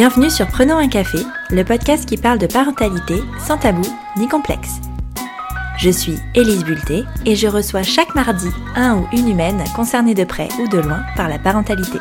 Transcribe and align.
Bienvenue 0.00 0.30
sur 0.30 0.46
Prenons 0.46 0.78
un 0.78 0.88
café, 0.88 1.18
le 1.50 1.62
podcast 1.62 2.08
qui 2.08 2.16
parle 2.16 2.38
de 2.38 2.46
parentalité 2.46 3.16
sans 3.38 3.58
tabou 3.58 3.86
ni 4.16 4.28
complexe. 4.28 4.80
Je 5.76 5.90
suis 5.90 6.16
Élise 6.34 6.64
Bulté 6.64 7.04
et 7.26 7.36
je 7.36 7.46
reçois 7.46 7.82
chaque 7.82 8.14
mardi 8.14 8.48
un 8.76 8.96
ou 8.96 9.06
une 9.12 9.28
humaine 9.28 9.62
concernée 9.76 10.14
de 10.14 10.24
près 10.24 10.48
ou 10.58 10.68
de 10.68 10.78
loin 10.78 11.02
par 11.16 11.28
la 11.28 11.38
parentalité. 11.38 11.98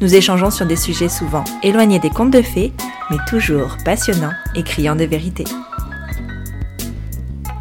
Nous 0.00 0.14
échangeons 0.14 0.50
sur 0.50 0.64
des 0.64 0.76
sujets 0.76 1.10
souvent 1.10 1.44
éloignés 1.62 1.98
des 1.98 2.08
contes 2.08 2.30
de 2.30 2.40
fées, 2.40 2.72
mais 3.10 3.18
toujours 3.28 3.76
passionnants 3.84 4.32
et 4.54 4.62
criants 4.62 4.96
de 4.96 5.04
vérité. 5.04 5.44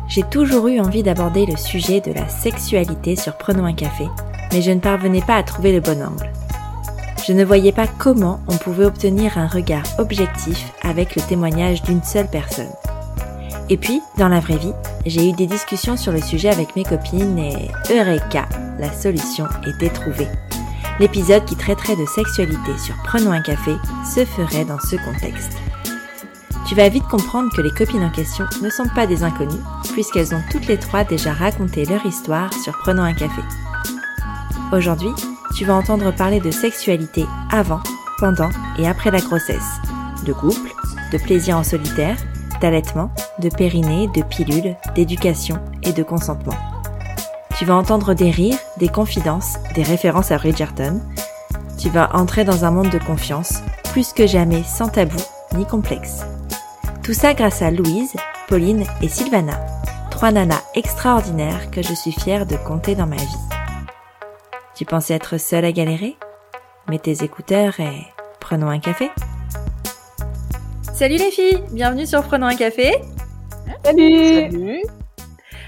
J'ai 0.07 0.23
toujours 0.23 0.70
eu 0.70 0.79
envie 0.79 1.03
d'aborder 1.03 1.45
le 1.45 1.57
sujet 1.57 1.99
de 1.99 2.13
la 2.13 2.29
sexualité 2.29 3.17
sur 3.17 3.38
Prenons 3.38 3.65
un 3.65 3.73
café, 3.73 4.05
mais 4.53 4.61
je 4.61 4.71
ne 4.71 4.79
parvenais 4.79 5.23
pas 5.27 5.35
à 5.35 5.43
trouver 5.43 5.73
le 5.73 5.81
bon 5.81 6.02
angle. 6.02 6.31
Je 7.27 7.34
ne 7.34 7.43
voyais 7.43 7.71
pas 7.71 7.88
comment 7.88 8.39
on 8.47 8.55
pouvait 8.55 8.85
obtenir 8.85 9.39
un 9.39 9.47
regard 9.47 9.84
objectif 9.97 10.71
avec 10.84 11.15
le 11.15 11.23
témoignage 11.23 11.81
d'une 11.81 12.03
seule 12.03 12.27
personne. 12.27 12.70
Et 13.67 13.77
puis, 13.77 13.99
dans 14.20 14.27
la 14.27 14.39
vraie 14.39 14.57
vie, 14.57 14.73
j'ai 15.07 15.29
eu 15.29 15.34
des 15.34 15.48
discussions 15.48 15.98
sur 15.98 16.11
le 16.11 16.21
sujet 16.21 16.49
avec 16.49 16.75
mes 16.75 16.84
copines 16.84 17.39
et 17.39 17.71
Eureka, 17.89 18.48
la 18.77 18.93
solution 18.93 19.45
était 19.65 19.89
trouvée. 19.89 20.27
L'épisode 20.99 21.45
qui 21.45 21.55
traiterait 21.55 21.95
de 21.95 22.05
sexualité 22.05 22.77
sur 22.77 22.95
Prenons 23.03 23.31
un 23.31 23.41
café 23.41 23.76
se 24.13 24.23
ferait 24.23 24.65
dans 24.65 24.79
ce 24.79 24.95
contexte. 24.98 25.57
Tu 26.67 26.76
vas 26.76 26.89
vite 26.89 27.07
comprendre 27.07 27.49
que 27.55 27.62
les 27.62 27.71
copines 27.71 28.03
en 28.03 28.12
question 28.12 28.45
ne 28.62 28.70
sont 28.70 28.87
pas 28.93 29.07
des 29.07 29.23
inconnues, 29.23 29.63
puisqu'elles 29.93 30.35
ont 30.35 30.43
toutes 30.51 30.67
les 30.67 30.77
trois 30.77 31.03
déjà 31.03 31.34
raconté 31.34 31.85
leur 31.85 32.05
histoire 32.05 32.53
sur 32.53 32.73
Prenons 32.84 33.03
un 33.03 33.13
café. 33.13 33.41
Aujourd'hui, 34.71 35.12
tu 35.55 35.65
vas 35.65 35.76
entendre 35.76 36.12
parler 36.12 36.40
de 36.40 36.51
sexualité 36.51 37.26
avant, 37.51 37.82
pendant 38.20 38.49
et 38.77 38.88
après 38.88 39.12
la 39.12 39.20
grossesse, 39.20 39.79
de 40.26 40.34
couple, 40.34 40.74
de 41.12 41.18
plaisir 41.18 41.57
en 41.57 41.63
solitaire, 41.63 42.18
d'allaitement, 42.62 43.12
de 43.40 43.49
périnée, 43.49 44.07
de 44.15 44.24
pilules, 44.24 44.76
d'éducation 44.96 45.60
et 45.84 45.93
de 45.93 46.04
consentement. 46.04 46.57
Tu 47.57 47.65
vas 47.65 47.76
entendre 47.76 48.13
des 48.13 48.32
rires, 48.32 48.57
des 48.77 48.90
confidences, 48.90 49.55
des 49.76 49.84
références 49.84 50.32
à 50.32 50.37
Bridgerton. 50.37 51.02
Tu 51.77 51.90
vas 51.90 52.13
entrer 52.15 52.43
dans 52.43 52.65
un 52.65 52.71
monde 52.71 52.90
de 52.90 52.99
confiance, 52.99 53.62
plus 53.91 54.12
que 54.12 54.27
jamais 54.27 54.63
sans 54.63 54.90
tabou 54.90 55.21
ni 55.55 55.65
complexe. 55.65 56.26
Tout 57.04 57.13
ça 57.13 57.34
grâce 57.34 57.62
à 57.62 57.71
Louise, 57.71 58.13
Pauline 58.48 58.84
et 59.02 59.07
Sylvana, 59.07 59.59
trois 60.12 60.32
nanas 60.32 60.63
extraordinaires 60.74 61.71
que 61.71 61.82
je 61.82 61.93
suis 61.93 62.12
fière 62.12 62.46
de 62.46 62.57
compter 62.57 62.96
dans 62.96 63.07
ma 63.07 63.15
vie. 63.15 63.54
Tu 64.75 64.84
pensais 64.84 65.13
être 65.13 65.40
seule 65.40 65.63
à 65.63 65.72
galérer? 65.72 66.18
Mets 66.90 67.00
tes 67.00 67.23
écouteurs 67.23 67.79
et 67.79 68.07
prenons 68.41 68.68
un 68.68 68.79
café. 68.79 69.09
Salut 70.94 71.16
les 71.16 71.31
filles, 71.31 71.62
bienvenue 71.72 72.06
sur 72.06 72.23
Prenons 72.23 72.47
un 72.47 72.57
café. 72.57 72.91
Salut. 73.85 74.51
Salut. 74.51 74.81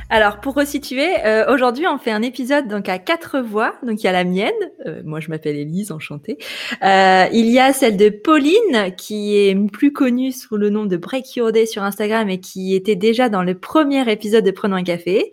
Alors 0.09 0.41
pour 0.41 0.55
resituer, 0.55 1.07
euh, 1.25 1.53
aujourd'hui 1.53 1.85
on 1.87 1.97
fait 1.97 2.11
un 2.11 2.21
épisode 2.21 2.67
donc 2.67 2.89
à 2.89 2.99
quatre 2.99 3.39
voix. 3.39 3.75
Donc 3.81 4.03
il 4.03 4.07
y 4.07 4.09
a 4.09 4.11
la 4.11 4.25
mienne, 4.25 4.51
euh, 4.85 5.01
moi 5.05 5.21
je 5.21 5.29
m'appelle 5.29 5.55
Elise, 5.55 5.93
enchantée. 5.93 6.37
Euh, 6.83 7.27
il 7.31 7.47
y 7.47 7.59
a 7.59 7.71
celle 7.71 7.95
de 7.95 8.09
Pauline 8.09 8.93
qui 8.97 9.37
est 9.37 9.55
plus 9.69 9.93
connue 9.93 10.33
sous 10.33 10.57
le 10.57 10.69
nom 10.69 10.85
de 10.85 10.97
Break 10.97 11.37
Your 11.37 11.53
Day 11.53 11.65
sur 11.65 11.81
Instagram 11.81 12.29
et 12.29 12.41
qui 12.41 12.75
était 12.75 12.97
déjà 12.97 13.29
dans 13.29 13.43
le 13.43 13.57
premier 13.57 14.11
épisode 14.11 14.43
de 14.43 14.51
Prenons 14.51 14.75
un 14.75 14.83
café. 14.83 15.31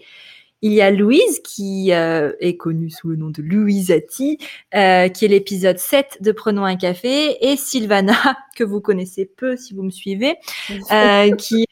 Il 0.65 0.73
y 0.73 0.81
a 0.81 0.91
Louise 0.91 1.41
qui 1.41 1.93
euh, 1.93 2.33
est 2.41 2.57
connue 2.57 2.89
sous 2.89 3.09
le 3.09 3.17
nom 3.17 3.29
de 3.29 3.43
Louisati, 3.43 4.39
euh, 4.75 5.09
qui 5.09 5.27
est 5.27 5.29
l'épisode 5.29 5.77
7 5.77 6.23
de 6.23 6.33
Prenons 6.33 6.65
un 6.65 6.77
café, 6.77 7.37
et 7.47 7.59
Sylvana, 7.59 8.15
que 8.57 8.65
vous 8.65 8.81
connaissez 8.81 9.27
peu 9.27 9.57
si 9.57 9.75
vous 9.75 9.83
me 9.83 9.91
suivez, 9.91 10.37
euh, 10.91 11.31
qui... 11.37 11.67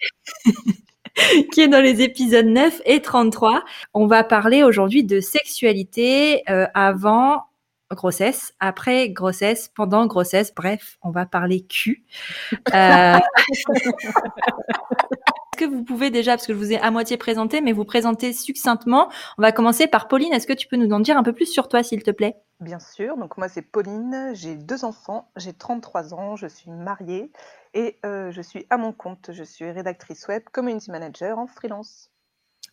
qui 1.52 1.62
est 1.62 1.68
dans 1.68 1.80
les 1.80 2.02
épisodes 2.02 2.44
9 2.44 2.82
et 2.84 3.00
33. 3.00 3.64
On 3.94 4.06
va 4.06 4.24
parler 4.24 4.62
aujourd'hui 4.62 5.04
de 5.04 5.20
sexualité 5.20 6.42
avant 6.74 7.44
grossesse, 7.90 8.54
après 8.60 9.08
grossesse, 9.08 9.70
pendant 9.74 10.06
grossesse. 10.06 10.52
Bref, 10.54 10.98
on 11.02 11.10
va 11.10 11.24
parler 11.24 11.62
cul. 11.62 12.04
Que 15.62 15.68
vous 15.68 15.84
pouvez 15.84 16.10
déjà, 16.10 16.32
parce 16.32 16.48
que 16.48 16.52
je 16.54 16.58
vous 16.58 16.72
ai 16.72 16.78
à 16.78 16.90
moitié 16.90 17.16
présenté, 17.16 17.60
mais 17.60 17.70
vous 17.70 17.84
présenter 17.84 18.32
succinctement 18.32 19.08
On 19.38 19.42
va 19.42 19.52
commencer 19.52 19.86
par 19.86 20.08
Pauline. 20.08 20.32
Est-ce 20.32 20.48
que 20.48 20.52
tu 20.52 20.66
peux 20.66 20.74
nous 20.74 20.90
en 20.90 20.98
dire 20.98 21.16
un 21.16 21.22
peu 21.22 21.32
plus 21.32 21.46
sur 21.46 21.68
toi, 21.68 21.84
s'il 21.84 22.02
te 22.02 22.10
plaît? 22.10 22.34
Bien 22.58 22.80
sûr. 22.80 23.16
Donc 23.16 23.38
moi, 23.38 23.46
c'est 23.46 23.62
Pauline. 23.62 24.32
J'ai 24.34 24.56
deux 24.56 24.84
enfants. 24.84 25.30
J'ai 25.36 25.52
33 25.52 26.14
ans. 26.14 26.34
Je 26.34 26.48
suis 26.48 26.72
mariée 26.72 27.30
et 27.74 27.96
euh, 28.04 28.32
je 28.32 28.42
suis 28.42 28.66
à 28.70 28.76
mon 28.76 28.90
compte. 28.90 29.30
Je 29.32 29.44
suis 29.44 29.70
rédactrice 29.70 30.26
web, 30.26 30.42
community 30.50 30.90
manager 30.90 31.38
en 31.38 31.46
freelance. 31.46 32.10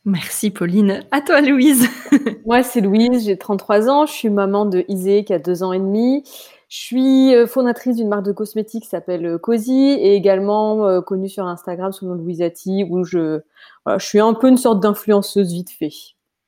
Merci 0.03 0.49
Pauline. 0.49 1.05
À 1.11 1.21
toi 1.21 1.41
Louise. 1.41 1.87
Moi 2.47 2.63
c'est 2.63 2.81
Louise, 2.81 3.25
j'ai 3.25 3.37
33 3.37 3.89
ans, 3.89 4.05
je 4.05 4.13
suis 4.13 4.29
maman 4.29 4.65
de 4.65 4.85
Isée 4.87 5.25
qui 5.25 5.33
a 5.33 5.39
deux 5.39 5.61
ans 5.61 5.73
et 5.73 5.79
demi. 5.79 6.23
Je 6.69 6.77
suis 6.77 7.35
euh, 7.35 7.47
fondatrice 7.47 7.95
d'une 7.95 8.09
marque 8.09 8.25
de 8.25 8.31
cosmétiques 8.31 8.83
qui 8.83 8.89
s'appelle 8.89 9.25
euh, 9.25 9.37
Cozy 9.39 9.73
et 9.73 10.13
également 10.13 10.85
euh, 10.85 11.01
connue 11.01 11.27
sur 11.27 11.47
Instagram 11.47 11.91
sous 11.91 12.05
le 12.05 12.11
nom 12.11 12.17
de 12.17 12.21
Louisati 12.21 12.85
où 12.87 13.03
je, 13.03 13.39
je 13.87 14.05
suis 14.05 14.19
un 14.19 14.35
peu 14.35 14.49
une 14.49 14.57
sorte 14.57 14.79
d'influenceuse 14.79 15.51
vite 15.51 15.71
fait. 15.71 15.89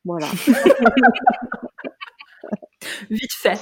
Voilà. 0.05 0.27
vite 3.09 3.33
fait. 3.33 3.59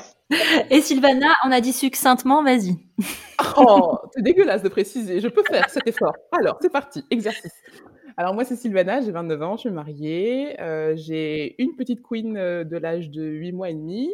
Et 0.69 0.81
Sylvana, 0.81 1.33
on 1.45 1.51
a 1.51 1.61
dit 1.61 1.71
succinctement, 1.71 2.43
vas-y. 2.43 2.75
Oh, 3.55 3.97
c'est 4.13 4.21
dégueulasse 4.21 4.61
de 4.61 4.67
préciser, 4.67 5.21
je 5.21 5.29
peux 5.29 5.43
faire 5.49 5.69
cet 5.69 5.87
effort. 5.87 6.13
Alors, 6.33 6.57
c'est 6.61 6.69
parti, 6.69 7.05
exercice. 7.09 7.53
Alors 8.17 8.33
moi, 8.33 8.43
c'est 8.43 8.57
Sylvana, 8.57 8.99
j'ai 8.99 9.11
29 9.11 9.41
ans, 9.43 9.55
je 9.55 9.61
suis 9.61 9.69
mariée, 9.69 10.59
euh, 10.59 10.93
j'ai 10.97 11.55
une 11.61 11.77
petite 11.77 12.03
queen 12.03 12.33
de 12.33 12.77
l'âge 12.77 13.09
de 13.09 13.23
8 13.23 13.53
mois 13.53 13.69
et 13.69 13.73
demi. 13.73 14.13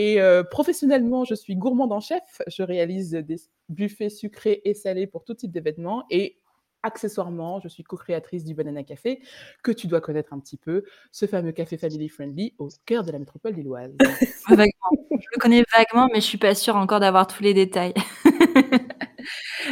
Et 0.00 0.20
euh, 0.20 0.44
professionnellement, 0.44 1.24
je 1.24 1.34
suis 1.34 1.56
gourmande 1.56 1.90
en 1.90 1.98
chef. 1.98 2.40
Je 2.46 2.62
réalise 2.62 3.10
des 3.10 3.40
buffets 3.68 4.10
sucrés 4.10 4.62
et 4.64 4.72
salés 4.72 5.08
pour 5.08 5.24
tout 5.24 5.34
type 5.34 5.50
d'événements. 5.50 6.04
Et 6.08 6.38
accessoirement, 6.84 7.58
je 7.58 7.66
suis 7.66 7.82
co-créatrice 7.82 8.44
du 8.44 8.54
Banana 8.54 8.84
Café, 8.84 9.20
que 9.64 9.72
tu 9.72 9.88
dois 9.88 10.00
connaître 10.00 10.32
un 10.32 10.38
petit 10.38 10.56
peu, 10.56 10.84
ce 11.10 11.26
fameux 11.26 11.50
café 11.50 11.76
family 11.76 12.08
friendly 12.08 12.54
au 12.58 12.68
cœur 12.86 13.02
de 13.02 13.10
la 13.10 13.18
métropole 13.18 13.54
lilloise. 13.54 13.90
je 14.48 14.54
le 14.54 15.40
connais 15.40 15.64
vaguement, 15.76 16.08
mais 16.12 16.20
je 16.20 16.26
suis 16.26 16.38
pas 16.38 16.54
sûre 16.54 16.76
encore 16.76 17.00
d'avoir 17.00 17.26
tous 17.26 17.42
les 17.42 17.52
détails. 17.52 17.94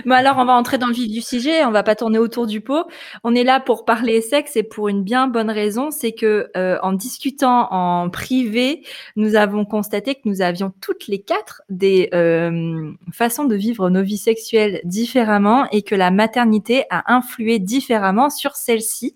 Bon 0.05 0.15
alors, 0.15 0.37
on 0.39 0.45
va 0.45 0.53
entrer 0.53 0.79
dans 0.79 0.89
le 0.89 0.93
vif 0.93 1.11
du 1.11 1.21
sujet. 1.21 1.65
On 1.65 1.71
va 1.71 1.83
pas 1.83 1.95
tourner 1.95 2.19
autour 2.19 2.47
du 2.47 2.61
pot. 2.61 2.85
On 3.25 3.35
est 3.35 3.45
là 3.45 3.61
pour 3.61 3.85
parler 3.85 4.21
sexe 4.21 4.57
et 4.57 4.63
pour 4.63 4.89
une 4.89 5.03
bien 5.03 5.29
bonne 5.29 5.51
raison, 5.51 5.91
c'est 5.91 6.13
que 6.13 6.51
euh, 6.57 6.79
en 6.83 6.93
discutant 6.93 7.73
en 7.73 8.11
privé, 8.11 8.85
nous 9.17 9.37
avons 9.37 9.65
constaté 9.65 10.15
que 10.15 10.23
nous 10.25 10.43
avions 10.43 10.73
toutes 10.81 11.07
les 11.07 11.21
quatre 11.21 11.63
des 11.69 12.09
euh, 12.15 12.93
façons 13.13 13.45
de 13.45 13.55
vivre 13.55 13.91
nos 13.91 14.03
vies 14.03 14.19
sexuelles 14.19 14.81
différemment 14.85 15.69
et 15.71 15.83
que 15.83 15.95
la 15.95 16.11
maternité 16.11 16.85
a 16.91 17.15
influé 17.15 17.59
différemment 17.59 18.31
sur 18.31 18.57
celle-ci. 18.57 19.15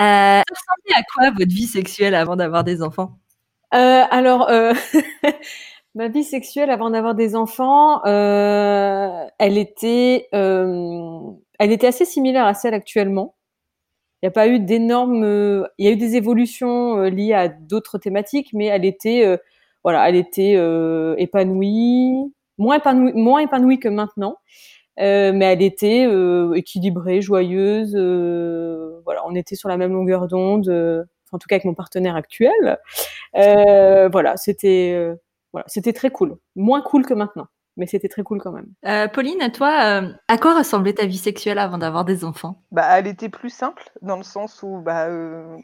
Euh, 0.00 0.40
à 0.40 1.02
quoi 1.14 1.30
votre 1.30 1.52
vie 1.52 1.66
sexuelle 1.66 2.14
avant 2.14 2.36
d'avoir 2.36 2.64
des 2.64 2.82
enfants? 2.82 3.18
Euh, 3.74 4.02
Alors. 4.10 4.50
Ma 5.94 6.08
vie 6.08 6.24
sexuelle 6.24 6.70
avant 6.70 6.90
d'avoir 6.90 7.14
des 7.14 7.36
enfants, 7.36 8.04
euh, 8.04 9.26
elle 9.38 9.56
était, 9.56 10.26
euh, 10.34 11.20
elle 11.60 11.70
était 11.70 11.86
assez 11.86 12.04
similaire 12.04 12.46
à 12.46 12.54
celle 12.54 12.74
actuellement. 12.74 13.36
Il 14.20 14.26
n'y 14.26 14.28
a 14.28 14.32
pas 14.32 14.48
eu 14.48 14.58
d'énormes, 14.58 15.22
euh, 15.22 15.66
il 15.78 15.86
y 15.86 15.88
a 15.88 15.92
eu 15.92 15.96
des 15.96 16.16
évolutions 16.16 17.02
liées 17.02 17.34
à 17.34 17.46
d'autres 17.46 17.98
thématiques, 17.98 18.50
mais 18.54 18.66
elle 18.66 18.84
était, 18.84 19.38
voilà, 19.84 20.08
elle 20.08 20.16
était 20.16 20.54
épanouie, 21.18 22.32
moins 22.58 22.78
épanouie, 22.78 23.12
moins 23.14 23.40
épanouie 23.40 23.78
que 23.78 23.88
maintenant, 23.88 24.38
mais 24.98 25.44
elle 25.44 25.62
était 25.62 26.08
équilibrée, 26.56 27.20
joyeuse. 27.20 27.94
voilà, 29.04 29.22
on 29.26 29.34
était 29.36 29.54
sur 29.54 29.68
la 29.68 29.76
même 29.76 29.92
longueur 29.92 30.26
d'onde, 30.26 31.06
en 31.30 31.38
tout 31.38 31.46
cas 31.48 31.56
avec 31.56 31.66
mon 31.66 31.74
partenaire 31.74 32.16
actuel. 32.16 32.78
voilà, 33.34 34.36
c'était 34.36 35.14
voilà, 35.54 35.64
c'était 35.68 35.92
très 35.92 36.10
cool. 36.10 36.36
Moins 36.56 36.82
cool 36.82 37.06
que 37.06 37.14
maintenant, 37.14 37.46
mais 37.76 37.86
c'était 37.86 38.08
très 38.08 38.24
cool 38.24 38.40
quand 38.40 38.50
même. 38.50 38.66
Euh, 38.86 39.06
Pauline, 39.06 39.52
toi, 39.52 40.00
euh, 40.02 40.12
à 40.26 40.36
quoi 40.36 40.58
ressemblait 40.58 40.94
ta 40.94 41.06
vie 41.06 41.16
sexuelle 41.16 41.60
avant 41.60 41.78
d'avoir 41.78 42.04
des 42.04 42.24
enfants? 42.24 42.60
Bah, 42.72 42.98
elle 42.98 43.06
était 43.06 43.28
plus 43.28 43.50
simple 43.50 43.88
dans 44.02 44.16
le 44.16 44.24
sens 44.24 44.64
où 44.64 44.80
bah, 44.80 45.06
euh, 45.06 45.56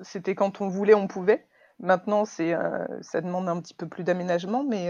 c'était 0.00 0.34
quand 0.34 0.62
on 0.62 0.68
voulait, 0.68 0.94
on 0.94 1.06
pouvait. 1.06 1.46
Maintenant, 1.80 2.24
c'est, 2.24 2.54
ça 3.02 3.20
demande 3.20 3.50
un 3.50 3.60
petit 3.60 3.74
peu 3.74 3.86
plus 3.86 4.02
d'aménagement, 4.02 4.64
mais, 4.64 4.88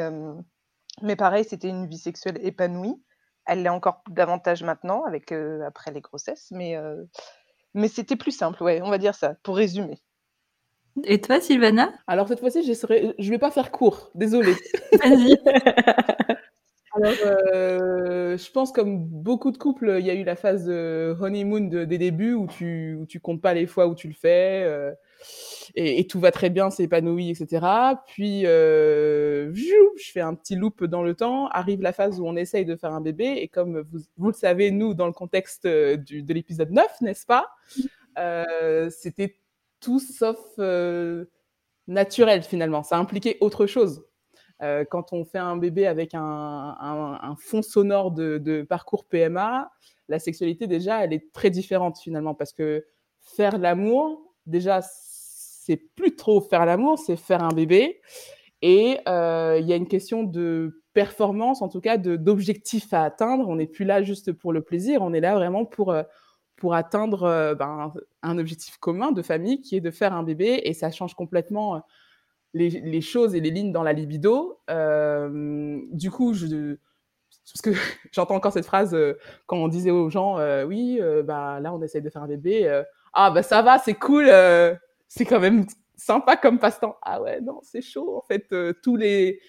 mais 1.02 1.16
pareil, 1.16 1.42
c'était 1.42 1.68
une 1.68 1.88
vie 1.88 1.98
sexuelle 1.98 2.38
épanouie. 2.40 3.02
Elle 3.44 3.64
l'est 3.64 3.68
encore 3.68 4.04
davantage 4.08 4.62
maintenant, 4.62 5.02
avec 5.02 5.32
après 5.66 5.90
les 5.90 6.00
grossesses, 6.00 6.46
mais, 6.52 6.76
mais 7.74 7.88
c'était 7.88 8.14
plus 8.14 8.30
simple, 8.30 8.62
ouais, 8.62 8.80
on 8.82 8.90
va 8.90 8.98
dire 8.98 9.16
ça, 9.16 9.34
pour 9.42 9.56
résumer. 9.56 10.00
Et 11.04 11.20
toi, 11.20 11.40
Sylvana? 11.40 11.92
Alors 12.06 12.28
cette 12.28 12.40
fois-ci, 12.40 12.62
je 12.62 12.70
ne 12.72 13.30
vais 13.30 13.38
pas 13.38 13.50
faire 13.50 13.70
court, 13.70 14.10
désolée. 14.14 14.54
Vas-y. 15.02 15.36
Alors, 16.96 17.12
euh, 17.24 18.38
je 18.38 18.50
pense 18.50 18.72
comme 18.72 19.04
beaucoup 19.04 19.50
de 19.50 19.58
couples, 19.58 19.96
il 20.00 20.06
y 20.06 20.10
a 20.10 20.14
eu 20.14 20.24
la 20.24 20.36
phase 20.36 20.64
de 20.64 21.14
honeymoon 21.20 21.68
de, 21.68 21.84
des 21.84 21.98
débuts 21.98 22.32
où 22.32 22.46
tu, 22.46 22.96
où 22.98 23.04
tu 23.04 23.20
comptes 23.20 23.42
pas 23.42 23.52
les 23.52 23.66
fois 23.66 23.86
où 23.86 23.94
tu 23.94 24.08
le 24.08 24.14
fais. 24.14 24.62
Euh, 24.64 24.92
et, 25.74 26.00
et, 26.00 26.06
tout 26.06 26.20
va 26.20 26.30
très 26.30 26.48
bien, 26.48 26.70
c'est 26.70 26.84
épanoui, 26.84 27.28
etc. 27.30 27.66
Puis, 28.06 28.46
euh, 28.46 29.52
je 29.54 30.10
fais 30.10 30.20
un 30.20 30.34
petit 30.34 30.56
loop 30.56 30.84
dans 30.84 31.02
le 31.02 31.14
temps. 31.14 31.48
Arrive 31.48 31.82
la 31.82 31.92
phase 31.92 32.18
où 32.18 32.26
on 32.26 32.36
essaye 32.36 32.64
de 32.64 32.76
faire 32.76 32.92
un 32.92 33.02
bébé. 33.02 33.26
Et 33.42 33.48
comme 33.48 33.80
vous, 33.90 33.98
vous 34.16 34.28
le 34.28 34.34
savez, 34.34 34.70
nous, 34.70 34.94
dans 34.94 35.06
le 35.06 35.12
contexte 35.12 35.66
du, 35.66 36.22
de 36.22 36.32
l'épisode 36.32 36.70
9, 36.70 37.02
n'est-ce 37.02 37.26
pas? 37.26 37.50
Euh, 38.18 38.88
C'était 38.90 39.36
tout 39.80 40.00
sauf 40.00 40.38
euh, 40.58 41.26
naturel, 41.86 42.42
finalement. 42.42 42.82
Ça 42.82 42.98
impliquait 42.98 43.38
autre 43.40 43.66
chose. 43.66 44.04
Euh, 44.62 44.84
quand 44.88 45.12
on 45.12 45.24
fait 45.24 45.38
un 45.38 45.56
bébé 45.56 45.86
avec 45.86 46.12
un, 46.14 47.36
fond 47.38 47.62
sonore 47.62 48.10
de, 48.10 48.66
parcours 48.68 49.04
PMA, 49.04 49.70
la 50.08 50.18
sexualité, 50.18 50.66
déjà, 50.66 51.04
elle 51.04 51.12
est 51.12 51.32
très 51.32 51.50
différente, 51.50 51.98
finalement. 51.98 52.34
Parce 52.34 52.52
que 52.52 52.84
faire 53.20 53.58
l'amour, 53.58 54.34
déjà, 54.46 54.80
c'est 54.82 55.76
plus 55.76 56.16
trop 56.16 56.40
faire 56.40 56.64
l'amour, 56.64 56.98
c'est 56.98 57.16
faire 57.16 57.42
un 57.42 57.52
bébé. 57.52 58.00
Et 58.62 58.98
euh, 59.08 59.58
il 59.60 59.66
y 59.66 59.72
a 59.72 59.76
une 59.76 59.88
question 59.88 60.22
de 60.22 60.82
performance, 60.94 61.60
en 61.60 61.68
tout 61.68 61.80
cas 61.82 61.98
d'objectif 61.98 62.94
à 62.94 63.04
atteindre. 63.04 63.48
On 63.48 63.56
n'est 63.56 63.66
plus 63.66 63.84
là 63.84 64.02
juste 64.02 64.32
pour 64.32 64.52
le 64.52 64.62
plaisir, 64.62 65.02
on 65.02 65.12
est 65.12 65.20
là 65.20 65.34
vraiment 65.34 65.66
pour, 65.66 65.94
pour 66.56 66.74
atteindre 66.74 67.54
ben, 67.58 67.92
un 68.28 68.38
objectif 68.38 68.78
commun 68.78 69.12
de 69.12 69.22
famille 69.22 69.60
qui 69.60 69.76
est 69.76 69.80
de 69.80 69.90
faire 69.90 70.14
un 70.14 70.22
bébé. 70.22 70.60
Et 70.64 70.74
ça 70.74 70.90
change 70.90 71.14
complètement 71.14 71.82
les, 72.54 72.70
les 72.70 73.00
choses 73.00 73.34
et 73.34 73.40
les 73.40 73.50
lignes 73.50 73.72
dans 73.72 73.82
la 73.82 73.92
libido. 73.92 74.60
Euh, 74.70 75.80
du 75.92 76.10
coup, 76.10 76.34
je, 76.34 76.76
parce 77.52 77.62
que 77.62 77.70
j'entends 78.12 78.34
encore 78.34 78.52
cette 78.52 78.66
phrase 78.66 78.94
euh, 78.94 79.18
quand 79.46 79.56
on 79.56 79.68
disait 79.68 79.90
aux 79.90 80.10
gens, 80.10 80.38
euh, 80.38 80.64
oui, 80.64 81.00
bah 81.24 81.60
là 81.60 81.72
on 81.72 81.82
essaye 81.82 82.02
de 82.02 82.10
faire 82.10 82.22
un 82.22 82.28
bébé. 82.28 82.82
ah 83.12 83.30
bah 83.30 83.42
ça 83.42 83.62
va, 83.62 83.78
c'est 83.78 83.94
cool 83.94 84.30
c'est 85.08 85.24
quand 85.24 85.40
même 85.40 85.66
sympa 85.96 86.36
comme 86.36 86.58
passe-temps. 86.58 86.96
Ah 87.02 87.20
ouais, 87.22 87.40
non, 87.40 87.60
c'est 87.62 87.82
chaud. 87.82 88.16
En 88.16 88.22
fait, 88.22 88.46
euh, 88.52 88.72
tous 88.82 88.96
les. 88.96 89.40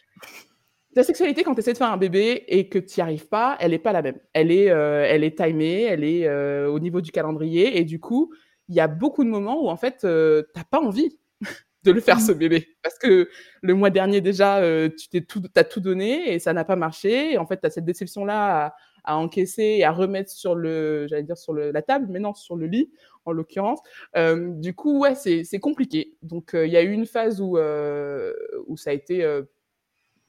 Ta 0.95 1.03
sexualité, 1.03 1.43
quand 1.43 1.53
tu 1.53 1.59
essaies 1.59 1.73
de 1.73 1.77
faire 1.77 1.91
un 1.91 1.97
bébé 1.97 2.43
et 2.47 2.69
que 2.69 2.79
tu 2.79 2.99
n'y 2.99 3.03
arrives 3.03 3.27
pas, 3.27 3.55
elle 3.59 3.71
n'est 3.71 3.79
pas 3.79 3.91
la 3.91 4.01
même. 4.01 4.19
Elle 4.33 4.51
est, 4.51 4.71
euh, 4.71 5.05
elle 5.07 5.23
est 5.23 5.37
timée, 5.37 5.83
elle 5.83 6.03
est 6.03 6.27
euh, 6.27 6.69
au 6.69 6.79
niveau 6.79 7.01
du 7.01 7.11
calendrier. 7.11 7.77
Et 7.77 7.83
du 7.83 7.99
coup, 7.99 8.33
il 8.69 8.75
y 8.75 8.79
a 8.79 8.87
beaucoup 8.87 9.23
de 9.23 9.29
moments 9.29 9.63
où, 9.63 9.69
en 9.69 9.77
fait, 9.77 10.03
euh, 10.03 10.43
tu 10.53 10.59
n'as 10.59 10.65
pas 10.65 10.79
envie 10.79 11.19
de 11.83 11.91
le 11.91 12.01
faire, 12.01 12.19
ce 12.19 12.31
mmh. 12.31 12.37
bébé. 12.37 12.67
Parce 12.83 12.97
que 12.97 13.29
le 13.61 13.73
mois 13.73 13.89
dernier, 13.89 14.21
déjà, 14.21 14.57
euh, 14.59 14.89
tu 14.89 15.09
t'es 15.09 15.21
tout, 15.21 15.41
as 15.55 15.63
tout 15.63 15.79
donné 15.79 16.33
et 16.33 16.39
ça 16.39 16.53
n'a 16.53 16.65
pas 16.65 16.75
marché. 16.75 17.33
Et 17.33 17.37
en 17.37 17.45
fait, 17.45 17.59
tu 17.61 17.67
as 17.67 17.69
cette 17.69 17.85
déception-là 17.85 18.65
à, 18.65 18.75
à, 19.03 19.15
encaisser 19.17 19.75
et 19.77 19.83
à 19.83 19.91
remettre 19.91 20.29
sur 20.29 20.55
le, 20.55 21.07
j'allais 21.07 21.23
dire 21.23 21.37
sur 21.37 21.53
le, 21.53 21.71
la 21.71 21.81
table, 21.81 22.07
mais 22.09 22.19
non, 22.19 22.33
sur 22.33 22.55
le 22.55 22.67
lit 22.67 22.91
en 23.25 23.31
l'occurrence. 23.31 23.79
Euh, 24.15 24.51
du 24.53 24.73
coup, 24.75 24.99
ouais, 24.99 25.15
c'est 25.15 25.59
compliqué. 25.59 26.17
Donc, 26.21 26.53
euh, 26.53 26.65
il 26.65 26.73
y 26.73 26.77
a 26.77 26.81
eu 26.81 26.91
une 26.91 27.05
phase 27.05 27.41
où, 27.41 27.57
où 27.57 28.77
ça 28.77 28.89
a 28.89 28.93
été, 28.93 29.25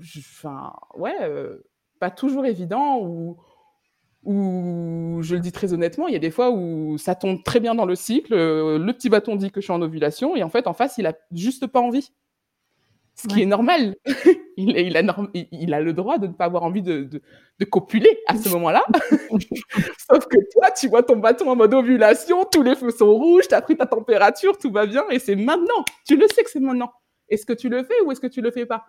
enfin, 0.00 0.72
ouais, 0.94 1.16
pas 1.98 2.10
toujours 2.10 2.46
évident, 2.46 3.00
où, 3.00 3.36
où, 4.24 5.18
je 5.22 5.34
le 5.34 5.40
dis 5.40 5.52
très 5.52 5.72
honnêtement, 5.72 6.08
il 6.08 6.12
y 6.12 6.16
a 6.16 6.20
des 6.20 6.30
fois 6.30 6.50
où 6.50 6.98
ça 6.98 7.14
tombe 7.14 7.42
très 7.42 7.60
bien 7.60 7.74
dans 7.74 7.86
le 7.86 7.94
cycle, 7.94 8.34
le 8.34 8.92
petit 8.92 9.08
bâton 9.08 9.36
dit 9.36 9.50
que 9.50 9.60
je 9.60 9.66
suis 9.66 9.72
en 9.72 9.82
ovulation, 9.82 10.36
et 10.36 10.42
en 10.42 10.50
fait, 10.50 10.66
en 10.66 10.74
face, 10.74 10.98
il 10.98 11.06
a 11.06 11.14
juste 11.32 11.66
pas 11.66 11.80
envie 11.80 12.12
ce 13.18 13.26
qui 13.26 13.36
ouais. 13.36 13.42
est 13.42 13.46
normal. 13.46 13.96
il, 14.56 14.76
il, 14.76 14.96
a 14.96 15.02
norm 15.02 15.28
il, 15.34 15.74
a 15.74 15.80
le 15.80 15.92
droit 15.92 16.18
de 16.18 16.28
ne 16.28 16.32
pas 16.32 16.44
avoir 16.44 16.62
envie 16.62 16.82
de, 16.82 17.02
de, 17.02 17.20
de 17.58 17.64
copuler 17.64 18.20
à 18.28 18.36
ce 18.36 18.48
moment-là. 18.50 18.84
Sauf 20.10 20.26
que 20.26 20.36
toi, 20.52 20.70
tu 20.70 20.88
vois 20.88 21.02
ton 21.02 21.16
bâton 21.16 21.50
en 21.50 21.56
mode 21.56 21.74
ovulation, 21.74 22.44
tous 22.44 22.62
les 22.62 22.76
feux 22.76 22.90
sont 22.90 23.12
rouges, 23.12 23.48
tu 23.48 23.54
as 23.54 23.62
pris 23.62 23.76
ta 23.76 23.86
température, 23.86 24.56
tout 24.56 24.70
va 24.70 24.86
bien, 24.86 25.04
et 25.10 25.18
c'est 25.18 25.36
maintenant. 25.36 25.84
Tu 26.06 26.16
le 26.16 26.28
sais 26.28 26.44
que 26.44 26.50
c'est 26.50 26.60
maintenant. 26.60 26.92
Est-ce 27.28 27.44
que 27.44 27.52
tu 27.52 27.68
le 27.68 27.82
fais 27.82 28.00
ou 28.04 28.12
est-ce 28.12 28.20
que 28.20 28.28
tu 28.28 28.40
le 28.40 28.50
fais 28.52 28.66
pas? 28.66 28.84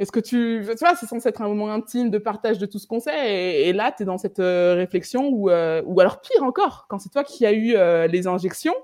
Est-ce 0.00 0.12
que 0.12 0.18
tu... 0.18 0.62
Tu 0.66 0.76
vois, 0.78 0.94
c'est 0.94 1.04
censé 1.04 1.28
être 1.28 1.42
un 1.42 1.48
moment 1.48 1.70
intime 1.70 2.08
de 2.08 2.16
partage 2.16 2.56
de 2.56 2.64
tout 2.64 2.78
ce 2.78 2.86
qu'on 2.86 3.00
sait, 3.00 3.68
et, 3.68 3.72
là, 3.74 3.92
tu 3.92 4.02
es 4.02 4.06
dans 4.06 4.16
cette 4.16 4.40
euh, 4.40 4.74
réflexion. 4.74 5.30
Euh, 5.48 5.82
ou 5.84 6.00
alors 6.00 6.22
pire 6.22 6.42
encore, 6.42 6.86
quand 6.88 6.98
c'est 6.98 7.10
toi 7.10 7.22
qui 7.22 7.44
as 7.44 7.52
eu 7.52 7.76
euh, 7.76 8.06
les 8.06 8.26
injections, 8.26 8.74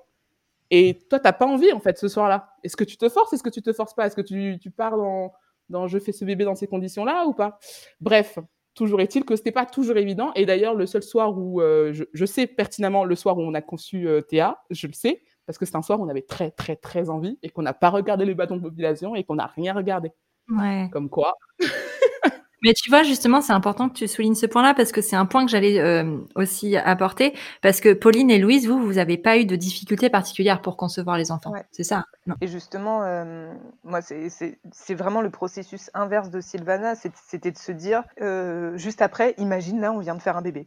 et 0.70 0.98
toi, 1.08 1.18
t'as 1.18 1.32
pas 1.32 1.46
envie, 1.46 1.72
en 1.72 1.80
fait, 1.80 1.96
ce 1.96 2.06
soir-là. 2.06 2.50
Est-ce 2.62 2.76
que 2.76 2.84
tu 2.84 2.98
te 2.98 3.08
forces 3.08 3.32
Est-ce 3.32 3.42
que 3.42 3.48
tu 3.48 3.62
te 3.62 3.72
forces 3.72 3.94
pas? 3.94 4.06
Est-ce 4.06 4.14
que 4.14 4.20
tu, 4.20 4.58
tu 4.60 4.70
pars 4.70 4.98
dans, 4.98 5.32
dans 5.70 5.86
je 5.86 5.98
fais 5.98 6.12
ce 6.12 6.26
bébé 6.26 6.44
dans 6.44 6.54
ces 6.54 6.66
conditions-là 6.66 7.24
ou 7.26 7.32
pas? 7.32 7.58
Bref, 7.98 8.38
toujours 8.74 9.00
est-il 9.00 9.24
que 9.24 9.36
c'était 9.36 9.52
pas 9.52 9.64
toujours 9.64 9.96
évident. 9.96 10.32
Et 10.34 10.44
d'ailleurs, 10.44 10.74
le 10.74 10.84
seul 10.84 11.02
soir 11.02 11.38
où 11.38 11.62
je, 11.62 12.26
sais 12.26 12.46
pertinemment 12.46 13.04
le 13.04 13.14
soir 13.14 13.38
où 13.38 13.42
on 13.42 13.54
a 13.54 13.62
conçu 13.62 14.08
Théa, 14.28 14.58
je 14.70 14.86
le 14.88 14.92
sais, 14.92 15.22
parce 15.46 15.56
que 15.56 15.64
c'est 15.64 15.76
un 15.76 15.82
soir 15.82 16.00
où 16.00 16.04
on 16.04 16.08
avait 16.08 16.22
très, 16.22 16.50
très, 16.50 16.76
très 16.76 17.08
envie 17.08 17.38
et 17.42 17.48
qu'on 17.48 17.62
n'a 17.62 17.72
pas 17.72 17.88
regardé 17.88 18.24
les 18.24 18.34
bâtons 18.34 18.56
de 18.56 18.62
population 18.62 19.14
et 19.14 19.22
qu'on 19.22 19.36
n'a 19.36 19.46
rien 19.46 19.72
regardé. 19.72 20.10
Ouais. 20.48 20.88
Comme 20.92 21.08
quoi. 21.08 21.34
Mais 22.62 22.72
tu 22.72 22.90
vois, 22.90 23.02
justement, 23.02 23.40
c'est 23.42 23.52
important 23.52 23.88
que 23.88 23.94
tu 23.94 24.08
soulignes 24.08 24.34
ce 24.34 24.46
point-là 24.46 24.74
parce 24.74 24.90
que 24.90 25.00
c'est 25.00 25.14
un 25.14 25.26
point 25.26 25.44
que 25.44 25.50
j'allais 25.50 25.78
euh, 25.78 26.18
aussi 26.34 26.76
apporter. 26.76 27.34
Parce 27.62 27.80
que 27.80 27.92
Pauline 27.92 28.30
et 28.30 28.38
Louise, 28.38 28.66
vous, 28.66 28.78
vous 28.80 28.94
n'avez 28.94 29.18
pas 29.18 29.38
eu 29.38 29.44
de 29.44 29.56
difficultés 29.56 30.10
particulières 30.10 30.62
pour 30.62 30.76
concevoir 30.76 31.18
les 31.18 31.30
enfants. 31.30 31.52
Ouais. 31.52 31.64
C'est 31.70 31.84
ça 31.84 32.06
non? 32.26 32.34
Et 32.40 32.48
justement, 32.48 33.04
euh, 33.04 33.52
moi, 33.84 34.00
c'est 34.02 34.94
vraiment 34.94 35.20
le 35.20 35.30
processus 35.30 35.90
inverse 35.94 36.30
de 36.30 36.40
Sylvana. 36.40 36.94
C'était 36.96 37.52
de 37.52 37.58
se 37.58 37.72
dire, 37.72 38.02
euh, 38.20 38.76
juste 38.76 39.00
après, 39.02 39.34
imagine, 39.38 39.80
là, 39.80 39.92
on 39.92 40.00
vient 40.00 40.16
de 40.16 40.22
faire 40.22 40.36
un 40.36 40.42
bébé. 40.42 40.66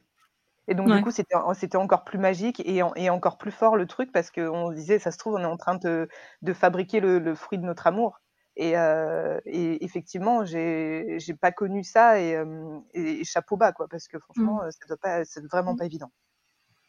Et 0.69 0.75
donc, 0.75 0.87
ouais. 0.87 0.97
du 0.97 1.03
coup, 1.03 1.11
c'était 1.11 1.77
encore 1.77 2.03
plus 2.03 2.19
magique 2.19 2.61
et, 2.61 2.81
et, 2.95 3.09
encore 3.09 3.39
plus 3.39 3.51
fort 3.51 3.75
le 3.75 3.87
truc 3.87 4.11
parce 4.11 4.29
qu'on 4.29 4.69
se 4.69 4.75
disait, 4.75 4.99
ça 4.99 5.11
se 5.11 5.17
trouve, 5.17 5.33
on 5.33 5.41
est 5.41 5.45
en 5.45 5.57
train 5.57 5.75
de, 5.75 6.07
de 6.43 6.53
fabriquer 6.53 6.99
le, 6.99 7.17
le 7.17 7.33
fruit 7.33 7.57
de 7.57 7.65
notre 7.65 7.87
amour. 7.87 8.21
Et, 8.61 8.77
euh, 8.77 9.39
et, 9.45 9.85
effectivement, 9.85 10.44
j'ai 10.44 11.17
pas 11.39 11.53
connu 11.53 11.85
ça 11.85 12.19
et, 12.19 12.35
euh, 12.35 12.77
et, 12.94 13.23
chapeau 13.23 13.56
bas, 13.56 13.71
quoi, 13.71 13.88
parce 13.88 14.09
que 14.09 14.19
franchement, 14.19 14.57
mmh. 14.57 14.71
ça 14.71 14.79
doit 14.85 14.97
pas, 14.97 15.23
c'est 15.23 15.45
vraiment 15.47 15.77
pas 15.77 15.85
évident. 15.85 16.11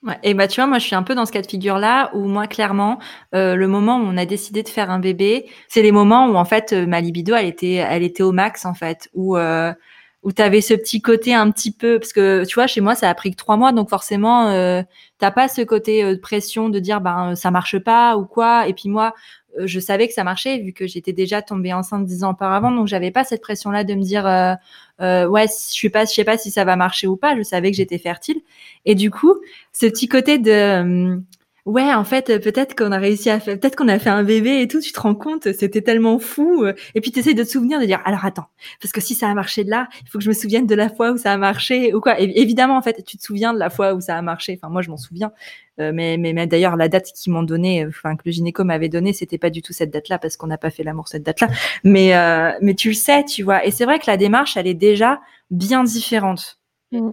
Ouais, 0.02 0.18
et 0.22 0.34
bah 0.34 0.48
tu 0.48 0.60
vois, 0.60 0.66
moi 0.66 0.78
je 0.78 0.86
suis 0.86 0.96
un 0.96 1.02
peu 1.02 1.14
dans 1.14 1.26
ce 1.26 1.32
cas 1.32 1.42
de 1.42 1.46
figure 1.46 1.76
là 1.76 2.10
où 2.14 2.26
moi 2.26 2.46
clairement, 2.46 2.98
euh, 3.34 3.54
le 3.54 3.68
moment 3.68 3.98
où 3.98 4.00
on 4.00 4.16
a 4.16 4.24
décidé 4.24 4.62
de 4.62 4.68
faire 4.70 4.90
un 4.90 4.98
bébé, 4.98 5.46
c'est 5.68 5.82
les 5.82 5.92
moments 5.92 6.26
où 6.26 6.36
en 6.36 6.46
fait 6.46 6.72
ma 6.72 7.02
libido 7.02 7.34
elle 7.34 7.44
était, 7.44 7.74
elle 7.74 8.02
était 8.02 8.22
au 8.22 8.32
max 8.32 8.64
en 8.64 8.72
fait, 8.72 9.10
où 9.12 9.36
euh, 9.36 9.74
où 10.22 10.32
tu 10.32 10.42
avais 10.42 10.60
ce 10.60 10.74
petit 10.74 11.00
côté 11.00 11.34
un 11.34 11.50
petit 11.50 11.72
peu 11.72 11.98
parce 11.98 12.12
que 12.12 12.44
tu 12.44 12.54
vois 12.54 12.66
chez 12.66 12.80
moi 12.80 12.94
ça 12.94 13.08
a 13.08 13.14
pris 13.14 13.30
que 13.30 13.36
trois 13.36 13.56
mois 13.56 13.72
donc 13.72 13.88
forcément 13.88 14.50
euh, 14.50 14.82
t'as 15.18 15.30
pas 15.30 15.48
ce 15.48 15.62
côté 15.62 16.02
de 16.04 16.20
pression 16.20 16.68
de 16.68 16.78
dire 16.78 17.00
ben 17.00 17.34
ça 17.34 17.50
marche 17.50 17.78
pas 17.78 18.16
ou 18.18 18.26
quoi 18.26 18.68
et 18.68 18.74
puis 18.74 18.90
moi 18.90 19.14
euh, 19.58 19.66
je 19.66 19.80
savais 19.80 20.06
que 20.08 20.14
ça 20.14 20.24
marchait 20.24 20.58
vu 20.58 20.72
que 20.72 20.86
j'étais 20.86 21.12
déjà 21.12 21.42
tombée 21.42 21.72
enceinte 21.72 22.04
dix 22.04 22.24
ans 22.24 22.32
auparavant, 22.32 22.70
donc 22.70 22.86
j'avais 22.86 23.10
pas 23.10 23.24
cette 23.24 23.40
pression-là 23.42 23.84
de 23.84 23.94
me 23.94 24.02
dire 24.02 24.26
euh, 24.26 24.54
euh, 25.00 25.26
ouais, 25.26 25.46
je 25.46 25.72
suis 25.72 25.90
pas, 25.90 26.04
je 26.04 26.10
sais 26.10 26.24
pas 26.24 26.38
si 26.38 26.50
ça 26.50 26.64
va 26.64 26.76
marcher 26.76 27.06
ou 27.06 27.16
pas. 27.16 27.36
Je 27.36 27.42
savais 27.42 27.70
que 27.70 27.76
j'étais 27.76 27.98
fertile, 27.98 28.40
et 28.84 28.94
du 28.94 29.10
coup, 29.10 29.34
ce 29.72 29.86
petit 29.86 30.08
côté 30.08 30.38
de 30.38 31.20
ouais, 31.66 31.92
en 31.94 32.04
fait, 32.04 32.40
peut-être 32.42 32.74
qu'on 32.74 32.92
a 32.92 32.98
réussi 32.98 33.30
à 33.30 33.40
faire, 33.40 33.58
peut-être 33.58 33.76
qu'on 33.76 33.88
a 33.88 33.98
fait 33.98 34.10
un 34.10 34.24
bébé 34.24 34.60
et 34.62 34.68
tout, 34.68 34.80
tu 34.80 34.92
te 34.92 35.00
rends 35.00 35.14
compte, 35.14 35.52
c'était 35.52 35.82
tellement 35.82 36.18
fou. 36.18 36.66
Et 36.94 37.00
puis 37.00 37.10
tu 37.12 37.18
essayes 37.18 37.34
de 37.34 37.42
te 37.42 37.48
souvenir, 37.48 37.80
de 37.80 37.86
dire, 37.86 38.00
alors 38.04 38.24
attends, 38.24 38.46
parce 38.80 38.92
que 38.92 39.00
si 39.00 39.14
ça 39.14 39.28
a 39.28 39.34
marché 39.34 39.64
là, 39.64 39.88
il 40.02 40.08
faut 40.08 40.18
que 40.18 40.24
je 40.24 40.28
me 40.28 40.34
souvienne 40.34 40.66
de 40.66 40.74
la 40.74 40.88
fois 40.88 41.12
où 41.12 41.16
ça 41.16 41.32
a 41.32 41.36
marché 41.36 41.94
ou 41.94 42.00
quoi. 42.00 42.18
Évidemment, 42.20 42.76
en 42.76 42.82
fait, 42.82 43.04
tu 43.04 43.16
te 43.16 43.22
souviens 43.22 43.52
de 43.52 43.58
la 43.58 43.70
fois 43.70 43.94
où 43.94 44.00
ça 44.00 44.16
a 44.16 44.22
marché. 44.22 44.58
Enfin, 44.60 44.70
moi, 44.72 44.82
je 44.82 44.90
m'en 44.90 44.96
souviens. 44.96 45.32
Euh, 45.80 45.92
mais, 45.94 46.16
mais, 46.18 46.32
mais 46.32 46.46
d'ailleurs, 46.46 46.76
la 46.76 46.88
date 46.88 47.06
qu'ils 47.14 47.32
m'ont 47.32 47.42
donnée, 47.42 47.86
enfin 47.86 48.16
que 48.16 48.22
le 48.26 48.32
gynéco 48.32 48.64
m'avait 48.64 48.88
donnée, 48.88 49.12
c'était 49.12 49.38
pas 49.38 49.50
du 49.50 49.62
tout 49.62 49.72
cette 49.72 49.90
date-là 49.90 50.18
parce 50.18 50.36
qu'on 50.36 50.46
n'a 50.46 50.58
pas 50.58 50.70
fait 50.70 50.82
l'amour 50.82 51.08
cette 51.08 51.22
date-là. 51.22 51.48
Mais 51.84 52.14
euh, 52.16 52.52
mais 52.60 52.74
tu 52.74 52.88
le 52.88 52.94
sais, 52.94 53.24
tu 53.24 53.42
vois. 53.42 53.64
Et 53.64 53.70
c'est 53.70 53.84
vrai 53.84 53.98
que 53.98 54.04
la 54.06 54.16
démarche, 54.16 54.56
elle 54.56 54.66
est 54.66 54.74
déjà 54.74 55.20
bien 55.50 55.84
différente. 55.84 56.60
Mmh. 56.92 57.10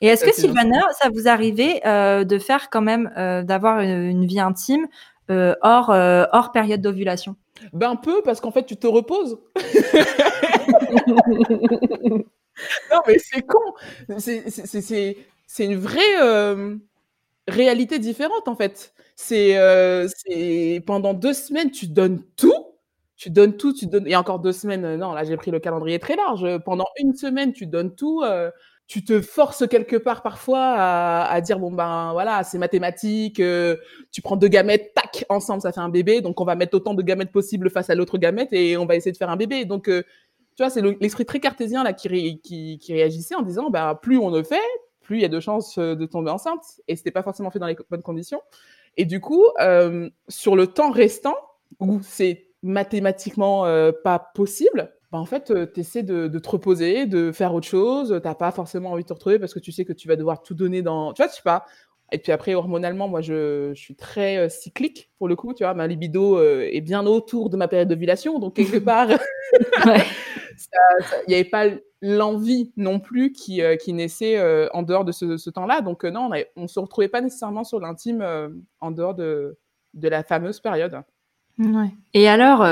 Et 0.00 0.06
est-ce 0.06 0.24
que 0.24 0.32
Sylvana, 0.32 0.80
ça 0.92 1.08
vous 1.10 1.28
arrivait 1.28 1.80
euh, 1.84 2.24
de 2.24 2.38
faire 2.38 2.70
quand 2.70 2.82
même, 2.82 3.10
euh, 3.16 3.42
d'avoir 3.42 3.80
une, 3.80 4.02
une, 4.02 4.26
vie 4.26 4.38
intime 4.40 4.86
euh, 5.30 5.54
hors, 5.62 5.90
hors 5.90 6.52
période 6.52 6.80
d'ovulation? 6.80 7.36
Ben 7.72 7.90
un 7.90 7.96
peu, 7.96 8.22
parce 8.22 8.40
qu'en 8.40 8.52
fait, 8.52 8.64
tu 8.64 8.76
te 8.76 8.86
reposes. 8.86 9.38
non, 11.06 13.00
mais 13.06 13.18
c'est 13.18 13.42
con. 13.42 13.58
C'est 14.18 15.64
une 15.64 15.76
vraie 15.76 16.78
réalité 17.48 17.98
différente, 17.98 18.46
en 18.46 18.54
fait. 18.54 18.94
C'est 19.16 20.80
pendant 20.86 21.14
deux 21.14 21.34
semaines, 21.34 21.72
tu 21.72 21.88
donnes 21.88 22.22
tout. 22.36 22.54
Tu 23.16 23.30
donnes 23.30 23.56
tout, 23.56 23.72
tu 23.72 23.86
donnes. 23.86 24.06
Et 24.06 24.14
encore 24.14 24.38
deux 24.38 24.52
semaines, 24.52 24.94
non, 24.94 25.12
là, 25.12 25.24
j'ai 25.24 25.36
pris 25.36 25.50
le 25.50 25.58
calendrier 25.58 25.98
très 25.98 26.14
large. 26.14 26.46
Pendant 26.64 26.86
une 27.00 27.16
semaine, 27.16 27.52
tu 27.52 27.66
donnes 27.66 27.96
tout 27.96 28.22
tu 28.88 29.04
te 29.04 29.20
forces 29.20 29.68
quelque 29.68 29.96
part 29.96 30.22
parfois 30.22 30.60
à, 30.60 31.30
à 31.30 31.40
dire 31.40 31.58
bon 31.58 31.70
ben 31.70 32.12
voilà 32.12 32.42
c'est 32.42 32.58
mathématique 32.58 33.38
euh, 33.38 33.76
tu 34.10 34.22
prends 34.22 34.36
deux 34.36 34.48
gamètes 34.48 34.92
tac 34.94 35.24
ensemble 35.28 35.62
ça 35.62 35.72
fait 35.72 35.80
un 35.80 35.90
bébé 35.90 36.20
donc 36.22 36.40
on 36.40 36.44
va 36.44 36.56
mettre 36.56 36.74
autant 36.74 36.94
de 36.94 37.02
gamètes 37.02 37.30
possible 37.30 37.70
face 37.70 37.90
à 37.90 37.94
l'autre 37.94 38.18
gamète 38.18 38.52
et 38.52 38.76
on 38.76 38.86
va 38.86 38.96
essayer 38.96 39.12
de 39.12 39.16
faire 39.16 39.30
un 39.30 39.36
bébé 39.36 39.66
donc 39.66 39.88
euh, 39.88 40.02
tu 40.58 40.64
vois, 40.64 40.70
c'est 40.70 40.82
l'esprit 40.82 41.24
très 41.24 41.38
cartésien 41.38 41.84
là 41.84 41.92
qui, 41.92 42.40
qui, 42.40 42.92
réagissait 42.92 43.36
en 43.36 43.42
disant, 43.42 43.70
bah, 43.70 43.96
plus 44.02 44.18
on 44.18 44.28
le 44.28 44.42
fait, 44.42 44.58
plus 45.02 45.18
il 45.18 45.22
y 45.22 45.24
a 45.24 45.28
de 45.28 45.38
chances 45.38 45.78
de 45.78 46.04
tomber 46.04 46.32
enceinte. 46.32 46.80
Et 46.88 46.96
c'était 46.96 47.12
pas 47.12 47.22
forcément 47.22 47.52
fait 47.52 47.60
dans 47.60 47.68
les 47.68 47.76
bonnes 47.88 48.02
conditions. 48.02 48.42
Et 48.96 49.04
du 49.04 49.20
coup, 49.20 49.44
euh, 49.60 50.10
sur 50.26 50.56
le 50.56 50.66
temps 50.66 50.90
restant, 50.90 51.36
où 51.78 52.00
c'est 52.02 52.48
mathématiquement 52.64 53.66
euh, 53.66 53.92
pas 54.02 54.18
possible, 54.18 54.92
bah 55.10 55.18
en 55.18 55.24
fait, 55.24 55.50
euh, 55.50 55.66
tu 55.72 55.80
essaies 55.80 56.02
de, 56.02 56.28
de, 56.28 56.38
te 56.38 56.48
reposer, 56.50 57.06
de 57.06 57.32
faire 57.32 57.54
autre 57.54 57.66
chose. 57.66 58.20
T'as 58.22 58.34
pas 58.34 58.50
forcément 58.50 58.92
envie 58.92 59.04
de 59.04 59.08
te 59.08 59.14
retrouver 59.14 59.38
parce 59.38 59.54
que 59.54 59.58
tu 59.58 59.72
sais 59.72 59.86
que 59.86 59.94
tu 59.94 60.06
vas 60.06 60.16
devoir 60.16 60.42
tout 60.42 60.54
donner 60.54 60.82
dans. 60.82 61.14
Tu 61.14 61.22
vois, 61.22 61.30
je 61.30 61.36
sais 61.36 61.42
pas. 61.42 61.64
Et 62.12 62.18
puis 62.18 62.30
après, 62.32 62.54
hormonalement, 62.54 63.08
moi, 63.08 63.22
je, 63.22 63.72
je 63.74 63.80
suis 63.80 63.94
très 63.94 64.36
euh, 64.36 64.48
cyclique 64.50 65.10
pour 65.18 65.28
le 65.28 65.36
coup. 65.36 65.54
Tu 65.54 65.64
vois, 65.64 65.72
ma 65.72 65.86
libido 65.86 66.42
est 66.42 66.80
bien 66.82 67.06
autour 67.06 67.48
de 67.48 67.56
ma 67.56 67.68
période 67.68 67.88
d'ovulation. 67.88 68.38
Donc, 68.38 68.56
quelque 68.56 68.76
part, 68.84 69.08
il 69.86 71.28
n'y 71.28 71.34
avait 71.34 71.44
pas 71.44 71.66
l'envie 72.02 72.72
non 72.76 73.00
plus 73.00 73.32
qui, 73.32 73.62
qui 73.80 73.92
naissait 73.94 74.38
en 74.72 74.82
dehors 74.82 75.04
de 75.04 75.12
ce, 75.12 75.38
ce 75.38 75.50
temps-là. 75.50 75.80
Donc, 75.80 76.04
non, 76.04 76.30
on 76.56 76.62
ne 76.62 76.68
se 76.68 76.78
retrouvait 76.78 77.08
pas 77.08 77.22
nécessairement 77.22 77.64
sur 77.64 77.80
l'intime 77.80 78.24
en 78.80 78.90
dehors 78.90 79.14
de, 79.14 79.58
de 79.94 80.08
la 80.08 80.22
fameuse 80.22 80.60
période. 80.60 81.02
Ouais. 81.58 81.90
Et 82.14 82.28
alors, 82.28 82.62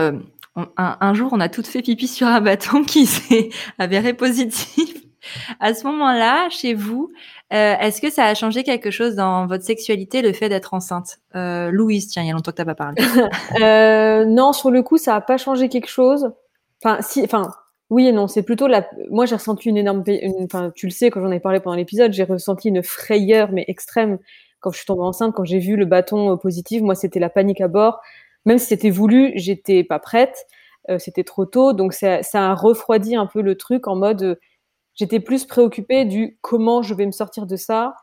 un, 0.76 1.14
jour, 1.14 1.30
on 1.32 1.40
a 1.40 1.48
toutes 1.48 1.66
fait 1.66 1.82
pipi 1.82 2.08
sur 2.08 2.26
un 2.26 2.40
bâton 2.40 2.82
qui 2.82 3.06
s'est 3.06 3.50
avéré 3.78 4.14
positif. 4.14 4.94
À 5.58 5.74
ce 5.74 5.86
moment-là, 5.86 6.48
chez 6.50 6.72
vous, 6.74 7.10
euh, 7.52 7.74
est-ce 7.80 8.00
que 8.00 8.10
ça 8.10 8.26
a 8.26 8.34
changé 8.34 8.62
quelque 8.62 8.90
chose 8.90 9.16
dans 9.16 9.46
votre 9.46 9.64
sexualité, 9.64 10.22
le 10.22 10.32
fait 10.32 10.48
d'être 10.48 10.72
enceinte? 10.72 11.18
Euh, 11.34 11.70
Louise, 11.70 12.08
tiens, 12.08 12.22
il 12.22 12.28
y 12.28 12.30
a 12.30 12.32
longtemps 12.32 12.52
que 12.52 12.56
tu 12.56 12.62
n'as 12.62 12.74
pas 12.74 12.76
parlé. 12.76 13.02
euh, 13.60 14.24
non, 14.24 14.52
sur 14.52 14.70
le 14.70 14.82
coup, 14.82 14.98
ça 14.98 15.14
n'a 15.14 15.20
pas 15.20 15.36
changé 15.36 15.68
quelque 15.68 15.88
chose. 15.88 16.32
Enfin, 16.82 17.02
si, 17.02 17.22
enfin, 17.24 17.50
oui 17.90 18.06
et 18.06 18.12
non. 18.12 18.28
C'est 18.28 18.42
plutôt 18.42 18.66
la. 18.66 18.88
Moi, 19.10 19.26
j'ai 19.26 19.36
ressenti 19.36 19.68
une 19.68 19.76
énorme. 19.76 20.04
Enfin, 20.44 20.70
tu 20.74 20.86
le 20.86 20.92
sais, 20.92 21.10
quand 21.10 21.20
j'en 21.20 21.30
ai 21.30 21.40
parlé 21.40 21.60
pendant 21.60 21.76
l'épisode, 21.76 22.12
j'ai 22.12 22.24
ressenti 22.24 22.68
une 22.68 22.82
frayeur, 22.82 23.50
mais 23.52 23.64
extrême, 23.68 24.18
quand 24.60 24.70
je 24.70 24.78
suis 24.78 24.86
tombée 24.86 25.02
enceinte, 25.02 25.34
quand 25.34 25.44
j'ai 25.44 25.58
vu 25.58 25.76
le 25.76 25.86
bâton 25.86 26.32
euh, 26.32 26.36
positif. 26.36 26.82
Moi, 26.82 26.94
c'était 26.94 27.20
la 27.20 27.30
panique 27.30 27.60
à 27.60 27.68
bord 27.68 28.00
même 28.46 28.58
si 28.58 28.66
c'était 28.66 28.90
voulu, 28.90 29.32
j'étais 29.34 29.84
pas 29.84 29.98
prête, 29.98 30.46
euh, 30.88 30.98
c'était 30.98 31.24
trop 31.24 31.44
tôt, 31.44 31.72
donc 31.72 31.92
ça, 31.92 32.22
ça, 32.22 32.50
a 32.50 32.54
refroidi 32.54 33.16
un 33.16 33.26
peu 33.26 33.42
le 33.42 33.56
truc 33.56 33.88
en 33.88 33.96
mode, 33.96 34.22
euh, 34.22 34.34
j'étais 34.94 35.20
plus 35.20 35.44
préoccupée 35.44 36.04
du 36.04 36.38
comment 36.40 36.80
je 36.80 36.94
vais 36.94 37.06
me 37.06 37.12
sortir 37.12 37.46
de 37.46 37.56
ça. 37.56 37.94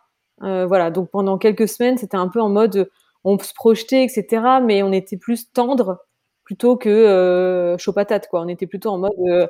Euh, 0.44 0.66
voilà, 0.66 0.92
donc 0.92 1.10
pendant 1.10 1.38
quelques 1.38 1.68
semaines, 1.68 1.98
c'était 1.98 2.18
un 2.18 2.28
peu 2.28 2.42
en 2.42 2.50
mode, 2.50 2.90
on 3.24 3.40
se 3.40 3.54
projetait, 3.54 4.04
etc., 4.04 4.44
mais 4.62 4.84
on 4.84 4.92
était 4.92 5.18
plus 5.18 5.52
tendre 5.52 6.00
plutôt 6.44 6.76
que 6.76 7.76
chaud 7.80 7.94
patate, 7.94 8.28
quoi. 8.28 8.42
On 8.42 8.50
était 8.50 8.68
plutôt 8.68 8.90
en 8.90 8.98
mode, 8.98 9.50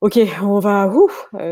ok, 0.00 0.20
on 0.42 0.60
va, 0.60 0.88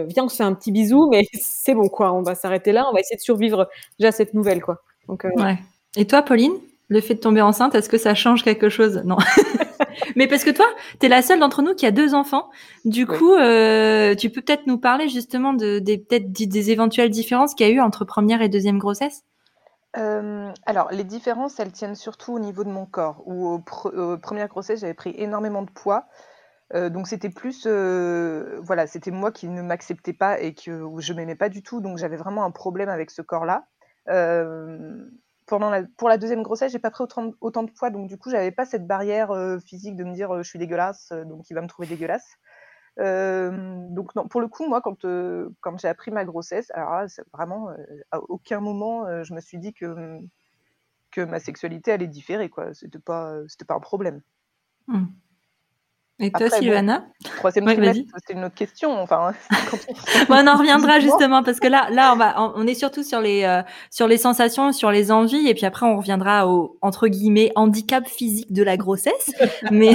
viens, 0.07 0.25
on 0.25 0.29
se 0.29 0.37
fait 0.37 0.45
un 0.45 0.55
petit 0.55 0.71
bisou, 0.71 1.09
mais 1.11 1.25
c'est 1.33 1.75
bon, 1.75 1.89
quoi. 1.89 2.13
On 2.13 2.23
va 2.23 2.37
s'arrêter 2.37 2.71
là, 2.71 2.87
on 2.89 2.93
va 2.93 3.01
essayer 3.01 3.17
de 3.17 3.21
survivre 3.21 3.69
déjà 3.99 4.13
cette 4.13 4.33
nouvelle, 4.33 4.63
quoi. 4.63 4.83
Ouais. 5.09 5.59
Et 5.97 6.07
toi, 6.07 6.23
Pauline? 6.23 6.55
Le 6.89 7.01
fait 7.01 7.15
de 7.15 7.21
tomber 7.21 7.43
enceinte, 7.43 7.75
est-ce 7.75 7.89
que 7.89 7.99
ça 7.99 8.15
change 8.15 8.45
quelque 8.45 8.69
chose? 8.69 9.03
Non. 9.05 9.17
Mais 10.17 10.27
parce 10.27 10.45
que 10.45 10.51
toi, 10.51 10.67
tu 11.01 11.07
es 11.07 11.09
la 11.09 11.23
seule 11.23 11.41
d'entre 11.41 11.63
nous 11.63 11.75
qui 11.75 11.87
a 11.87 11.91
deux 11.91 12.15
enfants. 12.15 12.49
Du 12.85 13.07
coup, 13.07 13.35
euh, 13.35 14.15
tu 14.15 14.31
peux 14.31 14.41
peut-être 14.41 14.67
nous 14.67 14.79
parler 14.79 15.09
justement 15.09 15.53
de, 15.53 15.79
des, 15.79 15.99
peut-être 15.99 16.33
des 16.33 16.71
éventuelles 16.71 17.11
différences 17.11 17.55
qu'il 17.55 17.67
y 17.67 17.71
a 17.71 17.73
eu 17.73 17.81
entre 17.81 18.05
première 18.05 18.43
et 18.43 18.49
deuxième 18.49 18.79
grossesse? 18.79 19.25
Euh, 19.97 20.53
alors, 20.67 20.91
les 20.91 21.05
différences, 21.05 21.59
elles 21.59 21.73
tiennent 21.73 21.95
surtout 21.95 22.35
au 22.35 22.39
niveau 22.39 22.65
de 22.65 22.69
mon 22.69 22.87
corps. 22.87 23.23
Où 23.27 23.49
aux, 23.49 23.59
pr 23.59 23.89
premières 24.21 24.49
grossesses, 24.49 24.81
j'avais 24.81 24.95
pris 24.95 25.15
énormément 25.17 25.63
de 25.63 25.71
poids. 25.71 26.07
Euh, 26.75 26.91
donc 26.91 27.07
c'était 27.07 27.31
plus, 27.31 27.65
euh, 27.67 28.59
voilà, 28.61 28.87
c'était 28.89 29.13
moi 29.13 29.31
qui 29.31 29.49
ne 29.49 29.63
m'acceptais 29.63 30.13
pas 30.13 30.41
et 30.41 30.53
que 30.53 30.83
où 30.83 31.01
je 31.01 31.13
m'aimais 31.13 31.37
pas 31.37 31.49
du 31.49 31.63
tout. 31.63 31.81
Donc 31.81 31.99
j'avais 31.99 32.17
vraiment 32.17 32.45
un 32.45 32.51
problème 32.51 32.89
avec 32.89 33.11
ce 33.11 33.23
corps-là. 33.23 33.65
Pendant 35.47 35.73
pour 35.97 36.09
la 36.09 36.19
deuxième 36.19 36.43
grossesse, 36.43 36.73
j'ai 36.73 36.81
pas 36.81 36.91
pris 36.91 37.05
autant, 37.05 37.33
autant, 37.41 37.63
de 37.63 37.71
poids, 37.71 37.91
donc 37.91 38.09
du 38.09 38.19
coup, 38.19 38.31
j'avais 38.31 38.51
pas 38.51 38.65
cette 38.65 38.87
barrière 38.87 39.31
euh, 39.31 39.59
physique 39.61 39.95
de 39.95 40.03
me 40.03 40.13
dire 40.13 40.35
euh, 40.35 40.43
je 40.43 40.49
suis 40.49 40.59
dégueulasse, 40.59 41.13
euh, 41.13 41.25
donc 41.25 41.49
il 41.51 41.55
va 41.55 41.61
me 41.63 41.69
trouver 41.69 41.87
dégueulasse. 41.87 42.37
donc 42.99 44.13
pour 44.29 44.41
le 44.41 44.49
coup, 44.49 44.67
moi, 44.67 44.81
quand, 44.81 45.07
quand 45.61 45.79
j'ai 45.79 45.89
appris 45.89 46.11
ma 46.11 46.25
grossesse, 46.25 46.71
alors 46.73 47.07
vraiment, 47.33 47.69
à 48.11 48.19
aucun 48.19 48.61
moment, 48.61 49.23
je 49.23 49.35
me 49.35 49.41
suis 49.41 49.59
dit 49.59 49.73
que, 49.73 50.19
que 51.11 51.21
ma 51.21 51.39
sexualité 51.39 51.93
allait 51.93 52.09
différer, 52.09 52.49
quoi. 52.49 52.75
C'était 52.75 52.99
pas, 52.99 53.39
pas 53.69 53.75
un 53.75 53.81
problème. 53.81 54.23
Mmh. 54.89 55.05
Et 56.19 56.31
toi, 56.31 56.47
Après, 56.47 56.61
Sylvana 56.61 57.01
bon, 57.01 57.31
Troisième 57.37 57.67
ouais, 57.67 57.75
trimestre, 57.75 58.05
c'est 58.27 58.33
une 58.33 58.45
autre 58.45 58.55
question. 58.55 58.99
Enfin, 58.99 59.35
bon, 60.29 60.37
on 60.37 60.47
en 60.47 60.57
reviendra 60.57 60.99
justement 60.99 61.43
parce 61.43 61.61
que 61.61 61.69
là, 61.69 61.89
là, 61.91 62.15
on 62.15 62.17
va, 62.17 62.53
on 62.57 62.67
est 62.67 62.75
surtout 62.75 63.03
sur 63.03 63.21
les, 63.21 63.45
euh, 63.45 63.63
sur 63.91 64.09
les 64.09 64.17
sensations, 64.17 64.73
sur 64.73 64.91
les 64.91 65.13
envies, 65.13 65.47
et 65.47 65.55
puis 65.55 65.67
après, 65.67 65.85
on 65.85 65.99
reviendra 65.99 66.49
au 66.49 66.79
entre 66.81 67.09
guillemets 67.09 67.53
handicap 67.55 68.09
physique 68.09 68.51
de 68.51 68.63
la 68.63 68.79
grossesse. 68.79 69.31
Mais 69.71 69.93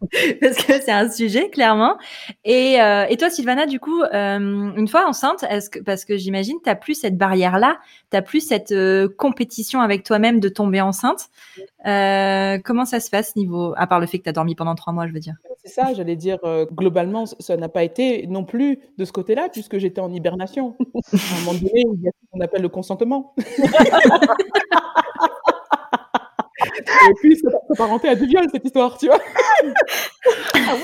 parce 0.40 0.56
que 0.56 0.80
c'est 0.80 0.90
un 0.90 1.10
sujet 1.10 1.50
clairement. 1.50 1.96
Et, 2.44 2.80
euh, 2.80 3.04
et 3.08 3.16
toi, 3.16 3.28
Sylvana, 3.28 3.66
du 3.66 3.80
coup, 3.80 4.02
euh, 4.02 4.38
une 4.38 4.88
fois 4.88 5.06
enceinte, 5.06 5.44
est-ce 5.48 5.68
que 5.68 5.78
parce 5.80 6.04
que 6.04 6.16
j'imagine 6.16 6.56
t'as 6.64 6.74
plus 6.74 6.94
cette 6.94 7.18
barrière 7.18 7.58
là, 7.58 7.78
t'as 8.08 8.22
plus 8.22 8.40
cette 8.40 8.72
euh, 8.72 9.08
compétition 9.08 9.80
avec 9.80 10.02
toi-même 10.02 10.40
de 10.40 10.48
tomber 10.48 10.80
enceinte. 10.80 11.28
Comment 11.84 12.84
ça 12.84 13.00
se 13.00 13.10
passe 13.10 13.36
niveau, 13.36 13.74
à 13.76 13.86
part 13.86 14.00
le 14.00 14.06
fait 14.06 14.18
que 14.18 14.24
t'as 14.24 14.32
dormi 14.32 14.54
pendant 14.54 14.74
trois 14.74 14.92
mois, 14.92 15.06
je 15.06 15.12
veux 15.12 15.20
dire? 15.20 15.34
C'est 15.62 15.72
ça, 15.72 15.92
j'allais 15.94 16.16
dire 16.16 16.38
globalement, 16.72 17.26
ça 17.26 17.56
n'a 17.56 17.68
pas 17.68 17.84
été 17.84 18.26
non 18.26 18.44
plus 18.44 18.78
de 18.96 19.04
ce 19.04 19.12
côté-là 19.12 19.48
puisque 19.50 19.78
j'étais 19.78 20.00
en 20.00 20.10
hibernation. 20.12 20.76
à 20.78 21.16
un 21.16 21.40
moment 21.40 21.58
donné, 21.58 21.84
il 21.94 22.02
y 22.02 22.08
a 22.08 22.10
ce 22.10 22.26
qu'on 22.32 22.40
appelle 22.40 22.62
le 22.62 22.68
consentement. 22.68 23.34
Et 26.80 27.14
puis, 27.16 27.36
ça 27.36 27.50
s'apparenté 27.68 28.08
à 28.08 28.14
du 28.14 28.26
viol, 28.26 28.44
cette 28.52 28.64
histoire, 28.64 28.98
tu 28.98 29.06
vois. 29.06 29.20
Ah 30.54 30.76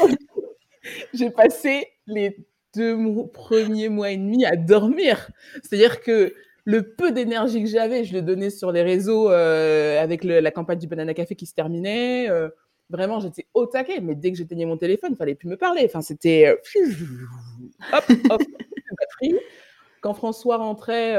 j'ai 1.12 1.30
passé 1.30 1.88
les 2.06 2.36
deux 2.74 2.96
premiers 3.32 3.88
mois 3.88 4.10
et 4.10 4.16
demi 4.16 4.44
à 4.44 4.56
dormir. 4.56 5.30
C'est-à-dire 5.62 6.00
que 6.00 6.34
le 6.64 6.82
peu 6.82 7.12
d'énergie 7.12 7.62
que 7.62 7.68
j'avais, 7.68 8.04
je 8.04 8.12
le 8.12 8.22
donnais 8.22 8.50
sur 8.50 8.72
les 8.72 8.82
réseaux 8.82 9.30
euh, 9.30 10.02
avec 10.02 10.24
la 10.24 10.50
campagne 10.50 10.78
du 10.78 10.86
Banana 10.86 11.14
Café 11.14 11.34
qui 11.34 11.46
se 11.46 11.54
terminait. 11.54 12.28
Euh, 12.28 12.48
vraiment, 12.90 13.20
j'étais 13.20 13.46
au 13.54 13.66
taquet. 13.66 14.00
Mais 14.00 14.14
dès 14.14 14.32
que 14.32 14.38
j'éteignais 14.38 14.66
mon 14.66 14.76
téléphone, 14.76 15.10
il 15.12 15.16
fallait 15.16 15.34
plus 15.34 15.48
me 15.48 15.56
parler. 15.56 15.82
Enfin, 15.86 16.02
c'était 16.02 16.46
euh, 16.48 16.56
hop, 17.92 18.04
hop. 18.30 18.42
Quand 20.00 20.14
François 20.14 20.56
rentrait, 20.58 21.14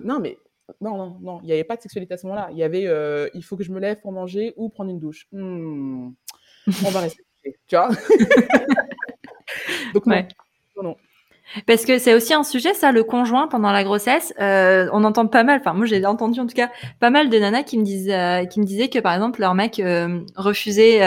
non 0.00 0.18
mais 0.18 0.38
non, 0.80 0.96
non, 0.96 1.16
non, 1.20 1.40
il 1.42 1.46
n'y 1.46 1.52
avait 1.52 1.64
pas 1.64 1.76
de 1.76 1.82
sexualité 1.82 2.14
à 2.14 2.16
ce 2.16 2.26
moment-là. 2.26 2.48
Il 2.50 2.58
y 2.58 2.62
avait, 2.62 2.86
euh, 2.86 3.28
il 3.34 3.44
faut 3.44 3.56
que 3.56 3.64
je 3.64 3.72
me 3.72 3.80
lève 3.80 4.00
pour 4.00 4.12
manger 4.12 4.54
ou 4.56 4.68
prendre 4.68 4.90
une 4.90 4.98
douche. 4.98 5.26
Hmm. 5.32 6.10
On 6.66 6.90
va 6.90 7.00
rester, 7.00 7.22
tu 7.44 7.76
vois. 7.76 7.88
Donc 9.94 10.06
non. 10.06 10.16
Ouais. 10.16 10.28
non, 10.76 10.82
non. 10.82 10.96
Parce 11.66 11.84
que 11.84 11.98
c'est 11.98 12.14
aussi 12.14 12.32
un 12.32 12.42
sujet, 12.42 12.72
ça, 12.72 12.90
le 12.90 13.04
conjoint 13.04 13.46
pendant 13.46 13.70
la 13.70 13.84
grossesse. 13.84 14.32
Euh, 14.40 14.88
on 14.92 15.04
entend 15.04 15.26
pas 15.26 15.44
mal, 15.44 15.60
enfin 15.60 15.74
moi 15.74 15.84
j'ai 15.84 16.04
entendu 16.06 16.40
en 16.40 16.46
tout 16.46 16.54
cas 16.54 16.70
pas 17.00 17.10
mal 17.10 17.28
de 17.28 17.38
nanas 17.38 17.64
qui 17.64 17.78
me 17.78 17.84
disent, 17.84 18.10
euh, 18.10 18.46
qui 18.46 18.60
me 18.60 18.64
disaient 18.64 18.88
que 18.88 18.98
par 18.98 19.12
exemple 19.12 19.40
leur 19.40 19.54
mec 19.54 19.80
refusait 20.36 21.00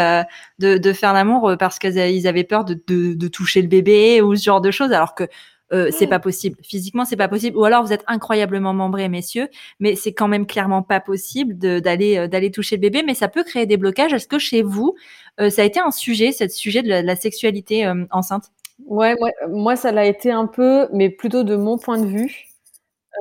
de, 0.60 0.78
de, 0.78 0.94
faire 0.94 1.14
l'amour 1.14 1.56
parce 1.58 1.80
qu'ils 1.80 2.28
avaient 2.28 2.44
peur 2.44 2.66
de, 2.66 2.80
de, 2.88 3.16
de, 3.16 3.28
toucher 3.28 3.64
le 3.64 3.68
bébé 3.68 4.22
ou 4.22 4.36
ce 4.36 4.44
genre 4.44 4.62
de 4.62 4.70
choses, 4.70 4.92
alors 4.92 5.16
que 5.16 5.28
euh, 5.74 5.90
c'est 5.92 6.08
pas 6.08 6.20
possible. 6.20 6.58
Physiquement, 6.64 7.06
c'est 7.06 7.18
pas 7.18 7.28
possible. 7.28 7.58
Ou 7.58 7.66
alors 7.66 7.84
vous 7.84 7.94
êtes 7.94 8.04
incroyablement 8.08 8.74
membrés, 8.74 9.10
messieurs, 9.10 9.50
mais 9.80 9.96
c'est 9.96 10.14
quand 10.14 10.28
même 10.28 10.46
clairement 10.46 10.82
pas 10.82 11.00
possible 11.00 11.58
d'aller 11.58 12.18
euh, 12.18 12.28
d'aller 12.28 12.52
toucher 12.52 12.78
le 12.78 12.82
bébé. 12.82 13.04
Mais 13.06 13.14
ça 13.14 13.28
peut 13.28 13.44
créer 13.44 13.66
des 13.66 13.78
blocages. 13.78 14.14
Est-ce 14.14 14.28
que 14.28 14.40
chez 14.40 14.62
vous, 14.62 14.96
euh, 15.40 15.50
ça 15.50 15.64
a 15.64 15.66
été 15.66 15.80
un 15.80 15.92
sujet, 15.92 16.32
ce 16.32 16.48
sujet 16.48 16.84
de 16.84 16.90
la, 16.90 17.02
de 17.02 17.08
la 17.08 17.16
sexualité 17.16 17.86
euh, 17.86 18.06
enceinte? 18.12 18.52
Ouais, 18.86 19.16
moi, 19.20 19.30
moi 19.50 19.76
ça 19.76 19.92
l'a 19.92 20.06
été 20.06 20.32
un 20.32 20.48
peu, 20.48 20.88
mais 20.94 21.10
plutôt 21.10 21.44
de 21.44 21.56
mon 21.56 21.78
point 21.78 21.98
de 21.98 22.06
vue, 22.06 22.48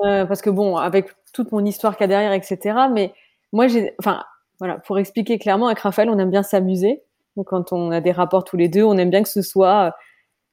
parce 0.01 0.41
que 0.41 0.51
bon, 0.51 0.77
avec 0.77 1.07
toute 1.33 1.51
mon 1.51 1.65
histoire 1.65 1.97
qu'il 1.97 2.03
y 2.03 2.05
a 2.05 2.07
derrière, 2.07 2.33
etc. 2.33 2.77
Mais 2.93 3.13
moi, 3.51 3.67
j'ai, 3.67 3.93
enfin, 3.99 4.23
voilà, 4.59 4.77
pour 4.79 4.99
expliquer 4.99 5.39
clairement, 5.39 5.67
avec 5.67 5.79
Raphaël, 5.79 6.09
on 6.09 6.19
aime 6.19 6.29
bien 6.29 6.43
s'amuser. 6.43 7.01
Donc, 7.35 7.47
quand 7.47 7.73
on 7.73 7.91
a 7.91 8.01
des 8.01 8.11
rapports 8.11 8.43
tous 8.43 8.57
les 8.57 8.69
deux, 8.69 8.83
on 8.83 8.97
aime 8.97 9.09
bien 9.09 9.23
que 9.23 9.29
ce 9.29 9.41
soit 9.41 9.95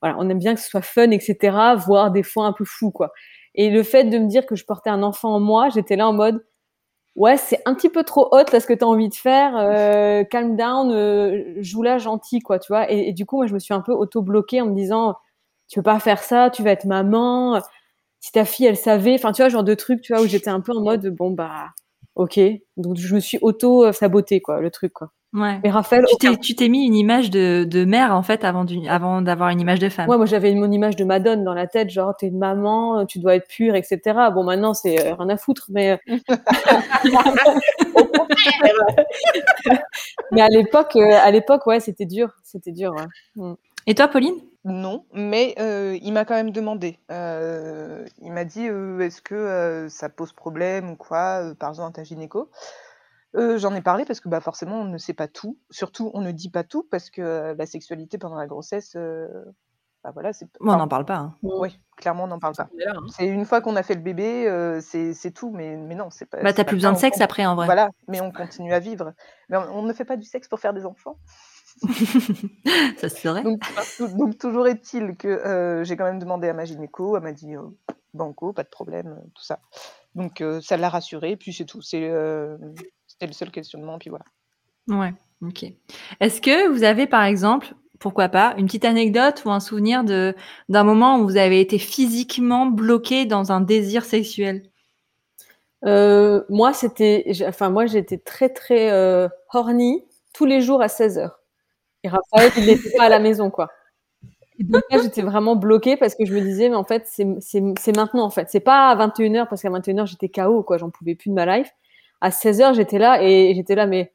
voilà, 0.05 0.17
on 0.21 0.29
aime 0.29 0.39
bien 0.39 0.55
que 0.55 0.61
ce 0.61 0.69
soit 0.69 0.83
fun, 0.83 1.11
etc., 1.13 1.57
voire 1.79 2.11
des 2.11 2.23
fois 2.23 2.45
un 2.47 2.53
peu 2.53 2.65
fou, 2.67 2.91
quoi. 2.91 3.13
Et 3.55 3.71
le 3.71 3.83
fait 3.83 4.05
de 4.05 4.19
me 4.19 4.27
dire 4.29 4.45
que 4.45 4.55
je 4.55 4.65
portais 4.67 4.91
un 4.91 5.03
enfant 5.03 5.35
en 5.35 5.41
moi, 5.41 5.71
j'étais 5.71 5.97
là 5.97 6.07
en 6.09 6.13
mode, 6.13 6.45
ouais, 7.17 7.37
c'est 7.39 7.63
un 7.67 7.75
petit 7.75 7.89
peu 7.91 8.05
trop 8.05 8.29
hot 8.33 8.45
là 8.53 8.61
ce 8.61 8.67
que 8.67 8.75
tu 8.75 8.85
as 8.85 8.89
envie 8.89 9.09
de 9.09 9.15
faire, 9.15 9.57
euh, 9.57 10.25
calm 10.25 10.57
down, 10.57 10.93
euh, 10.93 11.55
joue 11.63 11.83
là 11.83 11.99
gentil, 11.99 12.41
quoi, 12.41 12.59
tu 12.59 12.73
vois. 12.73 12.91
Et, 12.91 13.13
du 13.13 13.27
coup, 13.27 13.37
moi, 13.39 13.47
je 13.47 13.55
me 13.55 13.59
suis 13.61 13.75
un 13.75 13.81
peu 13.81 13.93
auto-bloquée 13.93 14.61
en 14.61 14.67
me 14.67 14.75
disant, 14.77 15.17
tu 15.69 15.79
peux 15.81 15.85
pas 15.85 16.01
faire 16.01 16.23
ça, 16.23 16.51
tu 16.51 16.63
vas 16.63 16.73
être 16.73 16.87
maman, 16.87 17.61
si 18.21 18.33
ta 18.33 18.45
fille, 18.45 18.67
elle 18.67 18.77
savait, 18.77 19.15
enfin, 19.15 19.33
tu 19.33 19.43
vois, 19.43 19.49
genre 19.51 19.65
de 19.65 19.75
trucs, 19.75 20.03
tu 20.03 20.15
vois, 20.15 20.23
où 20.23 20.27
j'étais 20.29 20.51
un 20.51 20.61
peu 20.61 20.73
en 20.77 20.83
mode, 20.83 21.07
bon, 21.17 21.31
bah, 21.33 21.71
ok. 22.17 22.41
Donc, 22.79 22.97
je 22.99 23.15
me 23.15 23.21
suis 23.21 23.39
auto-sabotée, 23.43 24.41
quoi, 24.43 24.61
le 24.61 24.71
truc, 24.71 24.93
quoi. 24.95 25.11
Ouais. 25.35 25.59
Mais 25.65 25.71
Raphaël, 25.71 26.05
tu 26.41 26.55
t'es 26.55 26.69
mis 26.69 26.87
une 26.87 26.95
image 26.95 27.29
de, 27.31 27.65
de 27.69 27.85
mère 27.85 28.15
en 28.15 28.23
fait 28.23 28.45
avant, 28.45 28.65
avant 28.89 29.21
d'avoir 29.21 29.49
une 29.51 29.61
image 29.61 29.81
de 29.81 29.89
femme. 29.89 30.09
Ouais, 30.09 30.17
moi 30.17 30.27
j'avais 30.27 30.55
mon 30.55 30.71
image 30.71 30.95
de 30.95 31.05
Madone 31.05 31.43
dans 31.43 31.55
la 31.55 31.67
tête, 31.67 31.91
genre 31.91 32.15
t'es 32.17 32.29
une 32.29 32.39
maman, 32.39 33.05
tu 33.05 33.19
dois 33.19 33.35
être 33.35 33.49
pure, 33.49 33.75
etc. 33.75 34.01
Bon, 34.33 34.45
maintenant 34.45 34.75
c'est 34.75 35.05
euh, 35.05 35.17
rien 35.17 35.29
à 35.31 35.37
foutre, 35.37 35.67
mais 35.71 35.99
mais 40.33 40.41
à 40.41 40.49
l'époque, 40.49 40.97
euh, 40.97 41.19
à 41.23 41.31
l'époque, 41.31 41.67
ouais, 41.67 41.81
c'était 41.81 42.07
dur, 42.07 42.35
c'était 42.43 42.73
dur. 42.73 42.95
Ouais. 42.95 43.07
Mm. 43.37 43.55
Et 43.87 43.95
toi, 43.95 44.09
Pauline? 44.09 44.37
Non, 44.65 45.05
mais 45.13 45.55
euh, 45.59 45.99
il 46.01 46.13
m'a 46.13 46.25
quand 46.25 46.35
même 46.35 46.51
demandé. 46.51 46.99
Euh, 47.11 48.07
il 48.23 48.33
m'a 48.33 48.45
dit 48.45 48.65
est-ce 48.65 49.21
que 49.21 49.87
ça 49.91 50.09
pose 50.09 50.33
problème 50.33 50.91
ou 50.91 50.97
quoi, 50.97 51.53
par 51.59 51.69
exemple, 51.71 51.93
ta 51.93 52.03
gynéco 52.03 52.49
J'en 53.35 53.75
ai 53.75 53.81
parlé 53.81 54.05
parce 54.05 54.21
que 54.21 54.29
bah, 54.29 54.41
forcément, 54.41 54.81
on 54.81 54.85
ne 54.85 54.99
sait 54.99 55.15
pas 55.15 55.29
tout. 55.29 55.59
Surtout, 55.71 56.11
on 56.15 56.21
ne 56.21 56.31
dit 56.31 56.51
pas 56.51 56.65
tout 56.65 56.87
parce 56.91 57.11
que 57.11 57.55
la 57.57 57.67
sexualité 57.67 58.17
pendant 58.19 58.37
la 58.37 58.47
grossesse, 58.47 58.97
bah, 60.05 60.11
voilà, 60.13 60.33
c'est. 60.33 60.47
on 60.61 60.67
n'en 60.67 60.87
parle 60.87 61.05
pas. 61.05 61.17
Hein. 61.17 61.35
Oui, 61.43 61.81
clairement, 61.97 62.25
on 62.25 62.29
n'en 62.29 62.39
parle 62.39 62.55
pas. 62.55 62.69
Hein. 62.87 63.01
C'est 63.17 63.27
une 63.27 63.45
fois 63.45 63.61
qu'on 63.61 63.75
a 63.75 63.83
fait 63.83 63.95
le 63.95 64.03
bébé, 64.03 64.79
c'est 64.81 65.33
tout, 65.33 65.51
mais, 65.51 65.77
mais 65.77 65.95
non, 65.95 66.11
c'est 66.11 66.27
pas. 66.27 66.43
Bah, 66.43 66.53
t'as 66.53 66.65
plus 66.65 66.77
besoin 66.77 66.93
de 66.93 66.99
sexe 66.99 67.21
après, 67.21 67.45
en 67.45 67.57
vrai. 67.57 67.67
Voilà, 67.67 67.91
mais 68.09 68.21
on 68.21 68.31
continue 68.31 68.73
à 68.73 68.79
vivre. 68.79 69.13
Mais 69.49 69.57
on 69.57 69.83
ne 69.83 69.93
fait 69.93 70.05
pas 70.05 70.17
du 70.17 70.25
sexe 70.25 70.49
pour 70.49 70.61
faire 70.61 70.73
des 70.73 70.87
enfants. 70.87 71.19
ça 72.99 73.09
serait. 73.09 73.43
Donc, 73.43 73.63
donc 74.17 74.39
toujours 74.39 74.67
est-il 74.67 75.17
que 75.17 75.29
euh, 75.29 75.85
j'ai 75.85 75.97
quand 75.97 76.05
même 76.05 76.19
demandé 76.19 76.49
à 76.49 76.55
ma 76.55 76.65
gynéco, 76.65 77.17
elle 77.17 77.23
m'a 77.23 77.33
dit 77.33 77.57
euh, 77.57 77.63
banco, 78.13 78.53
pas 78.53 78.63
de 78.63 78.69
problème, 78.69 79.19
euh, 79.19 79.29
tout 79.35 79.43
ça. 79.43 79.61
Donc 80.15 80.45
ça 80.63 80.77
l'a 80.77 80.89
rassurée, 80.89 81.37
puis 81.37 81.53
c'est 81.53 81.65
tout. 81.65 81.81
C'était 83.15 83.27
le 83.29 83.33
seul 83.33 83.51
questionnement, 83.53 83.99
puis 83.99 84.11
voilà. 84.11 84.25
Ouais, 84.89 85.15
ok. 85.41 85.67
Est-ce 86.21 86.41
que 86.41 86.69
vous 86.69 86.83
avez 86.83 87.07
par 87.07 87.23
exemple, 87.23 87.75
pourquoi 88.01 88.29
pas, 88.29 88.55
une 88.59 88.67
petite 88.67 88.85
anecdote 88.85 89.43
ou 89.45 89.51
un 89.51 89.61
souvenir 89.61 90.03
de 90.05 90.35
d'un 90.69 90.83
moment 90.85 91.19
où 91.19 91.25
vous 91.25 91.37
avez 91.37 91.61
été 91.61 91.79
physiquement 91.79 92.67
bloqué 92.67 93.25
dans 93.25 93.53
un 93.53 93.61
désir 93.61 94.05
sexuel? 94.05 94.65
Moi, 95.83 96.73
c'était, 96.73 97.25
enfin 97.47 97.71
moi 97.71 97.87
j'étais 97.87 98.19
très 98.19 98.49
très 98.49 98.91
horny 99.53 100.05
tous 100.33 100.47
les 100.47 100.61
jours 100.61 100.83
à 100.83 100.89
16 100.89 101.19
heures. 101.19 101.39
Et 102.03 102.09
Raphaël, 102.09 102.53
il 102.59 102.67
n'était 102.67 102.91
pas 102.97 103.05
à 103.05 103.09
la 103.09 103.21
maison, 103.21 103.51
quoi. 103.51 103.71
Et 104.59 104.65
donc 104.65 104.83
là, 104.91 104.99
j'étais 105.03 105.23
vraiment 105.23 105.57
bloquée 105.57 105.97
parce 105.97 106.15
que 106.15 106.25
je 106.25 106.35
me 106.35 106.41
disais, 106.41 106.69
mais 106.69 106.77
en 106.77 106.85
fait, 106.85 107.07
c'est 107.09 107.97
maintenant, 107.97 108.25
en 108.25 108.31
fait. 108.31 108.51
C'est 108.51 108.61
pas 108.61 108.91
à 108.91 108.97
21h, 108.97 109.49
parce 109.49 109.63
qu'à 109.63 109.71
21h, 109.71 110.07
j'étais 110.07 110.29
KO, 110.29 110.63
quoi. 110.63 110.79
J'en 110.79 110.91
pouvais 110.91 111.15
plus 111.15 111.31
de 111.31 111.35
ma 111.35 111.59
life. 111.59 111.71
À 112.25 112.31
16h, 112.31 112.75
j'étais 112.75 112.99
là 112.99 113.23
et 113.23 113.53
j'étais 113.55 113.75
là, 113.75 113.87
mais 113.87 114.11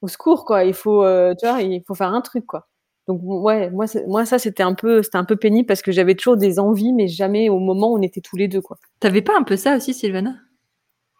au 0.00 0.08
secours, 0.08 0.46
quoi. 0.46 0.64
Il 0.64 0.72
faut, 0.72 1.04
euh, 1.04 1.34
tu 1.38 1.46
vois, 1.46 1.60
il 1.60 1.82
faut 1.86 1.94
faire 1.94 2.14
un 2.14 2.22
truc, 2.22 2.46
quoi. 2.46 2.68
Donc, 3.06 3.20
ouais, 3.22 3.68
moi, 3.68 3.84
moi 4.06 4.24
ça, 4.24 4.38
c'était 4.38 4.62
un 4.62 4.72
peu, 4.72 5.02
c'était 5.02 5.18
un 5.18 5.26
peu 5.26 5.36
pénible 5.36 5.66
parce 5.66 5.82
que 5.82 5.92
j'avais 5.92 6.14
toujours 6.14 6.38
des 6.38 6.58
envies, 6.58 6.94
mais 6.94 7.06
jamais 7.06 7.50
au 7.50 7.58
moment 7.58 7.92
où 7.92 7.98
on 7.98 8.00
était 8.00 8.22
tous 8.22 8.36
les 8.36 8.48
deux, 8.48 8.62
quoi. 8.62 8.78
T'avais 8.98 9.20
pas 9.20 9.36
un 9.36 9.42
peu 9.42 9.56
ça 9.56 9.76
aussi, 9.76 9.92
Sylvana? 9.92 10.36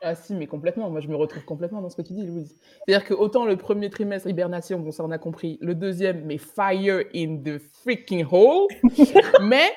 Ah 0.00 0.14
si, 0.14 0.34
mais 0.34 0.46
complètement. 0.46 0.88
Moi, 0.88 1.00
je 1.00 1.08
me 1.08 1.14
retrouve 1.14 1.44
complètement 1.44 1.82
dans 1.82 1.90
ce 1.90 1.96
que 1.96 2.00
tu 2.00 2.14
dis, 2.14 2.24
Louise. 2.24 2.58
C'est-à-dire 2.86 3.06
que 3.06 3.12
autant 3.12 3.44
le 3.44 3.58
premier 3.58 3.90
trimestre, 3.90 4.26
hibernation, 4.26 4.80
bon, 4.80 4.92
ça 4.92 5.04
on 5.04 5.10
a 5.10 5.18
compris. 5.18 5.58
Le 5.60 5.74
deuxième, 5.74 6.24
mais 6.24 6.38
fire 6.38 7.04
in 7.14 7.36
the 7.44 7.58
freaking 7.84 8.24
hole. 8.24 8.66
mais, 9.42 9.70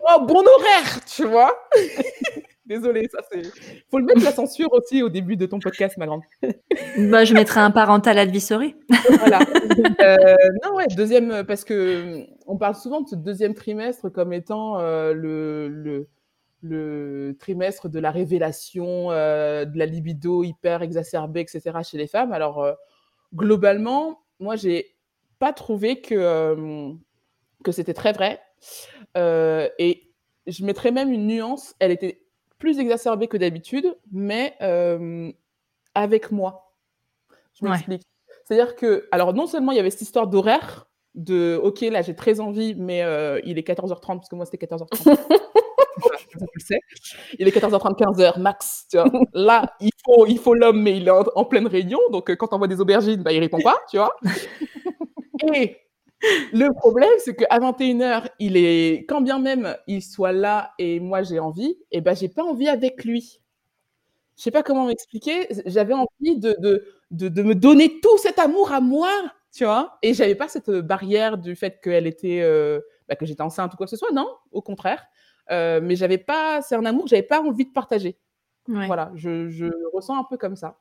oh, 0.00 0.26
bon 0.26 0.44
horaire, 0.44 1.04
tu 1.06 1.24
vois. 1.24 1.56
Désolée, 2.66 3.08
ça 3.12 3.20
c'est. 3.30 3.42
Faut 3.90 3.98
le 3.98 4.04
mettre 4.04 4.24
la 4.24 4.32
censure 4.32 4.72
aussi 4.72 5.02
au 5.02 5.08
début 5.08 5.36
de 5.36 5.46
ton 5.46 5.58
podcast, 5.58 5.96
ma 5.98 6.06
grande. 6.06 6.22
bah, 7.10 7.24
je 7.24 7.32
mettrai 7.34 7.60
un 7.60 7.70
parental 7.70 8.18
advisory. 8.18 8.74
voilà. 9.18 9.38
Euh, 10.00 10.34
non, 10.64 10.74
ouais, 10.74 10.86
deuxième, 10.96 11.44
parce 11.44 11.64
que 11.64 12.26
on 12.46 12.56
parle 12.56 12.74
souvent 12.74 13.00
de 13.00 13.08
ce 13.08 13.14
deuxième 13.14 13.54
trimestre 13.54 14.08
comme 14.10 14.32
étant 14.32 14.78
euh, 14.78 15.12
le, 15.12 15.68
le 15.68 16.08
le 16.62 17.36
trimestre 17.38 17.88
de 17.88 17.98
la 17.98 18.10
révélation, 18.10 19.10
euh, 19.10 19.64
de 19.64 19.78
la 19.78 19.86
libido 19.86 20.44
hyper 20.44 20.82
exacerbée, 20.82 21.40
etc. 21.40 21.78
chez 21.82 21.98
les 21.98 22.06
femmes. 22.06 22.32
Alors, 22.32 22.62
euh, 22.62 22.72
globalement, 23.34 24.20
moi, 24.40 24.56
j'ai 24.56 24.96
pas 25.38 25.52
trouvé 25.52 26.00
que, 26.00 26.14
euh, 26.14 26.92
que 27.64 27.72
c'était 27.72 27.94
très 27.94 28.12
vrai. 28.12 28.40
et 29.16 30.02
je 30.46 30.64
mettrais 30.64 30.92
même 30.92 31.12
une 31.12 31.26
nuance, 31.26 31.74
elle 31.80 31.90
était 31.90 32.20
plus 32.58 32.78
exacerbée 32.78 33.28
que 33.28 33.36
d'habitude, 33.36 33.96
mais 34.12 34.56
avec 35.94 36.30
moi. 36.30 36.74
Je 37.54 37.66
m'explique. 37.66 38.02
C'est-à-dire 38.44 38.76
que, 38.76 39.08
alors 39.10 39.34
non 39.34 39.46
seulement 39.46 39.72
il 39.72 39.76
y 39.76 39.80
avait 39.80 39.90
cette 39.90 40.02
histoire 40.02 40.28
d'horaire, 40.28 40.88
de 41.14 41.58
ok, 41.62 41.80
là 41.80 42.02
j'ai 42.02 42.14
très 42.14 42.38
envie, 42.40 42.74
mais 42.74 43.00
il 43.44 43.58
est 43.58 43.66
14h30, 43.66 44.00
parce 44.00 44.28
que 44.28 44.36
moi 44.36 44.44
c'était 44.44 44.64
14h30. 44.66 45.16
Il 47.38 47.48
est 47.48 47.56
14h30, 47.56 47.98
15h 47.98 48.40
max. 48.40 48.86
Tu 48.90 48.98
vois. 48.98 49.08
Là, 49.32 49.74
il 49.80 49.90
faut, 50.04 50.26
il 50.26 50.38
faut 50.38 50.54
l'homme, 50.54 50.82
mais 50.82 50.96
il 50.96 51.08
est 51.08 51.10
en, 51.10 51.44
pleine 51.44 51.66
réunion. 51.66 51.98
Donc, 52.10 52.30
euh, 52.30 52.36
quand 52.36 52.52
on 52.52 52.58
voit 52.58 52.68
des 52.68 52.80
aubergines, 52.80 53.22
bah, 53.22 53.32
il 53.32 53.40
répond 53.40 53.60
pas, 53.60 53.78
tu 53.90 53.96
vois. 53.96 54.14
Et 55.54 55.76
le 56.52 56.72
problème, 56.74 57.10
c'est 57.18 57.34
qu'à 57.34 57.58
21h, 57.58 58.28
il 58.38 58.56
est, 58.56 59.04
quand 59.08 59.20
bien 59.20 59.38
même 59.38 59.76
il 59.86 60.02
soit 60.02 60.32
là 60.32 60.72
et 60.78 61.00
moi 61.00 61.22
j'ai 61.22 61.38
envie, 61.38 61.76
et 61.92 62.00
ben 62.00 62.16
j'ai 62.16 62.28
pas 62.28 62.42
envie 62.42 62.68
avec 62.68 63.04
lui. 63.04 63.40
Je 64.36 64.42
sais 64.42 64.50
pas 64.50 64.62
comment 64.62 64.86
m'expliquer. 64.86 65.48
J'avais 65.64 65.94
envie 65.94 66.38
de, 66.38 66.56
de, 66.58 67.28
de, 67.28 67.42
me 67.42 67.54
donner 67.54 68.00
tout 68.00 68.18
cet 68.18 68.38
amour 68.38 68.70
à 68.70 68.80
moi, 68.80 69.10
tu 69.50 69.64
vois. 69.64 69.98
Et 70.02 70.12
j'avais 70.12 70.34
pas 70.34 70.48
cette 70.48 70.70
barrière 70.70 71.38
du 71.38 71.56
fait 71.56 71.80
qu'elle 71.82 72.06
était, 72.06 72.42
euh, 72.42 72.80
bah, 73.08 73.16
que 73.16 73.24
j'étais 73.24 73.42
enceinte 73.42 73.72
ou 73.72 73.76
quoi 73.78 73.86
que 73.86 73.90
ce 73.90 73.96
soit. 73.96 74.12
Non, 74.12 74.28
au 74.52 74.60
contraire. 74.60 75.06
Euh, 75.50 75.80
mais 75.82 75.96
j'avais 75.96 76.18
pas, 76.18 76.60
c'est 76.60 76.74
un 76.74 76.84
amour 76.84 77.04
que 77.04 77.10
j'avais 77.10 77.22
pas 77.22 77.40
envie 77.40 77.64
de 77.64 77.72
partager. 77.72 78.18
Voilà, 78.68 79.12
je, 79.14 79.48
je, 79.48 79.66
ressens 79.94 80.18
un 80.18 80.24
peu 80.24 80.36
comme 80.36 80.56
ça. 80.56 80.78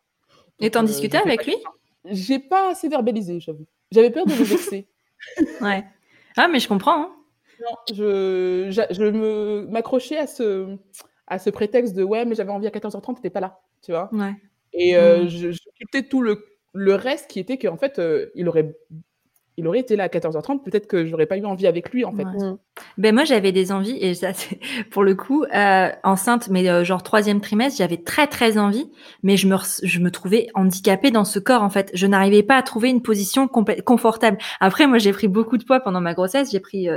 Et 0.60 0.72
t'en 0.72 0.84
euh, 0.84 0.88
discutais 0.88 1.18
avec 1.18 1.46
lui? 1.46 1.56
J'ai 2.06 2.40
pas 2.40 2.72
assez 2.72 2.90
verbalisé, 2.90 3.40
j'avoue. 3.40 3.68
J'avais 3.92 4.10
peur 4.10 4.26
de 4.26 4.32
le 4.32 4.44
vexer. 4.44 4.90
Ouais. 5.62 5.86
Ah, 6.38 6.48
mais 6.48 6.60
je 6.60 6.68
comprends. 6.68 7.04
Hein. 7.04 7.12
Non, 7.62 7.78
je, 7.96 8.86
je, 8.92 9.04
me 9.04 9.66
m'accrochais 9.70 10.18
à 10.18 10.28
ce, 10.28 10.76
à 11.28 11.40
ce 11.40 11.50
prétexte 11.50 11.94
de 11.96 12.04
ouais, 12.04 12.26
mais 12.26 12.36
j'avais 12.36 12.52
envie 12.52 12.68
à 12.68 12.72
14h30, 12.72 13.16
t'étais 13.16 13.30
pas 13.30 13.40
là, 13.40 13.62
tu 13.82 13.92
vois. 13.92 14.10
Ouais. 14.12 14.34
Et 14.74 14.98
euh, 14.98 15.24
mmh. 15.24 15.28
je, 15.30 15.52
je 15.52 16.00
tout 16.02 16.22
le, 16.22 16.46
le 16.74 16.96
reste 16.96 17.30
qui 17.30 17.40
était 17.40 17.58
qu'en 17.58 17.78
fait, 17.78 18.02
il 18.36 18.50
aurait 18.50 18.76
il 19.58 19.68
aurait 19.68 19.80
été 19.80 19.96
là 19.96 20.06
à 20.06 20.08
14h30, 20.08 20.64
peut-être 20.64 20.86
que 20.86 21.06
j'aurais 21.06 21.28
pas 21.28 21.38
eu 21.38 21.46
envie 21.46 21.66
avec 21.66 21.92
lui 21.92 22.04
en 22.04 22.12
fait. 22.12 22.26
Ben 22.98 23.16
moi 23.16 23.24
j'avais 23.24 23.54
des 23.54 23.72
envies 23.72 23.98
et 24.02 24.14
ça 24.14 24.32
pour 24.92 25.04
le 25.04 25.16
coup 25.16 25.46
euh, 25.46 25.90
enceinte 26.04 26.50
mais 26.50 26.68
euh, 26.68 26.84
genre 26.84 27.04
troisième 27.04 27.40
trimestre 27.40 27.78
j'avais 27.78 27.96
très 27.96 28.28
très 28.28 28.58
envie 28.58 28.92
mais 29.24 29.38
je 29.38 29.48
me 29.48 29.56
je 29.84 30.00
me 30.00 30.12
trouvais 30.12 30.48
handicapée 30.56 31.10
dans 31.10 31.24
ce 31.24 31.40
corps 31.40 31.64
en 31.64 31.70
fait 31.70 31.90
je 31.94 32.06
n'arrivais 32.06 32.44
pas 32.44 32.58
à 32.58 32.64
trouver 32.64 32.90
une 32.90 33.02
position 33.02 33.48
confortable. 33.48 34.38
Après 34.60 34.88
moi 34.88 34.98
j'ai 34.98 35.14
pris 35.14 35.30
beaucoup 35.30 35.58
de 35.58 35.64
poids 35.64 35.80
pendant 35.80 36.02
ma 36.02 36.14
grossesse 36.14 36.52
j'ai 36.52 36.60
pris 36.60 36.90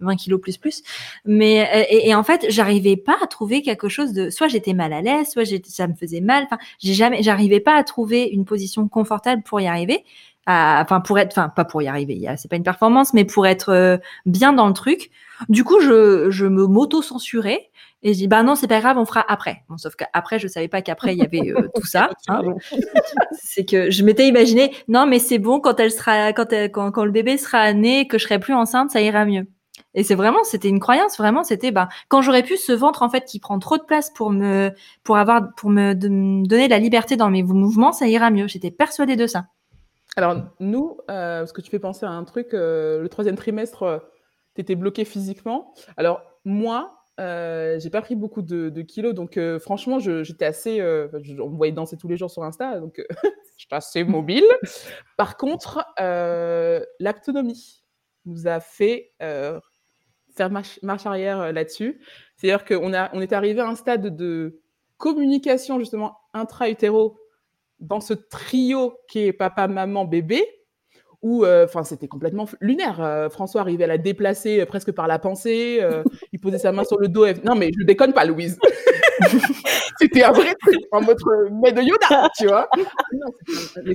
20 0.00 0.12
euh, 0.12 0.16
kilos 0.16 0.40
plus 0.40 0.56
plus 0.56 0.82
mais 1.26 1.86
et, 1.90 2.08
et 2.08 2.14
en 2.14 2.22
fait 2.22 2.46
j'arrivais 2.48 2.96
pas 2.96 3.16
à 3.22 3.26
trouver 3.26 3.60
quelque 3.60 3.90
chose 3.90 4.14
de 4.14 4.30
soit 4.30 4.48
j'étais 4.48 4.72
mal 4.72 4.94
à 4.94 5.02
l'aise 5.02 5.28
soit 5.28 5.44
ça 5.64 5.86
me 5.86 5.94
faisait 5.94 6.22
mal 6.22 6.44
enfin 6.44 6.58
j'ai 6.78 6.94
jamais 6.94 7.22
j'arrivais 7.22 7.60
pas 7.60 7.76
à 7.76 7.84
trouver 7.84 8.24
une 8.24 8.46
position 8.46 8.88
confortable 8.88 9.42
pour 9.42 9.60
y 9.60 9.66
arriver 9.66 10.04
enfin 10.48 11.00
pour 11.00 11.18
être, 11.18 11.32
enfin 11.32 11.48
pas 11.48 11.64
pour 11.64 11.82
y 11.82 11.88
arriver, 11.88 12.26
c'est 12.36 12.48
pas 12.48 12.56
une 12.56 12.62
performance, 12.62 13.12
mais 13.14 13.24
pour 13.24 13.46
être 13.46 13.70
euh, 13.70 13.98
bien 14.26 14.52
dans 14.52 14.66
le 14.66 14.72
truc. 14.72 15.10
Du 15.48 15.62
coup, 15.62 15.80
je, 15.80 16.30
je 16.30 16.46
me 16.46 16.66
m'auto-censurais 16.66 17.70
et 18.02 18.12
je 18.14 18.18
dis 18.18 18.28
bah 18.28 18.42
non, 18.42 18.54
c'est 18.54 18.66
pas 18.66 18.80
grave, 18.80 18.98
on 18.98 19.04
fera 19.04 19.24
après. 19.28 19.64
Bon, 19.68 19.76
sauf 19.76 19.94
qu'après, 19.94 20.38
je 20.38 20.48
savais 20.48 20.68
pas 20.68 20.82
qu'après 20.82 21.14
il 21.14 21.18
y 21.18 21.22
avait 21.22 21.52
euh, 21.52 21.68
tout 21.74 21.86
ça. 21.86 22.10
Hein. 22.28 22.42
c'est 23.32 23.64
que 23.64 23.90
je 23.90 24.04
m'étais 24.04 24.26
imaginé 24.28 24.72
non, 24.88 25.06
mais 25.06 25.18
c'est 25.18 25.38
bon 25.38 25.60
quand 25.60 25.80
elle 25.80 25.90
sera, 25.90 26.32
quand, 26.32 26.52
quand, 26.72 26.90
quand 26.92 27.04
le 27.04 27.10
bébé 27.10 27.38
sera 27.38 27.72
né, 27.72 28.06
que 28.06 28.18
je 28.18 28.24
serai 28.24 28.38
plus 28.38 28.54
enceinte, 28.54 28.90
ça 28.90 29.00
ira 29.00 29.24
mieux. 29.24 29.46
Et 29.94 30.04
c'est 30.04 30.14
vraiment, 30.14 30.44
c'était 30.44 30.68
une 30.68 30.80
croyance, 30.80 31.16
vraiment, 31.18 31.44
c'était 31.44 31.72
bah 31.72 31.88
quand 32.08 32.22
j'aurais 32.22 32.42
pu 32.42 32.56
ce 32.56 32.72
ventre 32.72 33.02
en 33.02 33.08
fait 33.08 33.24
qui 33.24 33.40
prend 33.40 33.58
trop 33.58 33.78
de 33.78 33.82
place 33.82 34.10
pour 34.10 34.30
me, 34.30 34.70
pour 35.02 35.16
avoir, 35.16 35.54
pour 35.56 35.70
me, 35.70 35.94
donner 35.94 36.66
de 36.66 36.70
la 36.70 36.78
liberté 36.78 37.16
dans 37.16 37.30
mes 37.30 37.42
mouvements, 37.42 37.92
ça 37.92 38.06
ira 38.06 38.30
mieux. 38.30 38.46
J'étais 38.48 38.70
persuadée 38.70 39.16
de 39.16 39.26
ça. 39.26 39.46
Alors, 40.18 40.34
nous, 40.58 40.98
euh, 41.12 41.46
ce 41.46 41.52
que 41.52 41.60
tu 41.60 41.70
fais 41.70 41.78
penser 41.78 42.04
à 42.04 42.10
un 42.10 42.24
truc, 42.24 42.52
euh, 42.52 43.00
le 43.00 43.08
troisième 43.08 43.36
trimestre, 43.36 43.84
euh, 43.84 43.98
tu 44.56 44.60
étais 44.60 44.74
bloqué 44.74 45.04
physiquement. 45.04 45.72
Alors, 45.96 46.22
moi, 46.44 47.04
euh, 47.20 47.78
j'ai 47.78 47.88
pas 47.88 48.02
pris 48.02 48.16
beaucoup 48.16 48.42
de, 48.42 48.82
kilos, 48.82 49.14
donc 49.14 49.38
franchement, 49.60 50.00
j'étais 50.00 50.44
assez. 50.44 50.82
on 50.82 51.50
me 51.50 51.56
voyait 51.56 51.72
danser 51.72 51.96
tous 51.96 52.08
les 52.08 52.16
jours 52.16 52.32
sur 52.32 52.42
Insta, 52.42 52.80
donc 52.80 53.00
j'étais 53.58 53.76
assez 53.76 54.02
mobile. 54.02 54.42
Par 55.16 55.36
contre, 55.36 55.86
l'autonomie 56.98 57.84
nous 58.24 58.48
a 58.48 58.58
fait 58.58 59.12
faire 59.20 60.50
marche, 60.50 60.80
arrière 61.06 61.52
là-dessus. 61.52 62.04
C'est-à-dire 62.34 62.64
qu'on 62.64 62.92
on 62.92 63.20
est 63.20 63.32
arrivé 63.32 63.60
à 63.60 63.68
un 63.68 63.76
stade 63.76 64.16
de 64.16 64.62
communication, 64.96 65.78
justement, 65.78 66.18
intra-utéro 66.34 67.20
dans 67.80 68.00
ce 68.00 68.14
trio 68.14 68.98
qui 69.08 69.20
est 69.20 69.32
papa, 69.32 69.68
maman, 69.68 70.04
bébé, 70.04 70.44
où 71.22 71.44
euh, 71.44 71.66
c'était 71.84 72.08
complètement 72.08 72.46
lunaire. 72.60 73.00
Euh, 73.00 73.28
François 73.28 73.60
arrivait 73.60 73.84
à 73.84 73.88
la 73.88 73.98
déplacer 73.98 74.60
euh, 74.60 74.66
presque 74.66 74.92
par 74.92 75.08
la 75.08 75.18
pensée. 75.18 75.80
il 76.32 76.40
posait 76.40 76.58
sa 76.58 76.72
main 76.72 76.84
sur 76.84 76.98
le 76.98 77.08
dos. 77.08 77.26
Et... 77.26 77.34
Non 77.44 77.54
mais 77.54 77.70
je 77.78 77.84
déconne 77.84 78.12
pas, 78.12 78.24
Louise. 78.24 78.58
c'était 79.98 80.22
un 80.22 80.30
vrai 80.30 80.54
truc 80.60 80.76
en 80.92 81.02
mode 81.02 81.18
mais 81.60 81.72
de 81.72 81.82
Yoda, 81.82 82.28
tu 82.36 82.46
vois. 82.46 82.68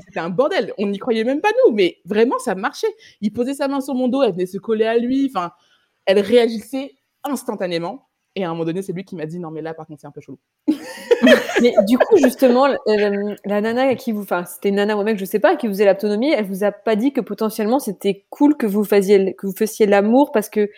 c'était 0.05 0.19
un 0.19 0.29
bordel. 0.29 0.73
On 0.77 0.87
n'y 0.87 0.99
croyait 0.99 1.23
même 1.23 1.39
pas 1.39 1.51
nous, 1.65 1.73
mais 1.73 1.97
vraiment 2.05 2.39
ça 2.39 2.55
marchait. 2.55 2.93
Il 3.21 3.31
posait 3.31 3.53
sa 3.53 3.67
main 3.67 3.79
sur 3.79 3.95
mon 3.95 4.09
dos, 4.09 4.21
elle 4.23 4.33
venait 4.33 4.45
se 4.45 4.57
coller 4.57 4.85
à 4.85 4.97
lui. 4.97 5.31
Enfin, 5.33 5.51
elle 6.05 6.19
réagissait 6.19 6.95
instantanément. 7.23 8.09
Et 8.35 8.43
à 8.43 8.47
un 8.47 8.53
moment 8.53 8.65
donné, 8.65 8.81
c'est 8.81 8.93
lui 8.93 9.05
qui 9.05 9.15
m'a 9.15 9.25
dit 9.25 9.39
non, 9.39 9.51
mais 9.51 9.61
là, 9.61 9.73
par 9.73 9.85
contre, 9.85 10.01
c'est 10.01 10.07
un 10.07 10.11
peu 10.11 10.21
chelou. 10.21 10.39
mais 11.61 11.73
du 11.87 11.97
coup, 11.97 12.17
justement, 12.17 12.67
euh, 12.67 13.35
la 13.45 13.61
nana 13.61 13.93
qui 13.95 14.11
vous, 14.11 14.23
enfin, 14.23 14.45
c'était 14.45 14.71
nana 14.71 14.97
ou 14.97 15.03
mec, 15.03 15.17
je 15.19 15.25
sais 15.25 15.39
pas, 15.39 15.55
qui 15.55 15.67
vous 15.67 15.73
faisait 15.73 15.85
l'autonomie, 15.85 16.31
elle 16.31 16.45
vous 16.45 16.63
a 16.63 16.71
pas 16.71 16.95
dit 16.95 17.13
que 17.13 17.21
potentiellement 17.21 17.79
c'était 17.79 18.25
cool 18.29 18.57
que 18.57 18.65
vous 18.65 18.83
fassiez, 18.83 19.35
que 19.35 19.45
vous 19.45 19.55
fassiez 19.55 19.85
l'amour 19.85 20.31
parce 20.31 20.49
que 20.49 20.69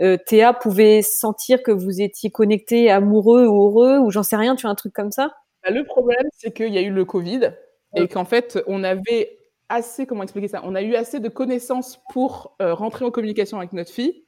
euh, 0.00 0.16
Théa 0.26 0.54
pouvait 0.54 1.02
sentir 1.02 1.62
que 1.62 1.70
vous 1.70 2.00
étiez 2.00 2.30
connecté, 2.30 2.90
amoureux 2.90 3.46
ou 3.46 3.66
heureux, 3.66 3.98
ou 3.98 4.10
j'en 4.10 4.22
sais 4.22 4.36
rien, 4.36 4.56
tu 4.56 4.66
as 4.66 4.70
un 4.70 4.74
truc 4.74 4.94
comme 4.94 5.10
ça? 5.10 5.32
Bah, 5.62 5.70
Le 5.70 5.84
problème, 5.84 6.26
c'est 6.32 6.52
qu'il 6.52 6.72
y 6.72 6.78
a 6.78 6.82
eu 6.82 6.90
le 6.90 7.04
Covid 7.04 7.52
et 7.94 8.08
qu'en 8.08 8.24
fait, 8.24 8.58
on 8.66 8.84
avait 8.84 9.38
assez, 9.68 10.06
comment 10.06 10.22
expliquer 10.22 10.48
ça? 10.48 10.62
On 10.64 10.74
a 10.74 10.82
eu 10.82 10.94
assez 10.94 11.20
de 11.20 11.28
connaissances 11.28 12.00
pour 12.10 12.56
euh, 12.62 12.74
rentrer 12.74 13.04
en 13.04 13.10
communication 13.10 13.58
avec 13.58 13.72
notre 13.74 13.90
fille. 13.90 14.24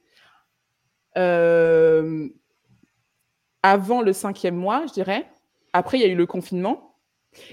Euh, 1.17 2.27
avant 3.65 4.03
le 4.03 4.13
cinquième 4.13 4.55
mois, 4.55 4.85
je 4.87 4.93
dirais. 4.93 5.25
Après, 5.73 5.97
il 5.97 6.01
y 6.01 6.03
a 6.05 6.07
eu 6.07 6.15
le 6.15 6.27
confinement. 6.27 6.97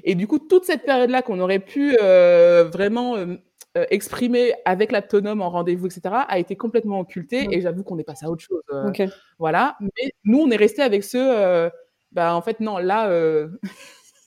Et 0.05 0.14
du 0.14 0.27
coup, 0.27 0.38
toute 0.38 0.66
cette 0.66 0.85
période-là 0.85 1.22
qu'on 1.22 1.40
aurait 1.40 1.59
pu 1.59 1.96
euh, 2.03 2.64
vraiment 2.70 3.16
euh, 3.16 3.37
euh, 3.79 3.87
exprimer 3.88 4.53
avec 4.66 4.92
l'aptonome 4.92 5.40
en 5.40 5.48
rendez-vous, 5.48 5.87
etc., 5.87 6.03
a 6.29 6.38
été 6.38 6.55
complètement 6.55 7.01
occultée. 7.01 7.48
Et 7.51 7.62
j'avoue 7.62 7.83
qu'on 7.83 7.98
est 7.98 8.05
passé 8.05 8.27
à 8.27 8.31
autre 8.31 8.42
chose. 8.42 8.62
Voilà. 9.38 9.79
Mais 9.81 10.12
nous, 10.25 10.38
on 10.38 10.51
est 10.51 10.57
resté 10.57 10.83
avec 10.83 11.03
ce. 11.03 11.70
bah, 12.12 12.37
en 12.37 12.42
fait, 12.42 12.61
non, 12.61 12.77
là, 12.77 13.09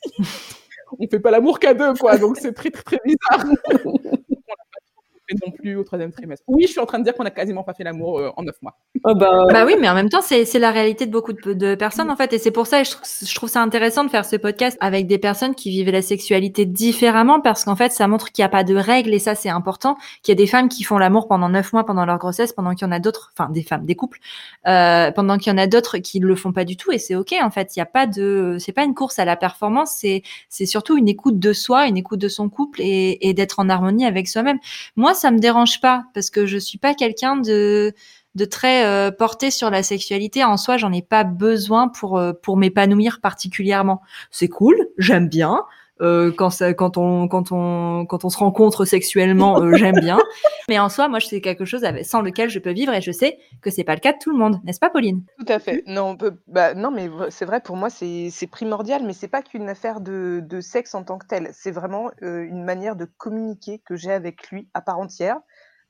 on 1.00 1.08
fait 1.08 1.20
pas 1.20 1.30
l'amour 1.30 1.60
qu'à 1.60 1.76
deux, 1.76 1.94
quoi. 1.94 2.18
Donc, 2.18 2.38
c'est 2.38 2.54
très, 2.54 2.72
très, 2.72 2.82
très 2.82 3.00
bizarre. 3.06 3.46
non 5.34 5.52
plus 5.52 5.76
au 5.76 5.84
troisième 5.84 6.12
trimestre. 6.12 6.44
Oui, 6.48 6.64
je 6.64 6.72
suis 6.72 6.80
en 6.80 6.86
train 6.86 7.00
de 7.00 7.04
dire 7.04 7.14
qu'on 7.14 7.26
a 7.26 7.32
quasiment 7.32 7.64
pas 7.64 7.74
fait 7.74 7.84
l'amour 7.84 8.20
euh, 8.20 8.30
en 8.38 8.44
neuf 8.44 8.62
mois. 8.62 8.78
Oh 9.04 9.16
bah... 9.16 9.48
bah... 9.52 9.66
oui, 9.66 9.76
mais 9.80 9.90
en 9.90 9.96
même 9.96 10.10
temps, 10.10 10.22
c'est 10.22 10.46
la 10.60 10.72
réalité 10.72 11.06
de 11.06 11.12
beaucoup 11.12 11.34
de, 11.34 11.54
de 11.54 11.76
personnes 11.76 12.10
en 12.12 12.16
fait, 12.16 12.34
et 12.34 12.38
c'est 12.38 12.52
pour 12.52 12.68
ça, 12.68 12.84
je, 12.84 12.92
je, 13.26 13.36
trouve 13.36 13.50
ça 13.50 13.62
intéressant 13.62 14.04
de 14.04 14.10
faire 14.10 14.26
ce 14.26 14.36
podcast 14.36 14.78
avec 14.82 15.08
des 15.08 15.18
personnes 15.18 15.56
qui 15.56 15.70
vivent 15.70 15.90
la 15.90 16.02
sexualité 16.02 16.66
différemment, 16.66 17.42
parce 17.42 17.64
qu'en 17.66 17.76
fait, 17.76 17.92
ça 17.92 18.08
montre 18.08 18.32
qu'il 18.32 18.44
n'y 18.44 18.48
a 18.48 18.50
pas 18.50 18.64
de 18.64 18.76
règles, 18.76 19.14
et 19.14 19.20
ça 19.20 19.36
c'est 19.36 19.50
important. 19.50 19.98
Qu'il 20.22 20.32
y 20.32 20.36
a 20.36 20.36
des 20.36 20.48
femmes 20.48 20.70
qui 20.70 20.84
font 20.84 20.98
l'amour 20.98 21.28
pendant 21.28 21.50
neuf 21.50 21.74
mois 21.74 21.86
pendant 21.86 22.06
leur 22.06 22.18
grossesse, 22.18 22.54
pendant 22.54 22.74
qu'il 22.76 22.86
y 22.86 22.90
en 22.90 22.92
a 22.92 23.00
d'autres, 23.00 23.32
enfin 23.38 23.50
des 23.52 23.64
femmes, 23.64 23.86
des 23.86 23.96
couples, 23.96 24.20
euh, 24.68 25.12
pendant 25.12 25.38
qu'il 25.38 25.52
y 25.52 25.56
en 25.56 25.58
a 25.58 25.68
d'autres 25.68 25.98
qui 25.98 26.20
ne 26.20 26.28
le 26.28 26.36
font 26.36 26.54
pas 26.54 26.66
du 26.66 26.78
tout, 26.78 26.92
et 26.92 27.00
c'est 27.00 27.16
ok 27.16 27.34
en 27.42 27.50
fait. 27.50 27.76
Il 27.76 27.80
n'y 27.80 27.84
a 27.84 27.88
pas 27.88 28.06
de, 28.06 28.58
c'est 28.60 28.74
pas 28.74 28.84
une 28.84 28.94
course 28.94 29.20
à 29.20 29.26
la 29.26 29.36
performance, 29.36 29.96
c'est 29.98 30.22
c'est 30.50 30.66
surtout 30.66 30.98
une 30.98 31.08
écoute 31.08 31.40
de 31.40 31.54
soi, 31.54 31.88
une 31.88 31.98
écoute 31.98 32.20
de 32.20 32.28
son 32.28 32.50
couple, 32.50 32.82
et, 32.82 33.28
et 33.28 33.34
d'être 33.34 33.60
en 33.60 33.70
harmonie 33.70 34.06
avec 34.06 34.28
soi-même. 34.28 34.60
Moi, 34.96 35.14
ça 35.16 35.32
me 35.32 35.40
dérange 35.40 35.82
pas 35.82 36.06
parce 36.14 36.30
que 36.30 36.46
je 36.46 36.58
suis 36.58 36.78
pas 36.78 36.94
quelqu'un 36.94 37.38
de 37.38 37.94
de 38.36 38.46
très 38.46 38.86
euh, 38.86 39.12
porté 39.12 39.50
sur 39.50 39.70
la 39.70 39.82
sexualité 39.82 40.44
en 40.44 40.58
soi, 40.58 40.78
j'en 40.78 40.92
ai 40.92 41.02
pas 41.02 41.24
besoin 41.24 41.88
pour 41.88 42.18
euh, 42.18 42.34
pour 42.34 42.58
m'épanouir 42.58 43.20
particulièrement. 43.22 44.02
C'est 44.30 44.50
cool, 44.50 44.76
j'aime 44.98 45.30
bien. 45.30 45.64
Euh, 46.02 46.32
quand 46.36 46.50
ça, 46.50 46.74
quand 46.74 46.98
on 46.98 47.30
quand 47.30 47.52
on 47.52 48.06
quand 48.06 48.26
on 48.26 48.30
se 48.30 48.38
rencontre 48.38 48.84
sexuellement, 48.84 49.62
euh, 49.62 49.74
j'aime 49.76 50.00
bien. 50.00 50.20
Mais 50.68 50.78
en 50.78 50.90
soi, 50.90 51.08
moi, 51.08 51.20
c'est 51.20 51.42
quelque 51.42 51.64
chose 51.64 51.86
avec, 51.86 52.06
sans 52.06 52.22
lequel 52.22 52.50
je 52.50 52.60
peux 52.60 52.72
vivre 52.72 52.94
et 52.94 53.02
je 53.02 53.12
sais 53.12 53.38
que 53.62 53.70
c'est 53.70 53.84
pas 53.84 53.94
le 53.94 54.02
cas 54.02 54.12
de 54.12 54.18
tout 54.20 54.32
le 54.32 54.38
monde, 54.38 54.60
n'est-ce 54.66 54.80
pas, 54.80 54.90
Pauline? 54.90 55.24
Tout 55.40 55.52
à 55.52 55.60
fait. 55.60 55.84
Non, 55.88 56.10
on 56.10 56.18
peut. 56.18 56.34
Bah, 56.48 56.74
non, 56.74 56.92
mais 56.92 57.10
c'est 57.30 57.46
vrai 57.46 57.62
pour 57.62 57.78
moi, 57.78 57.90
c'est 57.90 58.48
primordial, 58.52 59.04
mais 59.06 59.14
c'est 59.14 59.30
pas 59.30 59.42
qu'une 59.42 59.70
affaire 59.70 60.02
de, 60.02 60.42
de 60.44 60.60
sexe 60.60 60.96
en 60.96 61.04
tant 61.04 61.18
que 61.18 61.28
tel. 61.28 61.50
C'est 61.54 61.72
vraiment 61.72 62.12
une 62.22 62.64
manière 62.64 62.96
de 62.96 63.06
communiquer 63.06 63.82
que 63.86 63.96
j'ai 63.96 64.12
avec 64.12 64.50
lui 64.50 64.68
à 64.74 64.82
part 64.82 65.00
entière 65.00 65.38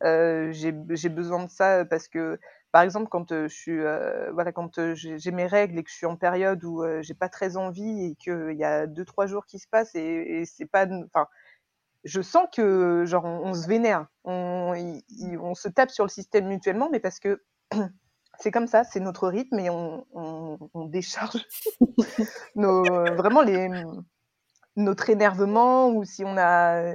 j'ai 0.01 1.09
besoin 1.09 1.45
de 1.45 1.49
ça 1.49 1.85
parce 1.85 2.07
que, 2.07 2.37
par 2.75 2.81
exemple, 2.81 3.07
quand 3.07 3.29
je 3.29 3.47
suis, 3.47 3.79
voilà, 4.33 4.51
quand 4.51 4.93
j'ai 4.95 5.31
mes 5.31 5.47
règles 5.47 5.79
et 5.79 5.83
que 5.85 5.89
je 5.89 5.95
suis 5.95 6.05
en 6.05 6.17
période 6.17 6.61
où 6.65 6.83
j'ai 6.99 7.13
pas 7.13 7.29
très 7.29 7.55
envie 7.55 8.03
et 8.03 8.15
qu'il 8.15 8.57
y 8.57 8.65
a 8.65 8.85
deux 8.85 9.05
trois 9.05 9.27
jours 9.27 9.45
qui 9.45 9.59
se 9.59 9.67
passent 9.69 9.95
et, 9.95 10.41
et 10.41 10.45
c'est 10.45 10.65
pas, 10.65 10.85
enfin, 11.05 11.25
je 12.03 12.21
sens 12.21 12.47
que 12.53 13.05
genre 13.05 13.23
on, 13.23 13.53
se 13.53 13.65
vénère, 13.69 14.07
on, 14.25 14.73
on, 15.39 15.55
se 15.55 15.69
tape 15.69 15.89
sur 15.89 16.03
le 16.03 16.09
système 16.09 16.47
mutuellement, 16.47 16.89
mais 16.91 16.99
parce 16.99 17.21
que 17.21 17.41
c'est 18.39 18.51
comme 18.51 18.67
ça, 18.67 18.83
c'est 18.83 18.99
notre 18.99 19.29
rythme 19.29 19.57
et 19.59 19.69
on, 19.69 20.05
on 20.11 20.85
décharge 20.85 21.45
nos, 22.57 22.83
vraiment 22.83 23.41
les, 23.41 23.69
notre 24.75 25.09
énervement 25.09 25.91
ou 25.91 26.03
si 26.03 26.25
on 26.25 26.35
a 26.37 26.93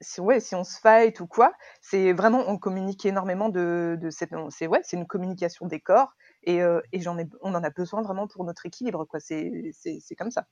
si, 0.00 0.20
ouais, 0.20 0.40
si 0.40 0.54
on 0.54 0.64
se 0.64 0.78
fight 0.78 1.20
ou 1.20 1.26
quoi, 1.26 1.52
c'est 1.80 2.12
vraiment, 2.12 2.44
on 2.48 2.58
communique 2.58 3.06
énormément 3.06 3.48
de, 3.48 3.96
de 4.00 4.10
cette. 4.10 4.30
C'est 4.50 4.66
ouais, 4.66 4.80
c'est 4.82 4.96
une 4.96 5.06
communication 5.06 5.66
des 5.66 5.80
corps 5.80 6.12
et, 6.42 6.62
euh, 6.62 6.80
et 6.92 7.00
j'en 7.00 7.18
ai, 7.18 7.26
on 7.42 7.54
en 7.54 7.64
a 7.64 7.70
besoin 7.70 8.02
vraiment 8.02 8.26
pour 8.26 8.44
notre 8.44 8.66
équilibre, 8.66 9.04
quoi. 9.04 9.20
C'est 9.20 9.50
comme 10.18 10.30
ça. 10.30 10.46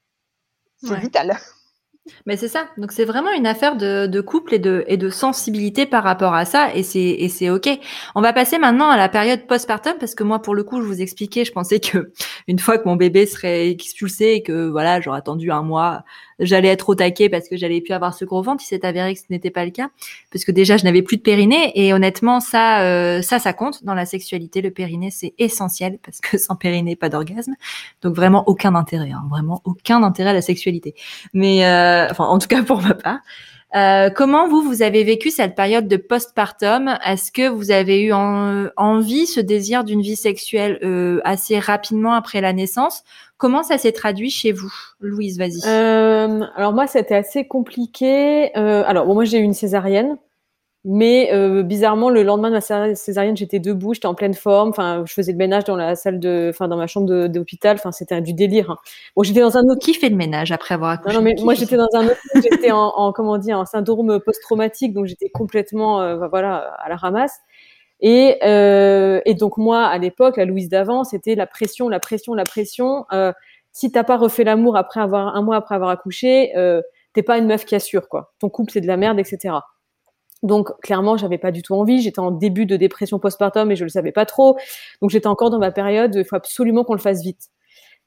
C'est 0.76 0.96
vital. 0.96 1.36
Mais 2.26 2.36
c'est 2.36 2.48
ça. 2.48 2.68
Donc 2.76 2.92
c'est 2.92 3.06
vraiment 3.06 3.32
une 3.32 3.46
affaire 3.46 3.76
de, 3.76 4.06
de, 4.06 4.20
couple 4.20 4.54
et 4.54 4.58
de, 4.58 4.84
et 4.88 4.98
de 4.98 5.08
sensibilité 5.08 5.86
par 5.86 6.04
rapport 6.04 6.34
à 6.34 6.44
ça, 6.44 6.74
et 6.74 6.82
c'est 6.82 7.00
et 7.00 7.30
c'est 7.30 7.48
ok. 7.48 7.68
On 8.14 8.20
va 8.20 8.34
passer 8.34 8.58
maintenant 8.58 8.90
à 8.90 8.98
la 8.98 9.08
période 9.08 9.46
postpartum 9.46 9.94
parce 9.98 10.14
que 10.14 10.22
moi 10.22 10.42
pour 10.42 10.54
le 10.54 10.64
coup 10.64 10.82
je 10.82 10.86
vous 10.86 11.00
expliquais, 11.00 11.46
je 11.46 11.52
pensais 11.52 11.80
que 11.80 12.12
une 12.46 12.58
fois 12.58 12.76
que 12.76 12.86
mon 12.86 12.96
bébé 12.96 13.24
serait 13.24 13.70
expulsé 13.70 14.32
et 14.32 14.42
que 14.42 14.68
voilà 14.68 15.00
j'aurais 15.00 15.18
attendu 15.18 15.50
un 15.50 15.62
mois 15.62 16.04
j'allais 16.38 16.68
être 16.68 16.88
au 16.88 16.94
taquet 16.94 17.28
parce 17.28 17.48
que 17.48 17.56
j'allais 17.56 17.80
plus 17.80 17.94
avoir 17.94 18.14
ce 18.14 18.24
gros 18.24 18.42
ventre. 18.42 18.62
Il 18.64 18.66
s'est 18.66 18.84
avéré 18.84 19.14
que 19.14 19.20
ce 19.20 19.26
n'était 19.30 19.50
pas 19.50 19.64
le 19.64 19.70
cas, 19.70 19.90
parce 20.32 20.44
que 20.44 20.52
déjà 20.52 20.76
je 20.76 20.84
n'avais 20.84 21.02
plus 21.02 21.16
de 21.16 21.22
périnée 21.22 21.72
et 21.74 21.92
honnêtement 21.92 22.40
ça, 22.40 22.82
euh, 22.82 23.22
ça, 23.22 23.38
ça 23.38 23.52
compte 23.52 23.84
dans 23.84 23.94
la 23.94 24.06
sexualité. 24.06 24.62
Le 24.62 24.70
périnée 24.70 25.10
c'est 25.10 25.34
essentiel 25.38 25.98
parce 26.04 26.20
que 26.20 26.38
sans 26.38 26.56
périnée 26.56 26.96
pas 26.96 27.08
d'orgasme, 27.08 27.54
donc 28.02 28.14
vraiment 28.14 28.44
aucun 28.46 28.74
intérêt, 28.74 29.10
hein, 29.10 29.24
vraiment 29.30 29.60
aucun 29.64 30.02
intérêt 30.02 30.30
à 30.30 30.34
la 30.34 30.42
sexualité. 30.42 30.94
Mais 31.32 31.66
euh, 31.66 32.08
enfin 32.10 32.24
en 32.24 32.38
tout 32.38 32.48
cas 32.48 32.62
pour 32.62 32.80
ma 32.82 32.94
part. 32.94 33.18
Euh, 33.74 34.08
comment 34.10 34.48
vous, 34.48 34.62
vous 34.62 34.82
avez 34.82 35.02
vécu 35.02 35.30
cette 35.30 35.54
période 35.54 35.88
de 35.88 35.96
postpartum? 35.96 36.96
Est-ce 37.04 37.32
que 37.32 37.48
vous 37.48 37.70
avez 37.70 38.02
eu 38.02 38.12
envie, 38.12 39.26
ce 39.26 39.40
désir 39.40 39.84
d'une 39.84 40.00
vie 40.00 40.16
sexuelle 40.16 40.78
euh, 40.82 41.20
assez 41.24 41.58
rapidement 41.58 42.12
après 42.12 42.40
la 42.40 42.52
naissance? 42.52 43.02
Comment 43.36 43.62
ça 43.62 43.78
s'est 43.78 43.92
traduit 43.92 44.30
chez 44.30 44.52
vous? 44.52 44.72
Louise, 45.00 45.38
vas-y. 45.38 45.60
Euh, 45.66 46.44
alors 46.56 46.72
moi, 46.72 46.86
c'était 46.86 47.16
assez 47.16 47.46
compliqué. 47.46 48.54
alors 48.54 49.06
bon, 49.06 49.14
moi, 49.14 49.24
j'ai 49.24 49.38
eu 49.38 49.42
une 49.42 49.54
césarienne. 49.54 50.16
Mais 50.86 51.30
euh, 51.32 51.62
bizarrement, 51.62 52.10
le 52.10 52.22
lendemain 52.22 52.50
de 52.50 52.54
ma 52.54 52.94
césarienne, 52.94 53.36
j'étais 53.36 53.58
debout, 53.58 53.94
j'étais 53.94 54.06
en 54.06 54.14
pleine 54.14 54.34
forme. 54.34 54.68
Enfin, 54.68 55.02
je 55.06 55.14
faisais 55.14 55.32
le 55.32 55.38
ménage 55.38 55.64
dans 55.64 55.76
la 55.76 55.96
salle 55.96 56.20
de, 56.20 56.50
enfin, 56.50 56.68
dans 56.68 56.76
ma 56.76 56.86
chambre 56.86 57.26
d'hôpital. 57.28 57.76
Enfin, 57.78 57.90
c'était 57.90 58.20
du 58.20 58.34
délire. 58.34 58.70
Hein. 58.70 58.76
Bon, 59.16 59.22
j'étais 59.22 59.40
dans 59.40 59.56
un 59.56 59.62
autre. 59.62 59.80
Qui 59.80 59.94
fait 59.94 60.10
le 60.10 60.16
ménage 60.16 60.52
après 60.52 60.74
avoir 60.74 60.90
accouché 60.90 61.16
Non, 61.16 61.22
mais 61.22 61.34
moi, 61.40 61.54
j'étais 61.54 61.76
dans 61.76 61.88
un 61.94 62.06
autre. 62.06 62.20
j'étais 62.34 62.70
en, 62.70 62.88
en, 62.88 63.12
comment 63.12 63.38
dire, 63.38 63.58
en 63.58 63.64
syndrome 63.64 64.20
post-traumatique, 64.20 64.92
donc 64.92 65.06
j'étais 65.06 65.30
complètement, 65.30 66.02
euh, 66.02 66.28
voilà, 66.28 66.56
à 66.56 66.88
la 66.90 66.96
ramasse. 66.96 67.40
Et, 68.00 68.36
euh, 68.42 69.20
et 69.24 69.34
donc 69.34 69.56
moi, 69.56 69.84
à 69.86 69.96
l'époque, 69.96 70.36
la 70.36 70.44
Louise 70.44 70.68
d'avant, 70.68 71.04
c'était 71.04 71.34
la 71.34 71.46
pression, 71.46 71.88
la 71.88 72.00
pression, 72.00 72.34
la 72.34 72.44
pression. 72.44 73.06
Euh, 73.12 73.32
si 73.72 73.90
t'as 73.90 74.04
pas 74.04 74.16
refait 74.18 74.44
l'amour 74.44 74.76
après 74.76 75.00
avoir 75.00 75.34
un 75.34 75.42
mois 75.42 75.56
après 75.56 75.74
avoir 75.74 75.90
accouché, 75.90 76.56
euh, 76.56 76.82
t'es 77.14 77.22
pas 77.22 77.38
une 77.38 77.46
meuf 77.46 77.64
qui 77.64 77.74
assure 77.74 78.08
quoi. 78.08 78.34
Ton 78.38 78.50
couple 78.50 78.72
c'est 78.72 78.80
de 78.80 78.86
la 78.86 78.96
merde, 78.96 79.18
etc. 79.18 79.54
Donc 80.44 80.78
clairement, 80.82 81.16
j'avais 81.16 81.38
pas 81.38 81.50
du 81.50 81.62
tout 81.62 81.74
envie. 81.74 82.00
J'étais 82.00 82.20
en 82.20 82.30
début 82.30 82.66
de 82.66 82.76
dépression 82.76 83.18
postpartum 83.18 83.70
et 83.72 83.76
je 83.76 83.84
le 83.84 83.88
savais 83.88 84.12
pas 84.12 84.26
trop. 84.26 84.56
Donc 85.00 85.10
j'étais 85.10 85.26
encore 85.26 85.50
dans 85.50 85.58
ma 85.58 85.72
période. 85.72 86.14
Il 86.14 86.24
faut 86.24 86.36
absolument 86.36 86.84
qu'on 86.84 86.92
le 86.92 87.00
fasse 87.00 87.22
vite. 87.22 87.48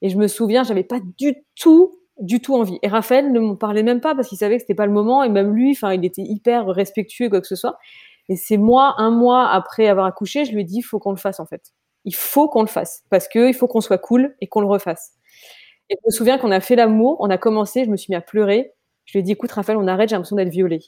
Et 0.02 0.08
je 0.08 0.16
me 0.16 0.28
souviens, 0.28 0.62
j'avais 0.62 0.84
pas 0.84 1.00
du 1.18 1.34
tout, 1.60 1.98
du 2.20 2.40
tout 2.40 2.54
envie. 2.54 2.78
Et 2.82 2.88
Raphaël 2.88 3.32
ne 3.32 3.40
m'en 3.40 3.56
parlait 3.56 3.82
même 3.82 4.00
pas 4.00 4.14
parce 4.14 4.28
qu'il 4.28 4.38
savait 4.38 4.54
que 4.56 4.62
c'était 4.62 4.76
pas 4.76 4.86
le 4.86 4.92
moment. 4.92 5.24
Et 5.24 5.28
même 5.28 5.52
lui, 5.52 5.72
enfin, 5.72 5.92
il 5.92 6.04
était 6.04 6.22
hyper 6.22 6.66
respectueux 6.66 7.28
quoi 7.28 7.40
que 7.40 7.48
ce 7.48 7.56
soit. 7.56 7.76
Et 8.28 8.36
c'est 8.36 8.56
moi, 8.56 8.94
un 8.98 9.10
mois 9.10 9.48
après 9.48 9.88
avoir 9.88 10.06
accouché, 10.06 10.44
je 10.44 10.52
lui 10.52 10.60
ai 10.60 10.64
dit, 10.64 10.76
il 10.78 10.82
faut 10.82 11.00
qu'on 11.00 11.10
le 11.10 11.16
fasse 11.16 11.40
en 11.40 11.46
fait. 11.46 11.72
Il 12.04 12.14
faut 12.14 12.48
qu'on 12.48 12.62
le 12.62 12.68
fasse 12.68 13.02
parce 13.10 13.26
que 13.26 13.48
il 13.48 13.54
faut 13.54 13.66
qu'on 13.66 13.80
soit 13.80 13.98
cool 13.98 14.36
et 14.40 14.46
qu'on 14.46 14.60
le 14.60 14.68
refasse. 14.68 15.14
Et 15.90 15.96
je 16.00 16.06
me 16.06 16.12
souviens 16.12 16.38
qu'on 16.38 16.52
a 16.52 16.60
fait 16.60 16.76
l'amour, 16.76 17.16
on 17.20 17.30
a 17.30 17.38
commencé, 17.38 17.84
je 17.84 17.90
me 17.90 17.96
suis 17.96 18.12
mis 18.12 18.16
à 18.16 18.20
pleurer. 18.20 18.72
Je 19.06 19.12
lui 19.14 19.20
ai 19.20 19.22
dit, 19.22 19.32
écoute 19.32 19.50
Raphaël, 19.52 19.78
on 19.78 19.88
arrête, 19.88 20.10
j'ai 20.10 20.16
l'impression 20.16 20.36
d'être 20.36 20.50
violée. 20.50 20.82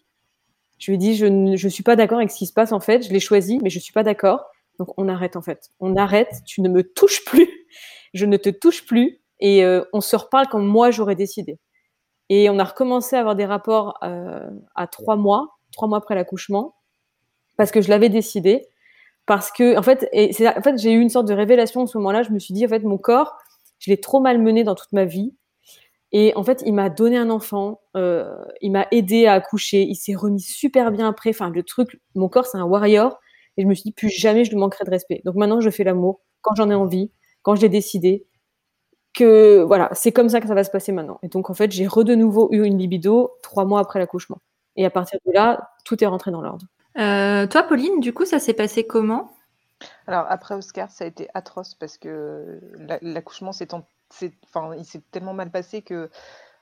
Je 0.80 0.90
lui 0.90 0.94
ai 0.96 0.98
dit, 0.98 1.14
je 1.14 1.26
ne 1.26 1.56
suis 1.56 1.82
pas 1.82 1.94
d'accord 1.94 2.18
avec 2.18 2.30
ce 2.30 2.38
qui 2.38 2.46
se 2.46 2.52
passe 2.52 2.72
en 2.72 2.80
fait. 2.80 3.06
Je 3.06 3.12
l'ai 3.12 3.20
choisi, 3.20 3.60
mais 3.62 3.70
je 3.70 3.78
suis 3.78 3.92
pas 3.92 4.02
d'accord. 4.02 4.46
Donc 4.78 4.88
on 4.96 5.08
arrête 5.08 5.36
en 5.36 5.42
fait. 5.42 5.70
On 5.78 5.94
arrête. 5.94 6.42
Tu 6.46 6.62
ne 6.62 6.68
me 6.68 6.82
touches 6.82 7.24
plus. 7.24 7.48
Je 8.12 8.26
ne 8.26 8.36
te 8.36 8.50
touche 8.50 8.86
plus. 8.86 9.20
Et 9.38 9.64
euh, 9.64 9.84
on 9.92 10.00
se 10.00 10.16
reparle 10.16 10.48
comme 10.48 10.66
moi 10.66 10.90
j'aurais 10.90 11.14
décidé. 11.14 11.60
Et 12.28 12.50
on 12.50 12.58
a 12.58 12.64
recommencé 12.64 13.14
à 13.14 13.20
avoir 13.20 13.36
des 13.36 13.44
rapports 13.44 13.98
euh, 14.02 14.50
à 14.74 14.88
trois 14.88 15.14
mois, 15.14 15.58
trois 15.72 15.86
mois 15.86 15.98
après 15.98 16.16
l'accouchement. 16.16 16.74
parce 17.56 17.70
que 17.70 17.80
je 17.82 17.88
l'avais 17.88 18.08
décidé. 18.08 18.66
Parce 19.26 19.52
que, 19.52 19.78
en 19.78 19.82
fait, 19.82 20.08
en 20.12 20.62
fait 20.62 20.78
j'ai 20.78 20.92
eu 20.92 21.00
une 21.00 21.10
sorte 21.10 21.28
de 21.28 21.34
révélation 21.34 21.84
à 21.84 21.86
ce 21.86 21.98
moment-là. 21.98 22.24
Je 22.24 22.30
me 22.30 22.40
suis 22.40 22.54
dit, 22.54 22.66
en 22.66 22.68
fait, 22.68 22.82
mon 22.82 22.98
corps, 22.98 23.36
je 23.78 23.90
l'ai 23.90 24.00
trop 24.00 24.20
mal 24.20 24.40
mené 24.40 24.64
dans 24.64 24.74
toute 24.74 24.92
ma 24.92 25.04
vie. 25.04 25.34
Et 26.12 26.32
en 26.34 26.42
fait, 26.42 26.62
il 26.66 26.74
m'a 26.74 26.90
donné 26.90 27.16
un 27.16 27.30
enfant, 27.30 27.82
euh, 27.96 28.34
il 28.60 28.72
m'a 28.72 28.86
aidé 28.90 29.26
à 29.26 29.34
accoucher, 29.34 29.82
il 29.82 29.94
s'est 29.94 30.14
remis 30.14 30.40
super 30.40 30.90
bien 30.90 31.08
après. 31.08 31.30
Enfin, 31.30 31.50
le 31.50 31.62
truc, 31.62 32.00
mon 32.14 32.28
corps, 32.28 32.46
c'est 32.46 32.58
un 32.58 32.64
warrior. 32.64 33.18
Et 33.56 33.62
je 33.62 33.68
me 33.68 33.74
suis 33.74 33.84
dit, 33.84 33.92
plus 33.92 34.08
jamais 34.08 34.44
je 34.44 34.50
lui 34.50 34.56
manquerai 34.56 34.84
de 34.84 34.90
respect. 34.90 35.22
Donc 35.24 35.36
maintenant, 35.36 35.60
je 35.60 35.70
fais 35.70 35.84
l'amour 35.84 36.20
quand 36.40 36.54
j'en 36.56 36.70
ai 36.70 36.74
envie, 36.74 37.12
quand 37.42 37.54
je 37.54 37.60
l'ai 37.60 37.68
décidé. 37.68 38.26
Que 39.12 39.62
voilà, 39.62 39.90
c'est 39.92 40.12
comme 40.12 40.28
ça 40.28 40.40
que 40.40 40.46
ça 40.46 40.54
va 40.54 40.62
se 40.62 40.70
passer 40.70 40.92
maintenant. 40.92 41.18
Et 41.22 41.28
donc, 41.28 41.50
en 41.50 41.54
fait, 41.54 41.70
j'ai 41.72 41.86
re 41.86 42.04
de 42.04 42.14
nouveau 42.14 42.48
eu 42.52 42.64
une 42.64 42.78
libido 42.78 43.32
trois 43.42 43.64
mois 43.64 43.80
après 43.80 43.98
l'accouchement. 43.98 44.38
Et 44.76 44.84
à 44.84 44.90
partir 44.90 45.18
de 45.26 45.32
là, 45.32 45.70
tout 45.84 46.02
est 46.02 46.06
rentré 46.06 46.30
dans 46.30 46.40
l'ordre. 46.40 46.66
Euh, 46.98 47.46
toi, 47.46 47.64
Pauline, 47.64 48.00
du 48.00 48.12
coup, 48.12 48.24
ça 48.24 48.38
s'est 48.38 48.54
passé 48.54 48.86
comment? 48.86 49.32
Alors, 50.06 50.26
après 50.28 50.54
Oscar, 50.54 50.90
ça 50.90 51.04
a 51.04 51.06
été 51.08 51.28
atroce 51.34 51.74
parce 51.74 51.98
que 51.98 52.60
l'accouchement 53.02 53.52
s'est 53.52 53.74
enfin, 54.44 54.74
il 54.76 54.84
s'est 54.84 55.02
tellement 55.10 55.34
mal 55.34 55.50
passé 55.50 55.82
que 55.82 56.10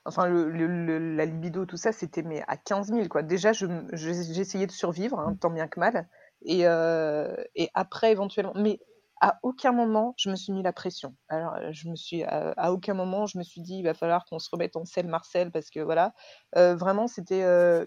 enfin 0.05 0.27
le, 0.27 1.15
la 1.15 1.25
libido 1.25 1.65
tout 1.65 1.77
ça 1.77 1.91
c'était 1.91 2.23
mais 2.23 2.43
à 2.47 2.57
15 2.57 2.87
000 2.87 3.07
quoi 3.09 3.21
déjà 3.21 3.51
j'ai 3.53 4.39
essayé 4.39 4.65
de 4.65 4.71
survivre 4.71 5.19
hein, 5.19 5.35
tant 5.39 5.49
bien 5.49 5.67
que 5.67 5.79
mal 5.79 6.07
et, 6.41 6.61
euh, 6.65 7.35
et 7.55 7.69
après 7.73 8.11
éventuellement 8.11 8.53
mais 8.55 8.79
à 9.21 9.37
aucun 9.43 9.71
moment 9.71 10.13
je 10.17 10.29
me 10.29 10.35
suis 10.35 10.53
mis 10.53 10.63
la 10.63 10.71
pression. 10.71 11.13
Alors, 11.27 11.55
je 11.71 11.89
me 11.89 11.95
suis 11.95 12.23
à, 12.23 12.71
aucun 12.71 12.93
moment 12.93 13.25
je 13.25 13.37
me 13.37 13.43
suis 13.43 13.61
dit 13.61 13.79
il 13.79 13.83
va 13.83 13.93
falloir 13.93 14.25
qu'on 14.25 14.39
se 14.39 14.49
remette 14.49 14.75
en 14.75 14.85
selle 14.85 15.07
Marcel 15.07 15.51
parce 15.51 15.69
que 15.69 15.79
voilà, 15.81 16.13
euh, 16.55 16.75
vraiment 16.75 17.07
c'était 17.07 17.43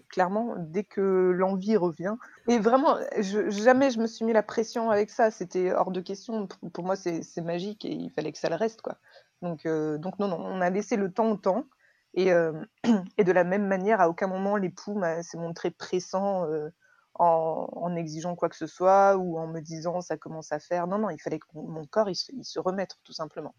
clairement 0.09 0.55
dès 0.59 0.83
que 0.83 1.31
l'envie 1.35 1.75
revient 1.75 2.15
et 2.47 2.59
vraiment 2.59 2.97
je, 3.19 3.49
jamais 3.49 3.89
je 3.89 3.99
me 3.99 4.07
suis 4.07 4.25
mis 4.25 4.33
la 4.33 4.43
pression 4.43 4.91
avec 4.91 5.09
ça. 5.09 5.31
C'était 5.31 5.73
hors 5.73 5.91
de 5.91 6.01
question. 6.01 6.47
Pour, 6.71 6.83
moi 6.83 6.95
c'est 6.95 7.41
magique 7.41 7.85
et 7.85 7.91
il 7.91 8.11
fallait 8.11 8.31
que 8.31 8.39
ça 8.39 8.49
le 8.49 8.55
reste 8.55 8.81
quoi. 8.81 8.97
Donc 9.43 9.67
donc 9.67 10.17
non 10.17 10.27
non 10.27 10.39
on 10.39 10.61
a 10.61 10.69
laissé 10.71 10.95
le 10.95 11.11
temps 11.11 11.29
au 11.29 11.37
temps 11.37 11.65
et, 12.15 12.29
et 13.17 13.23
de 13.23 13.31
la 13.31 13.43
même 13.43 13.67
manière 13.67 14.01
à 14.01 14.09
aucun 14.09 14.27
moment 14.27 14.55
l'époux 14.55 14.99
s'est 15.21 15.37
montré 15.37 15.69
pressant 15.69 16.47
en, 17.15 17.95
exigeant 17.95 18.35
quoi 18.35 18.49
que 18.49 18.55
ce 18.55 18.67
soit 18.67 19.17
ou 19.17 19.37
en 19.37 19.47
me 19.47 19.59
disant 19.59 20.01
ça 20.01 20.17
commence 20.17 20.51
à 20.51 20.59
faire. 20.59 20.87
Non, 20.87 20.97
non, 20.97 21.09
il 21.09 21.21
fallait 21.21 21.39
que 21.39 21.45
mon, 21.53 21.85
corps 21.85 22.09
il 22.09 22.15
se, 22.15 22.59
remette 22.59 22.97
tout 23.03 23.13
simplement. 23.13 23.55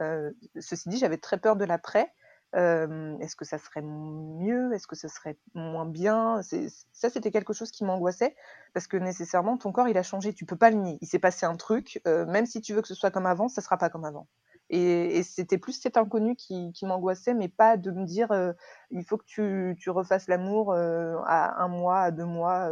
Euh, 0.00 0.30
ceci 0.60 0.88
dit, 0.88 0.98
j'avais 0.98 1.18
très 1.18 1.38
peur 1.38 1.56
de 1.56 1.64
l'après. 1.64 2.12
Euh, 2.54 3.18
est-ce 3.18 3.36
que 3.36 3.44
ça 3.44 3.58
serait 3.58 3.82
mieux? 3.82 4.72
Est-ce 4.72 4.86
que 4.86 4.96
ça 4.96 5.08
serait 5.08 5.36
moins 5.54 5.86
bien? 5.86 6.40
Ça, 6.92 7.10
c'était 7.10 7.30
quelque 7.30 7.52
chose 7.52 7.70
qui 7.70 7.84
m'angoissait 7.84 8.34
parce 8.72 8.86
que 8.86 8.96
nécessairement, 8.96 9.58
ton 9.58 9.72
corps, 9.72 9.88
il 9.88 9.98
a 9.98 10.02
changé. 10.02 10.32
Tu 10.32 10.46
peux 10.46 10.56
pas 10.56 10.70
le 10.70 10.76
nier. 10.76 10.98
Il 11.00 11.08
s'est 11.08 11.18
passé 11.18 11.46
un 11.46 11.56
truc. 11.56 12.00
Euh, 12.06 12.26
même 12.26 12.46
si 12.46 12.60
tu 12.60 12.74
veux 12.74 12.82
que 12.82 12.88
ce 12.88 12.94
soit 12.94 13.10
comme 13.10 13.26
avant, 13.26 13.48
ça 13.48 13.60
sera 13.60 13.76
pas 13.76 13.90
comme 13.90 14.04
avant. 14.04 14.28
Et, 14.70 15.22
c'était 15.22 15.58
plus 15.58 15.80
cet 15.80 15.96
inconnu 15.96 16.36
qui, 16.36 16.72
m'angoissait, 16.82 17.34
mais 17.34 17.48
pas 17.48 17.76
de 17.76 17.90
me 17.90 18.04
dire 18.04 18.28
il 18.90 19.04
faut 19.04 19.16
que 19.16 19.24
tu, 19.74 19.90
refasses 19.90 20.28
l'amour 20.28 20.74
à 20.74 21.62
un 21.62 21.68
mois, 21.68 22.00
à 22.00 22.10
deux 22.10 22.26
mois 22.26 22.70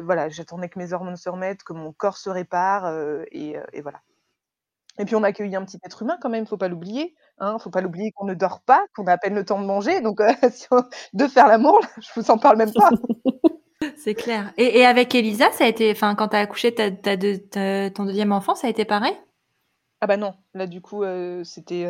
voilà, 0.00 0.28
j'attendais 0.28 0.68
que 0.68 0.78
mes 0.78 0.92
hormones 0.92 1.16
se 1.16 1.28
remettent, 1.28 1.62
que 1.62 1.72
mon 1.72 1.92
corps 1.92 2.16
se 2.16 2.30
répare, 2.30 2.86
euh, 2.86 3.24
euh, 3.34 3.62
et, 3.72 3.80
voilà. 3.82 4.00
Et 4.98 5.04
puis 5.04 5.14
on 5.14 5.22
a 5.22 5.28
un 5.28 5.32
petit 5.32 5.78
être 5.84 6.02
humain 6.02 6.18
quand 6.20 6.28
même, 6.28 6.46
faut 6.46 6.56
pas 6.56 6.68
l'oublier. 6.68 7.14
Hein, 7.38 7.58
faut 7.60 7.70
pas 7.70 7.80
l'oublier 7.80 8.10
qu'on 8.12 8.24
ne 8.24 8.34
dort 8.34 8.62
pas, 8.62 8.84
qu'on 8.96 9.06
a 9.06 9.12
à 9.12 9.18
peine 9.18 9.34
le 9.34 9.44
temps 9.44 9.60
de 9.60 9.66
manger, 9.66 10.00
donc 10.00 10.20
euh, 10.20 10.32
de 11.12 11.26
faire 11.28 11.46
l'amour, 11.46 11.80
je 12.00 12.20
vous 12.20 12.30
en 12.30 12.38
parle 12.38 12.56
même 12.56 12.72
pas. 12.72 12.90
C'est 13.96 14.14
clair. 14.14 14.52
Et, 14.56 14.84
avec 14.84 15.14
Elisa, 15.14 15.52
ça 15.52 15.64
a 15.64 15.68
été, 15.68 15.92
enfin, 15.92 16.16
quand 16.16 16.28
tu 16.28 16.36
as 16.36 16.40
accouché 16.40 16.74
ton 16.74 18.04
deuxième 18.04 18.32
enfant, 18.32 18.56
ça 18.56 18.66
a 18.66 18.70
été 18.70 18.84
pareil? 18.84 19.16
Ah 20.00 20.06
bah 20.06 20.16
non, 20.16 20.34
là 20.54 20.66
du 20.66 20.80
coup, 20.80 21.04
c'était, 21.44 21.84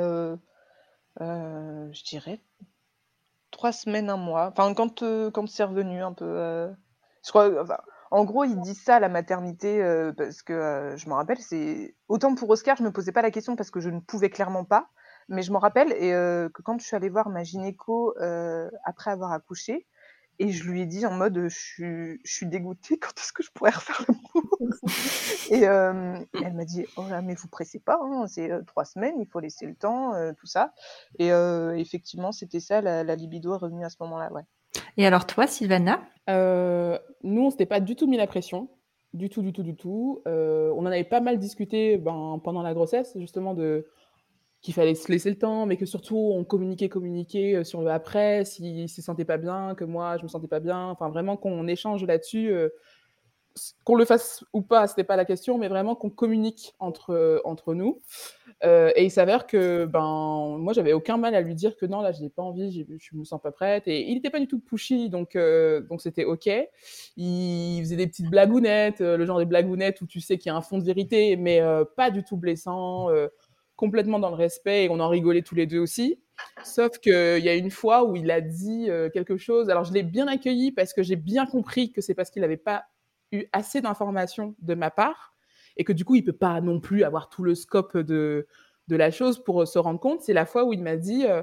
je 1.21 2.05
dirais, 2.05 2.41
trois 3.51 3.73
semaines, 3.73 4.11
un 4.11 4.17
mois. 4.17 4.49
Enfin, 4.49 4.73
quand, 4.75 5.47
c'est 5.47 5.65
revenu 5.65 6.03
un 6.03 6.13
peu 6.13 6.75
en 8.11 8.25
gros, 8.25 8.45
ils 8.45 8.59
disent 8.61 8.83
ça 8.83 8.97
à 8.97 9.01
la 9.01 9.09
maternité 9.09 9.83
euh, 9.83 10.13
parce 10.13 10.43
que 10.43 10.53
euh, 10.53 10.97
je 10.97 11.09
me 11.09 11.15
rappelle, 11.15 11.39
c'est 11.39 11.95
autant 12.09 12.35
pour 12.35 12.49
Oscar, 12.51 12.77
je 12.77 12.83
me 12.83 12.93
posais 12.93 13.13
pas 13.13 13.23
la 13.23 13.31
question 13.31 13.57
parce 13.57 13.71
que 13.71 13.81
je 13.81 13.91
ne 13.91 14.01
pouvais 14.01 14.31
clairement 14.31 14.65
pas, 14.65 14.89
mais 15.29 15.43
je 15.43 15.53
me 15.53 15.59
rappelle 15.59 15.93
et 15.93 16.15
euh, 16.15 16.49
que 16.49 16.63
quand 16.63 16.81
je 16.81 16.87
suis 16.87 16.97
allée 16.97 17.11
voir 17.11 17.29
ma 17.29 17.45
gynéco 17.45 18.15
après 18.85 19.11
avoir 19.11 19.33
accouché, 19.33 19.87
et 20.39 20.51
je 20.51 20.65
lui 20.69 20.83
ai 20.83 20.87
dit 20.87 21.05
en 21.07 21.13
mode 21.13 21.49
je 21.49 21.59
suis, 21.59 22.21
je 22.25 22.33
suis 22.33 22.47
dégoûtée, 22.47 22.99
quand 22.99 23.13
est-ce 23.19 23.33
que 23.33 23.43
je 23.43 23.51
pourrais 23.53 23.71
refaire 23.71 24.05
le 24.09 24.15
Et 25.51 25.63
elle 25.63 26.55
m'a 26.55 26.65
dit 26.65 26.87
oh 26.97 27.05
là, 27.09 27.23
mais 27.23 27.35
vous 27.35 27.49
pressez 27.49 27.81
pas, 27.81 27.99
hein, 28.03 28.27
c'est 28.27 28.51
trois 28.67 28.85
semaines, 28.85 29.17
il 29.21 29.27
faut 29.27 29.41
laisser 29.41 29.67
le 29.67 29.75
temps, 29.75 30.13
tout 30.35 30.47
ça. 30.47 30.73
Et 31.19 31.29
effectivement, 31.29 32.33
c'était 32.33 32.61
ça, 32.61 32.81
la, 32.81 33.05
la, 33.05 33.17
libido 33.17 33.55
est 33.55 33.59
revenue 33.59 33.85
à 33.85 33.91
ce 33.91 33.97
moment-là, 34.01 34.33
ouais. 34.33 34.43
Et 34.97 35.07
alors 35.07 35.27
toi, 35.27 35.47
Sylvana? 35.47 36.01
Euh, 36.29 36.99
Nous, 37.23 37.43
on 37.43 37.51
s'était 37.51 37.67
pas 37.67 37.81
du 37.81 37.97
tout 37.97 38.07
mis 38.07 38.17
la 38.17 38.27
pression. 38.27 38.69
Du 39.15 39.31
tout, 39.31 39.43
du 39.43 39.53
tout, 39.53 39.63
du 39.63 39.75
tout. 39.75 40.23
Euh, 40.27 40.71
on 40.77 40.81
en 40.81 40.87
avait 40.87 41.05
pas 41.05 41.21
mal 41.21 41.39
discuté 41.39 41.97
ben, 41.97 42.41
pendant 42.43 42.63
la 42.63 42.75
grossesse, 42.75 43.17
justement, 43.17 43.55
de 43.55 43.87
qu'il 44.61 44.75
fallait 44.75 44.95
se 44.95 45.11
laisser 45.11 45.31
le 45.31 45.39
temps, 45.39 45.67
mais 45.67 45.77
que 45.77 45.87
surtout 45.87 46.33
on 46.35 46.45
communiquait, 46.45 46.89
communiquait 46.89 47.57
euh, 47.57 47.65
sur 47.65 47.83
le 47.83 47.91
après, 47.91 48.45
s'il 48.45 48.83
ne 48.83 48.87
se 48.87 49.03
sentait 49.03 49.25
pas 49.25 49.39
bien, 49.39 49.75
que 49.75 49.85
moi 49.85 50.17
je 50.19 50.25
me 50.25 50.29
sentais 50.29 50.49
pas 50.49 50.61
bien, 50.61 50.87
enfin 50.89 51.09
vraiment 51.09 51.37
qu'on 51.37 51.67
échange 51.69 52.05
là-dessus 52.05 52.53
qu'on 53.85 53.95
le 53.95 54.05
fasse 54.05 54.45
ou 54.53 54.63
pas, 54.63 54.87
ce 54.87 54.93
n'était 54.93 55.05
pas 55.05 55.17
la 55.17 55.25
question, 55.25 55.59
mais 55.59 55.69
vraiment 55.69 55.95
qu'on 55.95 56.11
communique 56.11 56.75
entre, 56.79 57.41
entre 57.45 57.75
nous. 57.75 58.01
Euh, 58.65 58.91
et 58.97 59.05
il 59.05 59.11
s'avère 59.11 59.47
que 59.47 59.85
ben, 59.85 60.57
moi, 60.59 60.73
j'avais 60.73 60.93
aucun 60.93 61.17
mal 61.17 61.35
à 61.35 61.41
lui 61.41 61.55
dire 61.55 61.77
que 61.77 61.87
non, 61.87 62.01
là, 62.01 62.13
je 62.13 62.21
n'ai 62.21 62.29
pas 62.29 62.43
envie, 62.43 62.87
je 62.99 63.17
me 63.17 63.25
sens 63.25 63.41
pas 63.41 63.53
prête. 63.53 63.87
Et 63.87 64.09
il 64.09 64.15
n'était 64.15 64.31
pas 64.31 64.41
du 64.41 64.49
tout 64.49 64.59
pushy, 64.59 65.11
donc 65.11 65.37
euh, 65.37 65.81
donc 65.83 66.01
c'était 66.01 66.25
OK. 66.25 66.49
Il 67.17 67.81
faisait 67.81 67.97
des 67.97 68.07
petites 68.07 68.31
blagounettes, 68.31 69.01
euh, 69.01 69.17
le 69.17 69.27
genre 69.27 69.39
des 69.39 69.45
blagounettes 69.45 70.01
où 70.01 70.07
tu 70.07 70.21
sais 70.21 70.39
qu'il 70.39 70.51
y 70.51 70.53
a 70.53 70.57
un 70.57 70.63
fond 70.63 70.79
de 70.79 70.85
vérité, 70.85 71.37
mais 71.37 71.61
pas 71.97 72.11
du 72.11 72.25
tout 72.25 72.37
blessant, 72.37 73.09
complètement 73.79 74.19
dans 74.19 74.29
le 74.29 74.35
respect, 74.35 74.85
et 74.85 74.89
on 74.91 75.01
en 75.01 75.09
rigolait 75.09 75.41
tous 75.41 75.55
les 75.55 75.67
deux 75.67 75.79
aussi. 75.79 76.21
Sauf 76.65 76.99
qu'il 76.99 77.13
y 77.13 77.49
a 77.49 77.55
une 77.55 77.71
fois 77.71 78.05
où 78.05 78.15
il 78.15 78.31
a 78.31 78.41
dit 78.41 78.89
quelque 79.15 79.37
chose. 79.39 79.71
Alors, 79.71 79.85
je 79.85 79.93
l'ai 79.93 80.03
bien 80.03 80.29
accueilli 80.29 80.73
parce 80.73 80.93
que 80.93 81.03
j'ai 81.03 81.17
bien 81.17 81.47
compris 81.47 81.91
que 81.91 82.01
c'est 82.01 82.15
parce 82.15 82.31
qu'il 82.31 82.43
n'avait 82.43 82.57
pas 82.57 82.85
eu 83.33 83.45
assez 83.53 83.81
d'informations 83.81 84.55
de 84.61 84.75
ma 84.75 84.91
part 84.91 85.35
et 85.77 85.85
que 85.85 85.93
du 85.93 86.05
coup, 86.05 86.17
il 86.17 86.25
peut 86.25 86.33
pas 86.33 86.61
non 86.61 86.81
plus 86.81 87.05
avoir 87.05 87.29
tout 87.29 87.43
le 87.43 87.55
scope 87.55 87.97
de, 87.97 88.47
de 88.89 88.97
la 88.97 89.11
chose 89.11 89.43
pour 89.43 89.67
se 89.67 89.79
rendre 89.79 90.01
compte. 90.01 90.23
C'est 90.23 90.33
la 90.33 90.45
fois 90.45 90.65
où 90.65 90.73
il 90.73 90.83
m'a 90.83 90.97
dit 90.97 91.25
euh, 91.25 91.43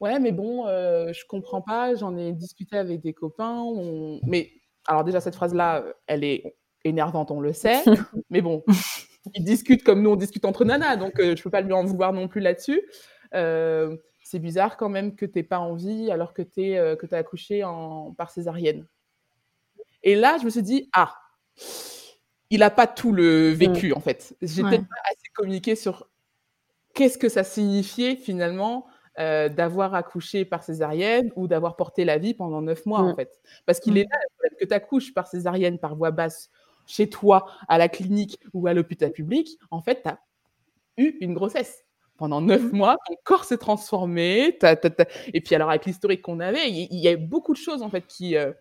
Ouais, 0.00 0.18
mais 0.18 0.32
bon, 0.32 0.66
euh, 0.66 1.12
je 1.12 1.24
comprends 1.26 1.62
pas, 1.62 1.94
j'en 1.94 2.16
ai 2.16 2.32
discuté 2.32 2.76
avec 2.76 3.00
des 3.00 3.12
copains. 3.12 3.64
Mais 4.26 4.50
alors, 4.86 5.04
déjà, 5.04 5.20
cette 5.20 5.34
phrase-là, 5.34 5.84
elle 6.06 6.24
est 6.24 6.56
énervante, 6.84 7.30
on 7.30 7.40
le 7.40 7.52
sait. 7.52 7.82
mais 8.30 8.40
bon, 8.40 8.62
il 9.34 9.44
discute 9.44 9.82
comme 9.82 10.02
nous, 10.02 10.10
on 10.10 10.16
discute 10.16 10.44
entre 10.44 10.64
nanas, 10.64 10.96
donc 10.96 11.20
euh, 11.20 11.36
je 11.36 11.42
peux 11.42 11.50
pas 11.50 11.60
lui 11.60 11.72
en 11.72 11.84
vouloir 11.84 12.12
non 12.12 12.28
plus 12.28 12.40
là-dessus. 12.40 12.82
c'est 13.32 14.38
bizarre 14.38 14.76
quand 14.76 14.88
même 14.88 15.16
que 15.16 15.26
tu 15.26 15.42
pas 15.44 15.58
envie 15.58 16.10
alors 16.10 16.34
que 16.34 16.42
tu 16.42 16.76
as 16.76 17.18
accouché 17.18 17.64
en, 17.64 18.12
par 18.12 18.30
césarienne. 18.30 18.86
Et 20.02 20.16
là, 20.16 20.38
je 20.38 20.44
me 20.44 20.50
suis 20.50 20.62
dit, 20.62 20.88
ah, 20.94 21.14
il 22.50 22.60
n'a 22.60 22.70
pas 22.70 22.86
tout 22.86 23.12
le 23.12 23.50
vécu, 23.50 23.92
en 23.92 24.00
fait. 24.00 24.34
J'ai 24.42 24.62
peut-être 24.62 24.88
pas 24.88 25.02
assez 25.10 25.28
communiqué 25.34 25.76
sur 25.76 26.08
qu'est-ce 26.94 27.18
que 27.18 27.28
ça 27.28 27.44
signifiait 27.44 28.16
finalement 28.16 28.86
euh, 29.18 29.48
d'avoir 29.48 29.94
accouché 29.94 30.44
par 30.44 30.64
césarienne 30.64 31.30
ou 31.36 31.46
d'avoir 31.46 31.76
porté 31.76 32.04
la 32.04 32.18
vie 32.18 32.34
pendant 32.34 32.60
neuf 32.60 32.86
mois, 32.86 33.00
en 33.00 33.14
fait. 33.14 33.40
Parce 33.66 33.78
qu'il 33.78 33.98
est 33.98 34.04
là, 34.10 34.18
que 34.58 34.64
tu 34.64 34.74
accouches 34.74 35.14
par 35.14 35.28
césarienne, 35.28 35.78
par 35.78 35.94
voie 35.94 36.10
basse, 36.10 36.50
chez 36.90 37.08
toi, 37.08 37.46
à 37.68 37.78
la 37.78 37.88
clinique 37.88 38.38
ou 38.52 38.66
à 38.66 38.74
l'hôpital 38.74 39.12
public, 39.12 39.58
en 39.70 39.80
fait, 39.80 40.02
tu 40.02 40.08
as 40.08 40.18
eu 40.96 41.16
une 41.20 41.34
grossesse. 41.34 41.84
Pendant 42.16 42.42
neuf 42.42 42.60
mmh. 42.62 42.76
mois, 42.76 42.96
ton 43.06 43.14
corps 43.24 43.44
s'est 43.44 43.56
transformé. 43.56 44.58
Et 45.32 45.40
puis, 45.40 45.54
alors, 45.54 45.70
avec 45.70 45.86
l'historique 45.86 46.20
qu'on 46.20 46.40
avait, 46.40 46.68
il 46.68 46.98
y, 46.98 47.08
a 47.08 47.16
beaucoup 47.16 47.52
de 47.52 47.58
choses, 47.58 47.80
en 47.80 47.88
fait, 47.88 48.06
qui, 48.06 48.36
euh, 48.36 48.52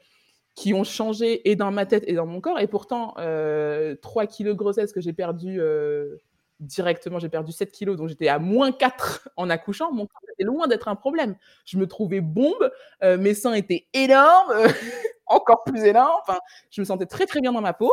qui 0.56 0.74
ont 0.74 0.84
changé 0.84 1.50
et 1.50 1.56
dans 1.56 1.72
ma 1.72 1.86
tête 1.86 2.04
et 2.08 2.14
dans 2.14 2.26
mon 2.26 2.40
corps. 2.40 2.60
Et 2.60 2.68
pourtant, 2.68 3.16
euh, 3.18 3.96
3 4.02 4.28
kilos 4.28 4.54
de 4.54 4.58
grossesse 4.58 4.94
que 4.94 5.02
j'ai 5.02 5.14
perdu 5.14 5.60
euh, 5.60 6.18
directement, 6.60 7.20
j'ai 7.20 7.30
perdu 7.30 7.52
7 7.52 7.72
kilos, 7.72 7.98
donc 7.98 8.10
j'étais 8.10 8.28
à 8.28 8.40
moins 8.40 8.72
4 8.72 9.30
en 9.38 9.50
accouchant. 9.50 9.92
Mon 9.92 10.06
corps 10.06 10.22
était 10.34 10.44
loin 10.44 10.68
d'être 10.68 10.88
un 10.88 10.96
problème. 10.96 11.36
Je 11.66 11.78
me 11.78 11.88
trouvais 11.88 12.22
bombe, 12.22 12.72
euh, 13.04 13.18
mes 13.18 13.34
seins 13.34 13.54
étaient 13.54 13.88
énormes, 13.94 14.54
encore 15.28 15.64
plus 15.64 15.84
énormes. 15.84 16.20
Enfin, 16.22 16.40
je 16.72 16.82
me 16.82 16.86
sentais 16.86 17.06
très 17.08 17.26
très 17.26 17.42
bien 17.42 17.52
dans 17.52 17.62
ma 17.62 17.74
peau. 17.74 17.92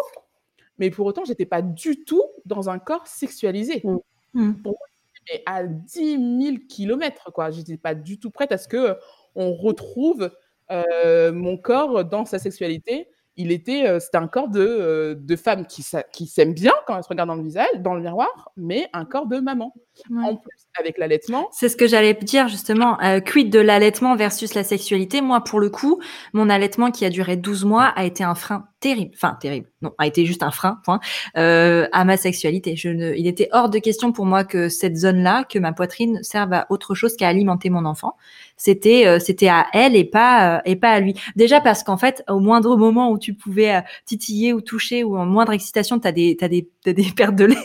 Mais 0.79 0.91
pour 0.91 1.07
autant, 1.07 1.25
j'étais 1.25 1.47
pas 1.47 1.63
du 1.63 2.05
tout 2.05 2.25
dans 2.45 2.69
un 2.69 2.79
corps 2.79 3.07
sexualisé. 3.07 3.83
Mmh. 3.85 3.97
Mmh. 4.35 4.53
Pour 4.63 4.73
moi, 4.73 4.87
j'étais 5.15 5.43
à 5.47 5.65
10 5.65 6.43
000 6.43 6.57
kilomètres, 6.69 7.33
quoi. 7.33 7.51
J'étais 7.51 7.77
pas 7.77 7.95
du 7.95 8.19
tout 8.19 8.31
prête 8.31 8.53
à 8.53 8.59
ce 8.59 8.69
que 8.69 8.97
on 9.35 9.53
retrouve 9.55 10.31
euh, 10.71 11.33
mon 11.33 11.57
corps 11.57 12.05
dans 12.05 12.25
sa 12.25 12.39
sexualité. 12.39 13.09
il 13.39 13.53
était, 13.53 13.87
euh, 13.87 14.01
c'était 14.01 14.17
un 14.17 14.29
corps 14.29 14.49
de, 14.49 14.61
euh, 14.61 15.15
de 15.15 15.37
femme 15.37 15.67
qui, 15.67 15.85
qui 16.13 16.27
s'aime 16.27 16.55
bien 16.55 16.73
quand 16.87 16.97
elle 16.97 17.03
se 17.03 17.09
regarde 17.09 17.29
dans 17.29 17.35
le 17.35 17.43
visage, 17.43 17.69
dans 17.81 17.95
le 17.95 18.01
miroir, 18.01 18.51
mais 18.57 18.89
un 18.95 19.05
corps 19.05 19.27
de 19.27 19.39
maman. 19.39 19.75
En 20.11 20.37
plus, 20.37 20.67
avec 20.79 20.99
l'allaitement. 20.99 21.49
C'est 21.53 21.69
ce 21.69 21.77
que 21.77 21.87
j'allais 21.87 22.15
dire 22.15 22.49
justement. 22.49 23.01
Euh, 23.03 23.21
quid 23.21 23.51
de 23.51 23.59
l'allaitement 23.59 24.17
versus 24.17 24.55
la 24.55 24.65
sexualité? 24.65 25.21
Moi, 25.21 25.43
pour 25.43 25.61
le 25.61 25.71
coup, 25.71 26.01
mon 26.33 26.49
allaitement 26.49 26.91
qui 26.91 27.05
a 27.05 27.11
duré 27.11 27.37
12 27.37 27.65
mois 27.65 27.85
a 27.85 28.05
été 28.05 28.25
un 28.25 28.35
frein 28.35 28.69
terrible. 28.87 29.11
Enfin, 29.15 29.37
terrible. 29.41 29.69
Non, 29.83 29.93
a 29.99 30.07
été 30.07 30.25
juste 30.25 30.45
un 30.45 30.53
frein, 30.53 30.79
point, 30.85 31.01
euh, 31.37 31.89
à 31.91 32.05
ma 32.05 32.17
sexualité. 32.17 32.77
Je 32.77 32.89
ne, 32.89 33.15
il 33.15 33.27
était 33.27 33.49
hors 33.51 33.69
de 33.69 33.81
question 33.81 34.13
pour 34.13 34.27
moi 34.27 34.45
que 34.45 34.69
cette 34.69 34.97
zone-là, 34.97 35.45
que 35.45 35.59
ma 35.59 35.73
poitrine 35.73 36.23
serve 36.23 36.53
à 36.53 36.67
autre 36.71 36.95
chose 36.95 37.17
qu'à 37.17 37.27
alimenter 37.27 37.69
mon 37.69 37.85
enfant. 37.85 38.15
C'était, 38.57 39.07
euh, 39.07 39.19
c'était 39.19 39.49
à 39.49 39.67
elle 39.73 39.97
et 39.97 40.05
pas, 40.05 40.59
euh, 40.59 40.61
et 40.65 40.77
pas 40.77 40.91
à 40.91 41.01
lui. 41.01 41.15
Déjà 41.35 41.61
parce 41.61 41.83
qu'en 41.83 41.97
fait, 41.97 42.23
au 42.29 42.39
moindre 42.39 42.77
moment 42.77 43.11
où 43.11 43.19
tu 43.19 43.35
pouvais 43.35 43.75
euh, 43.75 43.81
titiller 44.05 44.53
ou 44.53 44.61
toucher 44.61 45.03
ou 45.03 45.17
en 45.17 45.27
moindre 45.27 45.53
excitation, 45.53 45.99
t'as 45.99 46.13
des, 46.13 46.37
t'as 46.39 46.49
des, 46.49 46.71
t'as 46.85 46.93
des 46.93 47.11
pertes 47.17 47.35
de 47.35 47.47
lait. 47.47 47.57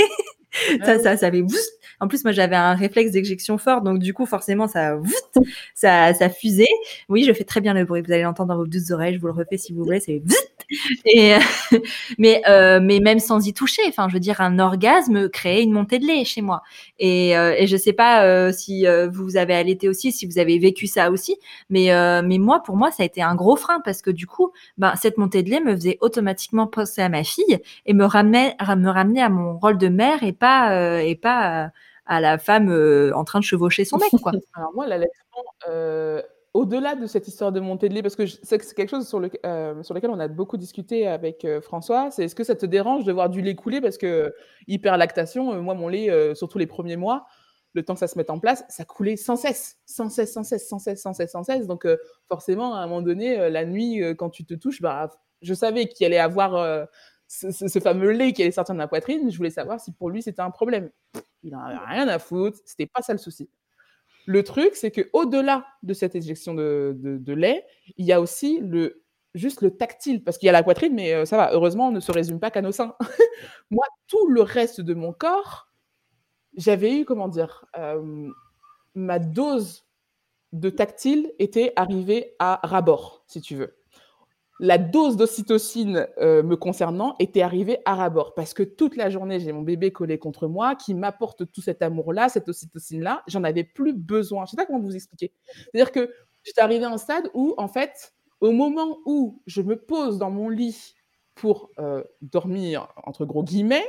ça, 0.83 0.97
ça, 0.97 1.17
ça 1.17 1.27
avait 1.27 1.43
en 2.01 2.07
plus, 2.07 2.23
moi, 2.23 2.33
j'avais 2.33 2.55
un 2.55 2.73
réflexe 2.73 3.11
d'éjection 3.11 3.59
fort, 3.59 3.83
donc 3.83 3.99
du 3.99 4.11
coup, 4.11 4.25
forcément, 4.25 4.67
ça, 4.67 4.99
ça, 5.75 6.15
ça 6.15 6.29
fusait. 6.29 6.65
Oui, 7.09 7.23
je 7.23 7.31
fais 7.31 7.43
très 7.43 7.61
bien 7.61 7.75
le 7.75 7.85
bruit. 7.85 8.01
Vous 8.01 8.11
allez 8.11 8.23
l'entendre 8.23 8.49
dans 8.49 8.57
vos 8.57 8.65
douces 8.65 8.89
oreilles. 8.89 9.13
Je 9.13 9.19
vous 9.19 9.27
le 9.27 9.33
refais 9.33 9.57
si 9.57 9.71
vous 9.71 9.83
voulez. 9.83 9.99
C'est 9.99 10.23
et 11.05 11.35
mais 12.17 12.41
euh, 12.47 12.79
mais 12.81 12.99
même 12.99 13.19
sans 13.19 13.45
y 13.45 13.53
toucher, 13.53 13.81
enfin, 13.87 14.07
je 14.09 14.13
veux 14.13 14.19
dire, 14.19 14.41
un 14.41 14.59
orgasme 14.59 15.29
créait 15.29 15.63
une 15.63 15.71
montée 15.71 15.99
de 15.99 16.05
lait 16.05 16.25
chez 16.25 16.41
moi. 16.41 16.61
Et 16.99 17.37
euh, 17.37 17.53
et 17.57 17.67
je 17.67 17.77
sais 17.77 17.93
pas 17.93 18.25
euh, 18.25 18.51
si 18.51 18.85
vous 19.11 19.37
avez 19.37 19.53
allaité 19.55 19.89
aussi, 19.89 20.11
si 20.11 20.25
vous 20.25 20.39
avez 20.39 20.59
vécu 20.59 20.87
ça 20.87 21.11
aussi, 21.11 21.37
mais 21.69 21.89
mais 22.23 22.37
moi, 22.37 22.61
pour 22.63 22.77
moi, 22.77 22.91
ça 22.91 23.03
a 23.03 23.05
été 23.05 23.21
un 23.21 23.35
gros 23.35 23.55
frein 23.55 23.81
parce 23.83 24.01
que 24.01 24.11
du 24.11 24.27
coup, 24.27 24.51
ben 24.77 24.93
cette 24.95 25.17
montée 25.17 25.43
de 25.43 25.49
lait 25.49 25.61
me 25.61 25.75
faisait 25.75 25.97
automatiquement 26.01 26.67
penser 26.67 27.01
à 27.01 27.09
ma 27.09 27.23
fille 27.23 27.59
et 27.85 27.93
me 27.93 28.05
ramenait 28.05 28.55
me 28.77 28.89
ramener 28.89 29.21
à 29.21 29.29
mon 29.29 29.57
rôle 29.57 29.77
de 29.77 29.87
mère 29.87 30.23
et 30.23 30.33
pas 30.33 31.01
et 31.03 31.15
pas 31.15 31.71
à 32.11 32.19
la 32.19 32.37
femme 32.37 32.69
euh, 32.69 33.11
en 33.15 33.23
train 33.23 33.39
de 33.39 33.45
chevaucher 33.45 33.85
son 33.85 33.97
mec. 33.97 34.09
Quoi. 34.21 34.33
Alors 34.53 34.71
moi, 34.73 34.85
euh, 35.69 36.21
au-delà 36.53 36.95
de 36.95 37.05
cette 37.07 37.27
histoire 37.27 37.51
de 37.51 37.59
montée 37.59 37.87
de 37.89 37.93
lait, 37.93 38.01
parce 38.01 38.15
que 38.15 38.25
c'est 38.25 38.73
quelque 38.73 38.89
chose 38.89 39.07
sur, 39.07 39.19
le, 39.19 39.29
euh, 39.45 39.81
sur 39.83 39.93
lequel 39.93 40.09
on 40.09 40.19
a 40.19 40.27
beaucoup 40.27 40.57
discuté 40.57 41.07
avec 41.07 41.47
François, 41.61 42.11
c'est 42.11 42.25
est-ce 42.25 42.35
que 42.35 42.43
ça 42.43 42.55
te 42.55 42.65
dérange 42.65 43.05
de 43.05 43.13
voir 43.13 43.29
du 43.29 43.41
lait 43.41 43.55
couler 43.55 43.79
Parce 43.81 43.97
que 43.97 44.33
hyperlactation, 44.67 45.61
moi, 45.61 45.75
mon 45.75 45.87
lait, 45.87 46.35
surtout 46.35 46.57
les 46.57 46.67
premiers 46.67 46.97
mois, 46.97 47.25
le 47.73 47.83
temps 47.83 47.93
que 47.93 48.01
ça 48.01 48.07
se 48.07 48.17
mette 48.17 48.29
en 48.29 48.39
place, 48.39 48.65
ça 48.67 48.83
coulait 48.83 49.15
sans 49.15 49.37
cesse, 49.37 49.77
sans 49.85 50.09
cesse, 50.09 50.33
sans 50.33 50.43
cesse, 50.43 50.67
sans 50.67 50.79
cesse, 50.79 51.01
sans 51.01 51.13
cesse, 51.13 51.31
sans 51.31 51.43
cesse. 51.43 51.67
Donc 51.67 51.87
forcément, 52.27 52.75
à 52.75 52.79
un 52.79 52.87
moment 52.87 53.01
donné, 53.01 53.49
la 53.49 53.63
nuit, 53.63 54.01
quand 54.17 54.29
tu 54.29 54.43
te 54.45 54.53
touches, 54.53 54.81
bah, 54.81 55.09
je 55.41 55.53
savais 55.53 55.87
qu'il 55.87 56.05
allait 56.05 56.19
avoir 56.19 56.87
ce, 57.31 57.79
fameux 57.79 58.11
lait 58.11 58.33
qui 58.33 58.41
allait 58.41 58.51
sortir 58.51 58.75
de 58.75 58.77
ma 58.77 58.87
poitrine. 58.87 59.31
Je 59.31 59.37
voulais 59.37 59.49
savoir 59.49 59.79
si 59.79 59.91
pour 59.91 60.09
lui 60.09 60.21
c'était 60.21 60.41
un 60.41 60.51
problème. 60.51 60.89
Il 61.43 61.51
n'en 61.51 61.61
avait 61.61 61.77
rien 61.77 62.07
à 62.07 62.19
foutre, 62.19 62.59
c'était 62.65 62.87
pas 62.87 63.01
ça 63.01 63.13
le 63.13 63.19
souci. 63.19 63.49
Le 64.25 64.43
truc, 64.43 64.75
c'est 64.75 64.91
que 64.91 65.09
au-delà 65.13 65.65
de 65.83 65.93
cette 65.93 66.15
éjection 66.15 66.53
de, 66.53 67.33
lait, 67.33 67.65
il 67.97 68.05
y 68.05 68.11
a 68.11 68.21
aussi 68.21 68.59
le 68.61 69.03
juste 69.33 69.61
le 69.61 69.71
tactile, 69.71 70.23
parce 70.23 70.37
qu'il 70.37 70.47
y 70.47 70.49
a 70.49 70.51
la 70.51 70.61
poitrine, 70.61 70.93
mais 70.93 71.13
euh, 71.13 71.23
ça 71.23 71.37
va. 71.37 71.53
Heureusement, 71.53 71.87
on 71.87 71.91
ne 71.91 72.01
se 72.01 72.11
résume 72.11 72.41
pas 72.41 72.51
qu'à 72.51 72.61
nos 72.61 72.73
seins. 72.73 72.95
Moi, 73.71 73.85
tout 74.07 74.27
le 74.27 74.41
reste 74.41 74.81
de 74.81 74.93
mon 74.93 75.13
corps, 75.13 75.69
j'avais 76.57 76.99
eu 76.99 77.05
comment 77.05 77.29
dire, 77.29 77.65
euh, 77.77 78.29
ma 78.93 79.19
dose 79.19 79.85
de 80.51 80.69
tactile 80.69 81.31
était 81.39 81.71
arrivée 81.77 82.35
à 82.39 82.59
rabord, 82.63 83.23
si 83.25 83.39
tu 83.39 83.55
veux 83.55 83.80
la 84.61 84.77
dose 84.77 85.17
d'ocytocine 85.17 86.07
euh, 86.19 86.43
me 86.43 86.55
concernant 86.55 87.15
était 87.17 87.41
arrivée 87.41 87.79
à 87.85 87.95
rabord 87.95 88.35
parce 88.35 88.53
que 88.53 88.61
toute 88.61 88.95
la 88.95 89.09
journée, 89.09 89.39
j'ai 89.39 89.51
mon 89.51 89.63
bébé 89.63 89.91
collé 89.91 90.19
contre 90.19 90.47
moi 90.47 90.75
qui 90.75 90.93
m'apporte 90.93 91.51
tout 91.51 91.61
cet 91.61 91.81
amour-là, 91.81 92.29
cette 92.29 92.47
ocytocine-là. 92.47 93.23
J'en 93.27 93.43
avais 93.43 93.63
plus 93.63 93.91
besoin. 93.93 94.45
Je 94.45 94.49
ne 94.49 94.51
sais 94.51 94.57
pas 94.57 94.67
comment 94.67 94.79
vous 94.79 94.95
expliquer. 94.95 95.33
C'est-à-dire 95.55 95.91
que 95.91 96.13
j'étais 96.43 96.61
arrivée 96.61 96.85
à 96.85 96.91
un 96.91 96.99
stade 96.99 97.27
où, 97.33 97.55
en 97.57 97.67
fait, 97.67 98.13
au 98.39 98.51
moment 98.51 98.99
où 99.07 99.41
je 99.47 99.63
me 99.63 99.75
pose 99.75 100.19
dans 100.19 100.29
mon 100.29 100.47
lit 100.47 100.93
pour 101.33 101.71
euh, 101.79 102.03
dormir, 102.21 102.87
entre 103.03 103.25
gros 103.25 103.43
guillemets, 103.43 103.87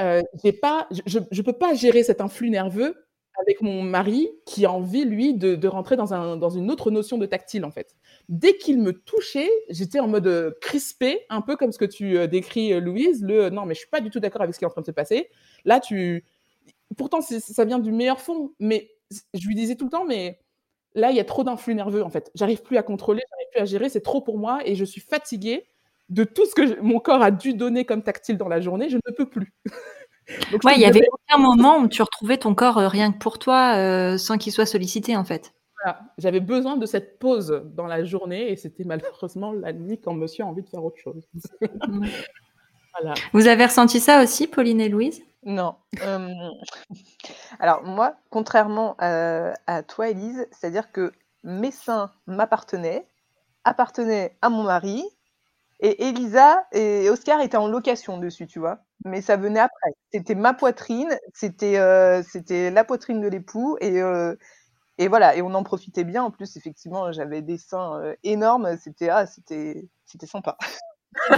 euh, 0.00 0.20
je 0.44 1.18
ne 1.18 1.42
peux 1.42 1.54
pas 1.54 1.72
gérer 1.72 2.02
cet 2.02 2.20
influx 2.20 2.50
nerveux 2.50 3.07
avec 3.40 3.60
mon 3.60 3.82
mari 3.82 4.30
qui 4.46 4.66
a 4.66 4.72
envie, 4.72 5.04
lui, 5.04 5.34
de, 5.34 5.68
rentrer 5.68 5.96
dans, 5.96 6.14
un, 6.14 6.36
dans, 6.36 6.50
une 6.50 6.70
autre 6.70 6.90
notion 6.90 7.18
de 7.18 7.26
tactile, 7.26 7.64
en 7.64 7.70
fait. 7.70 7.96
Dès 8.28 8.56
qu'il 8.56 8.80
me 8.80 8.92
touchait, 8.92 9.50
j'étais 9.68 10.00
en 10.00 10.08
mode 10.08 10.26
euh, 10.26 10.52
crispé, 10.60 11.24
un 11.30 11.40
peu 11.40 11.56
comme 11.56 11.72
ce 11.72 11.78
que 11.78 11.84
tu 11.84 12.18
euh, 12.18 12.26
décris, 12.26 12.72
euh, 12.72 12.80
Louise, 12.80 13.22
le 13.22 13.50
non, 13.50 13.64
mais 13.64 13.74
je 13.74 13.80
suis 13.80 13.88
pas 13.88 14.00
du 14.00 14.10
tout 14.10 14.20
d'accord 14.20 14.42
avec 14.42 14.54
ce 14.54 14.58
qui 14.58 14.64
est 14.64 14.68
en 14.68 14.70
train 14.70 14.82
de 14.82 14.86
se 14.86 14.92
passer. 14.92 15.28
Là, 15.64 15.80
tu. 15.80 16.24
Pourtant, 16.96 17.20
ça 17.20 17.64
vient 17.64 17.78
du 17.78 17.92
meilleur 17.92 18.20
fond, 18.20 18.52
mais 18.58 18.90
je 19.34 19.46
lui 19.46 19.54
disais 19.54 19.76
tout 19.76 19.84
le 19.84 19.90
temps, 19.90 20.04
mais 20.04 20.40
là, 20.94 21.10
il 21.10 21.16
y 21.16 21.20
a 21.20 21.24
trop 21.24 21.44
d'influx 21.44 21.74
nerveux, 21.74 22.02
en 22.02 22.10
fait. 22.10 22.30
J'arrive 22.34 22.62
plus 22.62 22.76
à 22.76 22.82
contrôler, 22.82 23.22
j'arrive 23.30 23.48
plus 23.52 23.60
à 23.60 23.64
gérer, 23.66 23.88
c'est 23.88 24.00
trop 24.00 24.20
pour 24.20 24.38
moi 24.38 24.60
et 24.64 24.74
je 24.74 24.84
suis 24.84 25.00
fatiguée 25.00 25.64
de 26.08 26.24
tout 26.24 26.46
ce 26.46 26.54
que 26.54 26.80
mon 26.80 27.00
corps 27.00 27.22
a 27.22 27.30
dû 27.30 27.52
donner 27.54 27.84
comme 27.84 28.02
tactile 28.02 28.38
dans 28.38 28.48
la 28.48 28.60
journée, 28.60 28.88
je 28.88 28.96
ne 28.96 29.14
peux 29.14 29.28
plus. 29.28 29.52
ouais, 30.64 30.74
il 30.76 30.80
y 30.80 30.84
avait 30.84 31.06
aucun 31.10 31.38
moment 31.38 31.78
où 31.78 31.88
tu 31.88 32.02
retrouvais 32.02 32.36
ton 32.36 32.54
corps 32.54 32.78
euh, 32.78 32.88
rien 32.88 33.12
que 33.12 33.18
pour 33.18 33.38
toi, 33.38 33.76
euh, 33.76 34.18
sans 34.18 34.38
qu'il 34.38 34.52
soit 34.52 34.66
sollicité 34.66 35.16
en 35.16 35.24
fait. 35.24 35.54
J'avais 36.18 36.40
besoin 36.40 36.76
de 36.76 36.84
cette 36.84 37.18
pause 37.18 37.62
dans 37.74 37.86
la 37.86 38.04
journée 38.04 38.50
et 38.50 38.56
c'était 38.56 38.84
malheureusement 38.84 39.52
la 39.52 39.72
nuit 39.72 39.98
quand 39.98 40.12
monsieur 40.12 40.44
a 40.44 40.46
envie 40.46 40.62
de 40.62 40.68
faire 40.68 40.84
autre 40.84 40.98
chose. 40.98 41.26
Vous 43.32 43.46
avez 43.46 43.64
ressenti 43.64 44.00
ça 44.00 44.22
aussi, 44.22 44.48
Pauline 44.48 44.80
et 44.80 44.88
Louise? 44.88 45.22
Non. 45.44 45.76
Euh, 46.02 46.28
alors 47.60 47.84
moi, 47.84 48.16
contrairement 48.28 48.96
à, 48.98 49.54
à 49.66 49.82
toi, 49.84 50.08
Elise, 50.08 50.48
c'est-à-dire 50.50 50.90
que 50.90 51.12
mes 51.44 51.70
seins 51.70 52.10
m'appartenaient, 52.26 53.06
appartenaient 53.64 54.36
à 54.42 54.50
mon 54.50 54.64
mari, 54.64 55.04
et 55.80 56.08
Elisa 56.08 56.66
et 56.72 57.08
Oscar 57.08 57.40
étaient 57.40 57.56
en 57.56 57.68
location 57.68 58.18
dessus, 58.18 58.46
tu 58.46 58.58
vois. 58.58 58.80
Mais 59.04 59.20
ça 59.22 59.36
venait 59.36 59.60
après. 59.60 59.90
C'était 60.12 60.34
ma 60.34 60.54
poitrine, 60.54 61.16
c'était 61.32 61.78
euh, 61.78 62.22
c'était 62.22 62.70
la 62.70 62.84
poitrine 62.84 63.20
de 63.20 63.28
l'époux 63.28 63.76
et 63.80 64.02
euh, 64.02 64.34
et 64.98 65.08
voilà. 65.08 65.36
Et 65.36 65.42
on 65.42 65.54
en 65.54 65.62
profitait 65.62 66.04
bien. 66.04 66.24
En 66.24 66.30
plus, 66.30 66.56
effectivement, 66.56 67.12
j'avais 67.12 67.42
des 67.42 67.58
seins 67.58 68.00
euh, 68.00 68.14
énormes. 68.24 68.76
C'était 68.82 69.08
ah, 69.08 69.26
c'était 69.26 69.88
c'était 70.06 70.26
sympa. 70.26 70.56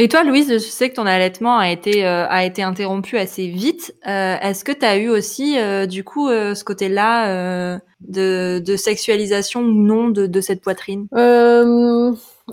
Et 0.00 0.08
toi, 0.08 0.22
Louise, 0.22 0.52
je 0.52 0.58
sais 0.58 0.90
que 0.90 0.94
ton 0.94 1.06
allaitement 1.06 1.58
a 1.58 1.70
été, 1.70 2.06
euh, 2.06 2.24
a 2.28 2.44
été 2.44 2.62
interrompu 2.62 3.18
assez 3.18 3.48
vite. 3.48 3.92
Euh, 4.06 4.36
est-ce 4.40 4.64
que 4.64 4.70
tu 4.70 4.86
as 4.86 4.96
eu 4.96 5.08
aussi, 5.08 5.58
euh, 5.58 5.86
du 5.86 6.04
coup, 6.04 6.28
ce 6.28 6.62
côté-là 6.62 7.80
de, 8.00 8.62
de, 8.64 8.76
sexualisation 8.76 9.60
ou 9.60 9.72
non 9.72 10.08
de, 10.08 10.26
de 10.26 10.40
cette 10.40 10.60
poitrine? 10.62 11.08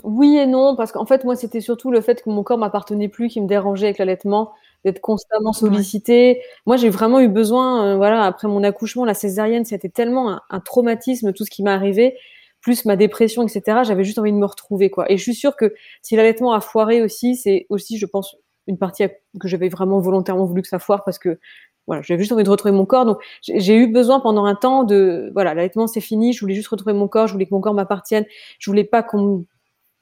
Oui 0.04 0.36
et 0.36 0.46
non, 0.46 0.76
parce 0.76 0.92
qu'en 0.92 1.06
fait, 1.06 1.24
moi, 1.24 1.36
c'était 1.36 1.60
surtout 1.60 1.90
le 1.90 2.00
fait 2.00 2.22
que 2.22 2.28
mon 2.30 2.42
corps 2.42 2.58
m'appartenait 2.58 3.08
plus 3.08 3.28
qui 3.28 3.40
me 3.40 3.46
dérangeait 3.46 3.86
avec 3.86 3.98
l'allaitement, 3.98 4.52
d'être 4.84 5.00
constamment 5.00 5.52
sollicité. 5.52 6.42
Moi, 6.66 6.76
j'ai 6.76 6.90
vraiment 6.90 7.20
eu 7.20 7.28
besoin, 7.28 7.96
voilà, 7.96 8.24
après 8.24 8.48
mon 8.48 8.62
accouchement, 8.62 9.04
la 9.04 9.14
césarienne, 9.14 9.64
c'était 9.64 9.88
tellement 9.88 10.30
un, 10.32 10.40
un 10.50 10.60
traumatisme, 10.60 11.32
tout 11.32 11.44
ce 11.44 11.50
qui 11.50 11.62
m'est 11.62 11.70
arrivé 11.70 12.16
plus 12.60 12.84
ma 12.84 12.96
dépression, 12.96 13.46
etc. 13.46 13.84
J'avais 13.84 14.02
juste 14.04 14.18
envie 14.18 14.32
de 14.32 14.36
me 14.36 14.44
retrouver, 14.46 14.90
quoi. 14.90 15.10
Et 15.10 15.16
je 15.18 15.22
suis 15.22 15.34
sûre 15.34 15.56
que 15.56 15.72
si 16.02 16.16
l'allaitement 16.16 16.52
a 16.52 16.60
foiré 16.60 17.00
aussi, 17.02 17.36
c'est 17.36 17.66
aussi, 17.70 17.96
je 17.98 18.06
pense, 18.06 18.36
une 18.66 18.76
partie 18.78 19.04
que 19.40 19.46
j'avais 19.48 19.68
vraiment 19.68 20.00
volontairement 20.00 20.44
voulu 20.44 20.62
que 20.62 20.68
ça 20.68 20.80
foire 20.80 21.04
parce 21.04 21.18
que 21.20 21.38
voilà, 21.86 22.02
j'avais 22.02 22.18
juste 22.18 22.32
envie 22.32 22.42
de 22.42 22.50
retrouver 22.50 22.72
mon 22.72 22.84
corps. 22.84 23.04
Donc, 23.06 23.18
j'ai 23.42 23.76
eu 23.76 23.86
besoin 23.86 24.18
pendant 24.18 24.44
un 24.44 24.56
temps 24.56 24.82
de, 24.82 25.30
voilà, 25.34 25.54
l'allaitement 25.54 25.86
c'est 25.86 26.00
fini. 26.00 26.32
Je 26.32 26.40
voulais 26.40 26.54
juste 26.54 26.66
retrouver 26.68 26.92
mon 26.92 27.06
corps. 27.06 27.28
Je 27.28 27.32
voulais 27.32 27.46
que 27.46 27.54
mon 27.54 27.60
corps 27.60 27.74
m'appartienne. 27.74 28.24
Je 28.58 28.68
voulais 28.70 28.82
pas 28.84 29.02
qu'on 29.04 29.22
me 29.22 29.44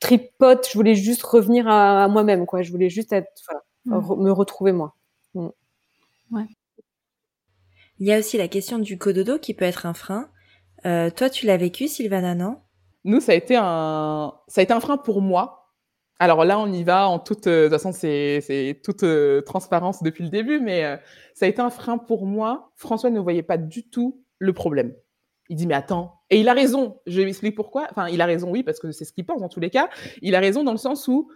tripote. 0.05 0.69
Je 0.69 0.75
voulais 0.75 0.95
juste 0.95 1.23
revenir 1.23 1.67
à, 1.67 2.09
moi-même, 2.09 2.47
quoi. 2.47 2.63
Je 2.63 2.71
voulais 2.71 2.91
juste 2.91 3.13
être, 3.13 3.29
voilà, 3.49 3.63
mmh. 4.01 4.23
me 4.23 4.31
retrouver 4.31 4.73
moi. 4.73 4.95
Mmh. 5.35 5.49
Ouais. 6.31 6.47
Il 7.99 8.07
y 8.07 8.13
a 8.13 8.19
aussi 8.19 8.37
la 8.37 8.49
question 8.49 8.79
du 8.79 8.99
cododo 8.99 9.39
qui 9.39 9.55
peut 9.55 9.65
être 9.65 9.87
un 9.87 9.95
frein. 9.95 10.29
Euh, 10.85 11.11
toi, 11.11 11.31
tu 11.31 11.47
l'as 11.47 11.57
vécu, 11.57 11.89
Sylvana, 11.89 12.35
non? 12.35 12.59
Nous, 13.05 13.21
ça 13.21 13.33
a 13.33 13.35
été 13.35 13.57
un, 13.57 14.35
ça 14.47 14.61
a 14.61 14.65
été 14.65 14.73
un 14.73 14.81
frein 14.81 14.97
pour 14.97 15.23
moi. 15.23 15.73
Alors 16.19 16.45
là, 16.45 16.59
on 16.59 16.73
y 16.73 16.85
va 16.85 17.09
en 17.09 17.19
toute, 17.19 17.47
euh, 17.47 17.65
de 17.65 17.69
toute 17.69 17.83
façon, 17.83 17.93
c'est 17.93 18.81
toute 18.85 19.03
euh, 19.03 19.41
transparence 19.43 20.03
depuis 20.03 20.25
le 20.25 20.31
début, 20.31 20.61
mais 20.61 21.01
ça 21.35 21.47
a 21.47 21.49
été 21.49 21.61
un 21.61 21.71
frein 21.71 21.99
pour 21.99 22.27
moi. 22.27 22.73
François 22.77 23.11
ne 23.11 23.21
voyait 23.21 23.43
pas 23.43 23.57
du 23.57 23.89
tout 23.89 24.23
le 24.39 24.53
problème. 24.53 24.95
Il 25.51 25.57
dit 25.57 25.67
mais 25.67 25.75
attends, 25.75 26.21
et 26.31 26.41
il 26.41 26.49
a 26.49 26.55
raison. 26.55 27.01
Je 27.07 27.21
lui 27.21 27.29
explique 27.29 27.55
pourquoi. 27.55 27.87
Enfin, 27.91 28.09
il 28.09 28.21
a 28.21 28.27
raison, 28.27 28.51
oui, 28.51 28.63
parce 28.63 28.79
que 28.81 28.91
c'est 28.93 29.05
ce 29.05 29.13
qu'il 29.13 29.27
pense 29.27 29.41
dans 29.41 29.49
tous 29.49 29.61
les 29.61 29.71
cas. 29.71 29.91
Il 30.23 30.35
a 30.35 30.41
raison 30.41 30.65
dans 30.65 30.73
le 30.73 30.79
sens 30.79 31.07
où, 31.07 31.29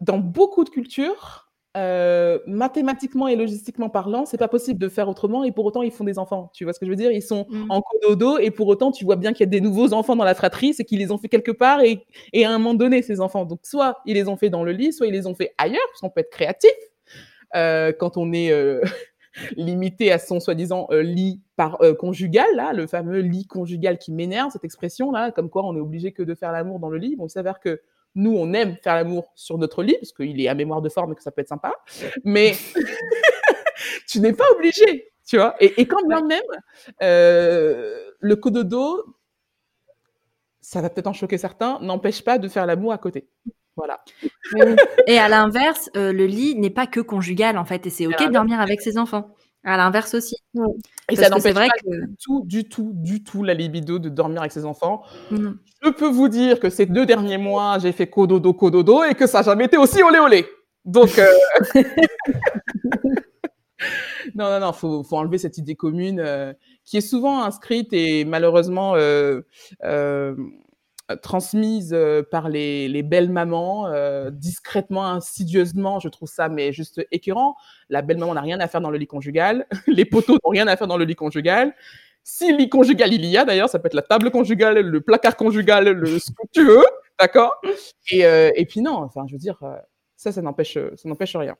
dans 0.00 0.18
beaucoup 0.18 0.64
de 0.64 0.70
cultures, 0.70 1.52
euh, 1.76 2.38
mathématiquement 2.46 3.26
et 3.26 3.34
logistiquement 3.36 3.88
parlant, 3.90 4.26
c'est 4.26 4.38
pas 4.38 4.46
possible 4.48 4.78
de 4.78 4.88
faire 4.88 5.08
autrement 5.08 5.42
et 5.42 5.50
pour 5.50 5.64
autant 5.64 5.82
ils 5.82 5.90
font 5.90 6.04
des 6.04 6.18
enfants. 6.20 6.50
Tu 6.54 6.62
vois 6.64 6.72
ce 6.72 6.78
que 6.78 6.86
je 6.86 6.90
veux 6.90 6.96
dire? 6.96 7.10
Ils 7.10 7.20
sont 7.20 7.46
Mm. 7.50 7.70
en 7.70 7.82
cododo 7.82 8.38
et 8.38 8.50
pour 8.52 8.68
autant 8.68 8.92
tu 8.92 9.04
vois 9.04 9.16
bien 9.16 9.32
qu'il 9.32 9.40
y 9.40 9.48
a 9.48 9.50
des 9.50 9.60
nouveaux 9.60 9.92
enfants 9.92 10.14
dans 10.14 10.24
la 10.24 10.34
fratrie, 10.36 10.72
c'est 10.72 10.84
qu'ils 10.84 11.00
les 11.00 11.10
ont 11.10 11.18
fait 11.18 11.28
quelque 11.28 11.50
part 11.50 11.80
et, 11.82 12.06
et 12.32 12.44
à 12.44 12.50
un 12.50 12.58
moment 12.58 12.74
donné 12.74 13.02
ces 13.02 13.20
enfants. 13.20 13.44
Donc 13.44 13.58
soit 13.64 13.98
ils 14.06 14.14
les 14.14 14.28
ont 14.28 14.36
fait 14.36 14.50
dans 14.50 14.62
le 14.62 14.70
lit, 14.70 14.92
soit 14.92 15.08
ils 15.08 15.12
les 15.12 15.26
ont 15.26 15.34
fait 15.34 15.52
ailleurs, 15.58 15.82
parce 15.90 16.00
qu'on 16.00 16.10
peut 16.10 16.20
être 16.20 16.30
créatif 16.30 16.70
euh, 17.56 17.92
quand 17.92 18.16
on 18.16 18.32
est 18.32 18.52
euh, 18.52 18.80
limité 19.56 20.12
à 20.12 20.18
son 20.18 20.40
soi-disant 20.40 20.86
euh, 20.90 21.02
lit 21.02 21.40
par 21.56 21.80
euh, 21.82 21.94
conjugal, 21.94 22.46
là, 22.54 22.72
le 22.72 22.86
fameux 22.86 23.20
lit 23.20 23.46
conjugal 23.46 23.98
qui 23.98 24.12
m'énerve, 24.12 24.50
cette 24.50 24.64
expression 24.64 25.10
là, 25.10 25.30
comme 25.30 25.50
quoi 25.50 25.64
on 25.64 25.76
est 25.76 25.80
obligé 25.80 26.12
que 26.12 26.22
de 26.22 26.34
faire 26.34 26.52
l'amour 26.52 26.78
dans 26.78 26.90
le 26.90 26.98
lit. 26.98 27.16
Bon, 27.16 27.26
il 27.26 27.30
s'avère 27.30 27.60
que 27.60 27.80
nous, 28.14 28.36
on 28.36 28.52
aime 28.52 28.76
faire 28.82 28.94
l'amour 28.94 29.32
sur 29.34 29.58
notre 29.58 29.82
lit, 29.82 29.96
parce 30.00 30.12
qu'il 30.12 30.40
est 30.40 30.48
à 30.48 30.54
mémoire 30.54 30.82
de 30.82 30.88
forme 30.88 31.12
et 31.12 31.14
que 31.16 31.22
ça 31.22 31.32
peut 31.32 31.40
être 31.40 31.48
sympa. 31.48 31.72
Mais 32.22 32.52
tu 34.08 34.20
n'es 34.20 34.32
pas 34.32 34.44
obligé, 34.54 35.12
tu 35.26 35.36
vois. 35.36 35.56
Et, 35.60 35.80
et 35.80 35.86
quand 35.86 36.06
bien 36.06 36.24
même, 36.24 36.42
euh, 37.02 37.98
le 38.20 38.36
cododo, 38.36 39.16
ça 40.60 40.80
va 40.80 40.90
peut-être 40.90 41.08
en 41.08 41.12
choquer 41.12 41.38
certains, 41.38 41.78
n'empêche 41.80 42.22
pas 42.22 42.38
de 42.38 42.48
faire 42.48 42.66
l'amour 42.66 42.92
à 42.92 42.98
côté. 42.98 43.28
Voilà. 43.76 44.00
Et 45.06 45.18
à 45.18 45.28
l'inverse, 45.28 45.90
euh, 45.96 46.12
le 46.12 46.26
lit 46.26 46.54
n'est 46.54 46.70
pas 46.70 46.86
que 46.86 47.00
conjugal 47.00 47.58
en 47.58 47.64
fait, 47.64 47.86
et 47.86 47.90
c'est 47.90 48.06
ok 48.06 48.26
de 48.26 48.32
dormir 48.32 48.60
avec 48.60 48.80
ses 48.80 48.98
enfants. 48.98 49.34
À 49.66 49.78
l'inverse 49.78 50.12
aussi. 50.12 50.36
Et 50.54 50.58
Parce 51.16 51.20
ça 51.20 51.30
que 51.30 51.40
c'est 51.40 51.52
n'empêche 51.52 51.54
vrai 51.54 51.68
pas 51.68 51.78
que 51.82 52.06
du 52.06 52.16
tout, 52.22 52.42
du 52.44 52.64
tout, 52.68 52.90
du 52.94 53.24
tout 53.24 53.42
la 53.42 53.54
libido 53.54 53.98
de 53.98 54.10
dormir 54.10 54.40
avec 54.40 54.52
ses 54.52 54.66
enfants. 54.66 55.02
Mm. 55.30 55.52
Je 55.82 55.88
peux 55.88 56.08
vous 56.08 56.28
dire 56.28 56.60
que 56.60 56.68
ces 56.68 56.84
deux 56.84 57.06
derniers 57.06 57.38
mois, 57.38 57.78
j'ai 57.78 57.92
fait 57.92 58.06
cododo, 58.06 58.52
cododo, 58.52 59.04
et 59.04 59.14
que 59.14 59.26
ça 59.26 59.38
n'a 59.38 59.44
jamais 59.44 59.64
été 59.64 59.78
aussi 59.78 60.02
olé 60.02 60.18
olé. 60.18 60.46
Donc, 60.84 61.18
euh... 61.18 61.26
non, 64.34 64.50
non, 64.50 64.60
non, 64.60 64.72
faut, 64.72 65.02
faut 65.02 65.16
enlever 65.16 65.38
cette 65.38 65.58
idée 65.58 65.74
commune 65.76 66.20
euh, 66.20 66.52
qui 66.84 66.98
est 66.98 67.02
souvent 67.02 67.42
inscrite 67.42 67.92
et 67.92 68.24
malheureusement 68.24 68.94
euh, 68.96 69.40
euh, 69.84 70.34
transmise 71.22 71.92
euh, 71.92 72.22
par 72.22 72.48
les, 72.48 72.88
les 72.88 73.02
belles 73.02 73.30
mamans, 73.30 73.86
euh, 73.86 74.30
discrètement, 74.30 75.06
insidieusement. 75.06 76.00
Je 76.00 76.08
trouve 76.08 76.28
ça 76.28 76.48
mais 76.48 76.72
juste 76.72 77.06
écœurant. 77.10 77.56
La 77.88 78.02
belle 78.02 78.18
maman 78.18 78.34
n'a 78.34 78.40
rien 78.40 78.60
à 78.60 78.68
faire 78.68 78.80
dans 78.80 78.90
le 78.90 78.98
lit 78.98 79.06
conjugal. 79.06 79.66
Les 79.86 80.04
poteaux 80.04 80.34
n'ont 80.44 80.50
rien 80.50 80.66
à 80.66 80.76
faire 80.76 80.86
dans 80.86 80.96
le 80.96 81.04
lit 81.04 81.14
conjugal. 81.14 81.74
Si 82.22 82.56
lit 82.56 82.70
conjugal 82.70 83.12
il 83.12 83.24
y 83.26 83.36
a, 83.36 83.44
d'ailleurs, 83.44 83.68
ça 83.68 83.78
peut 83.78 83.86
être 83.86 83.94
la 83.94 84.02
table 84.02 84.30
conjugale, 84.30 84.80
le 84.80 85.00
placard 85.02 85.36
conjugal, 85.36 85.90
le 85.90 86.18
ce 86.18 86.30
que 86.30 86.46
tu 86.52 86.64
veux, 86.64 86.84
d'accord? 87.20 87.60
Et, 88.10 88.24
euh, 88.24 88.50
et 88.56 88.64
puis 88.64 88.80
non, 88.80 88.96
enfin, 88.96 89.24
je 89.26 89.32
veux 89.32 89.38
dire, 89.38 89.58
euh, 89.62 89.76
ça, 90.16 90.32
ça 90.32 90.40
n'empêche, 90.40 90.78
ça 90.96 91.08
n'empêche 91.08 91.36
rien. 91.36 91.56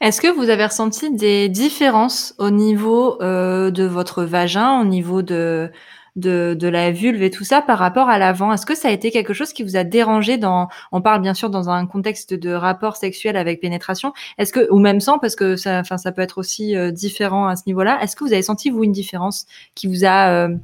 Est-ce 0.00 0.20
que 0.20 0.28
vous 0.28 0.48
avez 0.50 0.64
ressenti 0.64 1.10
des 1.10 1.48
différences 1.48 2.34
au 2.38 2.50
niveau 2.50 3.20
euh, 3.22 3.70
de 3.70 3.84
votre 3.84 4.24
vagin, 4.24 4.80
au 4.80 4.84
niveau 4.84 5.22
de, 5.22 5.70
de, 6.16 6.68
la 6.68 6.90
vulve 6.90 7.22
et 7.22 7.30
tout 7.30 7.44
ça 7.44 7.62
par 7.62 7.78
rapport 7.78 8.08
à 8.08 8.18
l'avant 8.18 8.52
Est-ce 8.52 8.66
que 8.66 8.74
ça 8.74 8.88
a 8.88 8.90
été 8.90 9.10
quelque 9.10 9.32
chose 9.32 9.52
qui 9.52 9.62
vous 9.62 9.76
a 9.76 9.84
dérangé 9.84 10.38
dans 10.38 10.68
On 10.92 11.00
parle 11.00 11.20
bien 11.20 11.34
sûr 11.34 11.50
dans 11.50 11.68
un 11.70 11.86
contexte 11.86 12.34
de 12.34 12.52
rapport 12.52 12.96
sexuel 12.96 13.36
avec 13.36 13.60
pénétration. 13.60 14.12
Est-ce 14.38 14.52
que 14.52 14.70
ou 14.70 14.78
même 14.78 15.00
sans 15.00 15.18
parce 15.18 15.36
que 15.36 15.56
ça, 15.56 15.80
enfin 15.80 15.98
ça 15.98 16.12
peut 16.12 16.22
être 16.22 16.38
aussi 16.38 16.76
euh, 16.76 16.90
différent 16.90 17.46
à 17.46 17.56
ce 17.56 17.62
niveau-là. 17.66 17.98
Est-ce 18.02 18.16
que 18.16 18.24
vous 18.24 18.32
avez 18.32 18.42
senti 18.42 18.70
vous 18.70 18.84
une 18.84 18.92
différence 18.92 19.46
qui 19.74 19.88
vous 19.88 20.04
a 20.04 20.46
euh, 20.46 20.56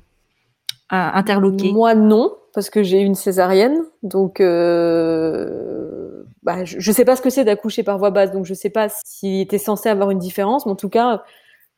interloqué? 0.90 1.72
Moi, 1.72 1.94
non, 1.94 2.32
parce 2.54 2.70
que 2.70 2.82
j'ai 2.82 3.00
une 3.00 3.14
césarienne. 3.14 3.82
Donc, 4.02 4.40
euh, 4.40 6.22
bah, 6.42 6.64
je, 6.64 6.78
je 6.78 6.92
sais 6.92 7.04
pas 7.04 7.16
ce 7.16 7.22
que 7.22 7.30
c'est 7.30 7.44
d'accoucher 7.44 7.82
par 7.82 7.98
voie 7.98 8.10
basse, 8.10 8.32
donc 8.32 8.46
je 8.46 8.54
sais 8.54 8.70
pas 8.70 8.88
s'il 9.04 9.40
était 9.40 9.58
censé 9.58 9.88
avoir 9.88 10.10
une 10.10 10.18
différence, 10.18 10.66
mais 10.66 10.72
en 10.72 10.76
tout 10.76 10.88
cas, 10.88 11.22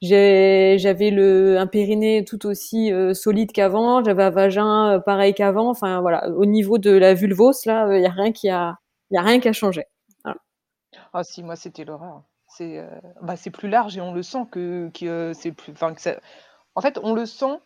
j'avais 0.02 1.10
le 1.10 1.58
un 1.58 1.66
périnée 1.66 2.24
tout 2.24 2.46
aussi 2.46 2.92
euh, 2.92 3.14
solide 3.14 3.52
qu'avant, 3.52 4.02
j'avais 4.04 4.24
un 4.24 4.30
vagin 4.30 4.94
euh, 4.96 4.98
pareil 5.00 5.34
qu'avant. 5.34 5.70
Enfin 5.70 6.00
voilà, 6.00 6.28
au 6.30 6.44
niveau 6.46 6.78
de 6.78 6.90
la 6.90 7.14
vulvose, 7.14 7.64
là, 7.66 7.96
il 7.96 8.02
y 8.02 8.06
a 8.06 8.10
rien 8.10 8.32
qui 8.32 8.50
a, 8.50 8.76
il 9.10 9.14
y 9.14 9.18
a 9.18 9.22
rien 9.22 9.40
qui 9.40 9.48
a 9.48 9.52
changé. 9.52 9.84
Ah 11.14 11.24
si, 11.24 11.42
moi 11.42 11.56
c'était 11.56 11.84
l'horreur. 11.84 12.22
C'est 12.48 12.78
euh, 12.78 12.86
bah, 13.22 13.36
c'est 13.36 13.50
plus 13.50 13.68
large 13.68 13.96
et 13.96 14.00
on 14.00 14.12
le 14.12 14.22
sent 14.22 14.46
que, 14.50 14.90
que 14.94 15.06
euh, 15.06 15.32
c'est 15.34 15.52
plus. 15.52 15.72
Enfin, 15.72 15.94
que 15.94 16.00
ça... 16.00 16.16
En 16.74 16.80
fait, 16.80 16.98
on 17.02 17.14
le 17.14 17.26
sent 17.26 17.58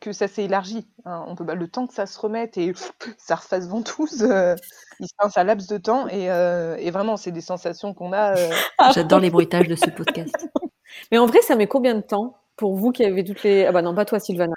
que 0.00 0.12
ça 0.12 0.28
s'est 0.28 0.44
élargi. 0.44 0.86
hein. 1.04 1.24
On 1.28 1.34
peut 1.36 1.44
bah, 1.44 1.54
le 1.54 1.68
temps 1.68 1.86
que 1.86 1.94
ça 1.94 2.06
se 2.06 2.18
remette 2.18 2.58
et 2.58 2.72
ça 3.18 3.36
refasse 3.36 3.68
ventouse, 3.68 4.22
euh, 4.24 4.54
il 5.00 5.06
se 5.08 5.14
passe 5.16 5.36
un 5.38 5.44
laps 5.44 5.68
de 5.68 5.78
temps 5.78 6.08
et, 6.08 6.30
euh, 6.30 6.76
et 6.78 6.90
vraiment 6.90 7.16
c'est 7.16 7.32
des 7.32 7.40
sensations 7.40 7.94
qu'on 7.94 8.12
a. 8.12 8.36
euh, 8.36 8.50
J'adore 8.94 9.20
les 9.20 9.30
bruitages 9.30 9.68
de 9.68 9.76
ce 9.76 9.90
podcast. 9.90 10.34
Mais 11.12 11.18
en 11.18 11.26
vrai, 11.26 11.40
ça 11.42 11.56
met 11.56 11.66
combien 11.66 11.94
de 11.94 12.00
temps 12.00 12.36
pour 12.56 12.74
vous 12.76 12.92
qui 12.92 13.04
avez 13.04 13.24
toutes 13.24 13.42
les 13.42 13.66
Ah 13.66 13.72
bah 13.72 13.82
non, 13.82 13.94
pas 13.94 14.04
toi, 14.04 14.18
Sylvana. 14.18 14.54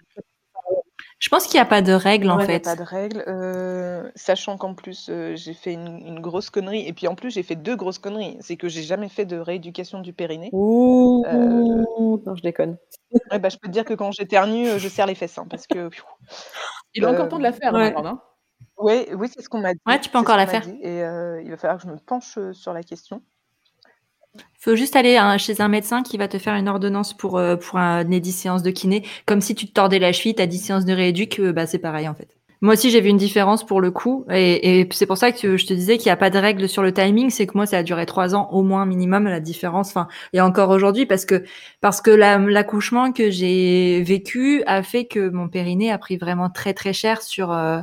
Je 1.20 1.28
pense 1.28 1.48
qu'il 1.48 1.56
n'y 1.56 1.62
a 1.62 1.66
pas 1.66 1.82
de 1.82 1.92
règle 1.92 2.30
en 2.32 2.38
Ouais, 2.38 2.44
y 2.44 2.46
a 2.46 2.48
fait. 2.48 2.60
pas 2.62 2.78
de 2.78 2.82
règle, 2.84 3.26
euh, 3.28 4.10
sachant 4.16 4.58
qu'en 4.58 4.74
plus 4.74 5.10
euh, 5.10 5.36
j'ai 5.36 5.54
fait 5.54 5.74
une, 5.74 5.98
une 6.08 6.22
grosse 6.22 6.50
connerie 6.50 6.88
et 6.88 6.94
puis 6.94 7.10
en 7.10 7.16
plus 7.16 7.30
j'ai 7.30 7.44
fait 7.44 7.56
deux 7.58 7.76
grosses 7.76 8.00
conneries. 8.00 8.38
C'est 8.40 8.56
que 8.56 8.70
j'ai 8.70 8.84
jamais 8.84 9.10
fait 9.10 9.26
de 9.26 9.38
rééducation 9.38 10.00
du 10.00 10.14
périnée. 10.14 10.50
Ouh, 10.54 11.26
Euh, 11.28 11.84
non, 12.26 12.36
je 12.36 12.42
déconne. 12.42 12.78
Ouais, 13.32 13.38
bah, 13.40 13.50
je 13.50 13.58
peux 13.58 13.68
te 13.68 13.74
dire 13.74 13.84
que 13.84 13.94
quand 13.96 14.12
j'éternue, 14.12 14.66
euh, 14.70 14.78
je 14.80 14.88
serre 14.88 15.08
les 15.08 15.16
fesses 15.16 15.38
hein, 15.38 15.46
parce 15.50 15.68
que. 15.68 15.90
Il 16.94 17.04
a 17.04 17.10
encore 17.10 17.26
le 17.26 17.30
temps 17.32 17.38
de 17.38 17.44
la 17.44 17.52
faire, 17.52 17.74
ouais. 17.74 17.88
Amandine, 17.90 18.06
hein. 18.08 18.22
Ouais, 18.78 19.10
oui, 19.14 19.28
c'est 19.34 19.42
ce 19.42 19.50
qu'on 19.50 19.60
m'a 19.60 19.74
dit. 19.74 19.80
Ouais, 19.86 20.00
tu 20.00 20.10
peux 20.10 20.18
encore 20.18 20.38
la 20.38 20.48
faire. 20.48 20.62
dit, 20.62 20.80
Et 20.82 21.04
euh, 21.04 21.42
il 21.44 21.50
va 21.50 21.58
falloir 21.58 21.82
que 21.82 21.84
je 21.86 21.92
me 21.92 21.98
penche 21.98 22.38
euh, 22.38 22.54
sur 22.54 22.72
la 22.72 22.82
question. 22.82 23.22
Il 24.36 24.42
faut 24.62 24.76
juste 24.76 24.96
aller 24.96 25.16
hein, 25.18 25.38
chez 25.38 25.62
un 25.62 25.70
médecin 25.70 26.04
qui 26.04 26.18
va 26.18 26.28
te 26.28 26.38
faire 26.38 26.56
une 26.56 26.68
ordonnance 26.68 27.16
pour, 27.16 27.38
euh, 27.38 27.56
pour 27.56 27.80
un, 27.80 28.04
des 28.04 28.20
10 28.20 28.32
séances 28.34 28.64
de 28.64 28.72
kiné. 28.72 29.04
Comme 29.26 29.42
si 29.42 29.56
tu 29.56 29.66
te 29.68 29.72
tordais 29.74 30.00
la 30.00 30.12
cheville, 30.12 30.36
t'as 30.36 30.46
10 30.48 30.58
séances 30.60 30.86
de 30.86 30.94
rééduc, 30.94 31.40
euh, 31.40 31.54
bah, 31.54 31.66
c'est 31.66 31.80
pareil 31.80 32.08
en 32.10 32.14
fait. 32.14 32.36
Moi 32.62 32.74
aussi, 32.74 32.90
j'ai 32.92 33.00
vu 33.00 33.08
une 33.08 33.16
différence 33.18 33.66
pour 33.66 33.80
le 33.80 33.90
coup. 33.90 34.26
Et, 34.30 34.86
c'est 34.92 35.06
pour 35.06 35.18
ça 35.18 35.32
que 35.32 35.56
je 35.56 35.66
te 35.66 35.74
disais 35.74 35.98
qu'il 35.98 36.08
n'y 36.08 36.12
a 36.12 36.18
pas 36.18 36.30
de 36.30 36.38
règle 36.38 36.68
sur 36.68 36.84
le 36.84 36.94
timing. 36.94 37.30
C'est 37.30 37.48
que 37.48 37.54
moi, 37.56 37.66
ça 37.66 37.78
a 37.78 37.84
duré 37.84 38.06
trois 38.06 38.36
ans 38.36 38.50
au 38.52 38.64
moins 38.64 38.86
minimum, 38.86 39.24
la 39.30 39.40
différence. 39.40 39.88
Enfin, 39.90 40.10
et 40.34 40.42
encore 40.42 40.70
aujourd'hui, 40.70 41.06
parce 41.06 41.24
que, 41.26 41.46
parce 41.80 42.02
que 42.02 42.12
la- 42.12 42.38
l'accouchement 42.38 43.14
que 43.14 43.32
j'ai 43.32 44.02
vécu 44.04 44.62
a 44.68 44.84
fait 44.84 45.06
que 45.06 45.30
mon 45.30 45.48
périnée 45.48 45.90
a 45.90 45.98
pris 45.98 46.18
vraiment 46.18 46.50
très 46.50 46.74
très 46.74 46.92
cher 46.94 47.22
sur... 47.22 47.52
euh, 47.54 47.80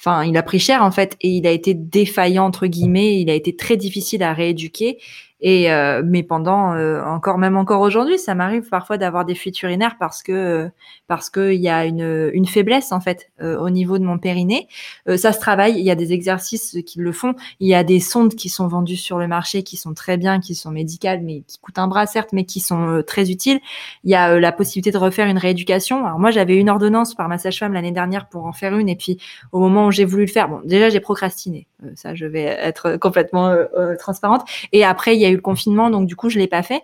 Enfin, 0.00 0.22
il 0.24 0.36
a 0.36 0.44
pris 0.44 0.60
cher 0.60 0.84
en 0.84 0.92
fait 0.92 1.16
et 1.20 1.28
il 1.28 1.46
a 1.46 1.50
été 1.50 1.74
défaillant 1.74 2.44
entre 2.44 2.66
guillemets. 2.68 3.20
Il 3.20 3.30
a 3.30 3.34
été 3.34 3.56
très 3.56 3.76
difficile 3.76 4.22
à 4.22 4.32
rééduquer. 4.32 4.98
Et 5.40 5.70
euh, 5.70 6.02
mais 6.04 6.24
pendant 6.24 6.74
euh, 6.74 7.00
encore 7.04 7.38
même 7.38 7.56
encore 7.56 7.80
aujourd'hui, 7.80 8.18
ça 8.18 8.34
m'arrive 8.34 8.68
parfois 8.68 8.98
d'avoir 8.98 9.24
des 9.24 9.36
fuites 9.36 9.62
urinaires 9.62 9.96
parce 9.96 10.24
que 10.24 10.32
euh, 10.32 10.68
parce 11.06 11.30
que 11.30 11.52
il 11.52 11.60
y 11.60 11.68
a 11.68 11.84
une 11.84 12.30
une 12.32 12.46
faiblesse 12.46 12.90
en 12.90 13.00
fait 13.00 13.30
euh, 13.40 13.56
au 13.56 13.70
niveau 13.70 13.98
de 13.98 14.04
mon 14.04 14.18
périnée. 14.18 14.66
Euh, 15.08 15.16
ça 15.16 15.32
se 15.32 15.38
travaille. 15.38 15.78
Il 15.78 15.84
y 15.84 15.92
a 15.92 15.94
des 15.94 16.12
exercices 16.12 16.78
qui 16.84 16.98
le 16.98 17.12
font. 17.12 17.34
Il 17.60 17.68
y 17.68 17.74
a 17.74 17.84
des 17.84 18.00
sondes 18.00 18.34
qui 18.34 18.48
sont 18.48 18.66
vendues 18.66 18.96
sur 18.96 19.18
le 19.18 19.28
marché 19.28 19.62
qui 19.62 19.76
sont 19.76 19.94
très 19.94 20.16
bien, 20.16 20.40
qui 20.40 20.56
sont 20.56 20.72
médicales 20.72 21.20
mais 21.22 21.42
qui 21.46 21.58
coûtent 21.58 21.78
un 21.78 21.86
bras 21.86 22.06
certes, 22.06 22.30
mais 22.32 22.44
qui 22.44 22.58
sont 22.58 22.88
euh, 22.88 23.02
très 23.02 23.30
utiles. 23.30 23.60
Il 24.02 24.10
y 24.10 24.16
a 24.16 24.40
la 24.40 24.50
possibilité 24.50 24.90
de 24.90 24.98
refaire 24.98 25.28
une 25.28 25.38
rééducation. 25.38 26.04
Alors 26.04 26.18
moi 26.18 26.32
j'avais 26.32 26.56
une 26.56 26.68
ordonnance 26.68 27.14
par 27.14 27.28
ma 27.28 27.38
sage-femme 27.38 27.74
l'année 27.74 27.92
dernière 27.92 28.28
pour 28.28 28.44
en 28.46 28.52
faire 28.52 28.76
une 28.76 28.88
et 28.88 28.96
puis 28.96 29.18
au 29.52 29.60
moment 29.60 29.86
où 29.86 29.92
j'ai 29.92 30.04
voulu 30.04 30.24
le 30.24 30.32
faire, 30.32 30.48
bon 30.48 30.62
déjà 30.64 30.90
j'ai 30.90 31.00
procrastiné. 31.00 31.68
Ça 31.94 32.16
je 32.16 32.26
vais 32.26 32.42
être 32.42 32.96
complètement 32.96 33.54
transparente. 34.00 34.42
Et 34.72 34.84
après, 34.84 35.14
il 35.14 35.20
y 35.20 35.26
a 35.26 35.27
eu 35.30 35.36
le 35.36 35.40
confinement, 35.40 35.90
donc 35.90 36.06
du 36.06 36.16
coup, 36.16 36.28
je 36.28 36.38
l'ai 36.38 36.46
pas 36.46 36.62
fait. 36.62 36.82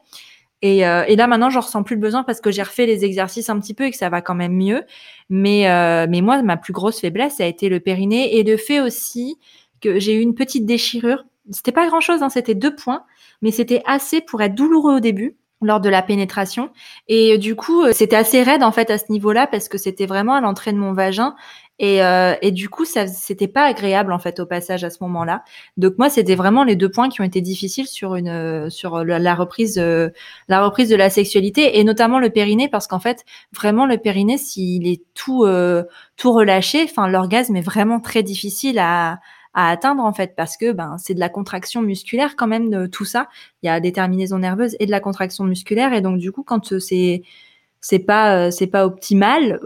Et, 0.62 0.86
euh, 0.86 1.04
et 1.06 1.16
là, 1.16 1.26
maintenant, 1.26 1.50
je 1.50 1.58
ressens 1.58 1.82
plus 1.82 1.94
le 1.94 2.00
besoin 2.00 2.22
parce 2.22 2.40
que 2.40 2.50
j'ai 2.50 2.62
refait 2.62 2.86
les 2.86 3.04
exercices 3.04 3.50
un 3.50 3.60
petit 3.60 3.74
peu 3.74 3.84
et 3.84 3.90
que 3.90 3.96
ça 3.98 4.08
va 4.08 4.22
quand 4.22 4.34
même 4.34 4.54
mieux. 4.54 4.82
Mais, 5.28 5.68
euh, 5.68 6.06
mais 6.08 6.22
moi, 6.22 6.42
ma 6.42 6.56
plus 6.56 6.72
grosse 6.72 7.00
faiblesse, 7.00 7.38
a 7.40 7.46
été 7.46 7.68
le 7.68 7.80
périnée 7.80 8.38
et 8.38 8.42
le 8.42 8.56
fait 8.56 8.80
aussi 8.80 9.36
que 9.82 9.98
j'ai 9.98 10.14
eu 10.14 10.20
une 10.20 10.34
petite 10.34 10.64
déchirure. 10.64 11.24
C'était 11.50 11.72
pas 11.72 11.86
grand 11.86 12.00
chose, 12.00 12.22
hein, 12.22 12.30
c'était 12.30 12.54
deux 12.54 12.74
points, 12.74 13.04
mais 13.42 13.50
c'était 13.50 13.82
assez 13.84 14.22
pour 14.22 14.40
être 14.40 14.54
douloureux 14.54 14.96
au 14.96 15.00
début 15.00 15.36
lors 15.64 15.80
de 15.80 15.88
la 15.88 16.02
pénétration. 16.02 16.70
Et 17.08 17.32
euh, 17.32 17.38
du 17.38 17.56
coup, 17.56 17.82
euh, 17.82 17.92
c'était 17.92 18.16
assez 18.16 18.42
raide 18.42 18.62
en 18.62 18.72
fait 18.72 18.90
à 18.90 18.98
ce 18.98 19.10
niveau-là 19.10 19.46
parce 19.46 19.68
que 19.68 19.78
c'était 19.78 20.06
vraiment 20.06 20.34
à 20.34 20.40
l'entrée 20.40 20.72
de 20.72 20.78
mon 20.78 20.92
vagin. 20.92 21.34
Et, 21.80 22.04
euh, 22.04 22.34
et 22.40 22.52
du 22.52 22.68
coup, 22.68 22.84
ça 22.84 23.08
c'était 23.08 23.48
pas 23.48 23.64
agréable 23.64 24.12
en 24.12 24.20
fait 24.20 24.38
au 24.38 24.46
passage 24.46 24.84
à 24.84 24.90
ce 24.90 24.98
moment-là. 25.02 25.42
Donc 25.76 25.94
moi, 25.98 26.08
c'était 26.08 26.36
vraiment 26.36 26.62
les 26.62 26.76
deux 26.76 26.88
points 26.88 27.08
qui 27.08 27.20
ont 27.20 27.24
été 27.24 27.40
difficiles 27.40 27.88
sur 27.88 28.14
une 28.14 28.70
sur 28.70 29.04
la, 29.04 29.34
reprise 29.34 29.76
la 30.48 30.64
reprise 30.64 30.88
de 30.88 30.94
la 30.94 31.10
sexualité 31.10 31.80
et 31.80 31.84
notamment 31.84 32.20
le 32.20 32.30
périnée 32.30 32.68
parce 32.68 32.86
qu'en 32.86 33.00
fait, 33.00 33.24
vraiment 33.52 33.86
le 33.86 33.98
périnée 33.98 34.38
s'il 34.38 34.86
est 34.86 35.02
tout 35.14 35.44
tout 36.16 36.32
relâché, 36.32 36.84
enfin 36.84 37.08
l'orgasme 37.08 37.56
est 37.56 37.60
vraiment 37.60 37.98
très 37.98 38.22
difficile 38.22 38.78
à 38.78 39.18
à 39.54 39.70
atteindre 39.70 40.04
en 40.04 40.12
fait 40.12 40.34
parce 40.36 40.56
que 40.56 40.72
ben 40.72 40.96
c'est 40.98 41.14
de 41.14 41.20
la 41.20 41.28
contraction 41.28 41.82
musculaire 41.82 42.36
quand 42.36 42.46
même 42.46 42.70
de 42.70 42.86
tout 42.86 43.04
ça. 43.04 43.28
Il 43.62 43.66
y 43.66 43.68
a 43.68 43.80
des 43.80 43.92
terminaisons 43.92 44.38
nerveuses 44.38 44.76
et 44.80 44.86
de 44.86 44.90
la 44.90 45.00
contraction 45.00 45.44
musculaire 45.44 45.92
et 45.92 46.00
donc 46.00 46.18
du 46.18 46.32
coup 46.32 46.42
quand 46.42 46.72
euh, 46.72 46.80
c'est 46.80 47.22
c'est 47.80 47.98
pas 47.98 48.36
euh, 48.36 48.50
c'est 48.50 48.66
pas 48.66 48.86
optimal 48.86 49.60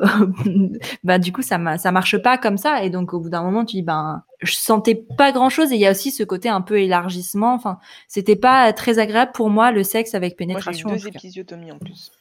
bah 1.04 1.18
du 1.18 1.32
coup 1.32 1.42
ça 1.42 1.78
ça 1.78 1.92
marche 1.92 2.18
pas 2.18 2.36
comme 2.36 2.58
ça 2.58 2.82
et 2.82 2.90
donc 2.90 3.14
au 3.14 3.20
bout 3.20 3.30
d'un 3.30 3.42
moment 3.42 3.64
tu 3.64 3.76
dis 3.76 3.82
ben 3.82 4.22
je 4.40 4.54
sentais 4.54 4.94
pas 4.94 5.32
grand 5.32 5.50
chose 5.50 5.72
et 5.72 5.74
il 5.74 5.80
y 5.80 5.86
a 5.86 5.90
aussi 5.90 6.10
ce 6.10 6.22
côté 6.22 6.48
un 6.48 6.60
peu 6.60 6.80
élargissement. 6.80 7.54
Enfin, 7.54 7.78
c'était 8.06 8.36
pas 8.36 8.72
très 8.72 8.98
agréable 8.98 9.32
pour 9.34 9.50
moi 9.50 9.72
le 9.72 9.82
sexe 9.82 10.14
avec 10.14 10.36
pénétration. 10.36 10.88
Moi, 10.88 10.98
j'ai 10.98 11.08
eu 11.08 11.10
deux 11.10 11.16
épisiotomies 11.16 11.72
en 11.72 11.78
plus. 11.78 12.12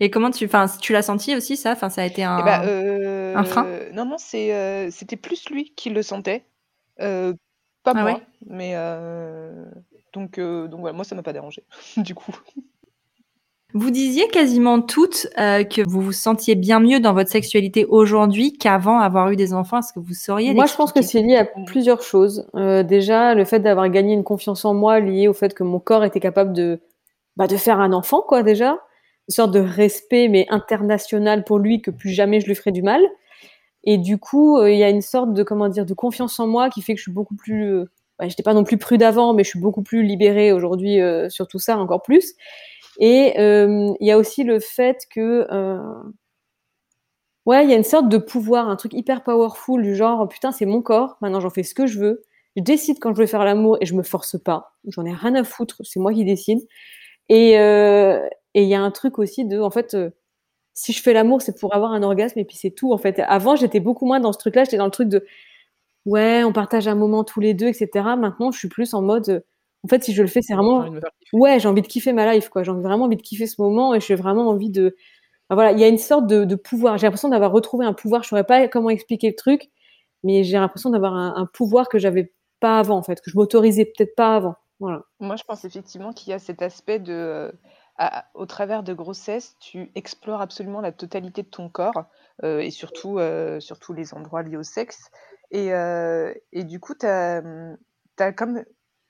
Et 0.00 0.10
comment 0.10 0.30
tu, 0.30 0.44
enfin, 0.44 0.66
tu 0.80 0.92
l'as 0.92 1.02
senti 1.02 1.34
aussi 1.34 1.56
ça? 1.56 1.72
Enfin, 1.72 1.88
ça 1.88 2.02
a 2.02 2.04
été 2.04 2.22
un, 2.22 2.38
eh 2.38 2.42
ben, 2.42 2.60
un 3.34 3.44
frein? 3.44 3.64
euh, 3.66 3.90
Non, 3.92 4.04
non, 4.04 4.16
c'est, 4.18 4.54
euh, 4.54 4.90
c'était 4.90 5.16
plus 5.16 5.48
lui 5.50 5.72
qui 5.74 5.90
le 5.90 6.02
sentait, 6.02 6.44
euh, 7.00 7.32
pas 7.82 7.92
Ah 7.94 8.02
moi. 8.02 8.12
ouais? 8.14 8.22
Mais 8.46 8.72
euh, 8.74 9.64
donc, 10.12 10.38
euh, 10.38 10.68
donc 10.68 10.80
voilà, 10.80 10.94
moi 10.94 11.04
ça 11.04 11.14
m'a 11.14 11.22
pas 11.22 11.32
dérangé 11.32 11.64
du 11.96 12.14
coup. 12.14 12.32
Vous 13.74 13.90
disiez 13.90 14.28
quasiment 14.28 14.80
toutes 14.80 15.26
euh, 15.38 15.62
que 15.64 15.82
vous 15.86 16.00
vous 16.00 16.12
sentiez 16.12 16.54
bien 16.54 16.80
mieux 16.80 17.00
dans 17.00 17.12
votre 17.12 17.30
sexualité 17.30 17.84
aujourd'hui 17.84 18.56
qu'avant 18.56 19.00
avoir 19.00 19.30
eu 19.30 19.36
des 19.36 19.52
enfants. 19.52 19.78
Est-ce 19.80 19.92
que 19.92 19.98
vous 20.00 20.14
sauriez 20.14 20.54
Moi, 20.54 20.66
je 20.66 20.74
pense 20.74 20.92
que 20.92 21.02
c'est 21.02 21.20
lié 21.20 21.36
à 21.36 21.44
plusieurs 21.66 22.00
choses. 22.02 22.46
Euh, 22.54 22.82
déjà, 22.84 23.34
le 23.34 23.44
fait 23.44 23.58
d'avoir 23.60 23.88
gagné 23.90 24.14
une 24.14 24.24
confiance 24.24 24.64
en 24.64 24.72
moi 24.72 25.00
lié 25.00 25.28
au 25.28 25.34
fait 25.34 25.52
que 25.52 25.62
mon 25.64 25.78
corps 25.80 26.04
était 26.04 26.20
capable 26.20 26.52
de, 26.54 26.80
bah, 27.36 27.48
de 27.48 27.56
faire 27.56 27.80
un 27.80 27.92
enfant, 27.92 28.22
quoi, 28.22 28.42
déjà. 28.42 28.78
Une 29.28 29.34
sorte 29.34 29.50
de 29.52 29.60
respect, 29.60 30.28
mais 30.28 30.46
international 30.50 31.44
pour 31.44 31.58
lui, 31.58 31.82
que 31.82 31.90
plus 31.90 32.10
jamais 32.10 32.40
je 32.40 32.46
lui 32.46 32.54
ferai 32.54 32.72
du 32.72 32.82
mal. 32.82 33.02
Et 33.86 33.98
du 33.98 34.18
coup, 34.18 34.58
euh, 34.58 34.70
il 34.70 34.78
y 34.78 34.84
a 34.84 34.90
une 34.90 35.00
sorte 35.00 35.32
de, 35.32 35.42
comment 35.44 35.68
dire, 35.68 35.86
de 35.86 35.94
confiance 35.94 36.38
en 36.40 36.46
moi 36.48 36.68
qui 36.70 36.82
fait 36.82 36.92
que 36.94 36.98
je 36.98 37.04
suis 37.04 37.12
beaucoup 37.12 37.36
plus, 37.36 37.64
euh, 37.72 37.84
ouais, 38.20 38.28
j'étais 38.28 38.42
pas 38.42 38.52
non 38.52 38.64
plus 38.64 38.78
prude 38.78 39.02
avant, 39.02 39.32
mais 39.32 39.44
je 39.44 39.50
suis 39.50 39.60
beaucoup 39.60 39.82
plus 39.82 40.02
libérée 40.02 40.52
aujourd'hui 40.52 41.00
euh, 41.00 41.28
sur 41.30 41.46
tout 41.46 41.60
ça, 41.60 41.78
encore 41.78 42.02
plus. 42.02 42.34
Et 42.98 43.34
il 43.38 44.06
y 44.06 44.10
a 44.10 44.18
aussi 44.18 44.42
le 44.42 44.58
fait 44.58 45.02
que, 45.10 45.46
ouais, 47.44 47.64
il 47.64 47.70
y 47.70 47.74
a 47.74 47.76
une 47.76 47.84
sorte 47.84 48.08
de 48.08 48.18
pouvoir, 48.18 48.68
un 48.68 48.76
truc 48.76 48.94
hyper 48.94 49.22
powerful 49.22 49.82
du 49.82 49.94
genre, 49.94 50.26
putain, 50.28 50.50
c'est 50.50 50.66
mon 50.66 50.80
corps, 50.82 51.18
maintenant 51.20 51.40
j'en 51.40 51.50
fais 51.50 51.62
ce 51.62 51.74
que 51.74 51.86
je 51.86 51.98
veux, 51.98 52.24
je 52.56 52.62
décide 52.62 52.98
quand 52.98 53.14
je 53.14 53.20
veux 53.20 53.26
faire 53.26 53.44
l'amour 53.44 53.76
et 53.82 53.86
je 53.86 53.94
me 53.94 54.02
force 54.02 54.38
pas, 54.42 54.72
j'en 54.88 55.04
ai 55.04 55.12
rien 55.12 55.34
à 55.34 55.44
foutre, 55.44 55.76
c'est 55.84 56.00
moi 56.00 56.14
qui 56.14 56.24
décide. 56.24 56.60
Et 57.28 57.58
et 58.56 58.62
il 58.62 58.68
y 58.68 58.74
a 58.74 58.80
un 58.80 58.90
truc 58.90 59.18
aussi 59.18 59.44
de, 59.44 59.60
en 59.60 59.70
fait, 59.70 59.92
euh, 59.92 60.10
si 60.72 60.94
je 60.94 61.02
fais 61.02 61.12
l'amour, 61.12 61.42
c'est 61.42 61.60
pour 61.60 61.74
avoir 61.74 61.92
un 61.92 62.02
orgasme 62.02 62.38
et 62.38 62.44
puis 62.46 62.56
c'est 62.56 62.70
tout. 62.70 62.90
En 62.90 62.96
fait, 62.96 63.20
avant, 63.28 63.54
j'étais 63.54 63.80
beaucoup 63.80 64.06
moins 64.06 64.18
dans 64.18 64.32
ce 64.32 64.38
truc-là, 64.38 64.64
j'étais 64.64 64.78
dans 64.78 64.86
le 64.86 64.90
truc 64.90 65.10
de, 65.10 65.26
ouais, 66.06 66.42
on 66.42 66.54
partage 66.54 66.88
un 66.88 66.94
moment 66.94 67.22
tous 67.22 67.40
les 67.40 67.52
deux, 67.52 67.66
etc. 67.66 67.90
Maintenant, 68.16 68.50
je 68.52 68.58
suis 68.58 68.68
plus 68.68 68.94
en 68.94 69.02
mode, 69.02 69.28
euh, 69.28 69.40
en 69.84 69.88
fait, 69.88 70.02
si 70.04 70.14
je 70.14 70.22
le 70.22 70.28
fais, 70.28 70.40
c'est 70.40 70.54
vraiment. 70.54 70.86
Ouais, 71.34 71.60
j'ai 71.60 71.68
envie 71.68 71.82
de 71.82 71.86
kiffer 71.86 72.14
ma 72.14 72.32
life, 72.34 72.48
quoi. 72.48 72.62
J'ai 72.62 72.72
vraiment 72.72 73.04
envie 73.04 73.16
de 73.16 73.22
kiffer 73.22 73.46
ce 73.46 73.60
moment 73.60 73.94
et 73.94 74.00
j'ai 74.00 74.14
vraiment 74.14 74.48
envie 74.48 74.70
de. 74.70 74.96
Enfin, 75.50 75.56
voilà, 75.56 75.72
il 75.72 75.78
y 75.78 75.84
a 75.84 75.88
une 75.88 75.98
sorte 75.98 76.26
de, 76.26 76.44
de 76.46 76.54
pouvoir. 76.56 76.96
J'ai 76.96 77.06
l'impression 77.06 77.28
d'avoir 77.28 77.52
retrouvé 77.52 77.84
un 77.84 77.92
pouvoir. 77.92 78.22
Je 78.22 78.28
saurais 78.28 78.44
pas 78.44 78.68
comment 78.68 78.88
expliquer 78.88 79.28
le 79.28 79.36
truc, 79.36 79.70
mais 80.24 80.44
j'ai 80.44 80.56
l'impression 80.56 80.88
d'avoir 80.90 81.12
un, 81.14 81.34
un 81.36 81.46
pouvoir 81.46 81.90
que 81.90 81.98
j'avais 81.98 82.32
pas 82.60 82.78
avant, 82.78 82.96
en 82.96 83.02
fait, 83.02 83.20
que 83.20 83.30
je 83.30 83.36
m'autorisais 83.36 83.84
peut-être 83.84 84.16
pas 84.16 84.36
avant. 84.36 84.54
Voilà. 84.80 85.02
Moi, 85.20 85.36
je 85.36 85.44
pense 85.44 85.64
effectivement 85.66 86.12
qu'il 86.14 86.30
y 86.30 86.32
a 86.32 86.38
cet 86.38 86.62
aspect 86.62 86.98
de, 86.98 87.12
euh, 87.12 87.52
à- 87.98 88.26
au 88.34 88.46
travers 88.46 88.82
de 88.82 88.92
grossesse, 88.92 89.56
tu 89.60 89.90
explores 89.94 90.40
absolument 90.40 90.80
la 90.80 90.92
totalité 90.92 91.42
de 91.42 91.48
ton 91.48 91.68
corps 91.68 92.06
euh, 92.44 92.58
et 92.60 92.70
surtout, 92.70 93.18
euh, 93.18 93.60
surtout 93.60 93.92
les 93.92 94.14
endroits 94.14 94.42
liés 94.42 94.56
au 94.56 94.62
sexe. 94.62 95.10
Et, 95.50 95.72
euh, 95.72 96.32
et 96.52 96.64
du 96.64 96.80
coup, 96.80 96.94
tu 96.94 97.06
as, 97.06 97.42
comme 98.36 98.64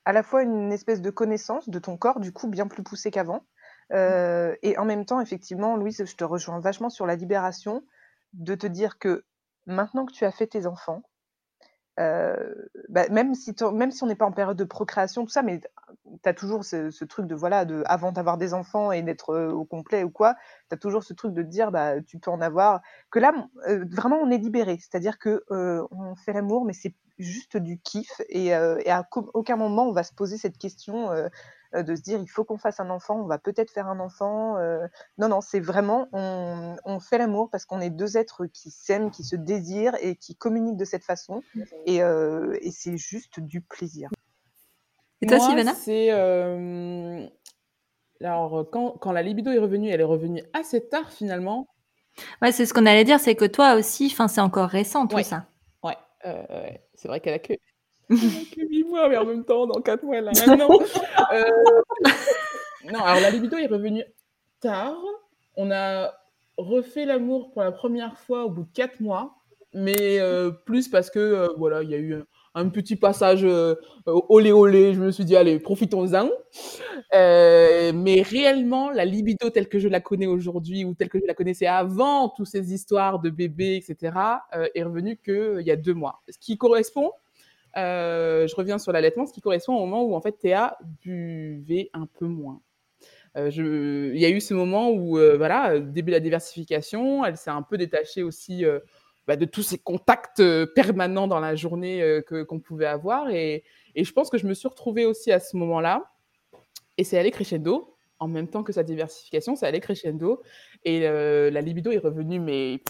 à 0.04 0.12
la 0.12 0.22
fois 0.22 0.42
une 0.42 0.72
espèce 0.72 1.00
de 1.00 1.10
connaissance 1.10 1.68
de 1.68 1.78
ton 1.78 1.96
corps, 1.96 2.20
du 2.20 2.32
coup, 2.32 2.48
bien 2.48 2.68
plus 2.68 2.82
poussée 2.82 3.10
qu'avant. 3.10 3.44
Euh, 3.92 4.54
et 4.62 4.78
en 4.78 4.84
même 4.84 5.04
temps, 5.04 5.20
effectivement, 5.20 5.76
Louise, 5.76 6.04
je 6.04 6.16
te 6.16 6.24
rejoins 6.24 6.60
vachement 6.60 6.90
sur 6.90 7.06
la 7.06 7.16
libération 7.16 7.82
de 8.32 8.54
te 8.54 8.66
dire 8.66 8.98
que 8.98 9.24
maintenant 9.66 10.06
que 10.06 10.12
tu 10.12 10.24
as 10.24 10.32
fait 10.32 10.46
tes 10.46 10.66
enfants, 10.66 11.02
euh, 11.98 12.54
bah, 12.88 13.08
même, 13.10 13.34
si 13.34 13.54
même 13.72 13.90
si 13.90 14.02
on 14.02 14.06
n'est 14.06 14.14
pas 14.14 14.26
en 14.26 14.32
période 14.32 14.56
de 14.56 14.64
procréation, 14.64 15.24
tout 15.24 15.30
ça, 15.30 15.42
mais 15.42 15.60
tu 15.60 16.28
as 16.28 16.34
toujours 16.34 16.64
ce, 16.64 16.90
ce 16.90 17.04
truc 17.04 17.26
de, 17.26 17.34
voilà, 17.34 17.64
de, 17.64 17.82
avant 17.86 18.12
d'avoir 18.12 18.36
des 18.36 18.54
enfants 18.54 18.92
et 18.92 19.02
d'être 19.02 19.34
au 19.34 19.64
complet 19.64 20.04
ou 20.04 20.10
quoi, 20.10 20.34
tu 20.68 20.74
as 20.74 20.76
toujours 20.78 21.04
ce 21.04 21.14
truc 21.14 21.32
de 21.32 21.42
dire, 21.42 21.70
bah, 21.70 22.00
tu 22.02 22.18
peux 22.18 22.30
en 22.30 22.40
avoir. 22.40 22.80
Que 23.10 23.18
là, 23.18 23.32
vraiment, 23.66 24.18
on 24.22 24.30
est 24.30 24.38
libéré. 24.38 24.78
C'est-à-dire 24.78 25.18
que 25.18 25.44
on 25.50 26.14
fait 26.16 26.32
l'amour, 26.32 26.64
mais 26.64 26.72
c'est 26.72 26.94
juste 27.18 27.56
du 27.56 27.78
kiff. 27.78 28.20
Et, 28.28 28.46
et 28.46 28.90
à 28.90 29.08
aucun 29.12 29.56
moment, 29.56 29.88
on 29.88 29.92
va 29.92 30.02
se 30.02 30.12
poser 30.14 30.36
cette 30.38 30.58
question 30.58 31.10
de 31.74 31.94
se 31.96 32.00
dire, 32.02 32.20
il 32.20 32.28
faut 32.28 32.44
qu'on 32.44 32.58
fasse 32.58 32.80
un 32.80 32.90
enfant, 32.90 33.16
on 33.20 33.26
va 33.26 33.38
peut-être 33.38 33.70
faire 33.70 33.88
un 33.88 34.00
enfant. 34.00 34.56
euh. 34.58 34.86
Non, 35.18 35.28
non, 35.28 35.40
c'est 35.40 35.60
vraiment, 35.60 36.08
on, 36.12 36.76
on 36.84 37.00
fait 37.00 37.18
l'amour 37.18 37.50
parce 37.50 37.64
qu'on 37.64 37.80
est 37.80 37.90
deux 37.90 38.16
êtres 38.16 38.46
qui 38.46 38.70
s'aiment, 38.70 39.10
qui 39.10 39.24
se 39.24 39.36
désirent 39.36 39.96
et 40.00 40.16
qui 40.16 40.36
communiquent 40.36 40.76
de 40.76 40.84
cette 40.84 41.04
façon. 41.04 41.42
Et, 41.86 42.02
euh, 42.02 42.56
et 42.60 42.70
c'est 42.70 42.96
juste 42.96 43.40
du 43.40 43.60
plaisir. 43.60 44.10
Et 45.22 45.26
toi, 45.26 45.40
Sylvana? 45.40 45.74
c'est 45.74 46.12
euh, 46.12 47.26
alors 48.22 48.66
quand, 48.70 48.92
quand 48.98 49.12
la 49.12 49.22
libido 49.22 49.50
est 49.50 49.58
revenue, 49.58 49.88
elle 49.88 50.00
est 50.00 50.04
revenue 50.04 50.42
assez 50.52 50.86
tard 50.88 51.10
finalement. 51.10 51.66
Ouais, 52.42 52.52
c'est 52.52 52.64
ce 52.66 52.72
qu'on 52.72 52.86
allait 52.86 53.04
dire, 53.04 53.20
c'est 53.20 53.34
que 53.34 53.44
toi 53.44 53.74
aussi, 53.74 54.08
enfin, 54.12 54.28
c'est 54.28 54.40
encore 54.40 54.68
récent 54.68 55.06
tout 55.06 55.16
Ouais. 55.16 55.22
ça. 55.22 55.46
Ouais, 55.82 55.96
euh, 56.24 56.42
ouais. 56.48 56.82
c'est 56.94 57.08
vrai 57.08 57.20
qu'elle 57.20 57.34
a 57.34 57.38
que 57.38 57.52
elle 58.10 58.16
a 58.16 58.54
que 58.54 58.60
8 58.60 58.84
mois, 58.84 59.08
mais 59.08 59.16
en 59.16 59.24
même 59.24 59.44
temps, 59.44 59.66
dans 59.66 59.80
4 59.80 60.02
mois, 60.04 60.16
un 60.16 60.20
an. 60.60 60.78
Euh, 61.32 61.42
Non, 62.92 63.00
alors 63.00 63.20
la 63.20 63.30
libido 63.30 63.56
est 63.56 63.66
revenue 63.66 64.04
tard. 64.60 64.96
On 65.56 65.70
a 65.70 66.12
refait 66.56 67.04
l'amour 67.04 67.50
pour 67.52 67.62
la 67.62 67.72
première 67.72 68.18
fois 68.18 68.44
au 68.44 68.50
bout 68.50 68.62
de 68.62 68.72
4 68.74 69.00
mois, 69.00 69.34
mais 69.74 70.18
euh, 70.20 70.50
plus 70.50 70.88
parce 70.88 71.10
que 71.10 71.18
euh, 71.18 71.48
voilà, 71.58 71.82
il 71.82 71.90
y 71.90 71.94
a 71.94 71.98
eu 71.98 72.14
un, 72.54 72.68
petit 72.68 72.96
passage 72.96 73.44
euh, 73.44 73.74
olé 74.06 74.52
olé. 74.52 74.94
Je 74.94 75.00
me 75.00 75.10
suis 75.10 75.24
dit 75.24 75.36
allez, 75.36 75.58
profitons-en. 75.58 76.30
Euh, 77.14 77.92
mais 77.94 78.22
réellement, 78.22 78.90
la 78.90 79.04
libido 79.04 79.50
telle 79.50 79.68
que 79.68 79.78
je 79.78 79.88
la 79.88 80.00
connais 80.00 80.26
aujourd'hui 80.26 80.84
ou 80.84 80.94
telle 80.94 81.08
que 81.08 81.18
je 81.18 81.26
la 81.26 81.34
connaissais 81.34 81.66
avant 81.66 82.28
toutes 82.30 82.46
ces 82.46 82.72
histoires 82.72 83.20
de 83.20 83.30
bébés, 83.30 83.76
etc., 83.76 84.16
euh, 84.54 84.68
est 84.74 84.82
revenue 84.82 85.18
qu'il 85.22 85.62
y 85.66 85.70
a 85.70 85.76
deux 85.76 85.94
mois. 85.94 86.22
Ce 86.28 86.38
qui 86.38 86.56
correspond, 86.56 87.12
je 87.76 88.54
reviens 88.56 88.78
sur 88.78 88.92
l'allaitement, 88.92 89.26
ce 89.26 89.32
qui 89.32 89.40
correspond 89.40 89.74
au 89.76 89.80
moment 89.86 90.02
où 90.04 90.14
en 90.14 90.20
fait 90.20 90.32
Théa 90.32 90.76
buvait 91.02 91.90
un 91.92 92.06
peu 92.06 92.26
moins. 92.26 92.60
Euh, 93.36 93.50
Il 94.14 94.20
y 94.20 94.24
a 94.24 94.30
eu 94.30 94.40
ce 94.40 94.54
moment 94.54 94.90
où, 94.90 95.18
euh, 95.18 95.36
voilà, 95.36 95.72
euh, 95.72 95.80
début 95.80 96.10
de 96.10 96.16
la 96.16 96.20
diversification, 96.20 97.24
elle 97.24 97.36
s'est 97.36 97.50
un 97.50 97.62
peu 97.62 97.76
détachée 97.76 98.22
aussi 98.22 98.64
euh, 98.64 98.80
bah, 99.26 99.36
de 99.36 99.44
tous 99.44 99.62
ces 99.62 99.76
contacts 99.78 100.40
euh, 100.40 100.66
permanents 100.66 101.26
dans 101.26 101.40
la 101.40 101.54
journée 101.54 102.02
euh, 102.02 102.22
que- 102.22 102.44
qu'on 102.44 102.60
pouvait 102.60 102.86
avoir. 102.86 103.28
Et, 103.30 103.62
je 103.94 104.10
pense 104.12 104.30
que 104.30 104.38
je 104.38 104.46
me 104.46 104.54
suis 104.54 104.68
retrouvée 104.68 105.04
aussi 105.04 105.32
à 105.32 105.40
ce 105.40 105.56
moment-là. 105.58 106.10
Et 106.96 107.04
c'est 107.04 107.18
allé 107.18 107.30
crescendo, 107.30 107.94
en 108.18 108.28
même 108.28 108.48
temps 108.48 108.62
que 108.62 108.72
sa 108.72 108.82
diversification, 108.82 109.54
c'est 109.54 109.66
allé 109.66 109.80
crescendo. 109.80 110.40
Et 110.84 111.06
euh, 111.06 111.50
la 111.50 111.60
libido 111.60 111.90
est 111.90 111.98
revenue, 111.98 112.40
mais 112.40 112.80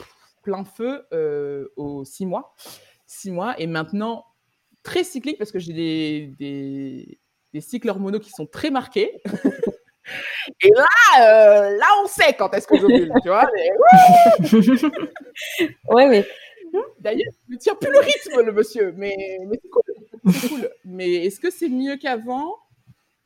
plein 0.43 0.65
feu 0.65 1.07
euh, 1.13 1.67
aux 1.77 2.05
six 2.05 2.25
mois. 2.27 2.55
Six 3.07 3.33
mois. 3.33 3.59
Et 3.59 3.67
maintenant, 3.67 4.25
très 4.87 5.05
cyclique, 5.05 5.39
parce 5.39 5.51
que 5.53 5.59
j'ai 5.59 5.73
des, 5.73 6.33
des, 6.39 7.19
des 7.53 7.61
cycles 7.61 7.89
hormonaux 7.89 8.21
qui 8.21 8.31
sont 8.31 8.47
très 8.47 8.71
marqués. 8.71 9.11
Et 10.63 10.71
là, 10.71 10.87
euh, 11.21 11.77
là, 11.77 11.87
on 12.05 12.07
sait 12.07 12.33
quand 12.39 12.55
est-ce 12.55 12.69
que 12.69 12.79
j'ovule, 12.79 13.11
tu 13.23 13.29
vois. 13.29 13.49
mais- 13.55 13.71
Ouais, 15.89 16.09
mais 16.09 16.25
D'ailleurs, 17.01 17.33
il 17.49 17.55
ne 17.55 17.59
tient 17.59 17.75
plus 17.75 17.91
le 17.91 17.99
rythme, 18.01 18.41
le 18.43 18.53
monsieur, 18.53 18.93
mais, 18.97 19.17
mais 19.49 19.59
c'est 19.63 19.69
cool. 19.69 19.83
c'est 20.33 20.49
cool. 20.49 20.71
Mais 20.85 21.11
est-ce 21.27 21.41
que 21.41 21.51
c'est 21.51 21.69
mieux 21.69 21.97
qu'avant? 21.97 22.55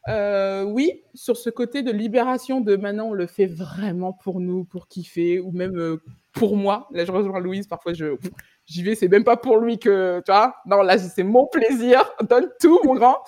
Euh, 0.09 0.63
Oui, 0.63 1.03
sur 1.15 1.37
ce 1.37 1.51
côté 1.51 1.83
de 1.83 1.91
libération 1.91 2.61
de 2.61 2.77
maintenant, 2.77 3.09
on 3.09 3.13
le 3.13 3.27
fait 3.27 3.47
vraiment 3.47 4.13
pour 4.13 4.41
nous, 4.41 4.65
pour 4.65 4.89
kiffer, 4.89 5.41
ou 5.41 5.51
même 5.53 5.77
euh, 5.77 6.01
pour 6.33 6.57
moi. 6.57 6.89
Là, 6.93 7.05
je 7.05 7.13
rejoins 7.13 7.41
Louise, 7.41 7.67
parfois 7.67 7.93
je 7.93 8.15
j'y 8.71 8.83
vais, 8.83 8.95
c'est 8.95 9.09
même 9.09 9.25
pas 9.25 9.37
pour 9.37 9.59
lui 9.59 9.79
que, 9.79 10.21
tu 10.25 10.33
vois. 10.33 10.57
Non, 10.67 10.83
là, 10.83 10.99
c'est 10.99 11.23
mon 11.25 11.47
plaisir. 11.47 12.03
Donne 12.29 12.51
tout, 12.61 12.81
mon 12.85 12.95
grand. 12.95 13.19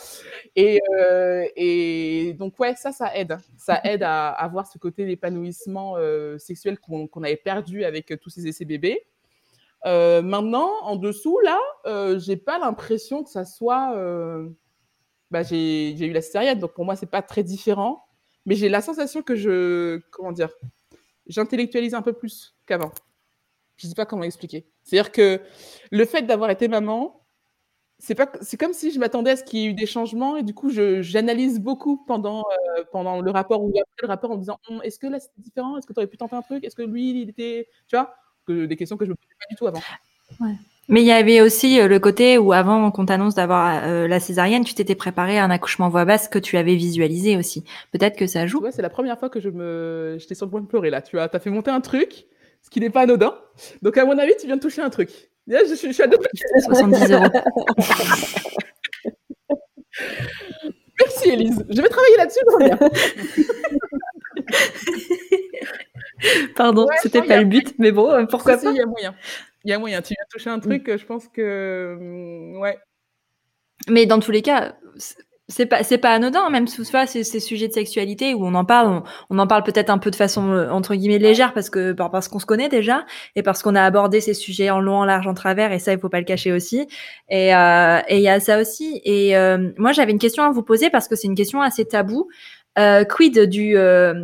Et, 0.56 0.80
euh, 1.00 1.44
et 1.56 2.34
donc, 2.38 2.58
ouais, 2.60 2.74
ça, 2.76 2.92
ça 2.92 3.14
aide. 3.16 3.38
Ça 3.58 3.80
aide 3.84 4.02
à 4.02 4.30
avoir 4.30 4.66
ce 4.66 4.78
côté 4.78 5.06
d'épanouissement 5.06 5.96
euh, 5.96 6.38
sexuel 6.38 6.78
qu'on 6.78 7.08
avait 7.24 7.36
perdu 7.36 7.84
avec 7.84 8.12
euh, 8.12 8.16
tous 8.16 8.30
ces 8.30 8.46
essais 8.46 8.64
bébés. 8.64 9.06
Euh, 9.86 10.22
maintenant, 10.22 10.70
en 10.82 10.96
dessous, 10.96 11.38
là, 11.40 11.58
euh, 11.86 12.18
j'ai 12.18 12.36
pas 12.36 12.58
l'impression 12.58 13.24
que 13.24 13.30
ça 13.30 13.44
soit. 13.44 13.94
euh, 13.96 14.48
Bah, 15.30 15.42
j'ai 15.42 15.94
j'ai 15.96 16.06
eu 16.06 16.12
la 16.12 16.22
césarienne, 16.22 16.58
donc 16.60 16.74
pour 16.74 16.84
moi, 16.84 16.96
c'est 16.96 17.10
pas 17.10 17.22
très 17.22 17.42
différent. 17.42 18.04
Mais 18.46 18.54
j'ai 18.56 18.68
la 18.68 18.80
sensation 18.82 19.22
que 19.22 19.34
je. 19.36 20.00
Comment 20.10 20.32
dire 20.32 20.50
J'intellectualise 21.26 21.94
un 21.94 22.02
peu 22.02 22.12
plus 22.12 22.54
qu'avant. 22.66 22.92
Je 23.76 23.86
sais 23.86 23.94
pas 23.94 24.06
comment 24.06 24.24
expliquer. 24.24 24.66
C'est-à-dire 24.82 25.12
que 25.12 25.40
le 25.90 26.04
fait 26.04 26.22
d'avoir 26.22 26.50
été 26.50 26.68
maman, 26.68 27.22
c'est 28.02 28.16
pas 28.16 28.30
c'est 28.40 28.56
comme 28.56 28.72
si 28.72 28.90
je 28.90 28.98
m'attendais 28.98 29.30
à 29.30 29.36
ce 29.36 29.44
qu'il 29.44 29.60
y 29.60 29.64
ait 29.64 29.66
eu 29.66 29.74
des 29.74 29.86
changements 29.86 30.36
et 30.36 30.42
du 30.42 30.54
coup 30.54 30.70
je 30.70 31.02
j'analyse 31.02 31.60
beaucoup 31.60 32.04
pendant 32.04 32.40
euh, 32.40 32.82
pendant 32.90 33.20
le 33.20 33.30
rapport 33.30 33.62
ou 33.62 33.68
après 33.68 34.02
le 34.02 34.08
rapport 34.08 34.32
en 34.32 34.34
me 34.34 34.40
disant 34.40 34.58
Hum, 34.68 34.80
est-ce 34.82 34.98
que 34.98 35.06
là 35.06 35.20
c'était 35.20 35.40
différent? 35.40 35.78
Est-ce 35.78 35.86
que 35.86 35.92
tu 35.92 36.00
aurais 36.00 36.08
pu 36.08 36.16
tenter 36.16 36.34
un 36.34 36.42
truc? 36.42 36.64
Est-ce 36.64 36.74
que 36.74 36.82
lui 36.82 37.22
il 37.22 37.28
était 37.28 37.68
tu 37.86 37.94
vois? 37.94 38.12
Que 38.44 38.66
des 38.66 38.74
questions 38.76 38.96
que 38.96 39.04
je 39.04 39.10
me 39.10 39.14
posais 39.14 39.34
pas 39.38 39.46
du 39.48 39.54
tout 39.54 39.68
avant 39.68 39.80
Mais 40.88 41.02
il 41.02 41.06
y 41.06 41.12
avait 41.12 41.40
aussi 41.40 41.80
le 41.80 41.98
côté 42.00 42.38
où 42.38 42.52
avant 42.52 42.90
qu'on 42.90 43.06
t'annonce 43.06 43.36
d'avoir 43.36 43.86
la 43.86 44.18
césarienne, 44.18 44.64
tu 44.64 44.74
t'étais 44.74 44.96
préparé 44.96 45.38
à 45.38 45.44
un 45.44 45.50
accouchement 45.50 45.88
voix 45.88 46.04
basse 46.04 46.26
que 46.26 46.40
tu 46.40 46.56
avais 46.56 46.74
visualisé 46.74 47.36
aussi. 47.36 47.62
Peut-être 47.92 48.16
que 48.16 48.26
ça 48.26 48.48
joue. 48.48 48.58
Tu 48.58 48.62
vois, 48.62 48.72
c'est 48.72 48.82
la 48.82 48.90
première 48.90 49.16
fois 49.16 49.30
que 49.30 49.38
je 49.38 49.48
me, 49.48 50.16
j'étais 50.18 50.34
sur 50.34 50.46
le 50.46 50.50
point 50.50 50.60
de 50.60 50.66
pleurer 50.66 50.90
là. 50.90 51.00
Tu 51.00 51.20
as, 51.20 51.30
as 51.32 51.38
fait 51.38 51.50
monter 51.50 51.70
un 51.70 51.80
truc, 51.80 52.26
ce 52.62 52.70
qui 52.70 52.80
n'est 52.80 52.90
pas 52.90 53.02
anodin. 53.02 53.36
Donc 53.82 53.98
à 53.98 54.04
mon 54.04 54.16
avis, 54.18 54.32
tu 54.40 54.46
viens 54.46 54.56
de 54.56 54.62
toucher 54.62 54.82
un 54.82 54.90
truc. 54.90 55.10
Je, 55.46 55.74
suis, 55.74 55.88
je 55.88 55.92
suis 55.92 56.02
à 56.02 56.06
deux 56.06 56.18
70 56.64 57.12
euros. 57.12 57.24
Merci 61.00 61.30
Elise. 61.30 61.64
Je 61.68 61.82
vais 61.82 61.88
travailler 61.88 62.16
là-dessus. 62.16 62.40
Pardon, 66.56 66.86
c'était 67.02 67.22
pas 67.22 67.38
le 67.38 67.46
but, 67.46 67.74
mais 67.78 67.90
bon, 67.90 68.10
euh, 68.10 68.26
pourquoi 68.26 68.56
pas 68.56 68.70
Il 68.70 68.76
y 68.76 68.80
a 68.80 68.86
moyen. 68.86 69.14
Il 69.64 69.70
y 69.70 69.72
a 69.72 69.78
moyen. 69.78 70.02
Tu 70.02 70.14
viens 70.14 70.24
de 70.24 70.30
toucher 70.30 70.50
un 70.50 70.60
truc, 70.60 70.88
mm. 70.88 70.98
je 70.98 71.06
pense 71.06 71.28
que. 71.28 71.96
Mm, 71.98 72.58
ouais. 72.58 72.78
Mais 73.88 74.06
dans 74.06 74.20
tous 74.20 74.30
les 74.30 74.42
cas, 74.42 74.76
c'est 75.48 75.66
pas 75.66 75.82
c'est 75.82 75.98
pas 75.98 76.10
anodin 76.10 76.48
même 76.50 76.68
sous 76.68 76.84
ces, 76.84 77.24
ces 77.24 77.40
sujets 77.40 77.68
de 77.68 77.72
sexualité 77.72 78.32
où 78.34 78.46
on 78.46 78.54
en 78.54 78.64
parle 78.64 79.02
on, 79.28 79.38
en 79.38 79.46
parle 79.46 79.64
peut-être 79.64 79.90
un 79.90 79.98
peu 79.98 80.10
de 80.10 80.16
façon 80.16 80.50
euh, 80.50 80.70
entre 80.70 80.94
guillemets 80.94 81.18
légère 81.18 81.52
parce 81.52 81.68
que 81.68 81.92
parce 81.92 82.28
qu'on 82.28 82.38
se 82.38 82.46
connaît 82.46 82.68
déjà 82.68 83.04
et 83.34 83.42
parce 83.42 83.62
qu'on 83.62 83.74
a 83.74 83.82
abordé 83.82 84.20
ces 84.20 84.34
sujets 84.34 84.70
en 84.70 84.80
long 84.80 84.96
en 84.96 85.04
large 85.04 85.26
en 85.26 85.34
travers 85.34 85.72
et 85.72 85.78
ça 85.78 85.92
il 85.92 85.98
faut 85.98 86.08
pas 86.08 86.20
le 86.20 86.24
cacher 86.24 86.52
aussi. 86.52 86.86
Et 87.28 87.54
euh, 87.54 88.00
et 88.08 88.18
il 88.18 88.22
y 88.22 88.28
a 88.28 88.40
ça 88.40 88.60
aussi. 88.60 89.00
Et 89.04 89.36
euh, 89.36 89.70
moi 89.78 89.92
j'avais 89.92 90.12
une 90.12 90.18
question 90.18 90.44
à 90.44 90.50
vous 90.50 90.62
poser 90.62 90.90
parce 90.90 91.08
que 91.08 91.16
c'est 91.16 91.26
une 91.26 91.34
question 91.34 91.60
assez 91.60 91.84
taboue. 91.84 92.28
Euh, 92.78 93.04
quid 93.04 93.38
du, 93.38 93.76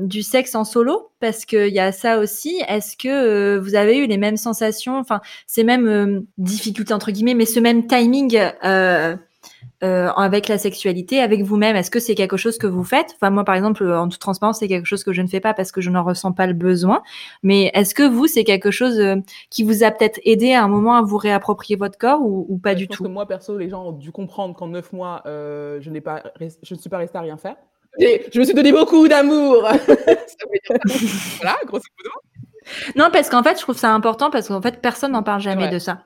du 0.03 0.23
sexe 0.23 0.55
en 0.55 0.65
solo? 0.65 1.11
Parce 1.21 1.45
qu'il 1.45 1.69
y 1.69 1.81
a 1.81 1.93
ça 1.93 2.19
aussi. 2.19 2.63
Est-ce 2.69 2.97
que 2.97 3.59
vous 3.59 3.75
avez 3.75 3.99
eu 3.99 4.07
les 4.07 4.17
mêmes 4.17 4.39
sensations, 4.39 4.97
enfin 4.99 5.21
ces 5.47 5.65
mêmes 5.65 6.25
difficultés 6.39 6.95
entre 6.95 7.11
guillemets, 7.11 7.35
mais 7.35 7.45
ce 7.45 7.61
même 7.61 7.87
timing 7.87 8.39
euh, 9.85 10.09
avec 10.09 10.49
la 10.49 10.59
sexualité, 10.59 11.21
avec 11.21 11.43
vous-même 11.43 11.77
Est-ce 11.77 11.91
que 11.91 12.01
c'est 12.01 12.15
quelque 12.15 12.37
chose 12.37 12.59
que 12.59 12.67
vous 12.67 12.83
faites? 12.83 13.15
Enfin, 13.15 13.31
moi, 13.31 13.45
par 13.45 13.55
exemple, 13.55 13.89
en 13.91 14.09
toute 14.09 14.21
transparence, 14.21 14.59
c'est 14.59 14.69
quelque 14.69 14.87
chose 14.87 15.05
que 15.05 15.13
je 15.13 15.23
ne 15.23 15.29
fais 15.29 15.41
pas 15.41 15.55
parce 15.55 15.71
que 15.71 15.81
je 15.81 15.91
n'en 15.91 16.03
ressens 16.03 16.33
pas 16.33 16.47
le 16.47 16.53
besoin. 16.53 17.03
Mais 17.43 17.71
est-ce 17.75 17.95
que 17.95 18.03
vous, 18.03 18.27
c'est 18.27 18.45
quelque 18.45 18.71
chose 18.71 18.99
euh, 18.99 19.17
qui 19.51 19.63
vous 19.63 19.85
a 19.85 19.91
peut-être 19.91 20.21
aidé 20.25 20.53
à 20.53 20.65
un 20.65 20.69
moment 20.69 20.97
à 20.97 21.03
vous 21.03 21.17
réapproprier 21.17 21.77
votre 21.77 21.97
corps 21.97 22.21
ou, 22.23 22.59
pas 22.59 22.75
du 22.75 22.85
je 22.85 22.89
pense 22.89 22.97
tout? 22.97 23.05
que 23.05 23.09
Moi, 23.09 23.27
perso, 23.27 23.57
les 23.57 23.69
gens 23.69 23.85
ont 23.85 23.93
dû 23.93 24.11
comprendre 24.11 24.57
qu'en 24.57 24.69
neuf 24.69 24.93
mois, 24.93 25.23
euh, 25.27 25.79
je 25.81 25.91
n'ai 25.91 26.01
pas, 26.01 26.25
je 26.41 26.75
ne 26.75 26.79
suis 26.79 26.91
pas 26.91 26.99
restée 26.99 27.19
à 27.19 27.23
rien 27.23 27.37
faire. 27.37 27.57
Et 28.01 28.27
je 28.33 28.39
me 28.39 28.45
suis 28.45 28.55
donné 28.55 28.73
beaucoup 28.73 29.07
d'amour. 29.09 29.63
voilà, 31.39 31.57
grosso 31.67 31.85
modo. 31.99 32.11
Non, 32.97 33.09
parce 33.13 33.29
qu'en 33.29 33.43
fait, 33.43 33.57
je 33.57 33.63
trouve 33.63 33.77
ça 33.77 33.93
important 33.93 34.31
parce 34.31 34.49
qu'en 34.49 34.61
fait, 34.61 34.81
personne 34.81 35.13
n'en 35.13 35.23
parle 35.23 35.41
jamais 35.41 35.69
de 35.69 35.79
ça. 35.79 36.03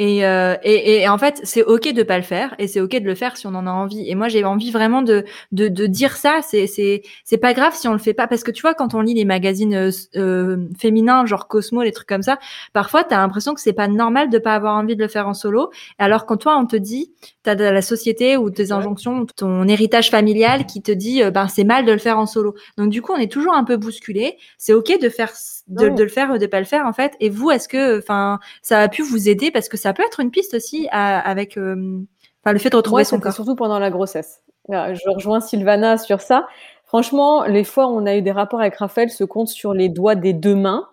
Et, 0.00 0.24
euh, 0.24 0.54
et, 0.62 1.00
et, 1.02 1.08
en 1.08 1.18
fait, 1.18 1.40
c'est 1.42 1.64
ok 1.64 1.92
de 1.92 2.04
pas 2.04 2.16
le 2.18 2.22
faire 2.22 2.54
et 2.60 2.68
c'est 2.68 2.80
ok 2.80 3.00
de 3.00 3.04
le 3.04 3.16
faire 3.16 3.36
si 3.36 3.48
on 3.48 3.54
en 3.56 3.66
a 3.66 3.70
envie. 3.70 4.08
Et 4.08 4.14
moi, 4.14 4.28
j'ai 4.28 4.44
envie 4.44 4.70
vraiment 4.70 5.02
de, 5.02 5.24
de, 5.50 5.66
de 5.66 5.86
dire 5.86 6.16
ça. 6.16 6.38
C'est 6.46 6.68
c'est 6.68 7.02
c'est 7.24 7.36
pas 7.36 7.52
grave 7.52 7.74
si 7.74 7.88
on 7.88 7.92
le 7.94 7.98
fait 7.98 8.14
pas 8.14 8.28
parce 8.28 8.44
que 8.44 8.52
tu 8.52 8.62
vois, 8.62 8.74
quand 8.74 8.94
on 8.94 9.00
lit 9.00 9.14
les 9.14 9.24
magazines 9.24 9.74
euh, 9.74 9.90
euh 10.14 10.56
féminins, 10.78 11.26
genre 11.26 11.48
Cosmo, 11.48 11.82
les 11.82 11.90
trucs 11.90 12.08
comme 12.08 12.22
ça, 12.22 12.38
parfois 12.72 13.02
t'as 13.02 13.16
l'impression 13.16 13.54
que 13.54 13.60
c'est 13.60 13.72
pas 13.72 13.88
normal 13.88 14.30
de 14.30 14.38
pas 14.38 14.54
avoir 14.54 14.76
envie 14.76 14.94
de 14.94 15.02
le 15.02 15.08
faire 15.08 15.26
en 15.26 15.34
solo. 15.34 15.70
Alors 15.98 16.26
quand 16.26 16.36
toi, 16.36 16.56
on 16.56 16.66
te 16.66 16.76
dit, 16.76 17.12
t'as 17.42 17.56
de 17.56 17.64
la 17.64 17.82
société 17.82 18.36
ou 18.36 18.50
tes 18.50 18.70
injonctions, 18.70 19.26
ton 19.34 19.66
héritage 19.66 20.10
familial 20.10 20.66
qui 20.66 20.80
te 20.80 20.92
dit, 20.92 21.24
euh, 21.24 21.32
ben 21.32 21.48
c'est 21.48 21.64
mal 21.64 21.84
de 21.84 21.90
le 21.92 21.98
faire 21.98 22.20
en 22.20 22.26
solo. 22.26 22.54
Donc 22.76 22.90
du 22.90 23.02
coup, 23.02 23.12
on 23.12 23.18
est 23.18 23.32
toujours 23.32 23.54
un 23.54 23.64
peu 23.64 23.76
bousculé. 23.76 24.38
C'est 24.58 24.74
ok 24.74 25.00
de 25.02 25.08
faire 25.08 25.32
de, 25.68 25.88
de, 25.88 26.02
le 26.02 26.08
faire 26.08 26.30
ou 26.30 26.38
de 26.38 26.46
pas 26.46 26.58
le 26.58 26.66
faire 26.66 26.86
en 26.86 26.92
fait. 26.92 27.14
Et 27.20 27.28
vous, 27.28 27.50
est-ce 27.50 27.68
que, 27.68 27.98
enfin, 27.98 28.40
ça 28.62 28.80
a 28.80 28.88
pu 28.88 29.02
vous 29.02 29.28
aider? 29.28 29.50
Parce 29.50 29.68
que 29.68 29.76
ça 29.76 29.92
peut 29.92 30.02
être 30.02 30.20
une 30.20 30.30
piste 30.30 30.54
aussi 30.54 30.88
avec, 30.90 31.56
euh, 31.56 32.00
enfin, 32.42 32.52
le 32.52 32.58
fait 32.58 32.70
de 32.70 32.76
retrouver 32.76 33.04
son 33.04 33.20
corps. 33.20 33.32
Surtout 33.32 33.56
pendant 33.56 33.78
la 33.78 33.90
grossesse. 33.90 34.42
Je 34.68 35.10
rejoins 35.14 35.40
Sylvana 35.40 35.96
sur 35.98 36.20
ça. 36.20 36.46
Franchement, 36.84 37.44
les 37.44 37.64
fois 37.64 37.86
où 37.86 37.90
on 37.90 38.06
a 38.06 38.16
eu 38.16 38.22
des 38.22 38.32
rapports 38.32 38.60
avec 38.60 38.76
Raphaël 38.76 39.10
se 39.10 39.24
comptent 39.24 39.48
sur 39.48 39.74
les 39.74 39.88
doigts 39.88 40.14
des 40.14 40.32
deux 40.32 40.54
mains 40.54 40.88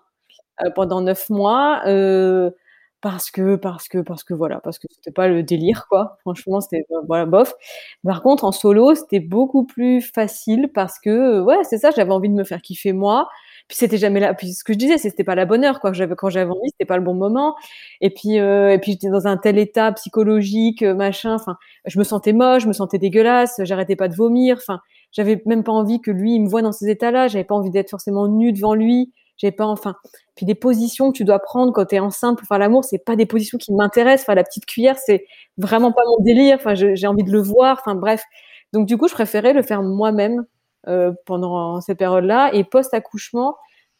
euh, 0.64 0.70
pendant 0.70 1.02
neuf 1.02 1.30
mois. 1.30 1.82
Euh, 1.86 2.52
parce 3.02 3.30
que 3.30 3.56
parce 3.56 3.88
que 3.88 4.00
parce 4.00 4.24
que 4.24 4.34
voilà 4.34 4.60
parce 4.62 4.80
que 4.80 4.88
c'était 4.90 5.12
pas 5.12 5.28
le 5.28 5.44
délire 5.44 5.86
quoi 5.90 6.18
franchement 6.22 6.60
c'était 6.60 6.88
voilà 7.08 7.28
bof 7.28 7.54
par 8.04 8.24
contre 8.24 8.46
en 8.46 8.52
solo 8.52 8.96
c'était 8.96 9.20
beaucoup 9.20 9.64
plus 9.64 10.02
facile 10.02 10.72
parce 10.74 10.98
que 10.98 11.40
ouais 11.42 11.64
c'est 11.66 11.78
ça 11.78 11.92
j'avais 11.92 12.12
envie 12.12 12.30
de 12.30 12.34
me 12.34 12.44
faire 12.44 12.64
kiffer 12.64 12.94
moi 12.94 13.30
puis 13.68 13.78
c'était 13.78 13.98
jamais 13.98 14.20
là. 14.20 14.34
Puis 14.34 14.54
ce 14.54 14.64
que 14.64 14.74
je 14.74 14.78
disais, 14.78 14.98
c'était 14.98 15.24
pas 15.24 15.36
la 15.36 15.46
bonne 15.46 15.64
heure, 15.64 15.80
quoi. 15.80 15.92
J'avais 15.94 16.16
quand 16.16 16.30
j'avais 16.30 16.52
envie, 16.52 16.70
c'était 16.72 16.86
pas 16.86 16.98
le 16.98 17.04
bon 17.04 17.16
moment. 17.16 17.56
Et 18.02 18.12
puis 18.12 18.40
euh, 18.40 18.72
et 18.72 18.80
puis 18.80 18.94
j'étais 18.94 19.10
dans 19.10 19.28
un 19.28 19.38
tel 19.38 19.58
état 19.58 19.92
psychologique, 19.94 20.84
euh, 20.84 20.94
machin. 20.94 21.34
Enfin, 21.36 21.58
je 21.86 21.98
me 21.98 22.04
sentais 22.04 22.34
moche, 22.34 22.64
je 22.64 22.68
me 22.68 22.74
sentais 22.74 23.00
dégueulasse, 23.00 23.60
j'arrêtais 23.64 23.96
pas 23.96 24.08
de 24.08 24.16
vomir. 24.16 24.58
Enfin, 24.58 24.80
j'avais 25.12 25.42
même 25.46 25.64
pas 25.64 25.72
envie 25.72 26.00
que 26.02 26.12
lui 26.12 26.36
il 26.36 26.42
me 26.44 26.50
voit 26.50 26.62
dans 26.62 26.72
ces 26.72 26.90
états-là. 26.90 27.28
J'avais 27.28 27.44
pas 27.44 27.56
envie 27.56 27.72
d'être 27.72 27.90
forcément 27.90 28.28
nue 28.28 28.54
devant 28.54 28.76
lui. 28.76 29.12
J'avais 29.38 29.52
pas, 29.52 29.66
enfin. 29.66 29.96
Puis 30.36 30.46
des 30.46 30.56
positions 30.56 31.12
que 31.12 31.18
tu 31.18 31.24
dois 31.26 31.40
prendre 31.40 31.72
quand 31.74 31.86
tu 31.86 31.96
es 31.96 32.00
enceinte 32.00 32.38
pour 32.38 32.48
faire 32.48 32.60
l'amour, 32.60 32.84
c'est 32.84 33.04
pas 33.04 33.16
des 33.16 33.26
positions 33.26 33.58
qui 33.58 33.74
m'intéressent. 33.74 34.26
Enfin, 34.26 34.36
la 34.36 34.44
petite 34.44 34.66
cuillère, 34.66 34.98
c'est 34.98 35.26
vraiment 35.58 35.92
pas 35.92 36.02
mon 36.06 36.24
délire. 36.24 36.58
Enfin, 36.60 36.76
j'ai 36.76 37.08
envie 37.08 37.24
de 37.24 37.32
le 37.32 37.42
voir. 37.42 37.78
Enfin, 37.82 37.96
bref. 37.96 38.24
Donc 38.74 38.88
du 38.88 38.98
coup, 38.98 39.08
je 39.08 39.14
préférais 39.14 39.54
le 39.54 39.62
faire 39.64 39.82
moi-même 39.82 40.46
pendant 41.26 41.82
cette 41.82 41.98
période-là. 41.98 42.52
Et 42.54 42.64
post-accouchement, 42.64 43.56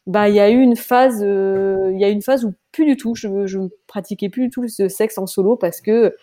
bah, 0.06 0.28
il 0.28 0.36
y 0.36 0.40
a 0.40 0.50
eu 0.50 0.60
une 0.60 0.76
phase, 0.76 1.20
euh, 1.22 1.90
il 1.92 2.00
y 2.00 2.04
a 2.04 2.08
une 2.08 2.22
phase 2.22 2.44
où 2.44 2.54
plus 2.72 2.84
du 2.86 2.96
tout, 2.96 3.14
je, 3.14 3.46
je 3.46 3.58
pratiquais 3.88 4.28
plus 4.28 4.44
du 4.44 4.50
tout 4.50 4.68
ce 4.68 4.88
sexe 4.88 5.18
en 5.18 5.26
solo 5.26 5.56
parce 5.56 5.80
que 5.80 6.14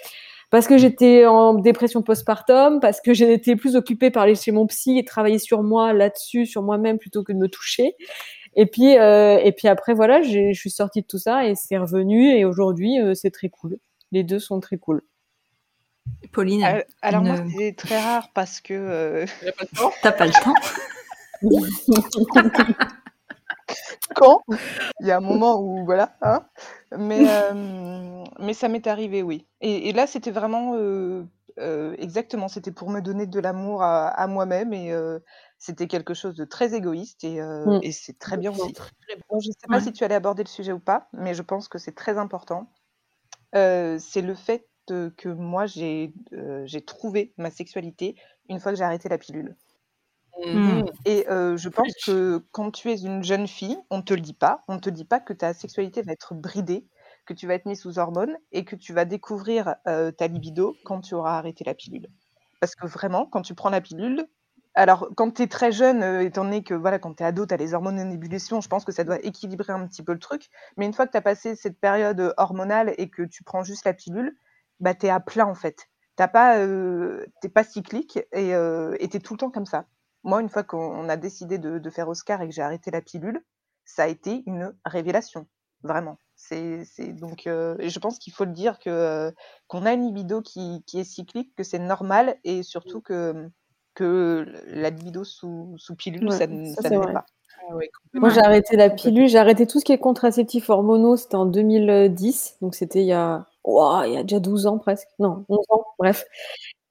parce 0.52 0.68
que 0.68 0.78
j'étais 0.78 1.26
en 1.26 1.56
dépression 1.56 2.04
postpartum, 2.04 2.80
parce 2.80 3.02
que 3.02 3.14
j'étais 3.14 3.56
plus 3.56 3.76
occupée 3.76 4.12
par 4.12 4.24
aller 4.24 4.36
chez 4.36 4.52
mon 4.52 4.68
psy 4.68 5.00
et 5.00 5.04
travailler 5.04 5.40
sur 5.40 5.64
moi 5.64 5.94
là-dessus, 5.94 6.46
sur 6.46 6.62
moi-même 6.62 7.00
plutôt 7.00 7.24
que 7.24 7.34
de 7.34 7.38
me 7.40 7.50
toucher. 7.50 7.96
Et 8.56 8.68
puis 8.68 8.98
euh, 8.98 9.40
et 9.44 9.52
puis 9.52 9.68
après 9.68 9.94
voilà, 9.94 10.22
je 10.22 10.54
suis 10.54 10.70
sortie 10.70 11.02
de 11.02 11.08
tout 11.08 11.18
ça 11.18 11.48
et 11.48 11.56
c'est 11.56 11.78
revenu 11.78 12.30
et 12.38 12.46
aujourd'hui 12.46 12.98
c'est 13.16 13.32
très 13.32 13.50
cool. 13.50 13.78
Les 14.12 14.24
deux 14.24 14.40
sont 14.40 14.60
très 14.60 14.78
cool. 14.78 15.02
Pauline. 16.32 16.64
Euh, 16.64 16.82
alors, 17.02 17.24
moi, 17.24 17.36
c'est 17.58 17.76
très 17.78 18.02
rare 18.02 18.30
parce 18.34 18.62
que. 18.62 18.74
Euh... 18.74 19.26
T'as 20.02 20.12
pas 20.12 20.26
le 20.26 20.32
temps. 20.32 20.54
Quand? 24.16 24.42
Il 25.00 25.08
y 25.08 25.12
a 25.12 25.18
un 25.18 25.22
moment 25.22 25.60
où 25.60 25.86
voilà, 25.86 26.16
hein 26.22 26.46
mais 26.98 27.26
euh, 27.28 28.24
mais 28.40 28.54
ça 28.54 28.68
m'est 28.68 28.88
arrivé, 28.88 29.24
oui. 29.24 29.48
Et, 29.62 29.90
et 29.90 29.94
là, 29.94 30.08
c'était 30.08 30.32
vraiment 30.32 30.76
euh, 30.76 31.24
euh, 31.60 31.96
exactement, 31.98 32.48
c'était 32.48 32.72
pour 32.72 32.90
me 32.90 33.00
donner 33.00 33.26
de 33.26 33.40
l'amour 33.40 33.84
à, 33.84 34.08
à 34.08 34.28
moi-même 34.28 34.74
et 34.74 34.94
c'était 35.58 35.88
quelque 35.88 36.14
chose 36.14 36.36
de 36.36 36.46
très 36.46 36.74
égoïste 36.76 37.24
et, 37.24 37.42
mmh. 37.42 37.80
et 37.82 37.92
c'est 37.92 38.20
très 38.20 38.38
bien 38.38 38.52
aussi. 38.52 38.74
Bon, 39.30 39.40
je 39.40 39.50
ne 39.50 39.54
sais 39.54 39.68
pas 39.68 39.82
si 39.82 39.94
tu 39.94 40.04
allais 40.04 40.16
aborder 40.16 40.44
le 40.44 40.50
sujet 40.50 40.72
ou 40.72 40.80
pas, 40.80 41.08
mais 41.14 41.34
je 41.34 41.42
pense 41.42 41.68
que 41.68 41.78
c'est 41.78 41.96
très 41.96 42.18
important. 42.18 42.70
c'est 43.54 44.22
le 44.22 44.36
fait 44.36 44.68
que 44.88 45.30
moi 45.30 45.66
j'ai 45.66 46.14
trouvé 46.86 47.34
ma 47.38 47.52
sexualité 47.52 48.16
une 48.50 48.60
fois 48.60 48.72
que 48.72 48.78
j'ai 48.78 48.84
arrêté 48.84 49.10
la 49.10 49.18
pilule. 49.18 49.56
Mmh. 50.46 50.86
Et 51.06 51.26
je 51.28 51.70
pense 51.70 51.94
que 52.06 52.44
quand 52.52 52.72
tu 52.72 52.92
es 52.92 53.02
une 53.02 53.24
jeune 53.24 53.48
fille, 53.48 53.78
on 53.90 54.02
te 54.02 54.14
le 54.14 54.22
dit 54.22 54.34
pas, 54.34 54.62
on 54.68 54.80
te 54.80 54.90
dit 54.90 55.06
pas 55.06 55.20
que 55.20 55.34
ta 55.34 55.54
sexualité 55.54 56.02
va 56.02 56.12
être 56.12 56.34
bridée, 56.34 56.88
que 57.26 57.34
tu 57.34 57.48
vas 57.48 57.54
être 57.54 57.66
mise 57.66 57.80
sous 57.80 58.00
hormones 58.00 58.36
et 58.52 58.66
que 58.66 58.76
tu 58.76 58.94
vas 58.94 59.06
découvrir 59.06 59.76
ta 59.86 60.28
libido 60.28 60.76
quand 60.86 61.02
tu 61.02 61.14
auras 61.14 61.38
arrêté 61.38 61.64
la 61.64 61.74
pilule. 61.74 62.08
Parce 62.60 62.76
que 62.76 62.88
vraiment, 62.88 63.26
quand 63.26 63.42
tu 63.42 63.56
prends 63.56 63.70
la 63.70 63.82
pilule, 63.82 64.26
alors 64.74 65.10
quand 65.16 65.36
tu 65.36 65.44
es 65.44 65.48
très 65.48 65.72
jeune, 65.72 66.02
étant 66.22 66.44
donné 66.44 66.64
que 66.64 66.74
voilà, 66.74 66.98
quand 66.98 67.14
tu 67.14 67.22
es 67.22 67.26
ado, 67.26 67.46
tu 67.46 67.54
as 67.54 67.58
les 67.58 67.76
hormones 67.76 68.00
en 68.00 68.10
ébullition, 68.10 68.60
je 68.60 68.68
pense 68.68 68.84
que 68.86 68.92
ça 68.92 69.04
doit 69.04 69.24
équilibrer 69.24 69.72
un 69.72 69.86
petit 69.86 70.02
peu 70.02 70.14
le 70.14 70.20
truc. 70.20 70.50
Mais 70.78 70.86
une 70.86 70.94
fois 70.94 71.06
que 71.06 71.12
tu 71.12 71.18
as 71.18 71.22
passé 71.22 71.56
cette 71.56 71.80
période 71.80 72.34
hormonale 72.38 72.96
et 72.98 73.10
que 73.10 73.22
tu 73.22 73.44
prends 73.44 73.64
juste 73.64 73.86
la 73.86 73.94
pilule, 73.94 74.36
bah, 74.84 74.94
tu 74.94 75.08
es 75.08 75.10
à 75.10 75.20
plein 75.20 75.46
en 75.46 75.56
fait. 75.56 75.88
Tu 76.18 76.24
pas, 76.28 76.60
pas 77.54 77.64
cyclique 77.64 78.20
et 78.34 78.54
tu 79.10 79.18
es 79.18 79.20
tout 79.20 79.34
le 79.34 79.40
temps 79.40 79.50
comme 79.50 79.66
ça. 79.66 79.86
Moi, 80.24 80.42
une 80.42 80.50
fois 80.50 80.64
qu'on 80.64 81.10
a 81.10 81.18
décidé 81.18 81.58
de, 81.58 81.90
faire 81.90 82.08
Oscar 82.08 82.42
et 82.42 82.48
que 82.48 82.54
j'ai 82.54 82.62
arrêté 82.62 82.92
la 82.92 83.02
pilule, 83.02 83.44
ça 83.84 84.04
a 84.04 84.08
été 84.08 84.44
une 84.46 84.76
révélation, 84.86 85.48
vraiment. 85.82 86.18
C'est 86.36 86.86
donc, 87.14 87.48
et 87.48 87.90
je 87.90 88.00
pense 88.00 88.20
qu'il 88.20 88.34
faut 88.34 88.46
le 88.46 88.52
dire 88.52 88.78
que 88.80 89.34
qu'on 89.68 89.86
a 89.86 89.94
une 89.94 90.06
libido 90.06 90.42
qui, 90.42 90.84
qui 90.86 91.00
est 91.00 91.04
cyclique, 91.04 91.56
que 91.56 91.64
c'est 91.64 91.80
normal 91.80 92.38
et 92.44 92.62
surtout 92.62 93.02
que 93.02 93.50
que 93.96 94.46
la 94.68 94.90
libido 94.90 95.24
sous, 95.24 95.76
sous 95.78 95.96
pilule, 95.96 96.32
ça, 96.32 96.40
ça, 96.40 96.46
ne 96.46 97.14
pas. 97.14 97.26
Ah 97.70 97.76
Moi, 98.14 98.30
j'ai 98.30 98.42
arrêté 98.42 98.76
la 98.76 98.90
pilule, 98.90 99.28
j'ai 99.28 99.38
arrêté 99.38 99.68
tout 99.68 99.80
ce 99.80 99.86
qui 99.86 99.92
est 99.92 100.00
contraceptif 100.00 100.70
hormonaux, 100.70 101.16
c'était 101.16 101.36
en 101.36 101.46
2010, 101.46 102.58
donc 102.62 102.76
c'était 102.76 103.02
il 103.02 103.08
y 103.08 103.14
a, 103.14 103.46
il 103.66 104.14
y 104.14 104.18
a 104.18 104.24
déjà 104.24 104.40
12 104.40 104.68
ans 104.68 104.78
presque, 104.78 105.08
non, 105.20 105.46
11 105.50 105.60
ans, 105.70 105.86
bref. 106.00 106.26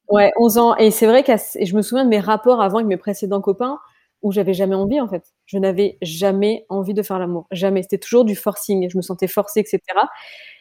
Ouais, 0.09 0.33
11 0.37 0.59
ans. 0.59 0.77
Et 0.77 0.91
c'est 0.91 1.07
vrai 1.07 1.23
que 1.23 1.33
je 1.33 1.77
me 1.77 1.83
souviens 1.83 2.05
de 2.05 2.11
mes 2.11 2.21
rapports 2.21 2.61
avant 2.61 2.79
avec 2.79 2.89
mes 2.89 2.97
précédents 2.97 3.41
copains 3.41 3.79
où 4.23 4.31
j'avais 4.33 4.55
jamais 4.55 4.75
envie, 4.75 5.01
en 5.01 5.09
fait. 5.09 5.25
Je 5.47 5.59
n'avais 5.59 5.99
jamais 6.03 6.65
envie 6.69 6.95
de 6.95 7.03
faire 7.03 7.19
l'amour. 7.19 7.47
Jamais. 7.51 7.83
C'était 7.83 7.99
toujours 7.99 8.25
du 8.25 8.37
forcing. 8.37 8.89
Je 8.91 8.97
me 8.97 9.03
sentais 9.03 9.27
forcée, 9.27 9.61
etc. 9.61 9.81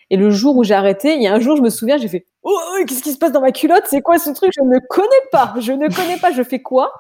Et 0.10 0.18
le 0.18 0.30
jour 0.32 0.58
où 0.58 0.64
j'ai 0.64 0.74
arrêté, 0.74 1.16
il 1.16 1.22
y 1.22 1.28
a 1.28 1.34
un 1.34 1.40
jour, 1.40 1.56
je 1.56 1.62
me 1.62 1.70
souviens, 1.70 1.98
j'ai 1.98 2.08
fait 2.08 2.28
Oh, 2.44 2.58
qu'est-ce 2.88 3.04
qui 3.04 3.14
se 3.14 3.18
passe 3.18 3.32
dans 3.32 3.42
ma 3.42 3.52
culotte? 3.52 3.84
C'est 3.86 4.02
quoi 4.02 4.18
ce 4.20 4.32
truc? 4.32 4.52
Je 4.58 4.64
ne 4.64 4.80
connais 4.90 5.10
pas. 5.32 5.54
Je 5.60 5.72
ne 5.74 5.88
connais 5.94 6.18
pas. 6.18 6.32
Je 6.32 6.44
fais 6.44 6.62
quoi? 6.62 6.92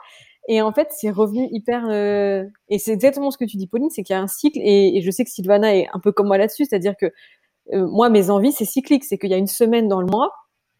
Et 0.47 0.61
en 0.61 0.71
fait, 0.71 0.89
c'est 0.91 1.09
revenu 1.11 1.47
hyper. 1.51 1.85
Euh, 1.89 2.45
et 2.69 2.79
c'est 2.79 2.91
exactement 2.91 3.31
ce 3.31 3.37
que 3.37 3.45
tu 3.45 3.57
dis, 3.57 3.67
Pauline, 3.67 3.89
c'est 3.89 4.03
qu'il 4.03 4.15
y 4.15 4.17
a 4.17 4.21
un 4.21 4.27
cycle. 4.27 4.59
Et, 4.61 5.01
je 5.01 5.11
sais 5.11 5.23
que 5.23 5.29
Sylvana 5.29 5.75
est 5.75 5.87
un 5.93 5.99
peu 5.99 6.11
comme 6.11 6.27
moi 6.27 6.37
là-dessus, 6.37 6.65
c'est-à-dire 6.65 6.95
que 6.99 7.11
euh, 7.73 7.87
moi, 7.87 8.09
mes 8.09 8.29
envies, 8.29 8.51
c'est 8.51 8.65
cyclique. 8.65 9.03
C'est 9.05 9.17
qu'il 9.17 9.29
y 9.29 9.33
a 9.33 9.37
une 9.37 9.47
semaine 9.47 9.87
dans 9.87 10.01
le 10.01 10.07
mois, 10.07 10.31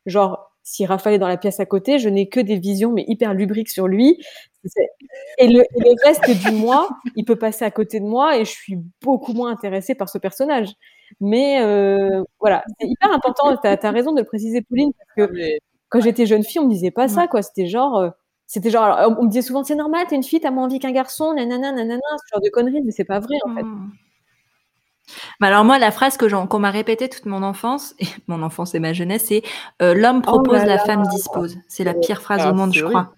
genre 0.05 0.51
si 0.63 0.85
Raphaël 0.85 1.15
est 1.15 1.19
dans 1.19 1.27
la 1.27 1.37
pièce 1.37 1.59
à 1.59 1.65
côté, 1.65 1.99
je 1.99 2.07
n'ai 2.09 2.29
que 2.29 2.39
des 2.39 2.57
visions, 2.57 2.91
mais 2.91 3.03
hyper 3.07 3.33
lubriques 3.33 3.69
sur 3.69 3.87
lui. 3.87 4.23
Et 5.39 5.47
le, 5.47 5.63
reste 6.05 6.29
du 6.45 6.51
mois, 6.51 6.87
il 7.15 7.25
peut 7.25 7.35
passer 7.35 7.65
à 7.65 7.71
côté 7.71 7.99
de 7.99 8.05
moi 8.05 8.37
et 8.37 8.45
je 8.45 8.51
suis 8.51 8.77
beaucoup 9.01 9.33
moins 9.33 9.51
intéressée 9.51 9.95
par 9.95 10.07
ce 10.09 10.19
personnage. 10.19 10.73
Mais 11.19 11.61
euh, 11.61 12.23
voilà, 12.39 12.63
c'est 12.79 12.87
hyper 12.87 13.11
important. 13.11 13.57
Tu 13.57 13.67
as, 13.67 13.91
raison 13.91 14.13
de 14.13 14.19
le 14.19 14.25
préciser, 14.25 14.61
Pauline, 14.61 14.91
parce 14.93 15.29
que 15.29 15.33
quand 15.89 15.99
j'étais 15.99 16.25
jeune 16.25 16.43
fille, 16.43 16.59
on 16.59 16.65
me 16.65 16.71
disait 16.71 16.91
pas 16.91 17.07
ça, 17.07 17.27
quoi. 17.27 17.41
C'était 17.41 17.65
genre, 17.65 17.97
euh, 17.97 18.09
c'était 18.45 18.69
genre, 18.69 19.15
on 19.17 19.23
me 19.23 19.29
disait 19.29 19.41
souvent, 19.41 19.63
c'est 19.63 19.75
normal, 19.75 20.05
t'es 20.07 20.15
une 20.15 20.23
fille, 20.23 20.39
t'as 20.39 20.51
moins 20.51 20.65
envie 20.65 20.79
qu'un 20.79 20.91
garçon, 20.91 21.33
nanana, 21.33 21.71
nanana, 21.71 21.99
ce 22.17 22.35
genre 22.35 22.41
de 22.41 22.49
conneries, 22.49 22.81
mais 22.83 22.91
c'est 22.91 23.03
pas 23.03 23.19
vrai, 23.19 23.35
en 23.45 23.55
fait. 23.55 23.65
Mais 25.39 25.47
alors 25.47 25.63
moi, 25.63 25.79
la 25.79 25.91
phrase 25.91 26.17
que 26.17 26.25
qu'on 26.45 26.59
m'a 26.59 26.71
répétée 26.71 27.09
toute 27.09 27.25
mon 27.25 27.43
enfance, 27.43 27.95
et 27.99 28.05
mon 28.27 28.41
enfance 28.43 28.75
et 28.75 28.79
ma 28.79 28.93
jeunesse, 28.93 29.25
c'est 29.27 29.43
euh, 29.81 29.93
l'homme 29.93 30.19
oh 30.19 30.21
propose, 30.21 30.63
la 30.63 30.79
femme 30.79 31.03
dispose. 31.07 31.57
C'est 31.67 31.83
la 31.83 31.93
pire 31.93 32.21
phrase 32.21 32.45
au 32.45 32.53
monde, 32.53 32.73
je 32.73 32.85
crois. 32.85 33.13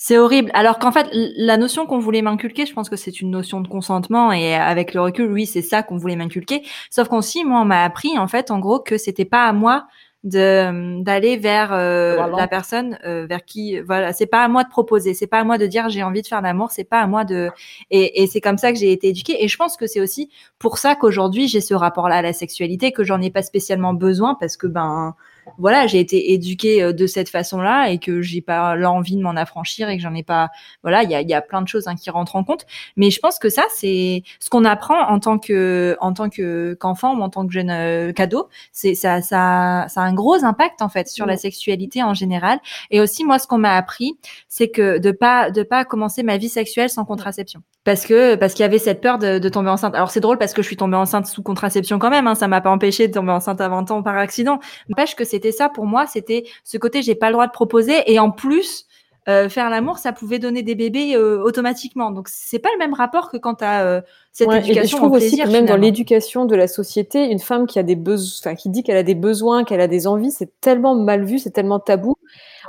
C'est 0.00 0.16
horrible. 0.16 0.52
Alors 0.54 0.78
qu'en 0.78 0.92
fait, 0.92 1.08
la 1.12 1.56
notion 1.56 1.84
qu'on 1.84 1.98
voulait 1.98 2.22
m'inculquer, 2.22 2.66
je 2.66 2.72
pense 2.72 2.88
que 2.88 2.94
c'est 2.94 3.20
une 3.20 3.32
notion 3.32 3.60
de 3.60 3.66
consentement 3.66 4.30
et 4.30 4.54
avec 4.54 4.94
le 4.94 5.00
recul, 5.00 5.32
oui, 5.32 5.44
c'est 5.44 5.60
ça 5.60 5.82
qu'on 5.82 5.96
voulait 5.96 6.14
m'inculquer. 6.14 6.62
Sauf 6.88 7.08
qu'aussi, 7.08 7.44
moi, 7.44 7.62
on 7.62 7.64
m'a 7.64 7.82
appris 7.82 8.16
en 8.16 8.28
fait, 8.28 8.52
en 8.52 8.60
gros, 8.60 8.78
que 8.78 8.96
c'était 8.96 9.24
pas 9.24 9.46
à 9.46 9.52
moi 9.52 9.88
de 10.24 11.00
d'aller 11.02 11.36
vers 11.36 11.72
euh, 11.72 12.26
la 12.36 12.48
personne 12.48 12.98
euh, 13.04 13.26
vers 13.26 13.44
qui 13.44 13.78
voilà 13.78 14.12
c'est 14.12 14.26
pas 14.26 14.42
à 14.42 14.48
moi 14.48 14.64
de 14.64 14.68
proposer 14.68 15.14
c'est 15.14 15.28
pas 15.28 15.38
à 15.38 15.44
moi 15.44 15.58
de 15.58 15.66
dire 15.66 15.88
j'ai 15.88 16.02
envie 16.02 16.22
de 16.22 16.26
faire 16.26 16.42
l'amour 16.42 16.72
c'est 16.72 16.82
pas 16.82 17.00
à 17.00 17.06
moi 17.06 17.24
de 17.24 17.50
et, 17.90 18.22
et 18.22 18.26
c'est 18.26 18.40
comme 18.40 18.58
ça 18.58 18.72
que 18.72 18.78
j'ai 18.78 18.90
été 18.90 19.08
éduquée 19.08 19.44
et 19.44 19.46
je 19.46 19.56
pense 19.56 19.76
que 19.76 19.86
c'est 19.86 20.00
aussi 20.00 20.28
pour 20.58 20.78
ça 20.78 20.96
qu'aujourd'hui 20.96 21.46
j'ai 21.46 21.60
ce 21.60 21.72
rapport 21.72 22.08
là 22.08 22.16
à 22.16 22.22
la 22.22 22.32
sexualité 22.32 22.90
que 22.90 23.04
j'en 23.04 23.20
ai 23.20 23.30
pas 23.30 23.42
spécialement 23.42 23.94
besoin 23.94 24.34
parce 24.34 24.56
que 24.56 24.66
ben 24.66 25.14
voilà, 25.58 25.86
j'ai 25.86 26.00
été 26.00 26.32
éduquée 26.32 26.82
euh, 26.82 26.92
de 26.92 27.06
cette 27.06 27.28
façon-là 27.28 27.90
et 27.90 27.98
que 27.98 28.22
j'ai 28.22 28.40
pas 28.40 28.76
l'envie 28.76 29.16
de 29.16 29.22
m'en 29.22 29.36
affranchir 29.36 29.88
et 29.88 29.96
que 29.96 30.02
j'en 30.02 30.14
ai 30.14 30.22
pas. 30.22 30.50
Voilà, 30.82 31.02
il 31.02 31.10
y 31.10 31.14
a, 31.14 31.22
y 31.22 31.34
a 31.34 31.40
plein 31.40 31.62
de 31.62 31.68
choses 31.68 31.88
hein, 31.88 31.94
qui 31.94 32.10
rentrent 32.10 32.36
en 32.36 32.44
compte. 32.44 32.66
Mais 32.96 33.10
je 33.10 33.20
pense 33.20 33.38
que 33.38 33.48
ça, 33.48 33.62
c'est 33.74 34.22
ce 34.40 34.50
qu'on 34.50 34.64
apprend 34.64 35.00
en 35.08 35.20
tant 35.20 35.38
que 35.38 35.96
en 36.00 36.12
tant 36.12 36.28
que 36.28 36.74
qu'enfant 36.80 37.16
ou 37.16 37.22
en 37.22 37.30
tant 37.30 37.46
que 37.46 37.52
jeune 37.52 37.70
euh, 37.70 38.12
cadeau. 38.12 38.48
C'est 38.72 38.94
ça, 38.94 39.22
ça, 39.22 39.86
ça 39.88 40.02
a 40.02 40.04
un 40.04 40.14
gros 40.14 40.44
impact 40.44 40.82
en 40.82 40.88
fait 40.88 41.08
sur 41.08 41.26
la 41.26 41.36
sexualité 41.36 42.02
en 42.02 42.14
général. 42.14 42.58
Et 42.90 43.00
aussi, 43.00 43.24
moi, 43.24 43.38
ce 43.38 43.46
qu'on 43.46 43.58
m'a 43.58 43.76
appris, 43.76 44.18
c'est 44.48 44.68
que 44.68 44.98
de 44.98 45.10
pas 45.10 45.50
de 45.50 45.62
pas 45.62 45.84
commencer 45.84 46.22
ma 46.22 46.36
vie 46.36 46.48
sexuelle 46.48 46.90
sans 46.90 47.04
contraception 47.04 47.62
parce 47.88 48.04
que 48.04 48.34
parce 48.34 48.52
qu'il 48.52 48.64
y 48.64 48.66
avait 48.66 48.78
cette 48.78 49.00
peur 49.00 49.16
de, 49.16 49.38
de 49.38 49.48
tomber 49.48 49.70
enceinte. 49.70 49.94
Alors 49.94 50.10
c'est 50.10 50.20
drôle 50.20 50.36
parce 50.36 50.52
que 50.52 50.60
je 50.60 50.66
suis 50.66 50.76
tombée 50.76 50.98
enceinte 50.98 51.26
sous 51.26 51.42
contraception 51.42 51.98
quand 51.98 52.10
même. 52.10 52.26
Hein, 52.26 52.34
ça 52.34 52.46
m'a 52.46 52.60
pas 52.60 52.68
empêché 52.68 53.08
de 53.08 53.14
tomber 53.14 53.32
enceinte 53.32 53.62
à 53.62 53.68
20 53.70 53.90
ans 53.90 54.02
par 54.02 54.18
accident. 54.18 54.60
N'empêche 54.90 55.16
que 55.16 55.24
c'était 55.24 55.52
ça 55.52 55.70
pour 55.70 55.86
moi. 55.86 56.06
C'était 56.06 56.44
ce 56.64 56.76
côté 56.76 57.00
j'ai 57.00 57.14
pas 57.14 57.28
le 57.28 57.32
droit 57.32 57.46
de 57.46 57.52
proposer 57.52 58.02
et 58.12 58.18
en 58.18 58.30
plus 58.30 58.84
euh, 59.28 59.48
faire 59.50 59.68
l'amour, 59.68 59.98
ça 59.98 60.12
pouvait 60.12 60.38
donner 60.38 60.62
des 60.62 60.74
bébés 60.74 61.14
euh, 61.14 61.42
automatiquement. 61.42 62.10
Donc 62.10 62.28
c'est 62.30 62.58
pas 62.58 62.70
le 62.72 62.78
même 62.78 62.92
rapport 62.92 63.30
que 63.30 63.38
quand 63.38 63.56
tu 63.56 63.64
as 63.64 63.86
euh, 63.86 64.00
cette 64.32 64.50
éducation. 64.50 64.82
Et 64.82 64.86
je 64.86 64.96
trouve 64.96 65.12
aussi 65.12 65.38
que 65.38 65.48
même 65.48 65.66
dans 65.66 65.76
l'éducation 65.76 66.44
de 66.46 66.56
la 66.56 66.66
société, 66.66 67.24
une 67.24 67.38
femme 67.38 67.66
qui 67.66 67.78
a 67.78 67.82
des 67.82 67.96
besoins, 67.96 68.54
qui 68.54 68.70
dit 68.70 68.82
qu'elle 68.82 68.96
a 68.96 69.02
des 69.02 69.14
besoins, 69.14 69.64
qu'elle 69.64 69.82
a 69.82 69.86
des 69.86 70.06
envies, 70.06 70.30
c'est 70.30 70.60
tellement 70.60 70.94
mal 70.94 71.24
vu, 71.24 71.38
c'est 71.38 71.50
tellement 71.50 71.78
tabou. 71.78 72.16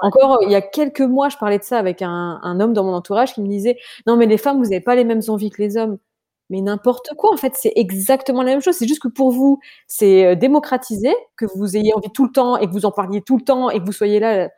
Encore 0.02 0.40
il 0.44 0.52
y 0.52 0.56
a 0.56 0.62
quelques 0.62 1.02
mois, 1.02 1.30
je 1.30 1.38
parlais 1.38 1.60
de 1.60 1.64
ça 1.64 1.78
avec 1.78 2.02
un, 2.02 2.60
homme 2.60 2.74
dans 2.74 2.84
mon 2.84 2.94
entourage 2.94 3.34
qui 3.34 3.42
me 3.42 3.48
disait 3.48 3.78
non 4.08 4.18
mais 4.18 4.26
les 4.26 4.38
femmes 4.38 4.58
vous 4.58 4.70
n'avez 4.70 4.82
pas 4.82 4.96
les 4.96 5.04
mêmes 5.04 5.22
envies 5.28 5.50
que 5.50 5.62
les 5.62 5.78
hommes. 5.78 5.98
Mais 6.52 6.62
n'importe 6.62 7.12
quoi, 7.16 7.32
en 7.32 7.38
fait, 7.38 7.54
c'est 7.56 7.74
exactement 7.76 8.42
la 8.42 8.52
même 8.52 8.62
chose. 8.62 8.74
C'est 8.76 8.88
juste 8.88 9.04
que 9.04 9.08
pour 9.08 9.32
vous, 9.32 9.60
c'est 9.86 10.26
euh, 10.26 10.36
démocratisé, 10.36 11.14
que 11.38 11.46
vous 11.46 11.78
ayez 11.78 11.94
envie 11.94 12.10
tout 12.12 12.26
le 12.26 12.32
temps 12.32 12.58
et 12.58 12.66
que 12.66 12.72
vous 12.72 12.86
en 12.88 12.92
parliez 12.92 13.22
tout 13.22 13.38
le 13.38 13.44
temps 13.44 13.70
et 13.70 13.80
que 13.80 13.86
vous 13.86 13.92
soyez 13.92 14.20
là, 14.20 14.50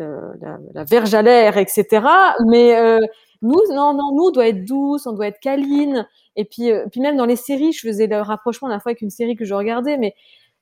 euh, 0.00 0.32
la, 0.74 0.84
verge 0.84 1.12
à 1.12 1.20
l'air, 1.20 1.58
etc. 1.58 2.06
Mais 2.46 2.76
euh, 2.76 2.98
nous, 3.42 3.60
non, 3.70 3.92
non, 3.92 4.14
nous, 4.14 4.24
on 4.24 4.30
doit 4.30 4.48
être 4.48 4.64
douce, 4.64 5.06
on 5.06 5.12
doit 5.12 5.26
être 5.26 5.38
câline. 5.38 6.08
Et 6.36 6.46
puis, 6.46 6.70
euh, 6.70 6.86
puis 6.90 7.00
même 7.00 7.16
dans 7.16 7.26
les 7.26 7.36
séries, 7.36 7.72
je 7.72 7.86
faisais 7.86 8.06
le 8.06 8.20
rapprochement 8.22 8.68
la 8.68 8.80
fois 8.80 8.90
avec 8.90 9.02
une 9.02 9.10
série 9.10 9.36
que 9.36 9.44
je 9.44 9.52
regardais, 9.52 9.98
mais 9.98 10.14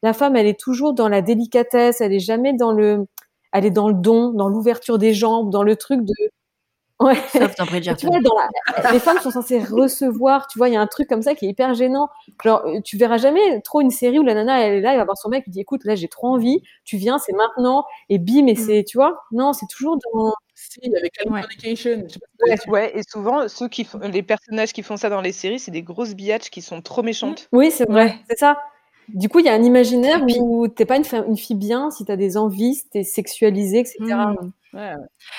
la 0.02 0.12
femme, 0.14 0.34
elle 0.34 0.46
est 0.46 0.58
toujours 0.58 0.94
dans 0.94 1.08
la 1.08 1.22
délicatesse, 1.22 2.00
elle 2.00 2.12
est 2.12 2.18
jamais 2.18 2.54
dans 2.54 2.72
le, 2.72 3.06
elle 3.52 3.64
est 3.64 3.70
dans 3.70 3.88
le 3.88 3.94
don, 3.94 4.32
dans 4.32 4.48
l'ouverture 4.48 4.98
des 4.98 5.14
jambes, 5.14 5.50
dans 5.50 5.62
le 5.62 5.76
truc 5.76 6.00
de. 6.02 6.14
Ouais. 7.00 7.16
Sauf 7.32 7.56
dans 7.56 7.64
tu 7.64 8.06
vois, 8.06 8.20
dans 8.20 8.34
la... 8.34 8.92
les 8.92 8.98
femmes 8.98 9.18
sont 9.20 9.30
censées 9.30 9.58
recevoir. 9.58 10.46
Tu 10.48 10.58
vois, 10.58 10.68
il 10.68 10.74
y 10.74 10.76
a 10.76 10.82
un 10.82 10.86
truc 10.86 11.08
comme 11.08 11.22
ça 11.22 11.34
qui 11.34 11.46
est 11.46 11.48
hyper 11.48 11.72
gênant. 11.72 12.10
Genre, 12.44 12.62
euh, 12.66 12.80
tu 12.84 12.98
verras 12.98 13.16
jamais 13.16 13.62
trop 13.62 13.80
une 13.80 13.90
série 13.90 14.18
où 14.18 14.22
la 14.22 14.34
nana 14.34 14.60
elle 14.60 14.74
est 14.74 14.80
là, 14.82 14.92
elle 14.92 14.98
va 14.98 15.06
voir 15.06 15.16
son 15.16 15.30
mec, 15.30 15.44
il 15.46 15.50
dit 15.50 15.60
écoute, 15.60 15.82
là 15.84 15.94
j'ai 15.94 16.08
trop 16.08 16.26
envie, 16.26 16.60
tu 16.84 16.98
viens, 16.98 17.16
c'est 17.18 17.32
maintenant, 17.32 17.86
et 18.10 18.18
bim, 18.18 18.46
et 18.48 18.52
mm. 18.52 18.56
c'est, 18.56 18.84
tu 18.84 18.98
vois, 18.98 19.22
non, 19.32 19.54
c'est 19.54 19.66
toujours 19.66 19.96
dans. 19.96 20.34
Si, 20.54 20.78
avec 20.94 21.12
Californication. 21.14 22.06
Ouais. 22.46 22.56
ouais, 22.68 22.98
et 22.98 23.02
souvent, 23.08 23.48
ceux 23.48 23.68
qui 23.68 23.84
font, 23.84 23.98
les 24.00 24.22
personnages 24.22 24.74
qui 24.74 24.82
font 24.82 24.98
ça 24.98 25.08
dans 25.08 25.22
les 25.22 25.32
séries, 25.32 25.58
c'est 25.58 25.70
des 25.70 25.82
grosses 25.82 26.14
biatches 26.14 26.50
qui 26.50 26.60
sont 26.60 26.82
trop 26.82 27.02
méchantes. 27.02 27.48
Oui, 27.50 27.70
c'est 27.70 27.88
vrai, 27.88 28.18
c'est 28.28 28.38
ça. 28.38 28.58
Du 29.14 29.28
coup, 29.28 29.38
il 29.40 29.46
y 29.46 29.48
a 29.48 29.54
un 29.54 29.62
imaginaire 29.62 30.24
où 30.40 30.68
t'es 30.68 30.84
pas 30.84 30.96
une, 30.96 31.04
une, 31.28 31.36
fille 31.36 31.56
bien 31.56 31.90
si 31.90 32.04
tu 32.04 32.12
as 32.12 32.16
des 32.16 32.36
envies, 32.36 32.74
si 32.74 32.88
t'es 32.88 33.02
sexualisée, 33.02 33.80
etc. 33.80 33.96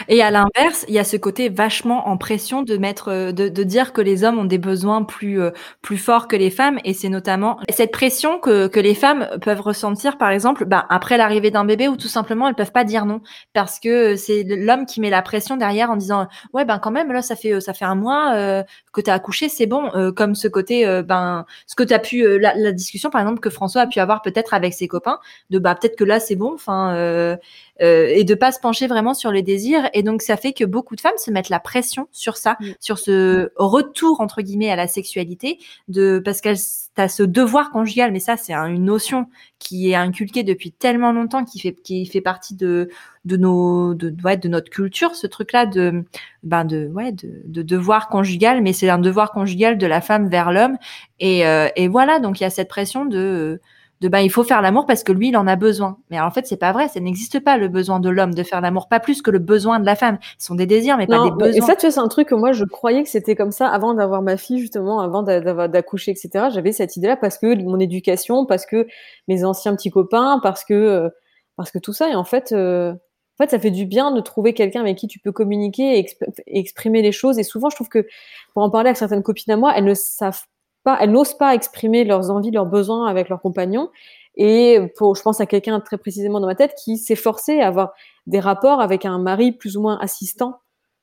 Et 0.09 0.21
à 0.21 0.29
l'inverse, 0.29 0.86
il 0.89 0.93
y 0.93 0.99
a 0.99 1.05
ce 1.05 1.15
côté 1.15 1.47
vachement 1.47 2.09
en 2.09 2.17
pression 2.17 2.63
de 2.63 2.75
mettre, 2.75 3.07
euh, 3.09 3.32
de, 3.32 3.47
de 3.47 3.63
dire 3.63 3.93
que 3.93 4.01
les 4.01 4.25
hommes 4.25 4.38
ont 4.39 4.45
des 4.45 4.57
besoins 4.57 5.03
plus 5.03 5.41
euh, 5.41 5.51
plus 5.82 5.97
forts 5.97 6.27
que 6.27 6.36
les 6.36 6.49
femmes, 6.49 6.79
et 6.84 6.93
c'est 6.93 7.07
notamment 7.07 7.57
cette 7.69 7.91
pression 7.91 8.39
que, 8.39 8.67
que 8.67 8.79
les 8.79 8.93
femmes 8.93 9.29
peuvent 9.41 9.61
ressentir, 9.61 10.17
par 10.17 10.32
exemple, 10.32 10.65
bah, 10.65 10.86
après 10.89 11.17
l'arrivée 11.17 11.49
d'un 11.49 11.63
bébé, 11.63 11.88
ou 11.88 11.95
tout 11.95 12.09
simplement 12.09 12.47
elles 12.49 12.55
peuvent 12.55 12.73
pas 12.73 12.84
dire 12.84 13.05
non. 13.05 13.21
Parce 13.53 13.79
que 13.79 14.17
c'est 14.17 14.43
l'homme 14.43 14.86
qui 14.86 14.99
met 14.99 15.09
la 15.09 15.21
pression 15.21 15.55
derrière 15.55 15.91
en 15.91 15.95
disant 15.95 16.27
ouais 16.53 16.65
ben 16.65 16.79
quand 16.79 16.91
même 16.91 17.11
là 17.11 17.21
ça 17.21 17.36
fait 17.36 17.61
ça 17.61 17.73
fait 17.73 17.86
un 17.86 17.95
mois 17.95 18.34
euh, 18.36 18.63
que 18.91 18.99
tu 18.99 19.09
as 19.09 19.13
accouché, 19.13 19.47
c'est 19.47 19.65
bon, 19.65 19.89
comme 20.15 20.36
ce 20.36 20.49
côté 20.49 20.86
ben 21.03 21.45
ce 21.67 21.75
que 21.75 21.84
tu 21.84 21.93
as 21.93 21.99
pu 21.99 22.39
la, 22.39 22.53
la, 22.55 22.71
discussion 22.73 23.09
par 23.09 23.21
exemple 23.21 23.39
que 23.39 23.49
François 23.49 23.84
a 23.84 23.88
pu 23.88 23.99
avoir 23.99 24.21
peut-être 24.21 24.53
avec 24.53 24.73
ses 24.73 24.88
copains 24.88 25.19
de 25.49 25.59
bah 25.59 25.75
peut-être 25.75 25.95
que 25.95 26.03
là 26.03 26.19
c'est 26.19 26.36
bon, 26.36 26.53
enfin 26.53 27.38
euh, 27.82 28.07
et 28.09 28.23
de 28.23 28.36
pas 28.36 28.51
se 28.51 28.59
pencher 28.59 28.88
vraiment 28.88 29.13
sur 29.13 29.32
les 29.32 29.41
désirs. 29.41 29.89
Et 29.93 30.03
donc 30.03 30.21
ça 30.21 30.38
fait 30.38 30.53
que 30.53 30.63
beaucoup 30.63 30.95
de 30.95 31.01
femmes 31.01 31.17
se 31.17 31.32
mettent 31.32 31.49
la 31.49 31.59
pression 31.59 32.07
sur 32.11 32.38
ça, 32.38 32.57
mm. 32.59 32.65
sur 32.79 32.99
ce 32.99 33.51
retour 33.55 34.21
entre 34.21 34.41
guillemets 34.41 34.69
à 34.69 34.75
la 34.75 34.88
sexualité, 34.88 35.59
de 35.88 36.21
parce 36.23 36.41
qu'elles 36.41 36.57
as 36.97 37.07
ce 37.07 37.23
devoir 37.23 37.71
conjugal. 37.71 38.11
Mais 38.11 38.19
ça 38.19 38.38
c'est 38.38 38.53
une 38.53 38.86
notion 38.86 39.27
qui 39.59 39.91
est 39.91 39.95
inculquée 39.95 40.43
depuis 40.43 40.71
tellement 40.71 41.11
longtemps, 41.11 41.43
qui 41.43 41.59
fait 41.59 41.73
qui 41.73 42.05
fait 42.05 42.21
partie 42.21 42.55
de 42.55 42.89
de 43.25 43.38
nos 43.38 43.93
de 43.93 44.13
ouais, 44.23 44.38
de 44.38 44.47
notre 44.47 44.69
culture, 44.69 45.15
ce 45.15 45.27
truc-là 45.27 45.65
de 45.65 46.03
ben 46.43 46.65
de 46.65 46.88
ouais 46.88 47.11
de, 47.11 47.41
de 47.45 47.61
devoir 47.61 48.09
conjugal. 48.09 48.61
Mais 48.61 48.73
c'est 48.73 48.89
un 48.89 48.99
devoir 48.99 49.32
conjugal 49.32 49.77
de 49.77 49.88
la 49.88 50.01
femme 50.01 50.29
vers 50.29 50.51
l'homme. 50.51 50.77
Et 51.19 51.47
euh, 51.47 51.69
et 51.75 51.88
voilà 51.88 52.19
donc 52.19 52.39
il 52.39 52.43
y 52.43 52.45
a 52.45 52.49
cette 52.49 52.69
pression 52.69 53.05
de 53.05 53.59
de 54.01 54.07
ben 54.07 54.19
il 54.19 54.31
faut 54.31 54.43
faire 54.43 54.61
l'amour 54.61 54.87
parce 54.87 55.03
que 55.03 55.11
lui 55.11 55.29
il 55.29 55.37
en 55.37 55.45
a 55.45 55.55
besoin. 55.55 55.97
Mais 56.09 56.19
en 56.19 56.31
fait 56.31 56.47
c'est 56.47 56.57
pas 56.57 56.71
vrai, 56.71 56.87
ça 56.87 56.99
n'existe 56.99 57.39
pas 57.39 57.57
le 57.57 57.67
besoin 57.67 57.99
de 57.99 58.09
l'homme 58.09 58.33
de 58.33 58.43
faire 58.43 58.59
l'amour, 58.59 58.87
pas 58.89 58.99
plus 58.99 59.21
que 59.21 59.29
le 59.29 59.39
besoin 59.39 59.79
de 59.79 59.85
la 59.85 59.95
femme. 59.95 60.17
Ce 60.39 60.47
sont 60.47 60.55
des 60.55 60.65
désirs 60.65 60.97
mais 60.97 61.05
pas 61.05 61.23
des 61.23 61.31
besoins. 61.31 61.51
Et 61.53 61.61
ça 61.61 61.75
tu 61.75 61.85
vois 61.85 61.91
c'est 61.91 61.99
un 61.99 62.07
truc 62.07 62.29
que 62.29 62.35
moi 62.35 62.51
je 62.51 62.65
croyais 62.65 63.03
que 63.03 63.09
c'était 63.09 63.35
comme 63.35 63.51
ça 63.51 63.67
avant 63.67 63.93
d'avoir 63.93 64.23
ma 64.23 64.37
fille 64.37 64.59
justement, 64.59 64.99
avant 64.99 65.21
d'accoucher 65.21 66.11
etc. 66.11 66.47
J'avais 66.51 66.71
cette 66.71 66.97
idée 66.97 67.07
là 67.07 67.15
parce 67.15 67.37
que 67.37 67.55
mon 67.63 67.79
éducation, 67.79 68.45
parce 68.47 68.65
que 68.65 68.87
mes 69.27 69.45
anciens 69.45 69.75
petits 69.75 69.91
copains, 69.91 70.39
parce 70.41 70.65
que 70.65 70.73
euh, 70.73 71.09
parce 71.55 71.69
que 71.69 71.77
tout 71.77 71.93
ça 71.93 72.09
et 72.09 72.15
en 72.15 72.23
fait 72.23 72.51
euh, 72.53 72.93
en 73.39 73.45
fait, 73.45 73.51
ça 73.51 73.59
fait 73.59 73.71
du 73.71 73.85
bien 73.85 74.11
de 74.11 74.21
trouver 74.21 74.53
quelqu'un 74.53 74.81
avec 74.81 74.97
qui 74.97 75.07
tu 75.07 75.17
peux 75.17 75.31
communiquer 75.31 75.97
et, 75.97 76.05
exprimer 76.45 77.01
les 77.01 77.11
choses. 77.11 77.39
Et 77.39 77.43
souvent, 77.43 77.69
je 77.69 77.75
trouve 77.75 77.89
que 77.89 78.05
pour 78.53 78.61
en 78.61 78.69
parler 78.69 78.89
avec 78.89 78.97
certaines 78.97 79.23
copines 79.23 79.51
à 79.51 79.57
moi, 79.57 79.73
elles 79.75 79.85
ne 79.85 79.95
savent 79.95 80.43
pas, 80.84 80.97
elles 81.01 81.11
n'osent 81.11 81.38
pas 81.38 81.55
exprimer 81.55 82.03
leurs 82.03 82.29
envies, 82.32 82.51
leurs 82.51 82.65
besoins 82.65 83.07
avec 83.07 83.29
leurs 83.29 83.41
compagnons. 83.41 83.89
Et 84.36 84.79
pour, 84.97 85.15
je 85.15 85.21
pense 85.21 85.41
à 85.41 85.45
quelqu'un 85.45 85.79
très 85.79 85.97
précisément 85.97 86.39
dans 86.39 86.47
ma 86.47 86.55
tête 86.55 86.73
qui 86.84 86.97
s'est 86.97 87.15
forcé 87.15 87.59
à 87.59 87.67
avoir 87.67 87.93
des 88.27 88.39
rapports 88.39 88.82
avec 88.82 89.05
un 89.05 89.19
mari 89.19 89.51
plus 89.51 89.77
ou 89.77 89.82
moins 89.82 89.97
assistant, 89.99 90.59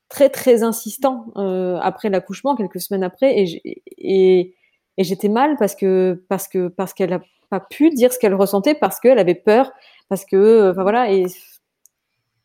très 0.09 0.29
très 0.29 0.63
insistant 0.63 1.27
euh, 1.37 1.77
après 1.81 2.09
l'accouchement, 2.09 2.55
quelques 2.55 2.81
semaines 2.81 3.03
après, 3.03 3.39
et, 3.39 3.61
et, 3.97 4.55
et 4.97 5.03
j'étais 5.03 5.29
mal 5.29 5.57
parce 5.57 5.75
que 5.75 6.23
parce 6.27 6.47
que 6.47 6.67
parce 6.69 6.93
qu'elle 6.93 7.13
a 7.13 7.21
pas 7.49 7.59
pu 7.59 7.89
dire 7.91 8.11
ce 8.13 8.19
qu'elle 8.19 8.35
ressentait 8.35 8.75
parce 8.75 8.99
qu'elle 8.99 9.19
avait 9.19 9.35
peur, 9.35 9.71
parce 10.09 10.25
que 10.25 10.71
enfin 10.71 10.81
voilà, 10.83 11.11
et 11.11 11.25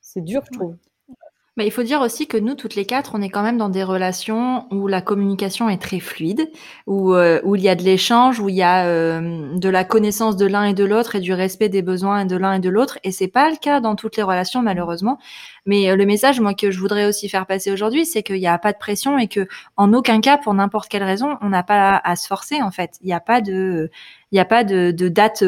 c'est 0.01 0.23
dur, 0.23 0.43
je 0.47 0.59
trouve. 0.59 0.77
Bah, 1.57 1.63
il 1.63 1.71
faut 1.71 1.85
dire 1.85 2.01
aussi 2.01 2.27
que 2.27 2.37
nous, 2.37 2.57
toutes 2.57 2.75
les 2.75 2.85
quatre, 2.85 3.13
on 3.15 3.23
est 3.23 3.29
quand 3.29 3.45
même 3.45 3.59
dans 3.59 3.69
des 3.69 3.85
relations 3.85 4.67
où 4.73 4.89
la 4.89 5.01
communication 5.01 5.69
est 5.69 5.81
très 5.81 6.01
fluide, 6.01 6.51
où, 6.89 7.15
euh, 7.15 7.41
où 7.45 7.55
il 7.55 7.63
y 7.63 7.69
a 7.69 7.77
de 7.77 7.85
l'échange, 7.85 8.41
où 8.41 8.49
il 8.49 8.57
y 8.57 8.63
a 8.65 8.87
euh, 8.87 9.57
de 9.57 9.69
la 9.69 9.85
connaissance 9.85 10.37
de 10.37 10.47
l'un 10.47 10.65
et 10.65 10.75
de 10.75 10.83
l'autre 10.83 11.15
et 11.15 11.21
du 11.21 11.33
respect 11.33 11.69
des 11.69 11.81
besoins 11.81 12.25
de 12.25 12.35
l'un 12.37 12.55
et 12.55 12.59
de 12.59 12.69
l'autre. 12.69 12.99
Et 13.05 13.13
c'est 13.13 13.29
pas 13.29 13.51
le 13.51 13.57
cas 13.57 13.79
dans 13.79 13.95
toutes 13.95 14.17
les 14.17 14.25
relations, 14.25 14.63
malheureusement. 14.63 15.19
Mais 15.65 15.89
euh, 15.91 15.95
le 15.95 16.07
message, 16.07 16.41
moi, 16.41 16.55
que 16.55 16.73
je 16.73 16.81
voudrais 16.81 17.07
aussi 17.07 17.29
faire 17.29 17.47
passer 17.47 17.71
aujourd'hui, 17.71 18.05
c'est 18.05 18.25
qu'il 18.25 18.41
n'y 18.41 18.49
a 18.49 18.59
pas 18.59 18.73
de 18.73 18.79
pression 18.79 19.17
et 19.17 19.29
que, 19.29 19.47
en 19.77 19.93
aucun 19.93 20.21
cas, 20.21 20.39
pour 20.39 20.55
n'importe 20.55 20.89
quelle 20.89 21.05
raison, 21.05 21.39
on 21.41 21.51
n'a 21.51 21.63
pas 21.63 22.01
à, 22.03 22.17
se 22.17 22.27
forcer. 22.27 22.63
En 22.63 22.73
fait, 22.73 22.99
il 23.01 23.07
n'y 23.07 23.13
a 23.13 23.21
pas 23.21 23.41
de, 23.41 23.91
il 24.35 24.37
n'y 24.37 24.41
a 24.41 24.45
pas 24.45 24.65
de, 24.65 24.91
de 24.91 25.09
date 25.09 25.45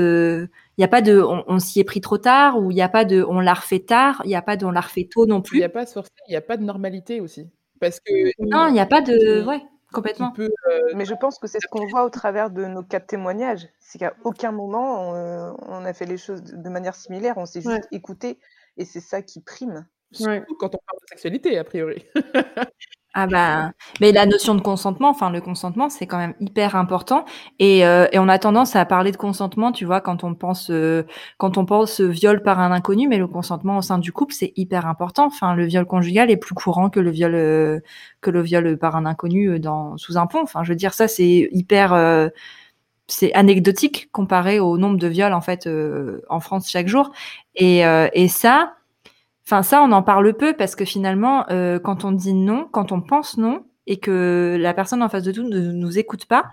il 0.79 0.83
n'y 0.83 0.85
a 0.85 0.89
pas 0.89 1.01
de 1.01 1.21
on, 1.21 1.59
s'y 1.59 1.81
est 1.81 1.85
pris 1.85 2.01
trop 2.01 2.19
tard 2.19 2.61
ou 2.61 2.71
il 2.71 2.75
n'y 2.75 2.83
a 2.83 2.89
pas 2.89 3.05
de 3.05 3.25
on 3.27 3.41
l'a 3.41 3.55
refait 3.55 3.81
tard, 3.81 4.21
il 4.25 4.29
n'y 4.29 4.37
a 4.37 4.43
pas 4.43 4.57
de 4.57 4.65
on 4.65 4.71
l'a 4.71 4.81
refait 4.81 5.09
tôt 5.11 5.27
non 5.27 5.43
plus. 5.43 5.57
Il 5.57 5.61
n'y 5.61 5.65
a 5.65 5.71
pas 5.71 5.85
il 5.85 6.31
n'y 6.31 6.37
a 6.37 6.41
pas 6.41 6.57
de 6.57 6.63
normalité 6.63 7.21
aussi. 7.21 7.51
Parce 7.81 7.99
que 7.99 8.13
non, 8.39 8.69
il 8.69 8.75
n'y 8.75 8.81
a 8.81 8.87
pas 8.87 9.01
de 9.01 9.43
ouais, 9.45 9.63
complètement. 9.93 10.33
Euh, 10.39 10.49
Mais 10.95 11.05
je 11.05 11.15
pense 11.15 11.41
que 11.41 11.49
c'est 11.49 11.61
ce 11.61 11.67
qu'on 11.67 11.87
voit 11.87 12.05
au 12.05 12.11
travers 12.11 12.51
de 12.51 12.65
nos 12.67 12.85
quatre 12.85 13.09
témoignages, 13.09 13.69
c'est 13.81 13.99
qu'à 13.99 14.15
aucun 14.23 14.53
moment 14.53 15.11
on, 15.67 15.85
a 15.85 15.93
fait 15.93 16.07
les 16.07 16.19
choses 16.19 16.43
de 16.43 16.69
manière 16.69 16.95
similaire, 16.95 17.35
on 17.39 17.47
s'est 17.47 17.63
juste 17.63 17.89
écouté 17.91 18.39
et 18.77 18.85
c'est 18.85 19.01
ça 19.01 19.21
qui 19.21 19.41
prime. 19.41 19.87
Surtout 20.13 20.55
quand 20.61 20.75
on 20.75 20.79
parle 20.87 21.01
de 21.03 21.09
sexualité 21.09 21.59
a 21.59 21.65
priori. 21.65 22.05
Ah 23.19 23.27
bah, 23.27 23.73
mais 24.03 24.13
la 24.13 24.27
notion 24.27 24.55
de 24.55 24.61
consentement, 24.61 25.09
enfin 25.09 25.31
le 25.31 25.41
consentement, 25.41 25.89
c'est 25.89 26.07
quand 26.07 26.19
même 26.19 26.35
hyper 26.39 26.77
important. 26.77 27.25
Et, 27.59 27.87
euh, 27.87 28.07
et, 28.13 28.19
on 28.19 28.29
a 28.29 28.39
tendance 28.39 28.77
à 28.77 28.85
parler 28.85 29.11
de 29.11 29.17
consentement, 29.17 29.73
tu 29.73 29.87
vois, 29.87 30.03
quand 30.03 30.23
on 30.23 30.35
pense 30.35 30.69
euh, 30.71 31.03
quand 31.39 31.57
on 31.57 31.65
pense 31.65 32.03
viol 32.03 32.43
par 32.43 32.61
un 32.61 32.73
inconnu, 32.73 33.09
mais 33.09 33.17
le 33.17 33.27
consentement 33.27 33.79
au 33.79 33.83
sein 33.83 33.97
du 33.97 34.13
couple, 34.13 34.35
c'est 34.35 34.53
hyper 34.57 34.87
important. 34.87 35.25
Enfin, 35.25 35.55
le 35.55 35.65
viol 35.65 35.87
conjugal 35.87 36.31
est 36.31 36.37
plus 36.37 36.55
courant 36.55 36.91
que 36.91 37.01
le 37.01 37.11
viol 37.11 37.35
euh, 37.35 37.81
que 38.21 38.31
le 38.31 38.43
viol 38.43 38.77
par 38.77 38.97
un 38.97 39.07
inconnu 39.07 39.59
dans 39.61 39.97
sous 39.97 40.19
un 40.19 40.27
pont. 40.27 40.43
Enfin, 40.43 40.63
je 40.63 40.69
veux 40.69 40.77
dire, 40.77 40.93
ça 40.93 41.09
c'est 41.09 41.49
hyper 41.53 42.31
c'est 43.09 43.33
anecdotique 43.33 44.11
comparé 44.13 44.61
au 44.61 44.77
nombre 44.77 44.99
de 44.99 45.07
viols 45.07 45.33
en 45.33 45.41
fait 45.41 45.67
en 46.29 46.41
France 46.41 46.69
chaque 46.69 46.89
jour. 46.89 47.13
Et, 47.55 47.79
et 48.13 48.29
ça 48.29 48.76
Enfin, 49.47 49.63
ça, 49.63 49.81
on 49.83 49.93
en 49.93 50.03
parle 50.03 50.35
peu 50.35 50.55
parce 50.55 50.75
que 50.75 50.85
finalement, 50.85 51.49
euh, 51.51 51.79
quand 51.79 52.05
on 52.05 52.11
dit 52.11 52.35
non, 52.35 52.69
quand 52.73 52.91
on 52.91 53.01
pense 53.01 53.39
non, 53.39 53.65
et 53.87 53.99
que 53.99 54.57
la 54.59 54.75
personne 54.75 55.03
en 55.05 55.09
face 55.09 55.23
de 55.23 55.41
nous 55.41 55.49
ne 55.49 55.71
nous 55.71 55.99
écoute 55.99 56.27
pas, 56.27 56.47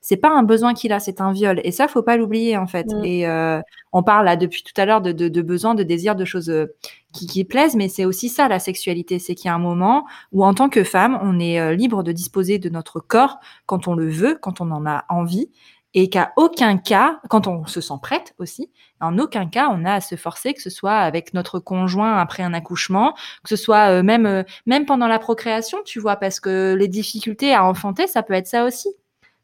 c'est 0.00 0.16
pas 0.16 0.30
un 0.30 0.42
besoin 0.42 0.74
qu'il 0.74 0.92
a, 0.92 0.98
c'est 0.98 1.20
un 1.20 1.30
viol. 1.30 1.60
Et 1.62 1.70
ça, 1.70 1.86
faut 1.86 2.02
pas 2.02 2.16
l'oublier 2.16 2.56
en 2.56 2.66
fait. 2.66 2.86
Mm. 2.88 3.04
Et 3.04 3.28
euh, 3.28 3.60
on 3.92 4.02
parle 4.02 4.24
là 4.24 4.34
depuis 4.34 4.64
tout 4.64 4.72
à 4.80 4.84
l'heure 4.84 5.00
de, 5.00 5.12
de, 5.12 5.28
de 5.28 5.42
besoin, 5.42 5.76
de 5.76 5.84
désir, 5.84 6.16
de 6.16 6.24
choses 6.24 6.50
euh, 6.50 6.74
qui, 7.12 7.28
qui 7.28 7.44
plaisent, 7.44 7.76
mais 7.76 7.88
c'est 7.88 8.04
aussi 8.04 8.28
ça 8.28 8.48
la 8.48 8.58
sexualité, 8.58 9.20
c'est 9.20 9.36
qu'il 9.36 9.46
y 9.46 9.50
a 9.50 9.54
un 9.54 9.58
moment 9.58 10.04
où 10.32 10.44
en 10.44 10.52
tant 10.52 10.68
que 10.68 10.82
femme, 10.82 11.20
on 11.22 11.38
est 11.38 11.76
libre 11.76 12.02
de 12.02 12.10
disposer 12.10 12.58
de 12.58 12.68
notre 12.68 12.98
corps 12.98 13.38
quand 13.66 13.86
on 13.86 13.94
le 13.94 14.08
veut, 14.08 14.36
quand 14.40 14.60
on 14.60 14.72
en 14.72 14.86
a 14.86 15.04
envie, 15.08 15.50
et 15.94 16.08
qu'à 16.08 16.32
aucun 16.36 16.76
cas, 16.76 17.20
quand 17.28 17.46
on 17.46 17.66
se 17.66 17.80
sent 17.80 17.94
prête 18.00 18.34
aussi, 18.38 18.70
en 19.00 19.18
aucun 19.18 19.46
cas 19.46 19.68
on 19.70 19.84
a 19.84 19.94
à 19.94 20.00
se 20.00 20.14
forcer, 20.14 20.54
que 20.54 20.62
ce 20.62 20.70
soit 20.70 20.98
avec 20.98 21.34
notre 21.34 21.58
conjoint 21.58 22.16
après 22.18 22.42
un 22.42 22.54
accouchement, 22.54 23.14
que 23.42 23.48
ce 23.48 23.56
soit 23.56 23.90
euh, 23.90 24.02
même 24.02 24.26
euh, 24.26 24.42
même 24.66 24.86
pendant 24.86 25.08
la 25.08 25.18
procréation, 25.18 25.78
tu 25.84 25.98
vois, 25.98 26.16
parce 26.16 26.40
que 26.40 26.74
les 26.78 26.88
difficultés 26.88 27.54
à 27.54 27.64
enfanter, 27.64 28.06
ça 28.06 28.22
peut 28.22 28.34
être 28.34 28.46
ça 28.46 28.64
aussi, 28.64 28.88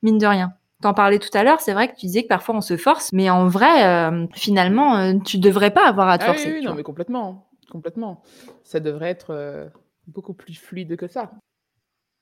mine 0.03 0.19
de 0.19 0.27
rien. 0.27 0.53
T'en 0.83 0.95
parlais 0.95 1.19
tout 1.19 1.31
à 1.33 1.43
l'heure, 1.43 1.61
c'est 1.61 1.73
vrai 1.73 1.89
que 1.89 1.95
tu 1.95 2.07
disais 2.07 2.23
que 2.23 2.29
parfois 2.29 2.55
on 2.55 2.61
se 2.61 2.77
force, 2.77 3.13
mais 3.13 3.31
en 3.31 3.49
vrai, 3.49 3.87
euh, 3.87 4.27
finalement, 4.35 5.19
tu 5.21 5.39
devrais 5.39 5.71
pas 5.71 5.89
avoir 5.89 6.09
à 6.09 6.19
te 6.19 6.25
ah 6.25 6.27
forcer. 6.27 6.53
oui, 6.53 6.63
non, 6.63 6.75
mais 6.75 6.83
complètement, 6.83 7.49
complètement. 7.71 8.23
Ça 8.63 8.79
devrait 8.79 9.09
être 9.09 9.71
beaucoup 10.07 10.35
plus 10.35 10.55
fluide 10.55 10.97
que 10.97 11.09
ça. 11.09 11.31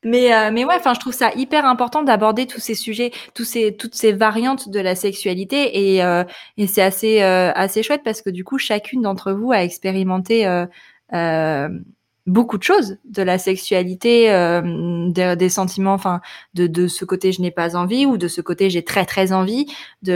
Mais, 0.05 0.35
euh, 0.35 0.51
mais 0.53 0.65
ouais, 0.65 0.75
enfin, 0.77 0.95
je 0.95 1.01
trouve 1.01 1.15
ça 1.15 1.31
hyper 1.35 1.65
important 1.65 2.03
d'aborder 2.03 2.47
tous 2.47 2.61
ces 2.61 2.75
sujets, 2.75 3.11
tous 3.35 3.45
ces, 3.45 3.75
toutes 3.77 3.95
ces 3.95 4.13
variantes 4.13 4.69
de 4.69 4.81
la 4.81 4.95
sexualité, 4.95 5.95
et, 5.95 6.05
euh, 6.05 6.25
et 6.59 6.67
c'est 6.67 6.83
assez, 6.83 7.23
euh, 7.23 7.53
assez 7.55 7.83
chouette 7.83 8.03
parce 8.05 8.21
que 8.23 8.31
du 8.31 8.45
coup, 8.45 8.59
chacune 8.59 9.03
d'entre 9.03 9.33
vous 9.33 9.53
a 9.53 9.65
expérimenté 9.65 10.47
beaucoup 12.27 12.57
de 12.57 12.63
choses 12.63 12.99
de 13.05 13.23
la 13.23 13.39
sexualité, 13.39 14.33
euh, 14.33 15.11
des, 15.11 15.49
sentiments, 15.49 15.93
enfin 15.93 16.21
de, 16.55 16.67
de 16.67 16.89
ce 16.89 17.05
côté 17.05 17.33
je 17.33 17.43
n'ai 17.43 17.51
pas 17.51 17.77
envie 17.77 18.07
ou 18.07 18.17
de 18.17 18.29
ce 18.29 18.41
côté 18.41 18.71
j'ai 18.71 18.83
très 18.83 19.05
très 19.05 19.33
envie, 19.33 19.67
de 20.03 20.15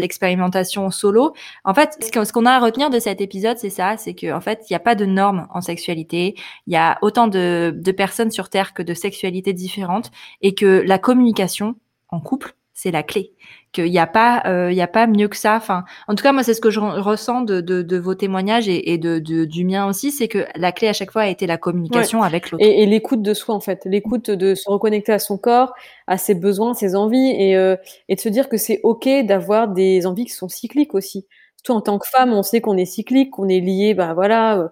l'expérimentation 0.00 0.90
solo. 0.90 1.34
En 1.64 1.74
fait, 1.74 1.96
ce 2.00 2.32
qu'on 2.32 2.46
a 2.46 2.52
à 2.52 2.60
retenir 2.60 2.90
de 2.90 2.98
cet 2.98 3.20
épisode, 3.20 3.58
c'est 3.58 3.70
ça, 3.70 3.96
c'est 3.96 4.14
que 4.14 4.32
en 4.32 4.40
fait 4.40 4.64
il 4.68 4.72
n'y 4.72 4.76
a 4.76 4.80
pas 4.80 4.94
de 4.94 5.06
normes 5.06 5.48
en 5.52 5.60
sexualité, 5.60 6.36
il 6.66 6.72
y 6.72 6.76
a 6.76 6.98
autant 7.02 7.26
de, 7.26 7.72
de 7.74 7.92
personnes 7.92 8.30
sur 8.30 8.48
terre 8.48 8.72
que 8.72 8.82
de 8.82 8.94
sexualités 8.94 9.52
différentes 9.52 10.10
et 10.42 10.54
que 10.54 10.82
la 10.86 10.98
communication 10.98 11.74
en 12.08 12.20
couple 12.20 12.54
c'est 12.82 12.90
la 12.90 13.02
clé. 13.02 13.32
Qu'il 13.72 13.84
n'y 13.90 13.98
a 13.98 14.06
pas 14.06 14.42
euh, 14.46 14.72
il 14.72 14.76
y 14.76 14.80
a 14.82 14.88
pas 14.88 15.06
mieux 15.06 15.28
que 15.28 15.36
ça. 15.36 15.54
Enfin 15.56 15.84
en 16.08 16.14
tout 16.14 16.22
cas 16.22 16.32
moi 16.32 16.42
c'est 16.42 16.54
ce 16.54 16.60
que 16.60 16.70
je 16.70 16.80
ressens 16.80 17.42
de, 17.42 17.60
de, 17.60 17.82
de 17.82 17.98
vos 17.98 18.14
témoignages 18.14 18.68
et, 18.68 18.92
et 18.92 18.98
de, 18.98 19.18
de, 19.18 19.44
du 19.44 19.64
mien 19.64 19.86
aussi 19.86 20.10
c'est 20.10 20.28
que 20.28 20.46
la 20.56 20.72
clé 20.72 20.88
à 20.88 20.92
chaque 20.92 21.12
fois 21.12 21.22
a 21.22 21.28
été 21.28 21.46
la 21.46 21.58
communication 21.58 22.22
avec 22.22 22.50
l'autre. 22.50 22.64
Et, 22.64 22.82
et 22.82 22.86
l'écoute 22.86 23.22
de 23.22 23.34
soi 23.34 23.54
en 23.54 23.60
fait. 23.60 23.82
L'écoute 23.84 24.30
de 24.30 24.54
se 24.54 24.68
reconnecter 24.68 25.12
à 25.12 25.18
son 25.18 25.38
corps 25.38 25.72
à 26.06 26.16
ses 26.18 26.34
besoins 26.34 26.74
ses 26.74 26.96
envies 26.96 27.30
et, 27.38 27.56
euh, 27.56 27.76
et 28.08 28.16
de 28.16 28.20
se 28.20 28.28
dire 28.28 28.48
que 28.48 28.56
c'est 28.56 28.80
ok 28.82 29.08
d'avoir 29.24 29.68
des 29.68 30.06
envies 30.06 30.24
qui 30.24 30.32
sont 30.32 30.48
cycliques 30.48 30.94
aussi. 30.94 31.26
Surtout 31.56 31.72
en 31.78 31.82
tant 31.82 31.98
que 31.98 32.08
femme 32.08 32.32
on 32.32 32.42
sait 32.42 32.60
qu'on 32.62 32.76
est 32.78 32.86
cyclique 32.86 33.30
qu'on 33.32 33.48
est 33.48 33.60
lié 33.60 33.92
bah 33.94 34.14
voilà 34.14 34.70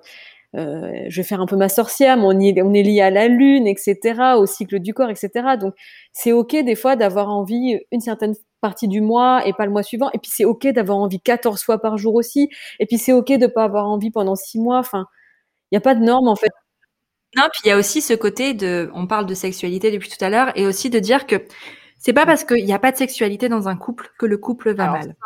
euh, 0.57 1.05
je 1.09 1.21
vais 1.21 1.27
faire 1.27 1.41
un 1.41 1.47
peu 1.47 1.57
ma 1.57 1.69
sorcière, 1.69 2.17
mais 2.17 2.25
on, 2.25 2.41
est, 2.41 2.63
on 2.63 2.73
est 2.73 2.83
lié 2.83 3.03
à 3.03 3.11
la 3.11 3.29
lune, 3.29 3.67
etc., 3.67 4.35
au 4.37 4.47
cycle 4.47 4.79
du 4.79 4.95
corps, 4.95 5.11
etc. 5.11 5.57
Donc, 5.61 5.75
c'est 6.13 6.33
ok 6.33 6.57
des 6.65 6.75
fois 6.75 6.97
d'avoir 6.97 7.29
envie 7.29 7.79
une 7.93 8.01
certaine 8.01 8.35
partie 8.61 8.89
du 8.89 9.01
mois 9.01 9.47
et 9.47 9.53
pas 9.53 9.67
le 9.67 9.73
mois 9.73 9.83
suivant. 9.83 10.11
Et 10.15 10.19
puis, 10.19 10.31
c'est 10.35 10.45
ok 10.45 10.67
d'avoir 10.69 10.99
envie 10.99 11.21
14 11.21 11.63
fois 11.63 11.81
par 11.81 11.99
jour 11.99 12.15
aussi. 12.15 12.49
Et 12.81 12.87
puis, 12.87 12.99
c'est 12.99 13.13
ok 13.13 13.33
de 13.33 13.47
pas 13.47 13.65
avoir 13.65 13.89
envie 13.89 14.11
pendant 14.11 14.37
six 14.37 14.59
mois. 14.59 14.79
Enfin, 14.79 15.07
il 15.71 15.75
n'y 15.75 15.79
a 15.79 15.83
pas 15.83 15.95
de 15.95 16.03
norme, 16.03 16.29
en 16.29 16.37
fait. 16.37 16.51
Non, 17.37 17.45
puis 17.53 17.61
il 17.65 17.69
y 17.69 17.73
a 17.73 17.77
aussi 17.77 18.01
ce 18.01 18.15
côté 18.15 18.55
de, 18.55 18.91
on 18.95 19.07
parle 19.07 19.27
de 19.27 19.35
sexualité 19.35 19.91
depuis 19.91 20.09
tout 20.09 20.25
à 20.25 20.31
l'heure, 20.31 20.51
et 20.57 20.67
aussi 20.67 20.89
de 20.89 20.99
dire 20.99 21.27
que 21.27 21.37
c'est 21.99 22.15
pas 22.15 22.25
parce 22.25 22.45
qu'il 22.45 22.65
n'y 22.65 22.73
a 22.73 22.79
pas 22.79 22.91
de 22.91 22.97
sexualité 22.97 23.51
dans 23.51 23.69
un 23.69 23.77
couple 23.77 24.11
que 24.19 24.25
le 24.25 24.39
couple 24.39 24.73
va 24.73 24.91
mal. 24.91 25.17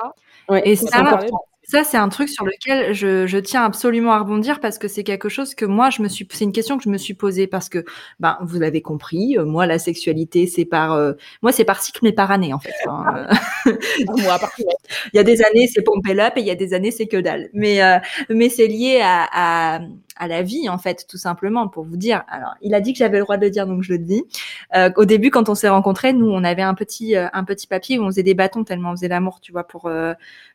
ouais, 0.48 0.62
et 0.68 0.74
ça, 0.74 1.20
ça, 1.64 1.84
c'est 1.84 1.96
un 1.96 2.08
truc 2.08 2.28
sur 2.28 2.44
lequel 2.44 2.92
je, 2.92 3.26
je, 3.26 3.38
tiens 3.38 3.62
absolument 3.64 4.12
à 4.12 4.18
rebondir 4.18 4.58
parce 4.58 4.78
que 4.78 4.88
c'est 4.88 5.04
quelque 5.04 5.28
chose 5.28 5.54
que 5.54 5.64
moi, 5.64 5.90
je 5.90 6.02
me 6.02 6.08
suis, 6.08 6.26
c'est 6.32 6.44
une 6.44 6.52
question 6.52 6.76
que 6.76 6.82
je 6.82 6.88
me 6.88 6.98
suis 6.98 7.14
posée 7.14 7.46
parce 7.46 7.68
que, 7.68 7.84
ben, 8.18 8.36
vous 8.42 8.58
l'avez 8.58 8.82
compris, 8.82 9.38
euh, 9.38 9.44
moi, 9.44 9.66
la 9.66 9.78
sexualité, 9.78 10.48
c'est 10.48 10.64
par, 10.64 10.92
euh, 10.92 11.12
moi, 11.40 11.52
c'est 11.52 11.64
par 11.64 11.80
cycle, 11.80 12.00
mais 12.02 12.12
par 12.12 12.32
année, 12.32 12.52
en 12.52 12.58
fait. 12.58 12.72
Hein. 12.88 13.28
moi, 14.06 14.38
par 14.40 14.50
il 14.58 15.16
y 15.16 15.20
a 15.20 15.22
des 15.22 15.42
années, 15.42 15.68
c'est 15.68 15.82
pompé 15.82 16.18
up 16.20 16.32
et 16.36 16.40
il 16.40 16.46
y 16.46 16.50
a 16.50 16.56
des 16.56 16.74
années, 16.74 16.90
c'est 16.90 17.06
que 17.06 17.16
dalle. 17.18 17.48
Mais, 17.52 17.82
euh, 17.82 17.98
mais 18.28 18.48
c'est 18.48 18.66
lié 18.66 19.00
à, 19.00 19.28
à, 19.32 19.80
à, 20.16 20.28
la 20.28 20.42
vie, 20.42 20.68
en 20.68 20.78
fait, 20.78 21.06
tout 21.08 21.16
simplement, 21.16 21.68
pour 21.68 21.84
vous 21.84 21.96
dire. 21.96 22.24
Alors, 22.28 22.54
il 22.60 22.74
a 22.74 22.80
dit 22.80 22.92
que 22.92 22.98
j'avais 22.98 23.18
le 23.18 23.24
droit 23.24 23.36
de 23.36 23.44
le 23.44 23.50
dire, 23.50 23.68
donc 23.68 23.82
je 23.82 23.92
le 23.92 23.98
dis. 23.98 24.24
Euh, 24.76 24.90
au 24.96 25.04
début, 25.04 25.30
quand 25.30 25.48
on 25.48 25.54
s'est 25.54 25.68
rencontrés, 25.68 26.12
nous, 26.12 26.28
on 26.28 26.42
avait 26.42 26.62
un 26.62 26.74
petit, 26.74 27.14
un 27.16 27.44
petit 27.44 27.68
papier 27.68 27.98
où 27.98 28.02
on 28.02 28.06
faisait 28.06 28.24
des 28.24 28.34
bâtons 28.34 28.64
tellement 28.64 28.90
on 28.90 28.96
faisait 28.96 29.08
l'amour, 29.08 29.40
tu 29.40 29.52
vois, 29.52 29.64
pour, 29.64 29.88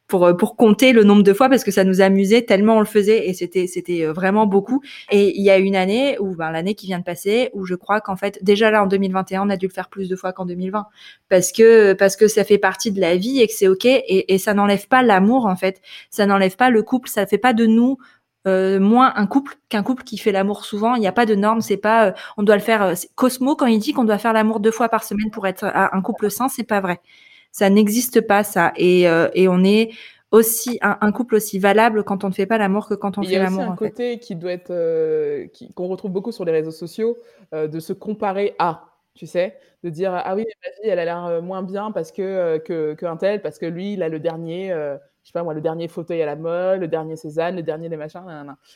pour 0.08 0.26
euh, 0.26 0.34
pour 0.34 0.55
compter 0.55 0.93
le 0.93 1.03
nombre 1.03 1.24
de 1.24 1.34
fois 1.34 1.49
parce 1.49 1.64
que 1.64 1.72
ça 1.72 1.84
nous 1.84 2.01
amusait 2.01 2.41
tellement 2.43 2.78
on 2.78 2.80
le 2.80 2.86
faisait 2.86 3.28
et 3.28 3.34
c'était 3.34 3.68
c'était 3.68 4.05
euh, 4.05 4.14
vraiment 4.14 4.47
beaucoup. 4.47 4.82
Et 5.12 5.38
il 5.38 5.43
y 5.43 5.49
a 5.49 5.58
une 5.58 5.76
année 5.76 6.18
ou 6.20 6.36
ben 6.36 6.51
l'année 6.51 6.76
qui 6.76 6.88
vient 6.88 6.99
de 6.99 7.03
passer 7.03 7.49
où 7.53 7.66
je 7.66 7.76
crois 7.76 8.01
qu'en 8.01 8.16
fait 8.16 8.39
déjà 8.43 8.72
là 8.72 8.84
en 8.84 8.88
2021 8.88 9.47
on 9.47 9.49
a 9.49 9.58
dû 9.58 9.68
le 9.68 9.74
faire 9.74 9.89
plus 9.89 10.10
de 10.10 10.16
fois 10.16 10.34
qu'en 10.34 10.45
2020 10.45 10.86
parce 11.30 11.51
que 11.51 11.93
parce 11.93 12.16
que 12.16 12.28
ça 12.28 12.43
fait 12.43 12.58
partie 12.58 12.91
de 12.91 13.01
la 13.01 13.18
vie 13.18 13.41
et 13.41 13.47
que 13.47 13.53
c'est 13.53 13.68
ok 13.68 13.86
et, 13.86 14.34
et 14.34 14.38
ça 14.38 14.53
n'enlève 14.53 14.88
pas 14.88 15.03
l'amour 15.03 15.45
en 15.45 15.55
fait, 15.55 15.82
ça 16.10 16.26
n'enlève 16.26 16.55
pas 16.55 16.70
le 16.70 16.84
couple, 16.84 17.10
ça 17.10 17.26
fait 17.26 17.38
pas 17.38 17.53
de 17.53 17.66
nous 17.66 17.97
euh, 18.47 18.80
moins 18.80 19.12
un 19.16 19.28
couple 19.28 19.55
qu'un 19.68 19.84
couple 19.84 20.03
qui 20.03 20.18
fait 20.18 20.32
l'amour 20.32 20.64
souvent. 20.64 20.95
Il 20.95 21.01
n'y 21.01 21.08
a 21.08 21.12
pas 21.12 21.26
de 21.26 21.36
norme, 21.36 21.60
c'est 21.62 21.76
pas 21.78 22.14
on 22.38 22.43
doit 22.43 22.55
le 22.55 22.62
faire. 22.62 22.93
Cosmo 23.16 23.55
quand 23.55 23.66
il 23.66 23.80
dit 23.80 23.91
qu'on 23.93 24.05
doit 24.05 24.18
faire 24.18 24.34
l'amour 24.34 24.62
deux 24.62 24.72
fois 24.72 24.88
par 24.89 25.03
semaine 25.03 25.32
pour 25.32 25.47
être 25.47 25.66
un 25.66 26.01
couple 26.01 26.32
sain, 26.32 26.47
c'est 26.47 26.64
pas 26.64 26.80
vrai. 26.80 27.01
Ça 27.58 27.72
n'existe 27.72 28.22
pas, 28.22 28.43
ça. 28.43 28.72
Et, 28.76 29.10
euh, 29.10 29.30
et 29.34 29.47
on 29.47 29.64
est 29.64 29.89
aussi 30.30 30.78
un, 30.84 31.12
couple 31.12 31.34
aussi 31.34 31.58
valable 31.58 32.03
quand 32.03 32.24
on 32.24 32.28
ne 32.28 32.34
fait 32.34 32.45
pas 32.45 32.60
l'amour 32.60 32.88
que 32.88 32.93
quand 32.93 33.18
on 33.18 33.24
fait 33.24 33.39
l'amour. 33.39 33.62
Il 33.62 33.64
y 33.64 33.68
a 33.68 33.72
aussi 33.72 33.72
un 33.72 33.76
côté 33.76 34.20
qui 34.20 34.36
doit 34.36 34.51
être 34.51 34.70
euh, 34.70 35.47
qu'on 35.74 35.88
retrouve 35.88 36.12
beaucoup 36.12 36.32
sur 36.32 36.45
les 36.45 36.51
réseaux 36.51 36.70
sociaux, 36.70 37.18
euh, 37.55 37.68
de 37.68 37.80
se 37.80 37.93
comparer 37.93 38.53
à, 38.60 38.89
tu 39.16 39.26
sais, 39.26 39.58
de 39.82 39.89
dire 39.89 40.14
ah 40.14 40.36
oui 40.36 40.45
ma 40.45 40.70
vie 40.70 40.89
elle 40.89 40.99
a 40.99 41.05
l'air 41.05 41.41
moins 41.41 41.64
bien 41.64 41.89
parce 41.91 42.12
que 42.12 42.60
qu'un 42.93 43.18
tel 43.18 43.41
parce 43.41 43.58
que 43.58 43.66
lui 43.66 43.93
il 43.93 44.03
a 44.03 44.10
le 44.10 44.20
dernier, 44.20 44.70
je 44.70 45.28
sais 45.28 45.34
pas 45.34 45.41
moi 45.41 45.55
le 45.55 45.62
dernier 45.62 45.88
fauteuil 45.88 46.22
à 46.22 46.28
la 46.28 46.36
mode, 46.36 46.82
le 46.82 46.88
dernier 46.88 47.16
Cézanne, 47.16 47.55
le 47.55 47.64
dernier 47.64 47.89
des 47.89 47.97
machins, 47.97 48.22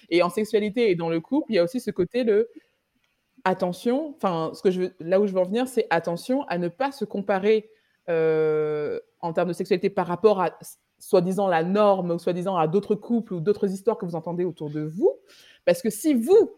et 0.10 0.24
en 0.24 0.30
sexualité 0.30 0.90
et 0.90 0.96
dans 0.96 1.10
le 1.10 1.20
couple 1.20 1.52
il 1.52 1.56
y 1.58 1.60
a 1.60 1.64
aussi 1.64 1.80
ce 1.80 1.92
côté 1.92 2.24
de 2.24 2.50
attention, 3.44 4.16
enfin 4.16 4.52
ce 4.56 4.64
que 4.64 4.72
je 4.72 4.82
veux, 4.82 4.94
là 5.00 5.20
où 5.20 5.28
je 5.28 5.34
veux 5.34 5.40
en 5.40 5.46
venir 5.46 5.68
c'est 5.68 5.86
attention 5.92 6.46
à 6.48 6.58
ne 6.58 6.68
pas 6.68 6.92
se 6.92 7.06
comparer 7.06 7.70
euh, 8.10 9.00
en 9.20 9.34
termes 9.34 9.50
de 9.50 9.54
sexualité 9.54 9.90
par 9.90 10.08
rapport 10.08 10.42
à 10.42 10.58
soi-disant 11.00 11.48
la 11.48 11.64
norme 11.64 12.12
ou 12.12 12.20
soi-disant 12.20 12.56
à 12.58 12.68
d'autres 12.68 12.96
couples 12.96 13.34
ou 13.34 13.40
d'autres 13.40 13.72
histoires 13.72 13.98
que 13.98 14.06
vous 14.06 14.16
entendez 14.16 14.46
autour 14.46 14.70
de 14.70 14.82
vous. 14.82 15.12
Parce 15.66 15.82
que 15.82 15.90
si 15.90 16.14
vous, 16.14 16.52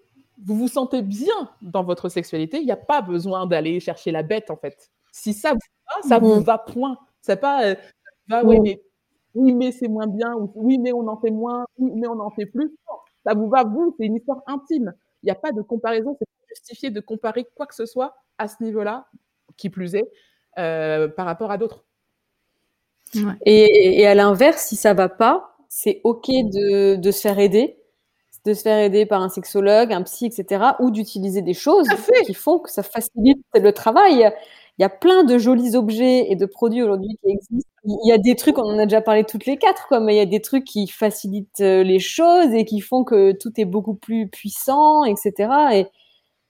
vous 0.43 0.55
vous 0.55 0.67
sentez 0.67 1.01
bien 1.01 1.49
dans 1.61 1.83
votre 1.83 2.09
sexualité, 2.09 2.57
il 2.59 2.65
n'y 2.65 2.71
a 2.71 2.77
pas 2.77 3.01
besoin 3.01 3.45
d'aller 3.45 3.79
chercher 3.79 4.11
la 4.11 4.23
bête 4.23 4.49
en 4.49 4.57
fait. 4.57 4.91
Si 5.11 5.33
ça 5.33 5.53
vous 5.53 5.59
va, 5.87 6.07
ça 6.07 6.19
vous 6.19 6.41
va 6.41 6.57
point. 6.57 6.97
C'est 7.21 7.39
pas 7.39 7.65
euh, 7.65 7.75
va, 8.27 8.43
ouais, 8.43 8.59
mais, 8.59 8.81
oui, 9.35 9.53
mais 9.53 9.71
c'est 9.71 9.87
moins 9.87 10.07
bien, 10.07 10.33
ou 10.35 10.51
oui, 10.55 10.77
mais 10.77 10.93
on 10.93 11.07
en 11.07 11.19
fait 11.19 11.31
moins, 11.31 11.65
oui, 11.77 11.91
mais 11.95 12.07
on 12.07 12.19
en 12.19 12.29
fait 12.29 12.45
plus. 12.45 12.71
ça 13.25 13.33
vous 13.33 13.49
va 13.49 13.63
vous, 13.63 13.95
c'est 13.97 14.05
une 14.05 14.15
histoire 14.15 14.41
intime. 14.47 14.93
Il 15.21 15.27
n'y 15.27 15.31
a 15.31 15.35
pas 15.35 15.51
de 15.51 15.61
comparaison, 15.61 16.15
c'est 16.19 16.25
pas 16.25 16.47
justifié 16.49 16.89
de 16.89 16.99
comparer 16.99 17.45
quoi 17.55 17.65
que 17.65 17.75
ce 17.75 17.85
soit 17.85 18.15
à 18.37 18.47
ce 18.47 18.61
niveau-là, 18.63 19.07
qui 19.57 19.69
plus 19.69 19.95
est, 19.95 20.09
euh, 20.57 21.07
par 21.07 21.25
rapport 21.25 21.51
à 21.51 21.57
d'autres. 21.57 21.83
Et, 23.45 23.99
et, 23.99 24.07
à 24.07 24.15
l'inverse, 24.15 24.63
si 24.63 24.75
ça 24.75 24.95
va 24.95 25.07
pas, 25.07 25.55
c'est 25.69 26.01
ok 26.03 26.27
de, 26.29 26.95
de 26.95 27.11
se 27.11 27.21
faire 27.21 27.37
aider 27.37 27.77
de 28.45 28.53
se 28.53 28.61
faire 28.61 28.79
aider 28.79 29.05
par 29.05 29.21
un 29.21 29.29
sexologue, 29.29 29.93
un 29.93 30.03
psy, 30.03 30.25
etc., 30.25 30.63
ou 30.79 30.91
d'utiliser 30.91 31.41
des 31.41 31.53
choses 31.53 31.87
qui 32.25 32.33
font 32.33 32.59
que 32.59 32.69
ça 32.69 32.83
facilite 32.83 33.39
le 33.53 33.71
travail. 33.71 34.31
Il 34.77 34.81
y 34.81 34.85
a 34.85 34.89
plein 34.89 35.23
de 35.23 35.37
jolis 35.37 35.75
objets 35.75 36.31
et 36.31 36.35
de 36.35 36.45
produits 36.45 36.81
aujourd'hui 36.81 37.17
qui 37.23 37.31
existent. 37.31 37.69
Il 37.85 38.07
y 38.07 38.11
a 38.11 38.17
des 38.17 38.35
trucs, 38.35 38.57
on 38.57 38.63
en 38.63 38.79
a 38.79 38.85
déjà 38.85 39.01
parlé 39.01 39.23
toutes 39.23 39.45
les 39.45 39.57
quatre, 39.57 39.87
quoi, 39.87 39.99
mais 39.99 40.15
il 40.15 40.17
y 40.17 40.21
a 40.21 40.25
des 40.25 40.41
trucs 40.41 40.63
qui 40.63 40.87
facilitent 40.87 41.61
euh, 41.61 41.83
les 41.83 41.99
choses 41.99 42.53
et 42.53 42.65
qui 42.65 42.79
font 42.79 43.03
que 43.03 43.33
tout 43.33 43.51
est 43.57 43.65
beaucoup 43.65 43.93
plus 43.93 44.27
puissant, 44.27 45.03
etc. 45.05 45.33
Et, 45.73 45.87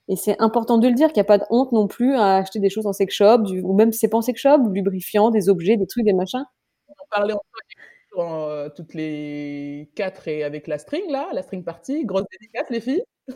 et 0.10 0.16
c'est 0.16 0.40
important 0.42 0.78
de 0.78 0.88
le 0.88 0.94
dire 0.94 1.08
qu'il 1.08 1.18
n'y 1.18 1.22
a 1.22 1.26
pas 1.26 1.38
de 1.38 1.46
honte 1.50 1.72
non 1.72 1.88
plus 1.88 2.16
à 2.16 2.38
acheter 2.38 2.60
des 2.60 2.70
choses 2.70 2.86
en 2.86 2.94
sex 2.94 3.14
shop, 3.14 3.44
ou 3.64 3.74
même 3.74 3.92
si 3.92 4.00
c'est 4.00 4.10
pas 4.10 4.18
en 4.18 4.22
sex 4.22 4.40
shop, 4.40 4.70
lubrifiant, 4.72 5.32
des 5.32 5.48
objets, 5.50 5.78
des 5.78 5.88
trucs, 5.88 6.04
des 6.04 6.14
machins. 6.14 6.44
On 6.90 6.92
en 6.92 7.08
parlait 7.10 7.34
euh, 8.18 8.70
toutes 8.76 8.94
les 8.94 9.90
quatre 9.96 10.28
et 10.28 10.44
avec 10.44 10.68
la 10.68 10.78
string, 10.78 11.10
là, 11.10 11.30
la 11.34 11.42
string 11.42 11.64
party. 11.64 12.06
Grosse 12.06 12.26
dédicace, 12.32 12.70
les 12.70 12.82
filles. 12.82 13.04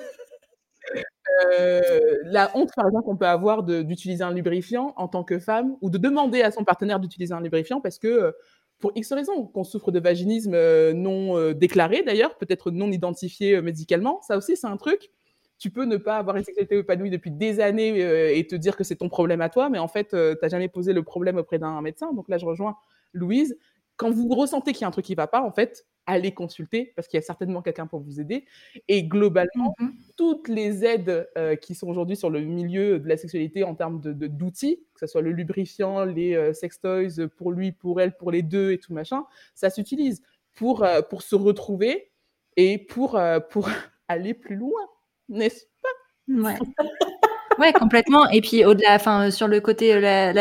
Euh, 1.52 1.82
la 2.24 2.50
honte, 2.56 2.70
par 2.74 2.88
exemple, 2.88 3.04
qu'on 3.04 3.18
peut 3.18 3.28
avoir 3.28 3.62
d'utiliser 3.62 4.24
un 4.24 4.32
lubrifiant 4.32 4.94
en 4.96 5.10
tant 5.10 5.26
que 5.26 5.38
femme 5.38 5.76
ou 5.82 5.90
de 5.90 5.98
demander 5.98 6.42
à 6.42 6.50
son 6.50 6.64
partenaire 6.64 7.02
d'utiliser 7.02 7.34
un 7.34 7.42
lubrifiant 7.42 7.82
parce 7.82 8.00
que, 8.00 8.08
euh, 8.08 8.32
pour 8.80 8.94
X 8.96 9.12
raisons, 9.12 9.46
qu'on 9.46 9.66
souffre 9.66 9.92
de 9.92 10.00
vaginisme 10.00 10.58
non 10.94 11.52
déclaré 11.52 12.02
d'ailleurs, 12.04 12.38
peut-être 12.38 12.72
non 12.72 12.90
identifié 12.90 13.62
médicalement, 13.62 14.22
ça 14.22 14.38
aussi, 14.38 14.56
c'est 14.56 14.68
un 14.68 14.78
truc. 14.78 15.12
Tu 15.60 15.72
peux 15.72 15.86
ne 15.86 15.98
pas 15.98 16.18
avoir 16.18 16.38
une 16.38 16.44
sexualité 16.44 16.78
épanouie 16.78 17.10
depuis 17.10 17.32
des 17.32 17.60
années 17.60 18.38
et 18.38 18.46
te 18.46 18.56
dire 18.56 18.76
que 18.76 18.84
c'est 18.84 18.96
ton 18.96 19.10
problème 19.10 19.42
à 19.42 19.50
toi, 19.50 19.70
mais 19.70 19.80
en 19.80 19.88
fait, 19.88 20.10
tu 20.10 20.16
n'as 20.16 20.50
jamais 20.50 20.68
posé 20.68 20.94
le 20.94 21.04
problème 21.04 21.38
auprès 21.38 21.58
d'un 21.60 21.82
médecin. 21.82 22.14
Donc 22.14 22.30
là, 22.30 22.38
je 22.38 22.46
rejoins 22.46 22.76
Louise 23.14 23.58
quand 23.98 24.12
vous 24.12 24.30
ressentez 24.30 24.72
qu'il 24.72 24.82
y 24.82 24.86
a 24.86 24.88
un 24.88 24.92
truc 24.92 25.06
qui 25.06 25.14
ne 25.14 25.18
va 25.18 25.28
pas, 25.28 25.42
en 25.42 25.52
fait, 25.52 25.88
allez 26.06 26.32
consulter 26.32 26.94
parce 26.96 27.08
qu'il 27.08 27.18
y 27.18 27.22
a 27.22 27.26
certainement 27.26 27.62
quelqu'un 27.62 27.88
pour 27.88 28.00
vous 28.00 28.22
aider. 28.22 28.46
Et 28.88 29.04
globalement, 29.04 29.76
mmh 29.80 29.88
toutes 30.16 30.48
les 30.48 30.84
aides 30.84 31.30
euh, 31.38 31.56
qui 31.56 31.76
sont 31.76 31.88
aujourd'hui 31.88 32.16
sur 32.16 32.32
le 32.32 32.42
milieu 32.42 32.98
de 32.98 33.08
la 33.08 33.18
sexualité 33.18 33.64
en 33.64 33.76
termes 33.76 34.02
de, 34.02 34.14
d'outils, 34.26 34.84
que 34.96 35.02
ce 35.02 35.06
soit 35.06 35.22
le 35.22 35.32
lubrifiant, 35.32 36.06
les 36.06 36.34
euh, 36.34 36.54
sextoys 36.54 37.28
pour 37.38 37.52
lui, 37.52 37.72
pour 37.72 38.02
elle, 38.02 38.18
pour 38.18 38.32
les 38.32 38.42
deux 38.42 38.72
et 38.72 38.80
tout 38.80 38.94
machin, 38.94 39.26
ça 39.54 39.70
s'utilise 39.70 40.24
pour, 40.56 40.84
euh, 40.84 41.04
pour 41.04 41.22
se 41.22 41.36
retrouver 41.36 42.10
et 42.56 42.80
pour, 42.80 43.20
pour 43.52 43.70
aller 44.08 44.34
plus 44.34 44.56
loin, 44.56 44.82
n'est-ce 45.30 45.66
pas? 45.82 45.90
Ouais. 46.42 46.58
ouais, 47.60 47.74
complètement. 47.74 48.30
Et 48.30 48.42
puis 48.42 48.66
au-delà, 48.66 48.96
enfin, 48.96 49.32
sur 49.32 49.48
le 49.48 49.62
côté 49.62 50.00
la, 50.00 50.34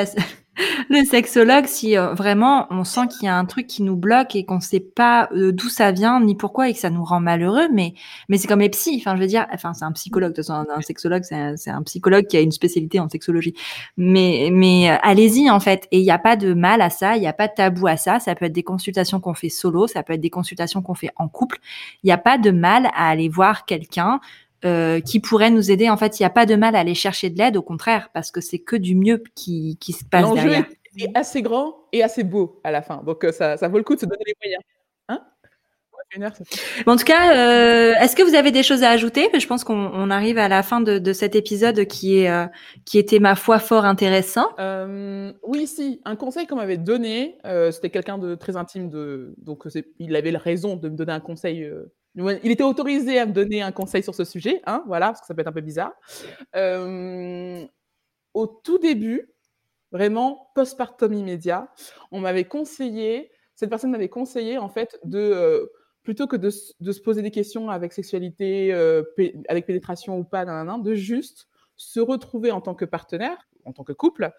le 0.91 1.05
sexologue, 1.05 1.66
si 1.66 1.97
euh, 1.97 2.14
vraiment 2.14 2.66
on 2.70 2.84
sent 2.84 3.09
qu'il 3.09 3.26
y 3.26 3.28
a 3.28 3.37
un 3.37 3.45
truc 3.45 3.66
qui 3.66 3.82
nous 3.82 3.97
bloque 3.97 4.34
et 4.37 4.45
qu'on 4.45 4.57
ne 4.57 4.61
sait 4.61 4.80
pas 4.80 5.28
euh, 5.32 5.53
d'où 5.53 5.68
ça 5.68 5.93
vient 5.93 6.20
ni 6.20 6.34
pourquoi 6.34 6.68
et 6.68 6.72
que 6.72 6.78
ça 6.78 6.91
nous 6.91 7.05
rend 7.05 7.20
malheureux, 7.20 7.68
mais 7.72 7.95
mais 8.28 8.39
c'est 8.39 8.49
comme 8.49 8.61
les. 8.61 8.70
Enfin, 8.97 9.16
je 9.16 9.22
veux 9.22 9.28
enfin 9.53 9.74
c'est 9.74 9.84
un 9.84 9.93
psychologue. 9.93 10.32
De 10.32 10.43
toute 10.43 10.51
un, 10.51 10.80
sexologue, 10.80 11.22
c'est 11.24 11.70
un, 11.70 11.82
psychologue 11.82 12.26
qui 12.26 12.37
a 12.37 12.41
une 12.41 12.53
spécialité 12.53 13.01
en 13.01 13.09
sexologie. 13.09 13.55
Mais 13.97 14.51
euh, 14.91 14.97
allez-y 15.03 15.51
en 15.51 15.61
fait. 15.61 15.87
Et 15.91 15.99
il 15.99 16.05
n'y 16.05 16.11
a 16.11 16.18
pas 16.18 16.37
de 16.37 16.55
mal 16.55 16.80
à 16.80 16.91
ça. 16.91 17.16
Il 17.16 17.20
n'y 17.20 17.28
a 17.28 17.32
pas 17.32 17.49
de 17.49 17.55
tabou 17.55 17.87
à 17.87 17.97
ça. 17.97 18.18
Ça 18.18 18.34
peut 18.34 18.47
être 18.47 18.53
des 18.53 18.62
consultations 18.62 19.20
qu'on 19.20 19.34
fait 19.34 19.49
solo. 19.49 19.87
Ça 19.87 20.03
peut 20.03 20.14
être 20.14 20.20
des 20.20 20.30
consultations 20.30 20.82
qu'on 20.82 20.95
fait 20.95 21.11
en 21.16 21.28
couple. 21.28 21.59
Il 22.03 22.07
n'y 22.07 22.12
a 22.12 22.18
pas 22.18 22.39
de 22.39 22.51
mal 22.51 22.87
à 22.95 23.09
aller 23.11 23.28
voir 23.28 23.66
quelqu'un. 23.66 24.20
Euh, 24.67 25.01
qui 25.01 25.21
pourrait 25.21 25.51
nous 25.51 25.71
aider. 25.71 25.89
En 25.89 25.97
fait, 25.97 26.19
il 26.19 26.23
n'y 26.23 26.27
a 26.27 26.31
pas 26.31 26.45
de 26.45 26.57
mal 26.57 26.75
à 26.75 26.81
aller 26.81 26.95
chercher 26.95 27.31
de 27.31 27.39
l'aide, 27.39 27.57
au 27.57 27.62
contraire, 27.62 28.11
parce 28.12 28.33
que 28.33 28.41
c'est 28.41 28.59
que 28.59 28.75
du 28.75 28.97
mieux 28.97 29.23
qui, 29.37 29.79
qui 29.81 29.93
se 29.93 30.05
passe 30.05 30.33
derrière. 30.35 30.67
Est, 30.97 31.05
est 31.05 31.17
assez 31.17 31.41
grand 31.41 31.77
et 31.93 32.03
assez 32.03 32.25
beau 32.25 32.61
à 32.64 32.73
la 32.73 32.83
fin, 32.83 33.03
donc 33.07 33.25
euh, 33.25 33.31
ça, 33.31 33.57
ça 33.57 33.69
vaut 33.69 33.79
le 33.79 33.85
coup 33.85 33.95
de 33.95 34.01
se 34.01 34.07
donner 34.07 34.25
les 34.27 34.35
moyens. 34.43 34.62
Hein? 35.09 35.21
En 36.87 36.97
tout 36.97 37.05
cas, 37.05 37.37
euh, 37.37 37.95
est-ce 38.01 38.17
que 38.17 38.23
vous 38.23 38.35
avez 38.35 38.51
des 38.51 38.62
choses 38.62 38.83
à 38.83 38.91
ajouter? 38.91 39.29
Je 39.39 39.47
pense 39.47 39.64
qu'on 39.64 40.11
arrive 40.11 40.39
à 40.39 40.49
la 40.49 40.62
fin 40.62 40.81
de, 40.81 40.99
de 40.99 41.12
cet 41.12 41.35
épisode 41.35 41.85
qui 41.87 42.19
est 42.19 42.31
euh, 42.31 42.47
qui 42.85 42.99
était 42.99 43.19
ma 43.19 43.35
foi 43.35 43.59
fort 43.59 43.85
intéressant. 43.85 44.49
Euh, 44.59 45.33
oui, 45.43 45.67
si 45.67 46.01
un 46.05 46.17
conseil 46.17 46.47
qu'on 46.47 46.57
m'avait 46.57 46.77
donné, 46.77 47.39
c'était 47.71 47.91
quelqu'un 47.91 48.19
de 48.19 48.35
très 48.35 48.57
intime 48.57 48.89
de 48.89 49.35
donc 49.39 49.64
il 49.99 50.17
avait 50.17 50.31
raison 50.37 50.77
de 50.77 50.89
me 50.89 50.97
donner 50.97 51.12
un 51.12 51.21
conseil 51.21 51.69
il 52.17 52.51
était 52.51 52.64
autorisé 52.64 53.19
à 53.19 53.27
me 53.27 53.33
donner 53.33 53.62
un 53.62 53.73
conseil 53.73 54.03
sur 54.03 54.14
ce 54.14 54.25
sujet, 54.25 54.62
hein, 54.67 54.83
voilà, 54.87 55.09
parce 55.09 55.21
que 55.21 55.27
ça 55.27 55.35
peut 55.35 55.43
être 55.43 55.49
un 55.49 55.53
peu 55.53 55.61
bizarre. 55.61 55.93
Euh, 56.55 57.64
au 58.35 58.47
tout 58.47 58.79
début, 58.79 59.31
vraiment 59.93 60.51
postpartum 60.55 61.12
immédiat, 61.12 61.71
on 62.11 62.21
m'avait 62.21 62.45
conseillé, 62.45 63.31
cette 63.55 63.71
personne 63.71 63.91
m'avait 63.91 64.09
conseillé 64.09 64.59
en 64.59 64.69
fait 64.69 64.99
de 65.05 65.19
euh, 65.19 65.67
plutôt 66.03 66.27
que 66.27 66.37
de, 66.37 66.51
se 66.51 67.01
poser 67.01 67.21
des 67.23 67.31
questions 67.31 67.69
avec 67.69 67.93
sexualité, 67.93 68.73
euh, 68.73 69.03
avec 69.49 69.67
pénétration 69.67 70.19
ou 70.19 70.25
pas, 70.25 70.45
de 70.45 70.95
juste 70.95 71.49
se 71.77 72.01
retrouver 72.01 72.51
en 72.51 72.62
tant 72.62 72.75
que 72.75 72.85
partenaire, 72.87 73.37
en 73.64 73.73
tant 73.73 73.85
que 73.85 73.93
couple, 73.93 74.33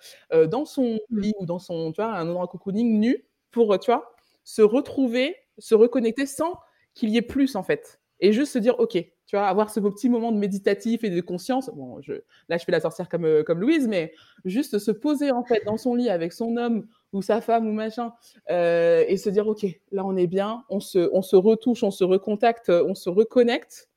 dans 0.47 0.65
son 0.65 0.97
mmh. 1.09 1.19
lit 1.19 1.33
ou 1.39 1.45
dans 1.45 1.59
son, 1.59 1.91
tu 1.91 2.01
vois, 2.01 2.13
un 2.13 2.27
endroit 2.27 2.47
cocooning 2.47 2.99
nu 2.99 3.25
pour, 3.51 3.77
tu 3.79 3.91
vois, 3.91 4.15
se 4.45 4.61
retrouver, 4.61 5.35
se 5.57 5.75
reconnecter 5.75 6.25
sans 6.25 6.57
qu'il 6.97 7.09
y 7.09 7.17
ait 7.17 7.21
plus 7.21 7.55
en 7.55 7.63
fait. 7.63 7.99
Et 8.19 8.33
juste 8.33 8.51
se 8.53 8.59
dire, 8.59 8.79
ok, 8.79 8.93
tu 8.93 9.35
vois, 9.35 9.47
avoir 9.47 9.69
ce 9.69 9.79
petit 9.79 10.09
moment 10.09 10.31
de 10.31 10.37
méditatif 10.37 11.03
et 11.03 11.09
de 11.09 11.21
conscience. 11.21 11.69
Bon, 11.75 12.01
je, 12.01 12.13
là, 12.49 12.57
je 12.57 12.65
fais 12.65 12.71
la 12.71 12.79
sorcière 12.79 13.09
comme, 13.09 13.25
euh, 13.25 13.43
comme 13.43 13.59
Louise, 13.59 13.87
mais 13.87 14.13
juste 14.45 14.79
se 14.79 14.91
poser 14.91 15.31
en 15.31 15.43
fait 15.43 15.63
dans 15.65 15.77
son 15.77 15.93
lit 15.93 16.09
avec 16.09 16.33
son 16.33 16.57
homme 16.57 16.87
ou 17.13 17.21
sa 17.21 17.41
femme 17.41 17.67
ou 17.67 17.71
machin 17.71 18.13
euh, 18.49 19.03
et 19.07 19.17
se 19.17 19.29
dire, 19.29 19.47
ok, 19.47 19.65
là, 19.91 20.03
on 20.05 20.17
est 20.17 20.27
bien, 20.27 20.63
on 20.69 20.79
se, 20.79 21.09
on 21.13 21.21
se 21.21 21.35
retouche, 21.35 21.83
on 21.83 21.91
se 21.91 22.03
recontacte, 22.03 22.69
on 22.69 22.95
se 22.95 23.09
reconnecte 23.09 23.89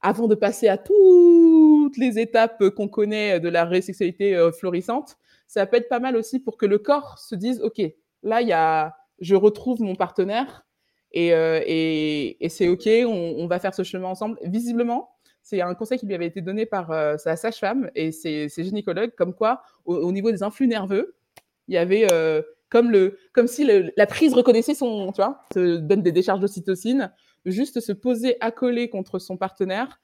avant 0.00 0.28
de 0.28 0.34
passer 0.34 0.68
à 0.68 0.76
toutes 0.76 1.96
les 1.96 2.18
étapes 2.18 2.68
qu'on 2.70 2.88
connaît 2.88 3.40
de 3.40 3.48
la 3.48 3.64
résexualité 3.64 4.36
euh, 4.36 4.52
florissante. 4.52 5.16
Ça 5.46 5.64
peut 5.64 5.78
être 5.78 5.88
pas 5.88 6.00
mal 6.00 6.16
aussi 6.16 6.40
pour 6.40 6.56
que 6.58 6.66
le 6.66 6.78
corps 6.78 7.18
se 7.18 7.34
dise, 7.34 7.60
ok, 7.62 7.80
là, 8.22 8.42
y 8.42 8.52
a, 8.52 8.94
je 9.20 9.34
retrouve 9.34 9.80
mon 9.80 9.94
partenaire 9.94 10.65
euh, 11.16 11.62
et, 11.66 12.36
c'est 12.48 12.68
OK, 12.68 12.88
on, 13.06 13.46
va 13.46 13.58
faire 13.58 13.74
ce 13.74 13.82
chemin 13.82 14.08
ensemble. 14.08 14.38
Visiblement, 14.42 15.10
c'est 15.42 15.60
un 15.60 15.74
conseil 15.74 15.98
qui 15.98 16.06
lui 16.06 16.14
avait 16.14 16.26
été 16.26 16.40
donné 16.40 16.66
par 16.66 16.90
euh, 16.90 17.16
sa 17.16 17.36
sage-femme 17.36 17.90
et 17.94 18.12
ses, 18.12 18.48
gynécologues, 18.48 19.14
comme 19.16 19.34
quoi, 19.34 19.62
au, 19.84 20.12
niveau 20.12 20.30
des 20.30 20.42
influx 20.42 20.66
nerveux, 20.66 21.14
il 21.68 21.74
y 21.74 21.78
avait 21.78 22.06
euh, 22.12 22.42
comme, 22.68 22.90
le, 22.90 23.18
comme 23.32 23.46
si 23.46 23.66
la 23.96 24.06
prise 24.06 24.34
reconnaissait 24.34 24.74
son, 24.74 25.12
tu 25.12 25.16
vois, 25.16 25.40
se 25.54 25.76
donne 25.76 26.02
des 26.02 26.12
décharges 26.12 26.40
d'ocytocine, 26.40 27.12
juste 27.44 27.80
se 27.80 27.92
poser 27.92 28.36
accolé 28.40 28.90
contre 28.90 29.18
son 29.18 29.36
partenaire 29.36 30.00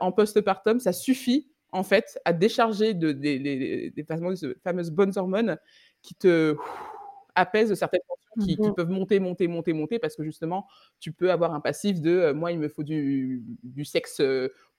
en 0.00 0.12
postpartum, 0.12 0.78
ça 0.78 0.92
suffit 0.92 1.50
en 1.72 1.82
fait 1.82 2.20
à 2.24 2.32
décharger 2.32 2.94
de, 2.94 3.10
des, 3.10 4.04
fameuses, 4.06 4.54
fameuses 4.62 4.92
bonnes 4.92 5.12
hormones 5.16 5.58
qui 6.02 6.14
te 6.14 6.54
apaisent 7.34 7.74
certaines 7.74 8.02
qui, 8.40 8.56
mmh 8.58 8.74
peuvent 8.74 8.90
monter, 8.90 9.20
monter, 9.20 9.48
monter, 9.48 9.72
monter, 9.72 9.98
parce 9.98 10.16
que 10.16 10.24
justement, 10.24 10.66
tu 11.00 11.12
peux 11.12 11.30
avoir 11.30 11.54
un 11.54 11.60
passif 11.60 12.00
de 12.00 12.10
euh, 12.10 12.34
moi, 12.34 12.52
il 12.52 12.58
me 12.58 12.68
faut 12.68 12.82
du, 12.82 13.42
du 13.62 13.84
sexe 13.84 14.20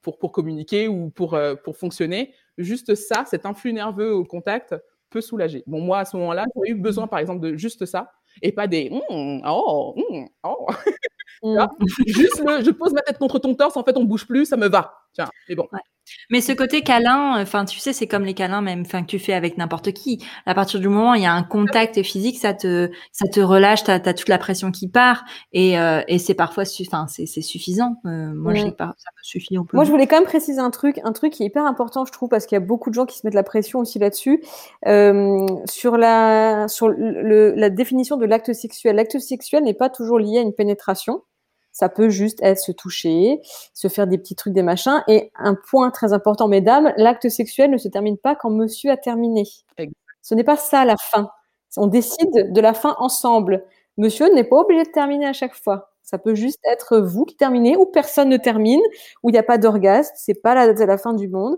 pour, 0.04 0.20
pour 0.20 0.32
communiquer 0.32 0.88
ou 0.88 1.10
pour, 1.10 1.34
euh, 1.34 1.56
pour 1.56 1.78
fonctionner. 1.78 2.36
Juste 2.60 2.93
ça, 2.93 3.26
cet 3.26 3.47
influx 3.47 3.74
nerveux 3.74 4.14
au 4.14 4.26
contact 4.26 4.76
peut 5.10 5.22
soulager. 5.22 5.64
Bon, 5.66 5.82
moi, 5.82 5.99
à 5.99 6.06
ce 6.06 6.16
moment-là, 6.18 6.45
j'ai 6.66 6.72
eu 6.72 6.76
besoin, 6.76 7.08
par 7.08 7.20
exemple, 7.20 7.39
de 7.39 7.56
juste 7.56 7.86
ça 7.86 8.12
et 8.41 8.51
pas 8.51 8.68
des 8.68 8.89
mmh, 8.89 9.41
oh, 9.47 9.95
mmh, 9.97 10.26
oh. 10.43 10.68
Juste 12.08 12.41
je 12.62 12.72
pose 12.72 12.93
ma 12.93 13.01
tête 13.01 13.18
contre 13.18 13.38
ton 13.39 13.54
torse, 13.54 13.76
en 13.76 13.84
fait, 13.84 13.97
on 13.97 14.06
bouge 14.06 14.26
plus, 14.26 14.45
ça 14.45 14.56
me 14.58 14.68
va. 14.70 15.03
Tiens, 15.14 15.30
mais 15.47 15.55
bon. 15.55 15.68
Mais 16.30 16.41
ce 16.41 16.51
côté 16.51 16.82
câlin, 16.82 17.41
enfin, 17.41 17.66
tu 17.66 17.80
sais, 17.80 17.93
c'est 17.93 18.07
comme 18.07 18.26
les 18.26 18.34
câlins 18.34 18.61
même, 18.61 18.82
enfin, 18.82 19.03
que 19.03 19.07
tu 19.07 19.20
fais 19.20 19.34
avec 19.34 19.57
n'importe 19.57 19.93
qui. 19.93 20.24
À 20.45 20.53
partir 20.53 20.80
du 20.80 20.88
moment 20.89 21.11
où 21.11 21.16
il 21.16 21.22
y 21.22 21.26
a 21.26 21.34
un 21.34 21.43
contact 21.43 22.01
physique, 22.03 22.38
ça 22.38 22.53
te, 22.53 22.91
ça 23.11 23.28
te 23.28 23.39
relâche, 23.39 23.84
t'as 23.84 23.95
as 23.95 24.14
toute 24.14 24.30
la 24.30 24.38
pression 24.38 24.72
qui 24.72 24.89
part, 24.89 25.24
et, 25.53 25.80
euh, 25.80 26.01
et 26.07 26.20
c'est 26.20 26.34
parfois, 26.34 26.64
enfin, 26.82 27.05
c'est 27.07 27.26
suffisant. 27.26 27.95
Euh, 28.05 28.34
moi, 28.34 28.53
je 28.53 28.64
sais 28.64 28.72
pas, 28.72 28.93
ça 28.97 29.11
me 29.18 29.24
suffit. 29.24 29.57
On 29.57 29.66
moi, 29.74 29.86
je 29.86 29.91
voulais 29.91 30.07
quand 30.07 30.18
même 30.18 30.26
préciser 30.26 30.59
un 30.59 30.72
truc, 30.72 30.99
un 31.03 31.14
truc 31.14 31.34
qui 31.34 31.43
est 31.43 31.47
hyper 31.47 31.66
important, 31.66 32.05
je 32.05 32.11
trouve, 32.11 32.30
parce 32.30 32.45
qu'il 32.45 32.55
y 32.55 32.61
a 32.61 32.66
beaucoup 32.66 32.89
de 32.89 32.95
gens 32.95 33.05
qui 33.05 33.18
se 33.18 33.26
mettent 33.26 33.36
la 33.36 33.43
pression 33.43 33.80
aussi 33.80 33.99
là-dessus, 33.99 34.43
euh, 34.88 35.45
sur 35.66 35.97
la, 35.97 36.68
sur 36.68 36.89
le, 36.89 37.53
la 37.55 37.70
définition 37.70 38.18
de 38.18 38.26
l'acte 38.26 38.51
sexuel. 38.53 38.95
L'acte 38.95 39.20
sexuel 39.20 39.64
n'est 39.64 39.74
pas 39.74 39.89
toujours 39.89 40.20
lié 40.20 40.39
à 40.39 40.41
une 40.41 40.53
pénétration. 40.53 41.22
Ça 41.74 41.89
peut 41.89 42.09
juste 42.09 42.39
être 42.41 42.59
se 42.59 42.71
toucher, 42.71 43.41
se 43.74 43.88
faire 43.89 44.07
des 44.07 44.17
petits 44.17 44.36
trucs, 44.36 44.53
des 44.53 44.63
machins. 44.63 45.03
Et 45.07 45.32
un 45.36 45.55
point 45.55 45.91
très 45.91 46.13
important, 46.13 46.47
mesdames, 46.47 46.93
l'acte 46.97 47.28
sexuel 47.30 47.71
ne 47.71 47.78
se 47.78 47.88
termine 47.89 48.17
pas 48.17 48.36
quand 48.36 48.51
monsieur 48.51 48.91
a 48.91 48.97
terminé. 48.97 49.43
Ce 50.21 50.36
n'est 50.36 50.43
pas 50.43 50.55
ça 50.55 50.86
la 50.86 50.95
fin. 50.97 51.30
On 51.76 51.88
décide 51.88 52.53
de 52.53 52.61
la 52.61 52.74
fin 52.74 52.95
ensemble. 52.99 53.65
Monsieur 53.97 54.32
n'est 54.34 54.43
pas 54.43 54.57
obligé 54.57 54.84
de 54.84 54.91
terminer 54.91 55.26
à 55.26 55.34
chaque 55.34 55.55
fois. 55.55 55.91
Ça 56.03 56.17
peut 56.19 56.36
juste 56.36 56.59
être 56.71 56.99
vous 56.99 57.26
qui 57.26 57.36
terminez 57.36 57.76
ou 57.76 57.86
personne 57.88 58.30
ne 58.30 58.38
termine, 58.38 58.82
où 59.24 59.30
il 59.30 59.34
n'y 59.34 59.39
a 59.39 59.43
pas 59.43 59.57
d'orgasme. 59.57 60.13
C'est 60.15 60.41
pas 60.41 60.53
la, 60.53 60.74
la 60.74 60.97
fin 60.97 61.13
du 61.13 61.28
monde. 61.28 61.57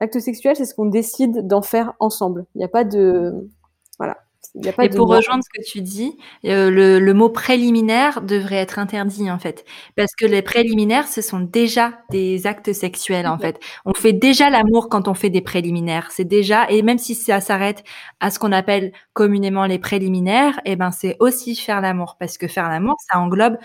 L'acte 0.00 0.18
sexuel, 0.18 0.56
c'est 0.56 0.64
ce 0.64 0.74
qu'on 0.74 0.86
décide 0.86 1.46
d'en 1.46 1.62
faire 1.62 1.94
ensemble. 2.00 2.46
Il 2.54 2.58
n'y 2.58 2.64
a 2.64 2.68
pas 2.68 2.82
de, 2.84 3.48
voilà. 3.98 4.16
Et 4.82 4.88
pour 4.90 5.08
rejoindre 5.08 5.42
ce 5.42 5.48
que 5.48 5.64
tu 5.64 5.80
dis, 5.80 6.16
euh, 6.44 6.70
le, 6.70 7.14
mot 7.14 7.30
préliminaire 7.30 8.20
devrait 8.20 8.56
être 8.56 8.78
interdit 8.78 9.30
en 9.30 9.38
fait, 9.38 9.64
parce 9.96 10.14
que 10.14 10.26
les 10.26 10.42
préliminaires, 10.42 11.08
ce 11.08 11.22
sont 11.22 11.40
déjà 11.40 11.92
des 12.10 12.46
actes 12.46 12.72
sexuels 12.72 13.26
en 13.26 13.38
fait. 13.38 13.58
On 13.84 13.94
fait 13.94 14.12
déjà 14.12 14.50
l'amour 14.50 14.88
quand 14.88 15.08
on 15.08 15.14
fait 15.14 15.30
des 15.30 15.40
préliminaires. 15.40 16.10
C'est 16.10 16.24
déjà, 16.24 16.68
et 16.70 16.82
même 16.82 16.98
si 16.98 17.14
ça 17.14 17.40
s'arrête 17.40 17.82
à 18.20 18.30
ce 18.30 18.38
qu'on 18.38 18.52
appelle 18.52 18.92
communément 19.14 19.64
les 19.64 19.78
préliminaires, 19.78 20.60
et 20.64 20.72
eh 20.72 20.76
ben 20.76 20.90
c'est 20.90 21.16
aussi 21.20 21.56
faire 21.56 21.80
l'amour, 21.80 22.16
parce 22.18 22.36
que 22.36 22.46
faire 22.46 22.68
l'amour, 22.68 22.96
ça 23.10 23.18
englobe 23.18 23.56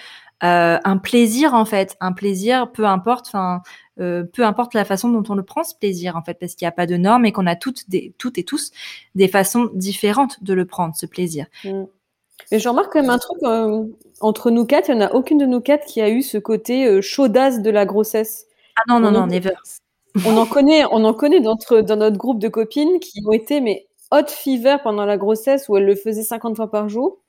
euh, 0.43 0.77
un 0.83 0.97
plaisir 0.97 1.53
en 1.53 1.65
fait, 1.65 1.97
un 1.99 2.13
plaisir, 2.13 2.71
peu 2.71 2.85
importe, 2.85 3.27
enfin, 3.27 3.61
euh, 3.99 4.23
peu 4.23 4.45
importe 4.45 4.75
la 4.75 4.85
façon 4.85 5.09
dont 5.09 5.23
on 5.29 5.35
le 5.35 5.43
prend 5.43 5.63
ce 5.63 5.73
plaisir 5.75 6.15
en 6.15 6.21
fait, 6.21 6.35
parce 6.35 6.53
qu'il 6.53 6.65
n'y 6.65 6.69
a 6.69 6.73
pas 6.73 6.85
de 6.85 6.95
normes 6.95 7.25
et 7.25 7.31
qu'on 7.31 7.47
a 7.47 7.55
toutes, 7.55 7.89
des, 7.89 8.13
toutes 8.19 8.38
et 8.38 8.43
tous 8.43 8.71
des 9.15 9.27
façons 9.27 9.69
différentes 9.73 10.43
de 10.43 10.53
le 10.53 10.65
prendre 10.65 10.95
ce 10.95 11.07
plaisir. 11.07 11.47
Mm. 11.63 11.85
Et 12.51 12.59
je 12.59 12.69
remarque 12.69 12.93
quand 12.93 13.01
même 13.01 13.09
un 13.09 13.17
truc 13.17 13.38
euh, 13.43 13.83
entre 14.21 14.51
nous 14.51 14.65
quatre, 14.65 14.89
il 14.89 14.97
n'y 14.97 15.03
en 15.03 15.07
a 15.07 15.13
aucune 15.13 15.39
de 15.39 15.47
nous 15.47 15.59
quatre 15.59 15.85
qui 15.85 16.01
a 16.01 16.09
eu 16.09 16.21
ce 16.21 16.38
côté 16.38 17.01
chaudasse 17.01 17.61
de 17.61 17.71
la 17.71 17.85
grossesse. 17.85 18.45
Ah 18.75 18.83
non 18.88 18.99
non 18.99 19.11
non, 19.11 19.25
never. 19.25 19.55
On 20.25 20.38
en 20.38 20.45
connaît, 20.45 20.83
on 20.91 21.03
en 21.03 21.13
connaît 21.13 21.41
dans 21.41 21.57
notre 21.95 22.17
groupe 22.17 22.39
de 22.39 22.47
copines 22.47 22.99
qui 22.99 23.21
ont 23.25 23.31
été 23.31 23.59
mais 23.59 23.88
hot 24.11 24.27
fever 24.27 24.77
pendant 24.83 25.05
la 25.05 25.17
grossesse 25.17 25.67
où 25.67 25.77
elles 25.77 25.85
le 25.85 25.95
faisaient 25.95 26.23
50 26.23 26.55
fois 26.55 26.69
par 26.69 26.89
jour. 26.89 27.19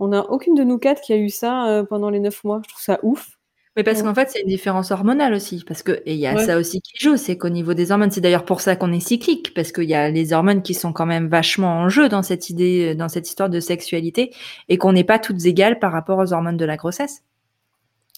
On 0.00 0.08
n'a 0.08 0.28
aucune 0.30 0.54
de 0.54 0.64
nous 0.64 0.78
quatre 0.78 1.02
qui 1.02 1.12
a 1.12 1.16
eu 1.16 1.28
ça 1.28 1.68
euh, 1.68 1.84
pendant 1.84 2.08
les 2.08 2.20
neuf 2.20 2.42
mois. 2.42 2.62
Je 2.64 2.70
trouve 2.70 2.82
ça 2.82 2.98
ouf. 3.02 3.38
Mais 3.76 3.84
parce 3.84 4.02
qu'en 4.02 4.14
fait, 4.14 4.30
c'est 4.30 4.40
une 4.40 4.48
différence 4.48 4.90
hormonale 4.90 5.34
aussi. 5.34 5.62
Parce 5.66 5.82
que, 5.82 5.92
et 6.04 6.14
il 6.14 6.18
y 6.18 6.26
a 6.26 6.36
ça 6.38 6.56
aussi 6.56 6.80
qui 6.80 6.98
joue, 6.98 7.16
c'est 7.16 7.36
qu'au 7.36 7.50
niveau 7.50 7.74
des 7.74 7.92
hormones, 7.92 8.10
c'est 8.10 8.20
d'ailleurs 8.20 8.44
pour 8.44 8.62
ça 8.62 8.74
qu'on 8.74 8.92
est 8.92 9.00
cyclique, 9.00 9.54
parce 9.54 9.70
qu'il 9.70 9.84
y 9.84 9.94
a 9.94 10.10
les 10.10 10.32
hormones 10.32 10.62
qui 10.62 10.74
sont 10.74 10.92
quand 10.92 11.06
même 11.06 11.28
vachement 11.28 11.78
en 11.78 11.88
jeu 11.88 12.08
dans 12.08 12.22
cette 12.22 12.50
idée, 12.50 12.94
dans 12.96 13.08
cette 13.08 13.28
histoire 13.28 13.48
de 13.48 13.60
sexualité, 13.60 14.34
et 14.68 14.76
qu'on 14.76 14.92
n'est 14.92 15.04
pas 15.04 15.20
toutes 15.20 15.44
égales 15.44 15.78
par 15.78 15.92
rapport 15.92 16.18
aux 16.18 16.32
hormones 16.32 16.56
de 16.56 16.64
la 16.64 16.76
grossesse. 16.76 17.22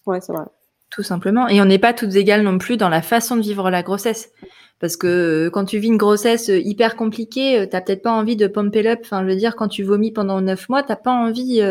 Ouais, 0.07 0.20
c'est 0.20 0.33
vrai. 0.33 0.45
Tout 0.93 1.03
simplement. 1.03 1.49
Et 1.49 1.61
on 1.62 1.64
n'est 1.64 1.78
pas 1.78 1.95
toutes 1.95 2.14
égales 2.14 2.43
non 2.43 2.59
plus 2.59 2.76
dans 2.76 2.90
la 2.90 3.01
façon 3.01 3.36
de 3.36 3.43
vivre 3.43 3.70
la 3.70 3.82
grossesse. 3.82 4.30
Parce 4.78 4.97
que 4.97 5.47
euh, 5.47 5.51
quand 5.51 5.64
tu 5.64 5.78
vis 5.78 5.88
une 5.88 5.97
grossesse 5.97 6.51
euh, 6.51 6.59
hyper 6.59 6.97
compliquée, 6.97 7.61
euh, 7.61 7.66
t'as 7.66 7.80
peut-être 7.80 8.03
pas 8.03 8.12
envie 8.12 8.36
de 8.36 8.47
pump 8.47 8.76
up. 8.76 8.99
Enfin, 9.03 9.22
je 9.22 9.28
veux 9.28 9.36
dire, 9.36 9.57
quand 9.57 9.68
tu 9.68 9.84
vomis 9.84 10.11
pendant 10.12 10.40
neuf 10.43 10.68
mois, 10.68 10.82
t'as 10.82 10.97
pas 10.97 11.12
envie. 11.12 11.62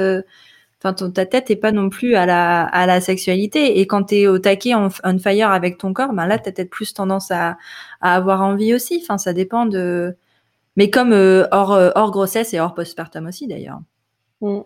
Enfin, 0.84 0.94
ta 1.12 1.26
tête 1.28 1.52
est 1.52 1.56
pas 1.56 1.72
non 1.72 1.90
plus 1.90 2.16
à 2.16 2.26
la 2.26 2.64
à 2.64 2.88
la 2.88 3.02
sexualité. 3.02 3.80
Et 3.80 3.86
quand 3.86 4.06
t'es 4.06 4.28
au 4.28 4.40
taquet 4.40 4.74
on, 4.76 4.90
fire 5.20 5.52
avec 5.52 5.78
ton 5.78 5.94
corps, 5.94 6.14
ben 6.14 6.26
là, 6.26 6.40
t'as 6.40 6.52
peut-être 6.52 6.72
plus 6.72 6.94
tendance 6.94 7.30
à, 7.32 7.58
à 8.02 8.16
avoir 8.16 8.42
envie 8.42 8.74
aussi. 8.74 9.00
Enfin, 9.04 9.18
ça 9.20 9.34
dépend 9.34 9.66
de. 9.68 10.16
Mais 10.78 10.90
comme 10.90 11.12
hors 11.52 11.72
hors 11.96 12.12
grossesse 12.12 12.54
et 12.54 12.60
hors 12.60 12.74
postpartum 12.74 13.28
aussi 13.28 13.48
d'ailleurs. 13.48 13.82
Mm. 14.42 14.62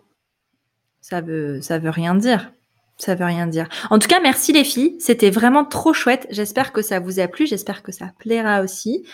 Ça 1.02 1.20
veut 1.20 1.60
ça 1.60 1.78
veut 1.78 1.90
rien 1.90 2.14
dire. 2.14 2.52
Ça 2.98 3.14
veut 3.14 3.26
rien 3.26 3.46
dire. 3.46 3.68
En 3.90 3.98
tout 3.98 4.08
cas, 4.08 4.20
merci 4.20 4.52
les 4.52 4.64
filles. 4.64 4.96
C'était 5.00 5.28
vraiment 5.28 5.66
trop 5.66 5.92
chouette. 5.92 6.26
J'espère 6.30 6.72
que 6.72 6.80
ça 6.80 6.98
vous 6.98 7.20
a 7.20 7.28
plu. 7.28 7.46
J'espère 7.46 7.82
que 7.82 7.92
ça 7.92 8.06
plaira 8.18 8.62
aussi. 8.62 9.04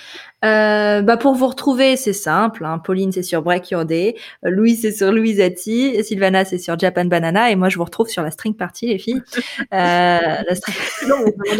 Euh, 0.44 1.02
bah 1.02 1.16
pour 1.16 1.34
vous 1.34 1.48
retrouver, 1.48 1.96
c'est 1.96 2.12
simple. 2.12 2.64
Hein. 2.64 2.78
Pauline, 2.78 3.10
c'est 3.10 3.24
sur 3.24 3.42
Break 3.42 3.70
Your 3.70 3.84
Day. 3.84 4.14
Louis, 4.44 4.76
c'est 4.76 4.92
sur 4.92 5.10
Louisati. 5.10 6.02
Sylvana, 6.04 6.44
c'est 6.44 6.58
sur 6.58 6.78
Japan 6.78 7.06
Banana. 7.06 7.50
Et 7.50 7.56
moi, 7.56 7.68
je 7.70 7.76
vous 7.76 7.84
retrouve 7.84 8.08
sur 8.08 8.22
la 8.22 8.30
String 8.30 8.54
Party, 8.54 8.86
les 8.86 8.98
filles. 8.98 9.22
Euh, 9.58 9.64
la 9.72 10.54
string... 10.54 10.76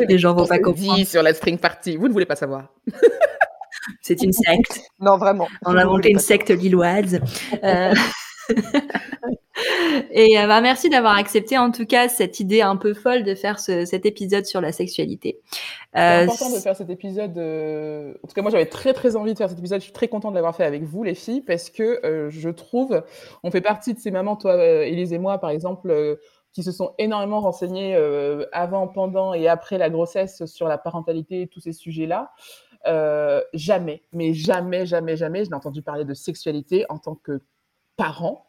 les 0.09 0.19
gens 0.19 0.33
vont 0.33 0.47
pas 0.47 0.61
comprendre. 0.61 1.05
sur 1.05 1.25
la 1.25 1.35
String 1.35 1.59
Party. 1.59 1.97
Vous 1.97 2.07
ne 2.07 2.13
voulez 2.13 2.27
pas 2.27 2.37
savoir. 2.37 2.69
c'est 4.01 4.23
une 4.23 4.33
secte. 4.33 4.81
Non, 5.01 5.17
vraiment. 5.17 5.49
On 5.67 5.77
a 5.77 5.85
monté 5.85 6.11
une 6.11 6.21
secte 6.21 6.51
lilloise. 6.51 7.19
Euh... 7.65 7.95
Et 10.11 10.39
euh, 10.39 10.47
bah, 10.47 10.61
merci 10.61 10.89
d'avoir 10.89 11.17
accepté 11.17 11.59
en 11.59 11.71
tout 11.71 11.85
cas 11.85 12.09
cette 12.09 12.41
idée 12.41 12.63
un 12.63 12.77
peu 12.77 12.95
folle 12.95 13.23
de 13.23 13.35
faire 13.35 13.59
cet 13.59 14.07
épisode 14.07 14.47
sur 14.47 14.61
la 14.61 14.73
sexualité. 14.73 15.41
C'est 15.95 16.01
euh, 16.01 16.23
important 16.25 16.51
de 16.51 16.59
faire 16.59 16.77
cet 16.77 16.91
épisode. 16.91 17.37
Euh, 17.37 18.15
en 18.23 18.29
tout 18.29 18.35
cas, 18.35 18.43
moi 18.43 18.51
j'avais 18.51 18.67
très 18.67 18.95
très 18.95 19.17
envie 19.17 19.33
de 19.35 19.39
faire 19.39 19.51
cet 19.51 19.59
épisode. 19.59 19.81
Je 19.81 19.85
suis 19.85 19.93
très 19.93 20.09
contente 20.09 20.33
de 20.33 20.37
l'avoir 20.37 20.57
fait 20.57 20.65
avec 20.65 20.85
vous 20.85 21.03
les 21.03 21.15
filles 21.15 21.43
parce 21.43 21.71
que 21.71 22.29
je 22.31 22.49
trouve, 22.49 23.03
on 23.43 23.51
fait 23.51 23.61
partie 23.61 23.95
de 23.95 23.99
ces 23.99 24.11
mamans, 24.11 24.37
toi, 24.37 24.57
Élise 24.65 25.13
et 25.13 25.19
moi 25.19 25.39
par 25.39 25.51
exemple 25.51 26.19
qui 26.53 26.63
se 26.63 26.73
sont 26.73 26.95
énormément 26.99 27.41
renseignées 27.41 27.97
avant, 28.53 28.89
pendant 28.89 29.35
et 29.35 29.49
après 29.49 29.79
la 29.79 29.91
grossesse 29.91 30.45
sur 30.47 30.69
la 30.69 30.79
parentalité 30.79 31.43
et 31.43 31.47
tous 31.47 31.61
ces 31.61 31.73
sujets-là. 31.73 32.33
jamais, 33.53 34.03
mais 34.13 34.33
jamais, 34.33 34.87
jamais, 34.87 35.17
jamais, 35.17 35.45
je 35.45 35.51
n'ai 35.51 35.57
entendu 35.57 35.83
parler 35.83 36.05
de 36.05 36.15
sexualité 36.15 36.87
en 36.89 36.99
tant 36.99 37.17
que 37.17 37.43
parent 37.97 38.47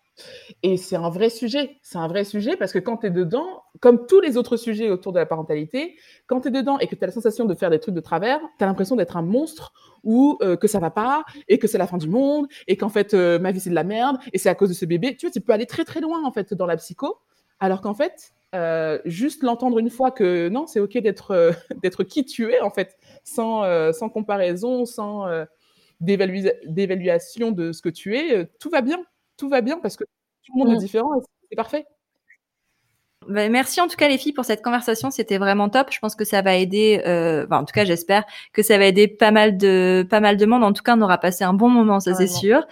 et 0.61 0.77
c'est 0.77 0.95
un 0.95 1.09
vrai 1.09 1.29
sujet. 1.29 1.77
C'est 1.81 1.97
un 1.97 2.07
vrai 2.07 2.23
sujet 2.23 2.55
parce 2.55 2.71
que 2.71 2.79
quand 2.79 2.97
tu 2.97 3.07
es 3.07 3.09
dedans, 3.09 3.63
comme 3.79 4.05
tous 4.05 4.19
les 4.21 4.37
autres 4.37 4.57
sujets 4.57 4.89
autour 4.89 5.11
de 5.11 5.19
la 5.19 5.25
parentalité, 5.25 5.95
quand 6.27 6.41
tu 6.41 6.49
es 6.49 6.51
dedans 6.51 6.77
et 6.79 6.87
que 6.87 6.95
tu 6.95 7.03
as 7.03 7.07
la 7.07 7.13
sensation 7.13 7.45
de 7.45 7.55
faire 7.55 7.69
des 7.69 7.79
trucs 7.79 7.95
de 7.95 8.01
travers, 8.01 8.39
tu 8.57 8.63
as 8.63 8.67
l'impression 8.67 8.95
d'être 8.95 9.17
un 9.17 9.21
monstre 9.21 9.73
ou 10.03 10.37
euh, 10.41 10.55
que 10.55 10.67
ça 10.67 10.79
va 10.79 10.91
pas 10.91 11.23
et 11.47 11.57
que 11.57 11.67
c'est 11.67 11.77
la 11.77 11.87
fin 11.87 11.97
du 11.97 12.07
monde 12.07 12.47
et 12.67 12.77
qu'en 12.77 12.89
fait 12.89 13.13
euh, 13.13 13.39
ma 13.39 13.51
vie 13.51 13.59
c'est 13.59 13.69
de 13.69 13.75
la 13.75 13.83
merde 13.83 14.17
et 14.33 14.37
c'est 14.37 14.49
à 14.49 14.55
cause 14.55 14.69
de 14.69 14.73
ce 14.73 14.85
bébé. 14.85 15.15
Tu 15.17 15.25
vois, 15.25 15.31
tu 15.31 15.41
peux 15.41 15.53
aller 15.53 15.65
très 15.65 15.85
très 15.85 16.01
loin 16.01 16.23
en 16.23 16.31
fait 16.31 16.53
dans 16.53 16.65
la 16.65 16.77
psycho 16.77 17.17
alors 17.59 17.81
qu'en 17.81 17.93
fait, 17.93 18.33
euh, 18.55 18.99
juste 19.05 19.41
l'entendre 19.41 19.79
une 19.79 19.89
fois 19.89 20.11
que 20.11 20.49
non, 20.49 20.67
c'est 20.67 20.79
OK 20.79 20.97
d'être 20.97 22.03
qui 22.03 22.25
tu 22.25 22.51
es 22.51 22.59
en 22.59 22.69
fait, 22.69 22.97
sans, 23.23 23.63
sans 23.93 24.09
comparaison, 24.09 24.85
sans 24.85 25.25
d'évaluation 26.01 27.51
de 27.51 27.71
ce 27.71 27.81
que 27.81 27.89
tu 27.89 28.17
es, 28.17 28.45
tout 28.59 28.69
va 28.69 28.81
bien 28.81 29.03
tout 29.37 29.49
va 29.49 29.61
bien 29.61 29.79
parce 29.79 29.95
que 29.95 30.03
tout 30.43 30.53
le 30.55 30.63
monde 30.63 30.73
est 30.73 30.77
mmh. 30.77 30.79
différent 30.79 31.15
et 31.15 31.19
c'est 31.49 31.55
parfait. 31.55 31.85
Bah, 33.27 33.47
merci 33.49 33.79
en 33.79 33.87
tout 33.87 33.95
cas 33.95 34.07
les 34.07 34.17
filles 34.17 34.33
pour 34.33 34.45
cette 34.45 34.61
conversation, 34.61 35.11
c'était 35.11 35.37
vraiment 35.37 35.69
top. 35.69 35.87
Je 35.91 35.99
pense 35.99 36.15
que 36.15 36.25
ça 36.25 36.41
va 36.41 36.55
aider, 36.55 37.01
euh, 37.05 37.45
en 37.51 37.63
tout 37.63 37.73
cas 37.73 37.85
j'espère 37.85 38.23
que 38.51 38.61
ça 38.61 38.77
va 38.77 38.85
aider 38.85 39.07
pas 39.07 39.31
mal 39.31 39.57
de 39.57 40.05
pas 40.09 40.19
mal 40.19 40.37
de 40.37 40.45
monde. 40.45 40.63
En 40.63 40.73
tout 40.73 40.83
cas, 40.83 40.95
on 40.97 41.01
aura 41.01 41.17
passé 41.17 41.43
un 41.43 41.53
bon 41.53 41.69
moment, 41.69 41.99
ça 41.99 42.13
c'est 42.15 42.27
sûr. 42.27 42.65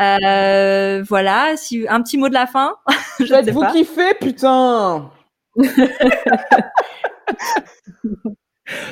Euh, 0.00 1.02
voilà, 1.06 1.56
si 1.56 1.86
un 1.88 2.02
petit 2.02 2.16
mot 2.16 2.28
de 2.28 2.34
la 2.34 2.46
fin? 2.46 2.76
je 3.20 3.50
vous 3.50 3.64
kiffer, 3.72 4.14
putain. 4.20 5.10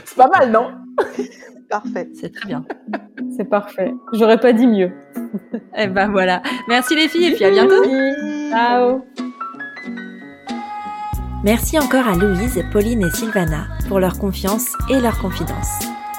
c'est 0.05 0.17
pas 0.17 0.29
mal, 0.29 0.51
non? 0.51 0.73
Parfait. 1.69 2.09
C'est 2.15 2.33
très 2.33 2.47
bien. 2.47 2.65
C'est 3.37 3.45
parfait. 3.45 3.93
J'aurais 4.13 4.39
pas 4.39 4.53
dit 4.53 4.67
mieux. 4.67 4.91
et 5.55 5.85
eh 5.85 5.87
ben 5.87 6.11
voilà. 6.11 6.43
Merci 6.67 6.97
les 6.97 7.09
filles 7.09 7.27
et 7.27 7.35
puis 7.35 7.45
à 7.45 7.51
bientôt. 7.51 7.85
Ciao. 8.51 9.03
Merci 11.45 11.79
encore 11.79 12.09
à 12.09 12.17
Louise, 12.17 12.65
Pauline 12.73 13.03
et 13.03 13.11
Sylvana 13.11 13.69
pour 13.87 14.01
leur 14.01 14.19
confiance 14.19 14.75
et 14.91 15.01
leur 15.01 15.19
confidence. 15.19 15.69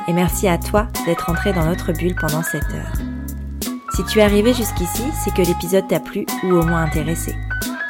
Et 0.08 0.14
merci 0.14 0.48
à 0.48 0.58
toi 0.58 0.88
d'être 1.06 1.30
entré 1.30 1.52
dans 1.52 1.66
notre 1.66 1.92
bulle 1.92 2.16
pendant 2.16 2.42
cette 2.42 2.64
heure. 2.74 2.94
Si 3.96 4.06
tu 4.06 4.20
es 4.20 4.22
arrivé 4.22 4.54
jusqu'ici, 4.54 5.04
c'est 5.24 5.34
que 5.34 5.42
l'épisode 5.42 5.88
t'a 5.88 6.00
plu 6.00 6.26
ou 6.44 6.54
au 6.54 6.64
moins 6.64 6.84
intéressé. 6.84 7.36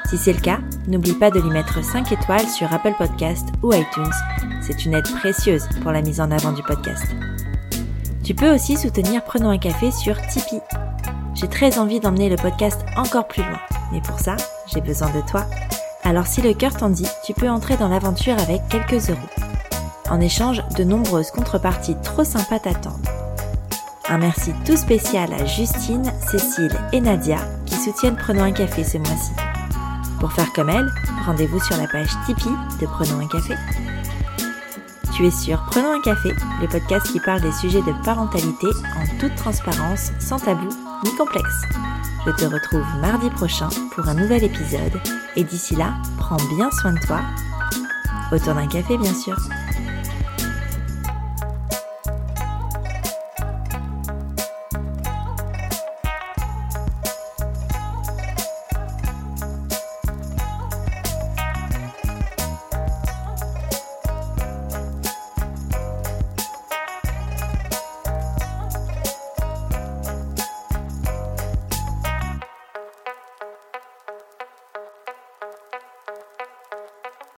Si 0.10 0.18
c'est 0.18 0.34
le 0.34 0.40
cas, 0.40 0.58
n'oublie 0.88 1.14
pas 1.14 1.30
de 1.30 1.40
lui 1.40 1.52
mettre 1.52 1.84
5 1.84 2.12
étoiles 2.12 2.48
sur 2.48 2.74
Apple 2.74 2.96
Podcast 2.98 3.48
ou 3.62 3.74
iTunes. 3.74 4.12
C'est 4.62 4.86
une 4.86 4.96
aide 4.96 5.08
précieuse 5.20 5.68
pour 5.84 5.92
la 5.92 6.02
mise 6.02 6.20
en 6.20 6.32
avant 6.32 6.52
du 6.52 6.64
podcast. 6.64 7.06
Tu 8.30 8.36
peux 8.36 8.54
aussi 8.54 8.78
soutenir 8.78 9.24
Prenons 9.24 9.50
un 9.50 9.58
café 9.58 9.90
sur 9.90 10.16
Tipeee. 10.28 10.62
J'ai 11.34 11.48
très 11.48 11.80
envie 11.80 12.00
d'emmener 12.00 12.30
le 12.30 12.36
podcast 12.36 12.80
encore 12.96 13.28
plus 13.28 13.42
loin, 13.42 13.60
mais 13.92 14.02
pour 14.02 14.20
ça, 14.20 14.38
j'ai 14.72 14.82
besoin 14.82 15.10
de 15.10 15.28
toi. 15.28 15.48
Alors 16.04 16.28
si 16.28 16.44
le 16.44 16.54
cœur 16.54 16.76
t'en 16.76 16.92
dit, 16.92 17.08
tu 17.26 17.34
peux 17.34 17.50
entrer 17.50 17.76
dans 17.76 17.88
l'aventure 17.88 18.38
avec 18.38 18.62
quelques 18.70 19.10
euros. 19.10 19.18
En 20.12 20.22
échange, 20.22 20.62
de 20.78 20.84
nombreuses 20.84 21.32
contreparties 21.32 21.96
trop 22.04 22.24
sympas 22.24 22.60
t'attendent. 22.60 23.08
Un 24.08 24.20
merci 24.20 24.52
tout 24.64 24.78
spécial 24.78 25.34
à 25.34 25.46
Justine, 25.46 26.14
Cécile 26.30 26.78
et 26.94 27.02
Nadia 27.02 27.40
qui 27.66 27.74
soutiennent 27.74 28.16
Prenons 28.16 28.44
un 28.44 28.52
café 28.52 28.84
ce 28.84 29.00
mois-ci. 29.00 29.32
Pour 30.20 30.34
faire 30.34 30.54
comme 30.54 30.70
elles, 30.70 30.92
rendez-vous 31.26 31.64
sur 31.64 31.78
la 31.78 31.88
page 31.88 32.12
Tipeee 32.28 32.52
de 32.80 32.86
Prenons 32.86 33.22
un 33.22 33.28
café. 33.28 33.56
Tu 35.20 35.26
es 35.26 35.32
sur 35.32 35.62
Prenons 35.66 35.92
un 35.92 36.00
café, 36.00 36.30
le 36.62 36.68
podcast 36.70 37.12
qui 37.12 37.20
parle 37.20 37.42
des 37.42 37.52
sujets 37.52 37.82
de 37.82 37.92
parentalité 38.06 38.68
en 38.68 39.20
toute 39.20 39.36
transparence, 39.36 40.14
sans 40.18 40.40
tabou 40.40 40.70
ni 41.04 41.14
complexe. 41.18 41.62
Je 42.26 42.32
te 42.32 42.46
retrouve 42.46 42.86
mardi 43.02 43.30
prochain 43.30 43.68
pour 43.92 44.08
un 44.08 44.14
nouvel 44.14 44.46
épisode 44.46 45.02
et 45.36 45.44
d'ici 45.44 45.76
là, 45.76 45.96
prends 46.18 46.38
bien 46.56 46.72
soin 46.72 46.94
de 46.94 47.00
toi 47.06 47.20
autour 48.32 48.54
d'un 48.54 48.68
café 48.68 48.98
bien 48.98 49.14
sûr. 49.14 49.36